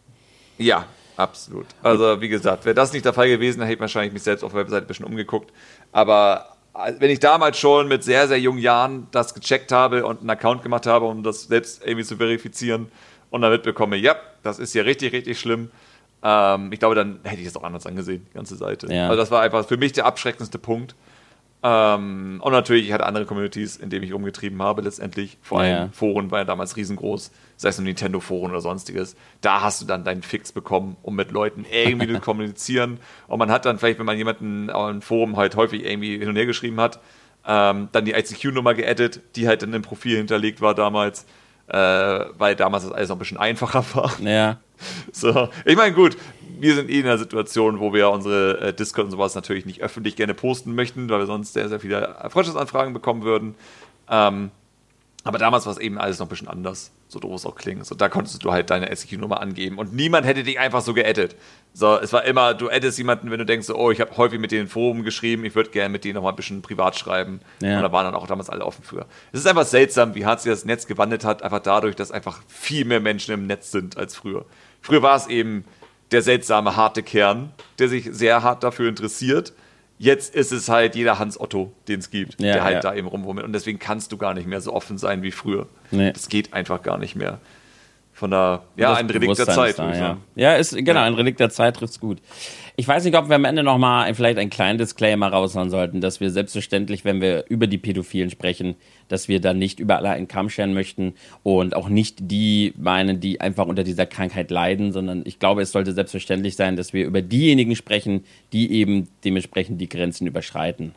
Ja, 0.58 0.86
absolut. 1.18 1.68
Also, 1.82 2.20
wie 2.22 2.30
gesagt, 2.30 2.66
wäre 2.66 2.76
das 2.76 2.94
nicht 2.94 3.06
der 3.06 3.14
Fall 3.14 3.30
gewesen, 3.30 3.62
hätte 3.62 3.74
ich 3.74 3.80
wahrscheinlich 3.80 4.14
mich 4.14 4.24
selbst 4.24 4.44
auf 4.44 4.52
der 4.52 4.62
Website 4.62 4.84
ein 4.84 4.88
bisschen 4.88 5.06
umgeguckt. 5.06 5.52
Aber 5.92 6.58
äh, 6.76 6.94
wenn 7.00 7.10
ich 7.10 7.20
damals 7.20 7.58
schon 7.58 7.88
mit 7.88 8.04
sehr, 8.04 8.28
sehr 8.28 8.40
jungen 8.40 8.60
Jahren 8.60 9.08
das 9.12 9.34
gecheckt 9.34 9.72
habe 9.72 10.06
und 10.06 10.20
einen 10.20 10.30
Account 10.30 10.64
gemacht 10.64 10.86
habe, 10.86 11.06
um 11.06 11.24
das 11.24 11.44
selbst 11.44 11.82
irgendwie 11.86 12.06
zu 12.06 12.18
verifizieren 12.18 12.92
und 13.30 13.42
dann 13.42 13.52
mitbekomme, 13.52 13.96
ja, 13.96 14.16
das 14.44 14.60
ist 14.60 14.74
hier 14.74 14.86
richtig, 14.86 15.14
richtig 15.14 15.40
schlimm, 15.40 15.72
ähm, 16.22 16.72
ich 16.72 16.80
glaube, 16.80 16.96
dann 16.96 17.20
hätte 17.24 17.42
ich 17.42 17.48
das 17.48 17.56
auch 17.56 17.64
anders 17.64 17.86
angesehen, 17.86 18.26
die 18.30 18.34
ganze 18.34 18.56
Seite. 18.56 18.94
Ja. 18.94 19.06
Also 19.06 19.18
das 19.18 19.32
war 19.32 19.42
einfach 19.42 19.66
für 19.66 19.78
mich 19.78 19.94
der 19.94 20.06
abschreckendste 20.06 20.58
Punkt. 20.58 20.96
Ähm, 21.62 22.40
und 22.42 22.52
natürlich, 22.54 22.86
ich 22.86 22.94
hatte 22.94 23.06
andere 23.06 23.26
Communities, 23.26 23.76
in 23.76 23.90
denen 23.90 24.04
ich 24.04 24.14
umgetrieben 24.14 24.62
habe, 24.62 24.82
letztendlich. 24.82 25.38
Vor 25.42 25.60
allem 25.60 25.72
ja. 25.72 25.90
Foren 25.92 26.32
war 26.32 26.40
ja 26.40 26.46
damals 26.46 26.78
riesengroß, 26.78 27.32
sei 27.58 27.70
es 27.70 27.78
nur 27.78 27.86
Nintendo-Foren 27.86 28.52
oder 28.52 28.62
sonstiges. 28.62 29.18
Da 29.42 29.62
hast 29.62 29.82
du 29.82 29.86
dann 29.86 30.06
deinen 30.06 30.24
Fix 30.24 30.54
bekommen, 30.54 30.96
um 31.02 31.16
mit 31.16 31.32
Leuten 31.32 31.66
irgendwie 31.70 32.08
zu 32.14 32.22
kommunizieren. 32.22 33.00
Und 33.28 33.40
man 33.40 33.52
hat 33.52 33.66
dann 33.66 33.78
vielleicht, 33.78 34.00
wenn 34.00 34.06
man 34.06 34.18
jemanden 34.18 34.70
auf 34.70 34.88
einem 34.88 35.02
Forum 35.02 35.36
halt 35.36 35.58
häufig 35.58 35.84
irgendwie 35.84 36.18
hin 36.18 36.30
und 36.30 36.38
her 36.38 36.46
geschrieben 36.46 36.80
hat, 36.80 37.00
ähm, 37.46 37.90
dann 37.92 38.06
die 38.06 38.14
ICQ-Nummer 38.14 38.74
geaddet, 38.74 39.22
die 39.36 39.48
halt 39.48 39.62
dann 39.62 39.74
im 39.74 39.82
Profil 39.82 40.18
hinterlegt 40.18 40.62
war 40.62 40.76
damals, 40.76 41.26
äh, 41.68 41.76
weil 41.76 42.56
damals 42.56 42.84
das 42.84 42.94
alles 42.94 43.10
noch 43.10 43.18
ein 43.18 43.20
bisschen 43.20 43.38
einfacher 43.38 43.84
war. 43.96 44.18
Ja. 44.22 44.60
So, 45.12 45.50
ich 45.66 45.76
meine, 45.76 45.94
gut, 45.94 46.16
wir 46.62 46.76
sind 46.76 46.90
eh 46.90 47.00
in 47.00 47.06
einer 47.06 47.18
Situation, 47.18 47.80
wo 47.80 47.94
wir 47.94 48.10
unsere 48.10 48.60
äh, 48.60 48.74
Discord 48.74 49.06
und 49.06 49.12
sowas 49.12 49.36
natürlich 49.36 49.66
nicht 49.66 49.82
öffentlich 49.82 50.16
gerne 50.16 50.34
posten 50.34 50.76
möchten, 50.76 51.10
weil 51.10 51.20
wir 51.20 51.26
sonst 51.26 51.54
sehr, 51.54 51.70
sehr 51.70 51.80
viele 51.80 52.16
Freundschaftsanfragen 52.30 52.94
bekommen 52.94 53.24
würden. 53.24 53.56
Ähm, 54.10 54.52
aber 55.26 55.38
damals 55.38 55.66
war 55.66 55.74
es 55.74 55.80
eben 55.80 55.98
alles 55.98 56.20
noch 56.20 56.28
ein 56.28 56.30
bisschen 56.30 56.48
anders, 56.48 56.92
so 57.10 57.20
doof 57.20 57.36
es 57.36 57.46
auch 57.46 57.56
klingt. 57.56 57.86
So, 57.86 57.94
da 57.94 58.08
konntest 58.08 58.44
du 58.44 58.52
halt 58.52 58.70
deine 58.70 58.96
SQ-Nummer 58.96 59.42
angeben 59.42 59.78
und 59.78 59.94
niemand 59.94 60.26
hätte 60.26 60.44
dich 60.44 60.60
einfach 60.60 60.82
so 60.82 60.94
geaddet. 60.94 61.36
So, 61.74 61.98
es 61.98 62.14
war 62.14 62.24
immer, 62.24 62.54
du 62.54 62.70
addest 62.70 62.98
jemanden, 62.98 63.30
wenn 63.30 63.38
du 63.38 63.46
denkst, 63.46 63.70
oh, 63.70 63.92
ich 63.92 64.00
habe 64.00 64.16
häufig 64.16 64.40
mit 64.40 64.52
denen 64.52 64.70
Forum 64.70 65.04
geschrieben, 65.04 65.44
ich 65.44 65.56
würde 65.56 65.72
gerne 65.72 65.90
mit 65.90 66.06
denen 66.06 66.16
noch 66.16 66.24
mal 66.24 66.30
ein 66.30 66.36
bisschen 66.38 66.62
privat 66.62 66.98
schreiben. 66.98 67.42
Ja. 67.62 67.78
Und 67.78 67.84
da 67.84 67.92
waren 67.92 68.06
dann 68.06 68.16
auch 68.16 68.28
damals 68.28 68.50
alle 68.50 68.66
offen 68.66 68.84
für. 68.84 69.06
Es 69.34 69.42
ist 69.42 69.48
einfach 69.48 69.66
seltsam, 69.66 70.16
wie 70.16 70.26
hart 70.26 70.40
sich 70.40 70.52
das 70.52 70.64
Netz 70.64 70.88
gewandelt 70.88 71.26
hat, 71.26 71.44
einfach 71.44 71.60
dadurch, 71.60 71.98
dass 71.98 72.12
einfach 72.12 72.42
viel 72.48 72.86
mehr 72.86 73.02
Menschen 73.02 73.34
im 73.34 73.46
Netz 73.46 73.72
sind 73.72 73.98
als 73.98 74.16
früher. 74.16 74.46
Früher 74.82 75.02
war 75.02 75.18
es 75.18 75.28
eben 75.28 75.66
der 76.12 76.22
seltsame, 76.22 76.76
harte 76.76 77.04
Kern, 77.04 77.52
der 77.78 77.90
sich 77.90 78.10
sehr 78.12 78.44
hart 78.44 78.64
dafür 78.64 78.90
interessiert. 78.90 79.54
Jetzt 79.98 80.34
ist 80.34 80.52
es 80.52 80.70
halt 80.70 80.96
jeder 80.96 81.20
Hans 81.20 81.40
Otto, 81.40 81.74
den 81.88 82.00
es 82.00 82.10
gibt, 82.10 82.42
ja, 82.42 82.54
der 82.54 82.64
halt 82.64 82.76
ja. 82.76 82.82
da 82.82 82.96
eben 82.96 83.08
rumwummelt. 83.08 83.46
Und 83.46 83.54
deswegen 83.54 83.80
kannst 83.80 84.12
du 84.12 84.18
gar 84.18 84.34
nicht 84.34 84.48
mehr 84.48 84.62
so 84.62 84.74
offen 84.74 84.98
sein 84.98 85.24
wie 85.24 85.32
früher. 85.32 85.68
Nee. 85.92 86.14
Das 86.14 86.30
geht 86.30 86.54
einfach 86.54 86.82
gar 86.82 86.98
nicht 86.98 87.16
mehr. 87.16 87.40
Von 88.14 88.32
der, 88.32 88.64
ja, 88.76 88.96
ein 88.96 89.10
Relikt 89.10 89.38
der 89.38 89.48
Zeit. 89.48 89.80
Da, 89.80 89.96
ja. 89.96 90.18
ja, 90.36 90.56
ist, 90.56 90.76
genau, 90.76 91.02
ein 91.02 91.14
Relikt 91.14 91.40
der 91.40 91.50
Zeit 91.50 91.78
trifft 91.78 91.94
es 91.94 92.00
gut. 92.02 92.18
Ich 92.76 92.86
weiß 92.86 93.06
nicht, 93.06 93.18
ob 93.18 93.30
wir 93.30 93.36
am 93.38 93.46
Ende 93.46 93.64
nochmal 93.64 94.14
vielleicht 94.14 94.38
einen 94.38 94.50
kleinen 94.50 94.78
Disclaimer 94.78 95.30
raushauen 95.30 95.70
sollten, 95.70 96.02
dass 96.02 96.20
wir 96.20 96.30
selbstverständlich, 96.30 97.06
wenn 97.06 97.22
wir 97.22 97.46
über 97.48 97.66
die 97.66 97.78
Pädophilen 97.78 98.30
sprechen, 98.30 98.76
dass 99.10 99.28
wir 99.28 99.42
dann 99.42 99.60
nicht 99.60 99.80
über 99.80 99.98
alle 99.98 100.10
einen 100.10 100.30
Kamm 100.30 100.50
scheren 100.50 100.74
möchten 100.74 101.16
und 101.44 101.76
auch 101.76 101.90
nicht 101.90 102.18
die 102.22 102.74
meinen, 102.78 103.20
die 103.20 103.42
einfach 103.42 103.66
unter 103.68 103.84
dieser 103.84 104.06
Krankheit 104.06 104.50
leiden, 104.50 104.94
sondern 104.94 105.24
ich 105.26 105.40
glaube, 105.40 105.62
es 105.62 105.74
sollte 105.74 105.92
selbstverständlich 105.92 106.56
sein, 106.56 106.78
dass 106.78 106.94
wir 106.94 107.06
über 107.06 107.22
diejenigen 107.22 107.76
sprechen, 107.76 108.24
die 108.54 108.72
eben 108.72 109.10
dementsprechend 109.26 109.82
die 109.82 109.90
Grenzen 109.90 110.26
überschreiten. 110.26 110.96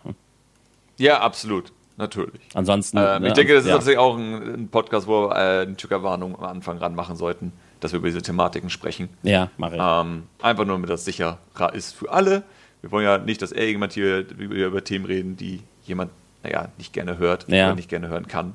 Ja, 0.98 1.20
absolut. 1.20 1.72
Natürlich. 1.97 2.40
Ansonsten. 2.55 2.98
Ähm, 2.98 3.22
ich 3.24 3.28
ne, 3.28 3.32
denke, 3.34 3.55
das 3.55 3.64
ist 3.64 3.68
ja. 3.68 3.74
tatsächlich 3.74 3.98
auch 3.98 4.16
ein, 4.16 4.55
ein, 4.55 4.68
Podcast, 4.68 5.06
wo 5.06 5.28
wir 5.28 5.36
äh, 5.36 5.62
eine 5.62 5.76
Triggerwarnung 5.76 6.36
am 6.36 6.44
Anfang 6.44 6.78
ranmachen 6.78 7.16
sollten, 7.16 7.52
dass 7.80 7.93
wir 7.93 7.98
über 7.98 8.09
diese 8.09 8.22
Thematiken 8.22 8.70
sprechen. 8.70 9.09
Ja, 9.22 9.51
mache 9.56 9.76
ich. 9.76 9.82
Ähm, 9.82 10.24
einfach 10.40 10.64
nur, 10.64 10.76
damit 10.76 10.90
das 10.90 11.05
sicher 11.05 11.39
ist 11.74 11.94
für 11.94 12.10
alle. 12.10 12.44
Wir 12.80 12.90
wollen 12.90 13.05
ja 13.05 13.18
nicht, 13.18 13.43
dass 13.43 13.52
irgendjemand 13.52 13.93
hier 13.93 14.26
über 14.39 14.82
Themen 14.82 15.05
reden, 15.05 15.36
die 15.36 15.60
jemand, 15.84 16.10
naja, 16.43 16.69
nicht 16.78 16.93
gerne 16.93 17.19
hört 17.19 17.47
ja. 17.48 17.66
oder 17.66 17.77
nicht 17.77 17.89
gerne 17.89 18.09
hören 18.09 18.27
kann. 18.27 18.55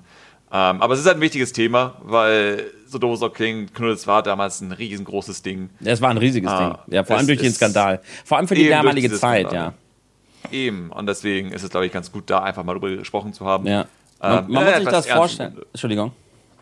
Ähm, 0.49 0.81
aber 0.81 0.93
es 0.93 1.01
ist 1.01 1.05
halt 1.05 1.17
ein 1.17 1.21
wichtiges 1.21 1.51
Thema, 1.51 1.95
weil 2.01 2.71
so 2.85 2.99
doof 2.99 3.15
es 3.15 3.21
auch 3.21 3.33
klingt, 3.33 3.73
Knuddels 3.75 4.07
war 4.07 4.23
damals 4.23 4.61
ein 4.61 4.71
riesengroßes 4.71 5.41
Ding. 5.41 5.69
Es 5.83 6.01
war 6.01 6.09
ein 6.09 6.17
riesiges 6.17 6.49
ah, 6.49 6.79
Ding. 6.85 6.95
Ja, 6.95 7.03
vor 7.03 7.17
allem 7.17 7.27
durch 7.27 7.41
den 7.41 7.51
Skandal. 7.51 8.01
Vor 8.23 8.37
allem 8.37 8.47
für 8.47 8.55
die 8.55 8.69
damalige 8.69 9.11
Zeit, 9.11 9.47
Skandal. 9.47 9.73
ja. 9.73 10.51
Eben, 10.51 10.91
und 10.91 11.05
deswegen 11.07 11.51
ist 11.51 11.63
es, 11.63 11.69
glaube 11.69 11.85
ich, 11.85 11.91
ganz 11.91 12.11
gut, 12.11 12.29
da 12.29 12.43
einfach 12.43 12.63
mal 12.63 12.73
drüber 12.73 12.95
gesprochen 12.95 13.33
zu 13.33 13.45
haben. 13.45 13.67
Ja. 13.67 13.87
Man, 14.21 14.45
ähm, 14.45 14.51
man 14.53 14.65
muss 14.65 14.75
sich 14.75 14.87
das 14.87 15.07
vorstellen. 15.07 15.57
Entschuldigung. 15.73 16.13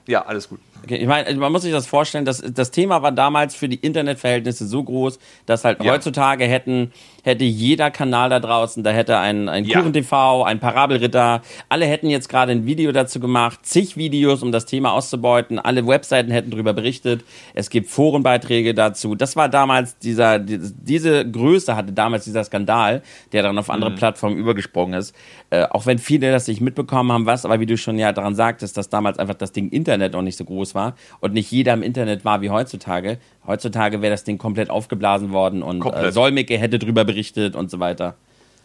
Ja, 0.07 0.25
alles 0.25 0.49
gut. 0.49 0.59
Okay, 0.83 0.97
ich 0.97 1.07
meine, 1.07 1.33
man 1.35 1.51
muss 1.51 1.63
sich 1.63 1.71
das 1.71 1.87
vorstellen, 1.87 2.25
dass 2.25 2.41
das 2.41 2.69
Thema 2.71 3.01
war 3.01 3.11
damals 3.11 3.55
für 3.55 3.67
die 3.67 3.77
Internetverhältnisse 3.77 4.67
so 4.67 4.83
groß, 4.83 5.17
dass 5.45 5.63
halt 5.63 5.83
Ja. 5.83 5.93
heutzutage 5.93 6.45
hätten 6.45 6.91
hätte 7.25 7.43
jeder 7.43 7.91
Kanal 7.91 8.29
da 8.29 8.39
draußen, 8.39 8.83
da 8.83 8.91
hätte 8.91 9.17
ein 9.17 9.49
ein 9.49 9.65
Ja. 9.65 9.79
Kuchen 9.79 9.93
TV, 9.93 10.43
ein 10.43 10.59
Parabelritter, 10.59 11.41
alle 11.69 11.85
hätten 11.85 12.09
jetzt 12.09 12.29
gerade 12.29 12.51
ein 12.51 12.65
Video 12.65 12.91
dazu 12.91 13.19
gemacht, 13.19 13.59
zig 13.63 13.97
Videos, 13.97 14.43
um 14.43 14.51
das 14.51 14.65
Thema 14.65 14.93
auszubeuten, 14.93 15.57
alle 15.59 15.85
Webseiten 15.87 16.31
hätten 16.31 16.51
darüber 16.51 16.73
berichtet, 16.73 17.23
es 17.55 17.69
gibt 17.69 17.89
Forenbeiträge 17.89 18.73
dazu. 18.73 19.15
Das 19.15 19.35
war 19.35 19.49
damals 19.49 19.97
dieser 19.97 20.37
die- 20.39 20.59
diese 20.61 21.29
Größe 21.29 21.75
hatte 21.75 21.91
damals 21.91 22.25
dieser 22.25 22.43
Skandal, 22.43 23.01
der 23.33 23.41
dann 23.43 23.57
auf 23.57 23.69
andere 23.69 23.91
Plattformen 23.91 24.37
übergesprungen 24.37 24.93
ist. 24.99 25.15
Äh, 25.55 25.67
auch 25.69 25.85
wenn 25.85 25.99
viele 25.99 26.31
das 26.31 26.47
nicht 26.47 26.59
mitbekommen 26.59 27.11
haben, 27.11 27.25
was, 27.25 27.45
aber 27.45 27.59
wie 27.59 27.65
du 27.65 27.77
schon 27.77 27.97
ja 27.97 28.11
daran 28.11 28.35
sagtest, 28.35 28.75
dass 28.77 28.89
damals 28.89 29.19
einfach 29.19 29.35
das 29.35 29.51
Ding 29.51 29.69
Internet 29.69 30.13
noch 30.13 30.21
nicht 30.21 30.37
so 30.37 30.43
groß 30.43 30.75
war 30.75 30.95
und 31.21 31.33
nicht 31.33 31.49
jeder 31.51 31.73
im 31.73 31.83
Internet 31.83 32.25
war 32.25 32.41
wie 32.41 32.49
heutzutage. 32.49 33.19
Heutzutage 33.47 34.01
wäre 34.01 34.11
das 34.11 34.23
Ding 34.23 34.37
komplett 34.37 34.69
aufgeblasen 34.69 35.31
worden 35.31 35.63
und 35.63 35.77
äh, 35.77 35.79
Komplett. 35.79 36.13
Solmecke 36.13 36.57
hätte 36.57 36.79
drüber 36.79 37.05
berichtet 37.05 37.55
und 37.55 37.71
so 37.71 37.79
weiter. 37.79 38.15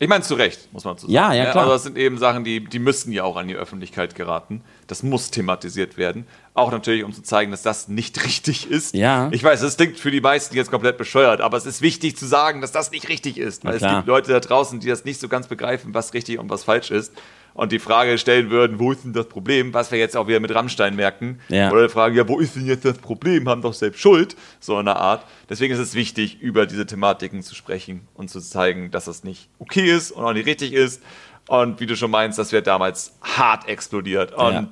Ich 0.03 0.09
meine, 0.09 0.25
zu 0.25 0.35
Recht, 0.35 0.73
muss 0.73 0.85
man 0.85 0.97
zu 0.97 1.03
sagen. 1.03 1.13
Ja, 1.13 1.35
ja, 1.35 1.51
klar. 1.51 1.65
Also 1.65 1.75
das 1.75 1.83
sind 1.83 1.99
eben 1.99 2.17
Sachen, 2.17 2.43
die, 2.43 2.65
die 2.65 2.79
müssen 2.79 3.13
ja 3.13 3.23
auch 3.23 3.37
an 3.37 3.49
die 3.49 3.55
Öffentlichkeit 3.55 4.15
geraten. 4.15 4.63
Das 4.87 5.03
muss 5.03 5.31
thematisiert 5.31 5.99
werden. 5.99 6.27
Auch 6.55 6.73
natürlich, 6.73 7.05
um 7.05 7.13
zu 7.13 7.23
zeigen, 7.23 7.51
dass 7.51 7.61
das 7.61 7.89
nicht 7.89 8.25
richtig 8.25 8.71
ist. 8.71 8.95
Ja. 8.95 9.29
Ich 9.31 9.45
weiß, 9.45 9.61
das 9.61 9.77
klingt 9.77 9.99
für 9.99 10.11
die 10.11 10.23
meisten 10.23 10.57
jetzt 10.57 10.71
komplett 10.71 10.97
bescheuert, 10.97 11.43
aber 11.43 11.59
es 11.59 11.67
ist 11.67 11.83
wichtig 11.83 12.17
zu 12.17 12.27
sagen, 12.27 12.63
dass 12.63 12.73
das 12.73 12.91
nicht 12.91 13.11
richtig 13.11 13.37
ist. 13.37 13.63
Weil 13.63 13.75
es 13.75 13.83
gibt 13.83 14.07
Leute 14.07 14.33
da 14.33 14.41
draußen, 14.41 14.81
die 14.81 14.89
das 14.89 15.05
nicht 15.05 15.21
so 15.21 15.29
ganz 15.29 15.49
begreifen, 15.49 15.93
was 15.93 16.15
richtig 16.15 16.39
und 16.39 16.49
was 16.49 16.65
falsch 16.65 16.91
ist. 16.91 17.13
Und 17.61 17.73
die 17.73 17.79
Frage 17.79 18.17
stellen 18.17 18.49
würden, 18.49 18.79
wo 18.79 18.91
ist 18.91 19.05
denn 19.05 19.13
das 19.13 19.29
Problem? 19.29 19.75
Was 19.75 19.93
wir 19.93 19.99
jetzt 19.99 20.17
auch 20.17 20.27
wieder 20.27 20.41
mit 20.41 20.55
Rammstein 20.55 20.97
merken. 20.97 21.41
Ja. 21.51 21.71
Oder 21.71 21.89
die 21.89 21.93
Frage, 21.93 22.17
ja, 22.17 22.27
wo 22.27 22.39
ist 22.39 22.57
denn 22.57 22.65
jetzt 22.65 22.87
das 22.87 22.97
Problem? 22.97 23.51
Haben 23.51 23.61
doch 23.61 23.75
selbst 23.75 24.01
Schuld. 24.01 24.35
So 24.61 24.81
in 24.81 24.87
der 24.87 24.97
Art. 24.97 25.27
Deswegen 25.51 25.75
ist 25.75 25.79
es 25.79 25.95
wichtig, 25.95 26.41
über 26.41 26.65
diese 26.65 26.87
Thematiken 26.87 27.43
zu 27.43 27.55
sprechen 27.55 28.09
und 28.15 28.31
zu 28.31 28.41
zeigen, 28.41 28.91
dass 28.91 29.05
das 29.05 29.25
nicht 29.25 29.51
okay 29.59 29.95
ist 29.95 30.11
und 30.11 30.25
auch 30.25 30.33
nicht 30.33 30.47
richtig 30.47 30.73
ist. 30.73 31.03
Und 31.49 31.81
wie 31.81 31.87
du 31.87 31.97
schon 31.97 32.11
meinst, 32.11 32.39
das 32.39 32.51
wäre 32.51 32.63
damals 32.63 33.19
hart 33.21 33.69
explodiert. 33.69 34.33
Und 34.33 34.53
Ja. 34.55 34.69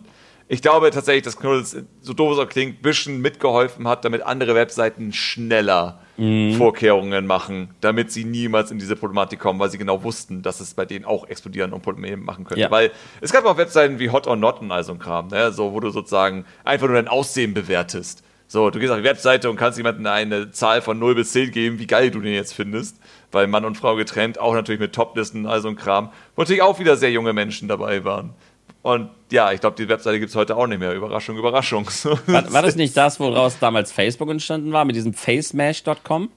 ich 0.49 0.63
glaube 0.63 0.91
tatsächlich, 0.91 1.25
dass 1.25 1.37
Knuddels, 1.39 1.77
so 2.01 2.15
doof 2.15 2.33
es 2.33 2.39
auch 2.39 2.49
klingt, 2.49 2.79
ein 2.79 2.83
bisschen 2.83 3.21
mitgeholfen 3.21 3.87
hat, 3.87 4.07
damit 4.07 4.23
andere 4.23 4.55
Webseiten 4.55 5.13
schneller 5.13 6.01
Vorkehrungen 6.57 7.27
machen, 7.27 7.69
damit 7.81 8.11
sie 8.11 8.25
niemals 8.25 8.73
in 8.73 8.81
diese 8.81 8.97
Problematik 8.97 9.39
kommen, 9.39 9.61
weil 9.61 9.71
sie 9.71 9.79
genau 9.79 10.03
wussten, 10.03 10.43
dass 10.43 10.59
es 10.59 10.75
bei 10.75 10.85
denen 10.85 11.05
auch 11.05 11.29
explodieren 11.29 11.73
und 11.73 11.83
Probleme 11.83 12.17
machen 12.17 12.45
könnte. 12.45 12.61
Ja. 12.61 12.71
Weil 12.73 12.91
es 13.21 13.33
gab 13.33 13.45
auch 13.45 13.57
Webseiten 13.57 14.01
wie 14.01 14.11
Hot 14.11 14.27
or 14.27 14.35
Not 14.35 14.61
und 14.61 14.73
all 14.73 14.83
so 14.83 14.93
ein 14.93 14.99
Kram, 14.99 15.29
ne? 15.29 15.53
so, 15.53 15.73
wo 15.73 15.79
du 15.79 15.91
sozusagen 15.91 16.45
einfach 16.65 16.89
nur 16.89 16.97
dein 16.97 17.07
Aussehen 17.07 17.55
bewertest. 17.55 18.25
So, 18.51 18.71
du 18.71 18.79
gehst 18.79 18.91
auf 18.91 18.99
die 18.99 19.05
Webseite 19.05 19.51
und 19.51 19.57
kannst 19.57 19.77
jemandem 19.77 20.07
eine 20.07 20.51
Zahl 20.51 20.81
von 20.81 20.99
0 20.99 21.15
bis 21.15 21.33
10 21.33 21.51
geben, 21.51 21.79
wie 21.79 21.87
geil 21.87 22.11
du 22.11 22.21
den 22.21 22.33
jetzt 22.33 22.55
findest. 22.55 22.97
Weil 23.31 23.47
Mann 23.47 23.67
und 23.67 23.77
Frau 23.77 23.95
getrennt, 23.95 24.41
auch 24.41 24.55
natürlich 24.55 24.81
mit 24.81 24.95
Toplisten, 24.95 25.47
all 25.47 25.61
so 25.61 25.69
ein 25.69 25.77
Kram. 25.77 26.09
Wo 26.35 26.43
natürlich 26.43 26.63
auch 26.63 26.79
wieder 26.79 26.97
sehr 26.97 27.13
junge 27.13 27.35
Menschen 27.35 27.69
dabei 27.69 28.05
waren. 28.05 28.31
Und 28.83 29.11
ja, 29.31 29.53
ich 29.53 29.61
glaube, 29.61 29.77
die 29.77 29.89
Webseite 29.89 30.19
gibt 30.19 30.31
es 30.31 30.37
heute 30.37 30.57
auch 30.57 30.67
nicht 30.67 30.79
mehr. 30.79 30.95
Überraschung, 30.95 31.37
Überraschung. 31.37 31.87
War, 32.27 32.53
war 32.53 32.63
das 32.63 32.77
nicht 32.77 32.97
das, 32.97 33.19
woraus 33.21 33.59
damals 33.59 33.93
Facebook 33.93 34.31
entstanden 34.31 34.73
war, 34.73 34.85
mit 34.85 34.97
diesem 34.97 35.13
facemash.com? 35.13 36.31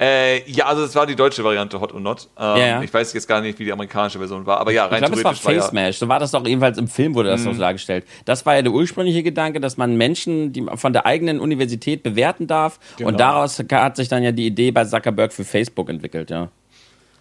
Äh, 0.00 0.50
ja, 0.50 0.64
also 0.64 0.84
es 0.84 0.94
war 0.94 1.06
die 1.06 1.14
deutsche 1.14 1.44
Variante 1.44 1.78
Hot 1.78 1.92
or 1.92 2.00
Not. 2.00 2.26
Ähm, 2.38 2.56
ja. 2.56 2.82
Ich 2.82 2.92
weiß 2.92 3.12
jetzt 3.12 3.28
gar 3.28 3.42
nicht, 3.42 3.58
wie 3.58 3.66
die 3.66 3.72
amerikanische 3.72 4.18
Version 4.18 4.46
war, 4.46 4.58
aber 4.58 4.72
ja, 4.72 4.86
Ich 4.86 4.92
rein 4.92 5.00
glaube, 5.00 5.16
es 5.16 5.24
war 5.24 5.32
Mhm. 5.32 5.60
Facemash. 5.60 5.98
So 5.98 6.08
war 6.08 6.18
das 6.18 6.30
doch 6.30 6.46
ebenfalls 6.46 6.78
im 6.78 6.88
Film, 6.88 7.14
wurde 7.14 7.28
das 7.28 7.42
so 7.42 7.52
dargestellt. 7.52 8.06
Das 8.24 8.46
war 8.46 8.56
ja 8.56 8.62
der 8.62 8.72
ursprüngliche 8.72 9.22
Gedanke, 9.22 9.60
dass 9.60 9.76
man 9.76 9.96
Menschen 9.98 10.54
die 10.54 10.64
von 10.74 10.94
der 10.94 11.04
eigenen 11.04 11.38
Universität 11.38 12.02
bewerten 12.02 12.46
darf. 12.46 12.78
Genau. 12.96 13.10
Und 13.10 13.20
daraus 13.20 13.62
hat 13.70 13.96
sich 13.96 14.08
dann 14.08 14.22
ja 14.22 14.32
die 14.32 14.46
Idee 14.46 14.70
bei 14.70 14.86
Zuckerberg 14.86 15.34
für 15.34 15.44
Facebook 15.44 15.90
entwickelt, 15.90 16.30
ja. 16.30 16.48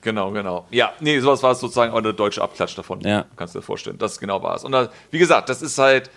Genau, 0.01 0.31
genau. 0.31 0.65
Ja, 0.71 0.93
nee, 0.99 1.19
sowas 1.19 1.43
war 1.43 1.51
es 1.51 1.59
sozusagen 1.59 1.91
auch 1.93 2.01
der 2.01 2.13
deutsche 2.13 2.41
Abklatsch 2.41 2.77
davon. 2.77 3.01
Ja. 3.01 3.25
Kannst 3.35 3.53
du 3.55 3.59
dir 3.59 3.63
vorstellen. 3.63 3.97
Das 3.97 4.19
genau 4.19 4.41
war 4.41 4.55
es. 4.55 4.63
Und 4.63 4.71
da, 4.71 4.89
wie 5.11 5.19
gesagt, 5.19 5.49
das 5.49 5.61
ist 5.61 5.77
halt 5.77 6.09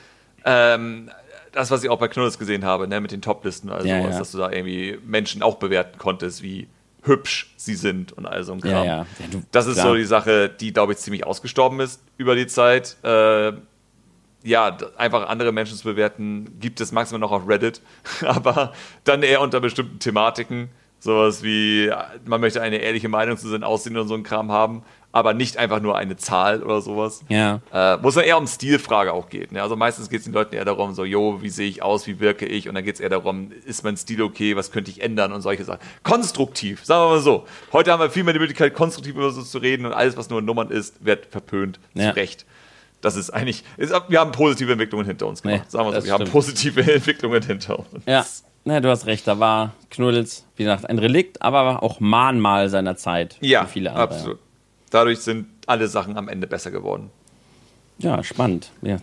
ähm, 0.44 1.10
das, 1.52 1.70
was 1.70 1.82
ich 1.84 1.90
auch 1.90 1.98
bei 1.98 2.08
Knuddels 2.08 2.38
gesehen 2.38 2.64
habe, 2.64 2.86
ne, 2.88 3.00
mit 3.00 3.10
den 3.12 3.20
Toplisten, 3.22 3.70
also 3.70 3.86
Ja, 3.86 3.98
sowas, 4.00 4.12
ja. 4.14 4.18
dass 4.20 4.32
du 4.32 4.38
da 4.38 4.50
irgendwie 4.50 4.98
Menschen 5.04 5.42
auch 5.42 5.56
bewerten 5.56 5.98
konntest, 5.98 6.42
wie 6.42 6.68
hübsch 7.02 7.52
sie 7.56 7.74
sind 7.74 8.12
und 8.12 8.26
all 8.26 8.44
so 8.44 8.52
ein 8.52 8.60
Kram. 8.60 8.70
Ja, 8.72 8.84
ja. 8.84 8.96
Ja, 9.18 9.26
du- 9.30 9.42
das 9.50 9.66
ist 9.66 9.74
klar. 9.74 9.88
so 9.88 9.94
die 9.96 10.04
Sache, 10.04 10.48
die, 10.48 10.72
glaube 10.72 10.92
ich, 10.92 10.98
ziemlich 10.98 11.26
ausgestorben 11.26 11.80
ist 11.80 12.00
über 12.16 12.34
die 12.36 12.46
Zeit. 12.46 12.96
Äh, 13.02 13.52
ja, 14.44 14.76
einfach 14.96 15.28
andere 15.28 15.52
Menschen 15.52 15.76
zu 15.76 15.84
bewerten, 15.84 16.58
gibt 16.60 16.80
es 16.80 16.90
maximal 16.92 17.20
noch 17.20 17.30
auf 17.32 17.48
Reddit, 17.48 17.80
aber 18.26 18.72
dann 19.04 19.22
eher 19.22 19.40
unter 19.40 19.60
bestimmten 19.60 19.98
Thematiken. 19.98 20.70
Sowas 21.02 21.42
wie, 21.42 21.90
man 22.26 22.40
möchte 22.40 22.62
eine 22.62 22.76
ehrliche 22.76 23.08
Meinung 23.08 23.36
zu 23.36 23.48
seinem 23.48 23.64
Aussehen 23.64 23.96
und 23.96 24.06
so 24.06 24.14
ein 24.14 24.22
Kram 24.22 24.52
haben, 24.52 24.84
aber 25.10 25.34
nicht 25.34 25.56
einfach 25.56 25.80
nur 25.80 25.98
eine 25.98 26.16
Zahl 26.16 26.62
oder 26.62 26.80
sowas. 26.80 27.24
Ja. 27.28 27.60
Äh, 27.72 27.98
wo 28.00 28.10
es 28.10 28.14
dann 28.14 28.22
eher 28.22 28.38
um 28.38 28.46
Stilfrage 28.46 29.12
auch 29.12 29.28
geht. 29.28 29.50
Ne? 29.50 29.60
Also 29.60 29.74
meistens 29.74 30.10
geht 30.10 30.20
es 30.20 30.26
den 30.26 30.32
Leuten 30.32 30.54
eher 30.54 30.64
darum, 30.64 30.94
so, 30.94 31.04
jo, 31.04 31.42
wie 31.42 31.48
sehe 31.48 31.68
ich 31.68 31.82
aus, 31.82 32.06
wie 32.06 32.20
wirke 32.20 32.46
ich? 32.46 32.68
Und 32.68 32.76
dann 32.76 32.84
geht 32.84 32.94
es 32.94 33.00
eher 33.00 33.08
darum, 33.08 33.50
ist 33.64 33.82
mein 33.82 33.96
Stil 33.96 34.22
okay, 34.22 34.54
was 34.54 34.70
könnte 34.70 34.92
ich 34.92 35.02
ändern 35.02 35.32
und 35.32 35.42
solche 35.42 35.64
Sachen. 35.64 35.80
Konstruktiv, 36.04 36.84
sagen 36.84 37.02
wir 37.02 37.16
mal 37.16 37.20
so. 37.20 37.46
Heute 37.72 37.90
haben 37.90 37.98
wir 37.98 38.08
viel 38.08 38.22
mehr 38.22 38.34
die 38.34 38.38
Möglichkeit, 38.38 38.72
konstruktiv 38.72 39.16
über 39.16 39.32
so 39.32 39.42
zu 39.42 39.58
reden 39.58 39.86
und 39.86 39.92
alles, 39.92 40.16
was 40.16 40.30
nur 40.30 40.40
Nummern 40.40 40.70
ist, 40.70 41.04
wird 41.04 41.26
verpönt. 41.26 41.80
Ja. 41.94 42.10
Zu 42.10 42.16
Recht. 42.16 42.46
Das 43.00 43.16
ist 43.16 43.30
eigentlich, 43.30 43.64
ist, 43.76 43.92
wir 44.06 44.20
haben 44.20 44.30
positive 44.30 44.70
Entwicklungen 44.70 45.04
hinter 45.04 45.26
uns 45.26 45.42
gemacht. 45.42 45.62
Nee, 45.64 45.68
sagen 45.68 45.90
wir 45.90 46.00
so, 46.00 46.06
wir 46.06 46.12
haben 46.12 46.20
stimmt. 46.20 46.32
positive 46.32 46.80
Entwicklungen 46.92 47.42
hinter 47.42 47.80
uns. 47.80 48.04
Ja, 48.06 48.24
na, 48.64 48.80
du 48.80 48.88
hast 48.88 49.06
recht, 49.06 49.26
da 49.26 49.38
war 49.38 49.74
Knuddels, 49.90 50.44
wie 50.56 50.64
gesagt, 50.64 50.88
ein 50.88 50.98
Relikt, 50.98 51.42
aber 51.42 51.82
auch 51.82 52.00
Mahnmal 52.00 52.68
seiner 52.68 52.96
Zeit. 52.96 53.36
Ja, 53.40 53.64
für 53.64 53.72
viele 53.72 53.90
andere. 53.90 54.04
absolut. 54.04 54.38
Dadurch 54.90 55.20
sind 55.20 55.46
alle 55.66 55.88
Sachen 55.88 56.16
am 56.16 56.28
Ende 56.28 56.46
besser 56.46 56.70
geworden. 56.70 57.10
Ja, 57.98 58.22
spannend. 58.22 58.70
Ja. 58.82 58.98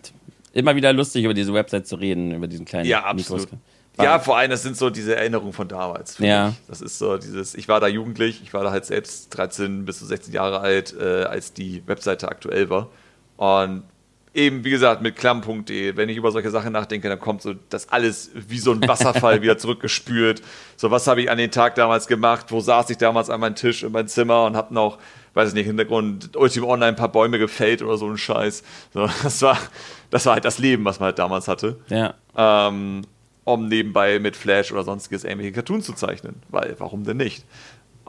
Immer 0.53 0.75
wieder 0.75 0.93
lustig, 0.93 1.23
über 1.23 1.33
diese 1.33 1.53
Website 1.53 1.87
zu 1.87 1.95
reden, 1.95 2.33
über 2.33 2.47
diesen 2.47 2.65
kleinen 2.65 2.85
Ja, 2.87 3.03
absolut. 3.03 3.43
Mikros. 3.51 3.59
Ja, 4.01 4.17
vor 4.19 4.37
allem, 4.37 4.49
das 4.49 4.63
sind 4.63 4.77
so 4.77 4.89
diese 4.89 5.15
Erinnerungen 5.15 5.51
von 5.51 5.67
damals. 5.67 6.17
Ja. 6.19 6.49
Ich. 6.49 6.55
Das 6.67 6.79
ist 6.81 6.97
so 6.99 7.17
dieses, 7.17 7.53
ich 7.55 7.67
war 7.67 7.81
da 7.81 7.87
jugendlich, 7.87 8.41
ich 8.41 8.53
war 8.53 8.63
da 8.63 8.71
halt 8.71 8.85
selbst 8.85 9.29
13 9.35 9.83
bis 9.83 9.99
zu 9.99 10.05
16 10.05 10.33
Jahre 10.33 10.61
alt, 10.61 10.95
äh, 10.97 11.23
als 11.23 11.51
die 11.53 11.83
Webseite 11.85 12.29
aktuell 12.29 12.69
war. 12.69 12.87
Und 13.35 13.83
eben, 14.33 14.63
wie 14.63 14.69
gesagt, 14.69 15.01
mit 15.01 15.15
klamm.de, 15.15 15.95
wenn 15.97 16.09
ich 16.09 16.17
über 16.17 16.31
solche 16.31 16.51
Sachen 16.51 16.71
nachdenke, 16.73 17.09
dann 17.09 17.19
kommt 17.19 17.41
so 17.41 17.53
das 17.69 17.89
alles 17.89 18.31
wie 18.33 18.59
so 18.59 18.71
ein 18.71 18.87
Wasserfall 18.87 19.41
wieder 19.41 19.57
zurückgespült. 19.57 20.41
So, 20.77 20.91
was 20.91 21.07
habe 21.07 21.21
ich 21.21 21.31
an 21.31 21.37
den 21.37 21.51
Tag 21.51 21.75
damals 21.75 22.07
gemacht? 22.07 22.47
Wo 22.49 22.59
saß 22.59 22.89
ich 22.91 22.97
damals 22.97 23.29
an 23.29 23.39
meinem 23.39 23.55
Tisch 23.55 23.83
in 23.83 23.91
meinem 23.91 24.07
Zimmer 24.07 24.45
und 24.45 24.55
habe 24.55 24.73
noch, 24.73 24.99
weiß 25.33 25.49
ich 25.49 25.55
nicht, 25.55 25.65
Hintergrund 25.65 26.35
Ultima 26.35 26.67
Online 26.67 26.89
ein 26.89 26.95
paar 26.95 27.11
Bäume 27.11 27.39
gefällt 27.39 27.81
oder 27.81 27.97
so 27.97 28.07
ein 28.07 28.17
Scheiß. 28.17 28.63
So, 28.93 29.09
das 29.23 29.41
war, 29.41 29.57
das 30.11 30.25
war 30.25 30.33
halt 30.33 30.45
das 30.45 30.59
Leben, 30.59 30.85
was 30.85 30.99
man 30.99 31.07
halt 31.07 31.19
damals 31.19 31.47
hatte 31.47 31.77
Ja. 31.89 32.13
ähm, 32.35 33.01
um 33.45 33.67
nebenbei 33.67 34.19
mit 34.19 34.35
Flash 34.35 34.71
oder 34.71 34.83
sonstiges 34.83 35.23
irgendwelche 35.23 35.53
Cartoons 35.53 35.85
zu 35.85 35.93
zeichnen. 35.93 36.35
Weil, 36.49 36.75
warum 36.77 37.03
denn 37.03 37.17
nicht? 37.17 37.45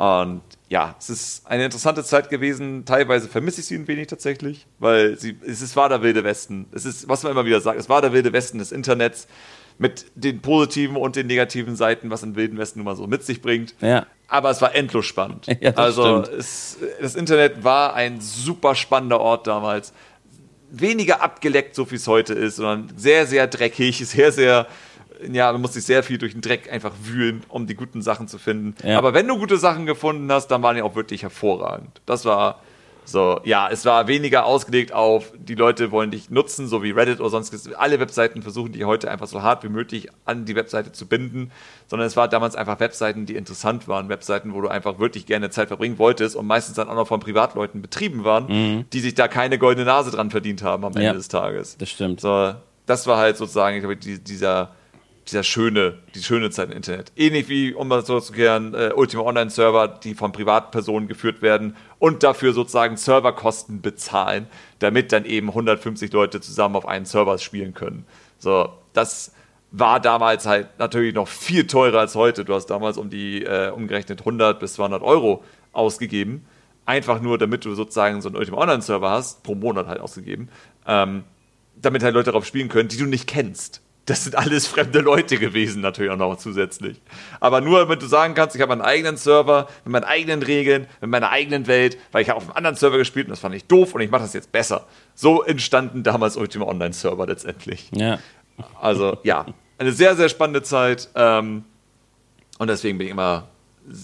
Und 0.01 0.41
ja, 0.71 0.97
es 0.99 1.11
ist 1.11 1.47
eine 1.47 1.67
interessante 1.67 2.03
Zeit 2.03 2.31
gewesen. 2.31 2.87
Teilweise 2.87 3.29
vermisse 3.29 3.61
ich 3.61 3.67
sie 3.67 3.75
ein 3.75 3.87
wenig 3.87 4.07
tatsächlich, 4.07 4.67
weil 4.79 5.19
sie, 5.19 5.37
es 5.47 5.61
ist, 5.61 5.77
war 5.77 5.91
der 5.91 6.01
wilde 6.01 6.25
Westen. 6.25 6.65
Es 6.73 6.87
ist, 6.87 7.07
was 7.07 7.23
man 7.23 7.33
immer 7.33 7.45
wieder 7.45 7.61
sagt, 7.61 7.79
es 7.79 7.91
war 7.91 8.01
der 8.01 8.15
wilde 8.15 8.33
Westen 8.33 8.57
des 8.57 8.73
Internets 8.73 9.29
mit 9.77 10.07
den 10.15 10.41
positiven 10.41 10.97
und 10.97 11.17
den 11.17 11.27
negativen 11.27 11.77
Seiten, 11.77 12.09
was 12.09 12.23
im 12.23 12.35
wilden 12.35 12.57
Westen 12.57 12.79
nun 12.79 12.87
mal 12.87 12.97
so 12.97 13.07
mit 13.07 13.25
sich 13.25 13.43
bringt. 13.43 13.75
Ja. 13.83 14.07
Aber 14.27 14.49
es 14.49 14.63
war 14.63 14.75
endlos 14.75 15.05
spannend. 15.05 15.47
Ja, 15.61 15.73
also 15.75 16.23
es, 16.23 16.79
das 16.99 17.15
Internet 17.15 17.63
war 17.63 17.93
ein 17.93 18.23
super 18.23 18.75
spannender 18.75 19.21
Ort 19.21 19.49
damals 19.49 19.93
weniger 20.71 21.21
abgeleckt, 21.21 21.75
so 21.75 21.91
wie 21.91 21.97
es 21.97 22.07
heute 22.07 22.33
ist, 22.33 22.57
sondern 22.57 22.91
sehr, 22.97 23.27
sehr 23.27 23.47
dreckig, 23.49 23.99
sehr, 24.09 24.33
sehr, 24.33 24.67
ja, 25.33 25.53
man 25.53 25.61
muss 25.61 25.75
sich 25.75 25.85
sehr 25.85 26.03
viel 26.03 26.19
durch 26.19 26.33
den 26.33 26.41
Dreck 26.41 26.73
einfach 26.73 26.93
wühlen, 27.03 27.43
um 27.49 27.67
die 27.67 27.75
guten 27.75 28.03
Sachen 28.03 28.29
zu 28.29 28.39
finden. 28.39 28.75
Ja. 28.87 28.99
Aber 28.99 29.15
wenn 29.15 29.27
du 29.29 29.39
gute 29.39 29.57
Sachen 29.59 29.87
gefunden 29.87 30.31
hast, 30.33 30.49
dann 30.49 30.63
waren 30.63 30.77
die 30.77 30.83
auch 30.83 30.95
wirklich 30.95 31.23
hervorragend. 31.23 32.01
Das 32.07 32.25
war 32.25 32.61
so, 33.07 33.41
ja, 33.43 33.69
es 33.69 33.85
war 33.87 34.07
weniger 34.07 34.45
ausgelegt 34.45 34.93
auf, 34.93 35.33
die 35.37 35.57
Leute 35.57 35.91
wollen 35.91 36.13
dich 36.13 36.31
nutzen, 36.31 36.69
so 36.69 36.85
wie 36.85 36.93
Reddit 36.93 37.19
oder 37.19 37.31
sonstiges. 37.31 37.73
Alle 37.75 37.99
Webseiten 37.99 38.43
versuchen 38.43 38.71
dich 38.73 38.85
heute 38.85 39.11
einfach 39.11 39.27
so 39.27 39.43
hart 39.43 39.65
wie 39.65 39.69
möglich 39.69 40.09
an 40.27 40.45
die 40.45 40.55
Webseite 40.55 40.93
zu 40.93 41.07
binden, 41.07 41.51
sondern 41.89 42.07
es 42.07 42.17
war 42.17 42.29
damals 42.29 42.55
einfach 42.55 42.79
Webseiten, 42.79 43.27
die 43.27 43.35
interessant 43.35 43.89
waren, 43.89 44.09
Webseiten, 44.11 44.55
wo 44.55 44.61
du 44.61 44.69
einfach 44.69 45.01
wirklich 45.01 45.27
gerne 45.27 45.51
Zeit 45.51 45.69
verbringen 45.69 45.99
wolltest 45.99 46.37
und 46.37 46.47
meistens 46.47 46.77
dann 46.77 46.89
auch 46.89 46.95
noch 46.95 47.09
von 47.09 47.19
Privatleuten 47.19 47.83
betrieben 47.83 48.23
waren, 48.23 48.85
die 48.93 49.01
sich 49.01 49.15
da 49.15 49.27
keine 49.27 49.59
goldene 49.59 49.87
Nase 49.87 50.13
dran 50.13 50.31
verdient 50.31 50.63
haben 50.63 50.85
am 50.85 50.93
Ende 50.93 51.07
Ja. 51.07 51.13
des 51.13 51.27
Tages. 51.29 51.79
Das 51.79 51.91
stimmt. 51.91 52.21
So, 52.21 52.55
das 52.87 53.09
war 53.09 53.17
halt 53.19 53.37
sozusagen, 53.39 53.75
ich 53.77 53.81
glaube, 53.83 53.97
die, 53.97 54.21
dieser, 54.23 54.71
dieser 55.31 55.43
schöne, 55.43 55.99
die 56.15 56.23
schöne 56.23 56.51
Zeit 56.51 56.71
im 56.71 56.77
Internet. 56.77 57.13
Ähnlich 57.17 57.49
wie, 57.49 57.73
um 57.73 57.89
mal 57.89 58.05
so 58.05 58.21
zu 58.21 58.33
kehren, 58.33 58.75
äh, 58.75 58.93
Ultima 58.95 59.23
Online-Server, 59.23 59.89
die 59.89 60.15
von 60.15 60.33
Privatpersonen 60.33 61.09
geführt 61.09 61.43
werden 61.43 61.77
und 61.99 62.23
dafür 62.23 62.53
sozusagen 62.53 62.97
Serverkosten 62.97 63.81
bezahlen, 63.81 64.47
damit 64.79 65.13
dann 65.13 65.25
eben 65.25 65.49
150 65.49 66.13
Leute 66.13 66.41
zusammen 66.41 66.77
auf 66.77 66.87
einen 66.87 67.05
Server 67.05 67.39
spielen 67.39 67.75
können. 67.75 68.07
So, 68.39 68.71
das 68.93 69.33
war 69.71 70.01
damals 70.01 70.47
halt 70.47 70.79
natürlich 70.79 71.15
noch 71.15 71.29
viel 71.29 71.67
teurer 71.67 72.01
als 72.01 72.15
heute. 72.15 72.45
Du 72.45 72.55
hast 72.55 72.67
damals 72.67 72.99
um 72.99 73.11
die 73.11 73.45
äh, 73.45 73.71
umgerechnet 73.71 74.21
100 74.21 74.59
bis 74.59 74.75
200 74.75 75.03
Euro 75.03 75.45
ausgegeben. 75.73 76.45
Einfach 76.87 77.21
nur, 77.21 77.39
damit 77.39 77.65
du 77.65 77.75
sozusagen 77.75 78.21
so 78.21 78.29
einen 78.29 78.37
Ultima 78.37 78.59
Online-Server 78.59 79.11
hast, 79.11 79.43
pro 79.45 79.55
Monat 79.55 79.87
halt 79.87 80.01
ausgegeben, 80.01 80.49
ähm, 80.87 81.25
damit 81.81 82.03
halt 82.03 82.15
Leute 82.15 82.27
darauf 82.33 82.45
spielen 82.45 82.69
können, 82.69 82.89
die 82.89 82.97
du 82.97 83.07
nicht 83.07 83.29
kennst. 83.29 83.81
Das 84.07 84.25
sind 84.25 84.35
alles 84.35 84.67
fremde 84.67 85.01
Leute 85.01 85.39
gewesen, 85.39 85.83
natürlich 85.83 86.11
auch 86.11 86.17
noch 86.17 86.37
zusätzlich. 86.37 87.01
Aber 87.39 87.61
nur, 87.61 87.81
damit 87.81 88.03
du 88.03 88.07
sagen 88.07 88.35
kannst, 88.35 88.57
ich 88.57 88.63
habe 88.63 88.71
meinen 88.71 88.85
eigenen 88.85 89.17
Server, 89.17 89.69
mit 89.85 89.93
meinen 89.93 90.05
eigenen 90.05 90.43
Regeln, 90.43 90.87
mit 91.01 91.11
meiner 91.11 91.31
eigenen 91.31 91.67
Welt, 91.67 91.99
weil 92.11 92.23
ich 92.23 92.29
habe 92.29 92.39
auf 92.39 92.45
einem 92.45 92.57
anderen 92.57 92.77
Server 92.77 92.99
gespielt 92.99 93.27
und 93.27 93.31
das 93.31 93.41
fand 93.41 93.55
ich 93.55 93.67
doof 93.67 93.95
und 93.95 94.01
ich 94.01 94.11
mache 94.11 94.23
das 94.23 94.33
jetzt 94.33 94.51
besser. 94.53 94.87
So 95.15 95.43
entstanden 95.43 96.03
damals 96.03 96.37
Ultima 96.37 96.67
Online-Server 96.67 97.27
letztendlich. 97.27 97.91
Ja. 97.93 98.19
Also, 98.81 99.19
ja, 99.23 99.47
eine 99.79 99.93
sehr, 99.93 100.17
sehr 100.17 100.29
spannende 100.29 100.63
Zeit. 100.63 101.09
Ähm, 101.15 101.65
und 102.59 102.69
deswegen 102.69 102.99
bin 102.99 103.07
ich 103.07 103.13
immer, 103.13 103.49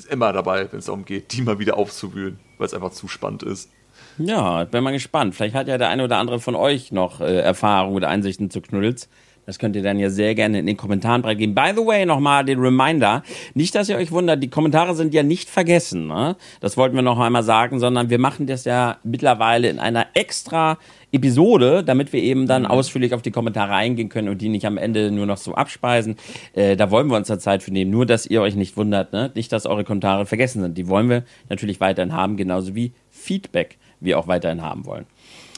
immer 0.09 0.33
dabei, 0.33 0.71
wenn 0.71 0.79
es 0.79 0.87
darum 0.87 1.05
geht, 1.05 1.33
die 1.33 1.43
mal 1.43 1.59
wieder 1.59 1.77
aufzuwühlen, 1.77 2.39
weil 2.59 2.67
es 2.67 2.75
einfach 2.75 2.93
zu 2.93 3.09
spannend 3.09 3.43
ist. 3.43 3.71
Ja, 4.19 4.65
bin 4.65 4.83
mal 4.83 4.93
gespannt. 4.93 5.35
Vielleicht 5.35 5.55
hat 5.55 5.69
ja 5.69 5.79
der 5.79 5.89
eine 5.89 6.05
oder 6.05 6.17
andere 6.17 6.41
von 6.41 6.55
euch 6.55 6.93
noch 6.93 7.21
äh, 7.21 7.41
Erfahrung 7.41 7.95
oder 7.95 8.09
Einsichten 8.09 8.51
zu 8.51 8.61
Knuddels. 8.61 9.09
Das 9.47 9.61
könnt 9.61 9.77
ihr 9.77 9.83
dann 9.83 9.99
ja 9.99 10.11
sehr 10.11 10.35
gerne 10.35 10.59
in 10.59 10.67
den 10.67 10.77
Kommentaren 10.77 11.23
preisgeben. 11.23 11.55
By 11.55 11.71
the 11.75 11.87
way, 11.87 12.05
nochmal 12.05 12.45
den 12.45 12.59
Reminder. 12.59 13.23
Nicht, 13.55 13.77
dass 13.77 13.89
ihr 13.89 13.97
euch 13.97 14.11
wundert, 14.11 14.43
die 14.43 14.51
Kommentare 14.51 14.95
sind 14.97 15.15
ja 15.15 15.23
nicht 15.23 15.49
vergessen. 15.49 16.09
Ne? 16.09 16.37
Das 16.61 16.77
wollten 16.77 16.97
wir 16.97 17.03
noch 17.03 17.19
einmal 17.21 17.45
sagen, 17.45 17.79
sondern 17.79 18.11
wir 18.11 18.19
machen 18.19 18.47
das 18.47 18.65
ja 18.65 18.99
mittlerweile 19.05 19.69
in 19.69 19.79
einer 19.79 20.09
extra 20.15 20.79
Episode, 21.13 21.85
damit 21.85 22.13
wir 22.13 22.21
eben 22.21 22.49
dann 22.49 22.67
ausführlich 22.67 23.15
auf 23.15 23.23
die 23.23 23.31
Kommentare 23.31 23.73
eingehen 23.73 24.09
können 24.09 24.29
und 24.29 24.43
die 24.43 24.49
nicht 24.49 24.67
am 24.67 24.77
Ende 24.77 25.13
nur 25.13 25.27
noch 25.27 25.37
so 25.37 25.55
abspeisen. 25.55 26.17
Äh, 26.53 26.77
da 26.77 26.91
wollen 26.91 27.07
wir 27.07 27.17
uns 27.17 27.29
da 27.29 27.39
Zeit 27.39 27.63
für 27.63 27.71
nehmen. 27.71 27.93
Nur, 27.93 28.05
dass 28.05 28.27
ihr 28.27 28.43
euch 28.43 28.57
nicht 28.57 28.77
wundert, 28.77 29.13
ne? 29.13 29.31
nicht, 29.35 29.53
dass 29.53 29.65
eure 29.65 29.85
Kommentare 29.85 30.27
vergessen 30.27 30.61
sind. 30.61 30.77
Die 30.77 30.89
wollen 30.89 31.09
wir 31.09 31.23
natürlich 31.49 31.81
weiterhin 31.81 32.13
haben, 32.13 32.37
genauso 32.37 32.75
wie 32.75 32.93
Feedback 33.11 33.79
wir 34.01 34.19
auch 34.19 34.27
weiterhin 34.27 34.63
haben 34.63 34.85
wollen. 34.85 35.07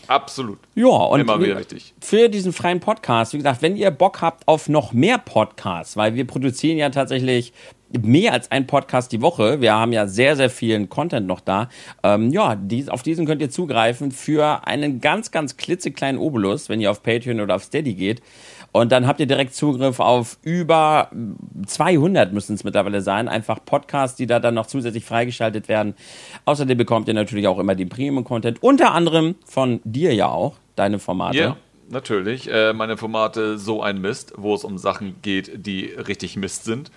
Absolut. 0.09 0.59
Ja, 0.75 0.87
und 0.87 1.21
Immer 1.21 1.41
wieder 1.41 1.59
richtig. 1.59 1.95
für 2.01 2.29
diesen 2.29 2.53
freien 2.53 2.81
Podcast, 2.81 3.35
wie 3.35 3.39
gesagt, 3.39 3.63
wenn 3.63 3.77
ihr 3.77 3.91
Bock 3.91 4.21
habt 4.23 4.49
auf 4.49 4.69
noch 4.69 4.93
mehr 4.93 5.19
Podcasts, 5.19 5.97
weil 5.97 6.15
wir 6.15 6.27
produzieren 6.27 6.79
ja 6.79 6.91
tatsächlich 6.91 7.53
mehr 7.91 8.33
als 8.33 8.51
ein 8.51 8.67
Podcast 8.67 9.13
die 9.13 9.23
Woche. 9.23 9.61
Wir 9.61 9.75
haben 9.75 9.93
ja 9.93 10.07
sehr, 10.07 10.37
sehr 10.37 10.51
vielen 10.51 10.89
Content 10.89 11.27
noch 11.27 11.41
da. 11.41 11.69
Ähm, 12.03 12.31
ja, 12.31 12.55
dies, 12.55 12.89
auf 12.89 13.03
diesen 13.03 13.27
könnt 13.27 13.41
ihr 13.41 13.51
zugreifen 13.51 14.13
für 14.13 14.67
einen 14.67 15.01
ganz, 15.01 15.31
ganz 15.31 15.57
klitzekleinen 15.57 16.21
Obolus, 16.21 16.69
wenn 16.69 16.81
ihr 16.81 16.91
auf 16.91 17.03
Patreon 17.03 17.41
oder 17.41 17.57
auf 17.57 17.65
Steady 17.65 17.95
geht. 17.95 18.21
Und 18.73 18.93
dann 18.93 19.07
habt 19.07 19.19
ihr 19.21 19.27
direkt 19.27 19.55
Zugriff 19.55 19.99
auf 19.99 20.39
über 20.43 21.11
200 21.67 22.33
müssen 22.33 22.55
es 22.55 22.65
mittlerweile 22.65 23.01
sein, 23.01 23.29
einfach 23.29 23.65
Podcasts, 23.65 24.17
die 24.17 24.27
da 24.27 24.41
dann 24.41 24.55
noch 24.55 24.67
zusätzlich 24.67 25.05
freigeschaltet 25.05 25.69
werden. 25.69 25.95
Außerdem 26.45 26.77
bekommt 26.77 27.09
ihr 27.09 27.15
natürlich 27.15 27.49
auch 27.49 27.59
immer 27.59 27.75
den 27.75 27.89
Premium-Content, 27.89 28.63
unter 28.63 28.93
anderem 28.93 29.37
von 29.45 29.81
dir 29.85 30.15
ja 30.15 30.29
auch, 30.29 30.57
deine 30.77 30.99
Formate. 30.99 31.39
Ja, 31.39 31.57
natürlich. 31.89 32.51
Äh, 32.53 32.73
meine 32.75 32.97
Formate 32.97 33.59
So 33.59 33.83
ein 33.83 34.01
Mist, 34.01 34.35
wo 34.37 34.55
es 34.55 34.65
um 34.65 34.77
Sachen 34.77 35.17
geht, 35.23 35.67
die 35.67 35.87
richtig 35.87 36.37
Mist 36.37 36.65
sind. 36.65 36.91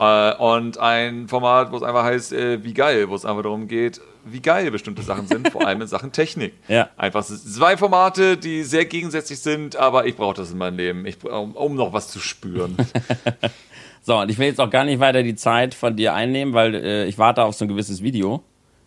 Äh, 0.00 0.34
und 0.36 0.78
ein 0.78 1.28
Format, 1.28 1.72
wo 1.72 1.76
es 1.76 1.82
einfach 1.82 2.04
heißt, 2.04 2.32
äh, 2.32 2.62
wie 2.64 2.74
geil, 2.74 3.08
wo 3.08 3.14
es 3.14 3.24
einfach 3.24 3.42
darum 3.42 3.66
geht, 3.68 4.00
wie 4.24 4.40
geil 4.40 4.70
bestimmte 4.70 5.02
Sachen 5.02 5.26
sind, 5.26 5.48
vor 5.50 5.66
allem 5.66 5.80
in 5.80 5.88
Sachen 5.88 6.12
Technik. 6.12 6.52
Ja. 6.68 6.90
Einfach 6.96 7.24
zwei 7.24 7.76
Formate, 7.76 8.36
die 8.36 8.62
sehr 8.62 8.84
gegensätzlich 8.84 9.40
sind, 9.40 9.76
aber 9.76 10.06
ich 10.06 10.16
brauche 10.16 10.34
das 10.34 10.50
in 10.52 10.58
meinem 10.58 10.76
Leben, 10.76 11.06
ich, 11.06 11.24
um, 11.24 11.52
um 11.52 11.74
noch 11.74 11.92
was 11.92 12.08
zu 12.08 12.20
spüren. 12.20 12.76
So, 14.02 14.16
und 14.16 14.30
ich 14.30 14.38
will 14.38 14.46
jetzt 14.46 14.60
auch 14.60 14.70
gar 14.70 14.84
nicht 14.84 15.00
weiter 15.00 15.22
die 15.22 15.34
Zeit 15.34 15.74
von 15.74 15.94
dir 15.94 16.14
einnehmen, 16.14 16.54
weil 16.54 16.74
äh, 16.74 17.04
ich 17.06 17.18
warte 17.18 17.44
auf 17.44 17.54
so 17.54 17.66
ein 17.66 17.68
gewisses 17.68 18.02
Video. 18.02 18.42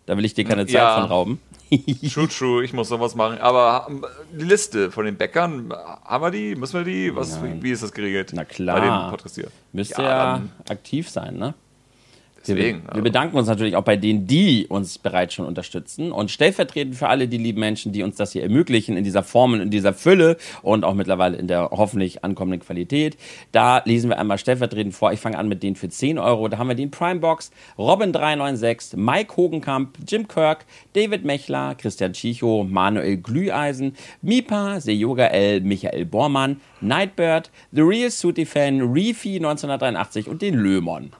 Da 0.06 0.16
will 0.16 0.24
ich 0.24 0.34
dir 0.34 0.42
keine 0.44 0.66
Zeit 0.66 0.74
Ja. 0.74 0.94
von 0.96 1.04
rauben. 1.04 1.40
True, 2.12 2.28
true, 2.28 2.64
ich 2.64 2.72
muss 2.72 2.90
noch 2.90 3.00
was 3.00 3.14
machen. 3.14 3.38
Aber 3.38 3.86
ähm, 3.88 4.04
die 4.32 4.44
Liste 4.44 4.90
von 4.90 5.06
den 5.06 5.16
Bäckern, 5.16 5.72
haben 6.04 6.24
wir 6.24 6.30
die? 6.30 6.54
Müssen 6.54 6.74
wir 6.74 6.84
die? 6.84 7.14
Was, 7.14 7.42
wie, 7.42 7.62
wie 7.62 7.70
ist 7.70 7.82
das 7.82 7.92
geregelt? 7.92 8.30
Na 8.34 8.44
klar. 8.44 8.78
Bei 8.78 8.86
dem 8.86 9.10
Podcast 9.10 9.36
hier. 9.36 9.48
Müsste 9.72 10.02
Ja, 10.02 10.36
ja, 10.36 10.42
aktiv 10.68 11.08
sein, 11.08 11.36
ne? 11.36 11.54
Deswegen. 12.46 12.82
Wir, 12.82 12.88
also. 12.88 12.96
wir 12.96 13.02
bedanken 13.02 13.36
uns 13.36 13.48
natürlich 13.48 13.76
auch 13.76 13.84
bei 13.84 13.96
denen, 13.96 14.26
die 14.26 14.66
uns 14.68 14.98
bereits 14.98 15.34
schon 15.34 15.46
unterstützen. 15.46 16.12
Und 16.12 16.30
stellvertretend 16.30 16.96
für 16.96 17.08
alle 17.08 17.28
die 17.28 17.38
lieben 17.38 17.60
Menschen, 17.60 17.92
die 17.92 18.02
uns 18.02 18.16
das 18.16 18.32
hier 18.32 18.42
ermöglichen, 18.42 18.96
in 18.96 19.04
dieser 19.04 19.22
Form 19.22 19.54
und 19.54 19.60
in 19.60 19.70
dieser 19.70 19.92
Fülle 19.92 20.36
und 20.62 20.84
auch 20.84 20.94
mittlerweile 20.94 21.36
in 21.36 21.46
der 21.46 21.70
hoffentlich 21.70 22.24
ankommenden 22.24 22.60
Qualität. 22.60 23.16
Da 23.52 23.82
lesen 23.84 24.10
wir 24.10 24.18
einmal 24.18 24.38
stellvertretend 24.38 24.94
vor. 24.94 25.12
Ich 25.12 25.20
fange 25.20 25.38
an 25.38 25.48
mit 25.48 25.62
denen 25.62 25.76
für 25.76 25.88
10 25.88 26.18
Euro. 26.18 26.48
Da 26.48 26.58
haben 26.58 26.68
wir 26.68 26.74
den 26.74 26.90
Primebox, 26.90 27.50
Robin396, 27.78 28.96
Mike 28.96 29.36
Hogenkamp, 29.36 29.98
Jim 30.06 30.28
Kirk, 30.28 30.64
David 30.94 31.24
Mechler, 31.24 31.74
Christian 31.76 32.12
Chicho, 32.12 32.64
Manuel 32.68 33.16
Glüheisen, 33.18 33.94
Mipa, 34.20 34.80
Seyoga 34.80 35.26
L, 35.26 35.60
Michael 35.60 36.06
Bormann, 36.06 36.60
Nightbird, 36.80 37.50
The 37.70 37.82
Real 37.82 38.10
Suti 38.10 38.44
Fan, 38.44 38.80
Reefy 38.92 39.36
1983 39.36 40.28
und 40.28 40.42
den 40.42 40.54
Lömon. 40.54 41.12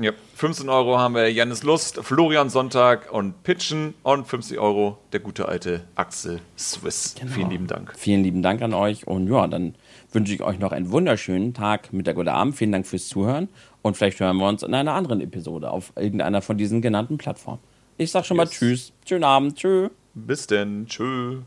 Ja, 0.00 0.12
15 0.36 0.68
Euro 0.68 0.96
haben 0.96 1.16
wir 1.16 1.32
Janis 1.32 1.64
Lust, 1.64 1.96
Florian 2.04 2.50
Sonntag 2.50 3.12
und 3.12 3.42
Pitchen 3.42 3.94
und 4.04 4.28
50 4.28 4.56
Euro 4.60 4.98
der 5.12 5.18
gute 5.18 5.48
alte 5.48 5.82
Axel 5.96 6.40
Swiss. 6.56 7.16
Genau. 7.18 7.32
Vielen 7.32 7.50
lieben 7.50 7.66
Dank. 7.66 7.94
Vielen 7.96 8.22
lieben 8.22 8.40
Dank 8.40 8.62
an 8.62 8.74
euch 8.74 9.08
und 9.08 9.26
ja, 9.26 9.48
dann 9.48 9.74
wünsche 10.12 10.32
ich 10.32 10.42
euch 10.42 10.60
noch 10.60 10.70
einen 10.70 10.92
wunderschönen 10.92 11.52
Tag, 11.52 11.92
Mittag 11.92 12.16
oder 12.16 12.34
Abend. 12.34 12.54
Vielen 12.54 12.70
Dank 12.70 12.86
fürs 12.86 13.08
Zuhören 13.08 13.48
und 13.82 13.96
vielleicht 13.96 14.20
hören 14.20 14.36
wir 14.36 14.46
uns 14.48 14.62
in 14.62 14.72
einer 14.72 14.92
anderen 14.92 15.20
Episode 15.20 15.68
auf 15.68 15.92
irgendeiner 15.96 16.42
von 16.42 16.56
diesen 16.56 16.80
genannten 16.80 17.18
Plattformen. 17.18 17.60
Ich 17.96 18.12
sag 18.12 18.24
schon 18.24 18.36
mal 18.36 18.44
Yes. 18.44 18.52
Tschüss, 18.52 18.92
schönen 19.04 19.24
Abend, 19.24 19.56
tschüss. 19.56 19.90
Bis 20.14 20.46
denn. 20.46 20.86
Tschö. 20.86 21.38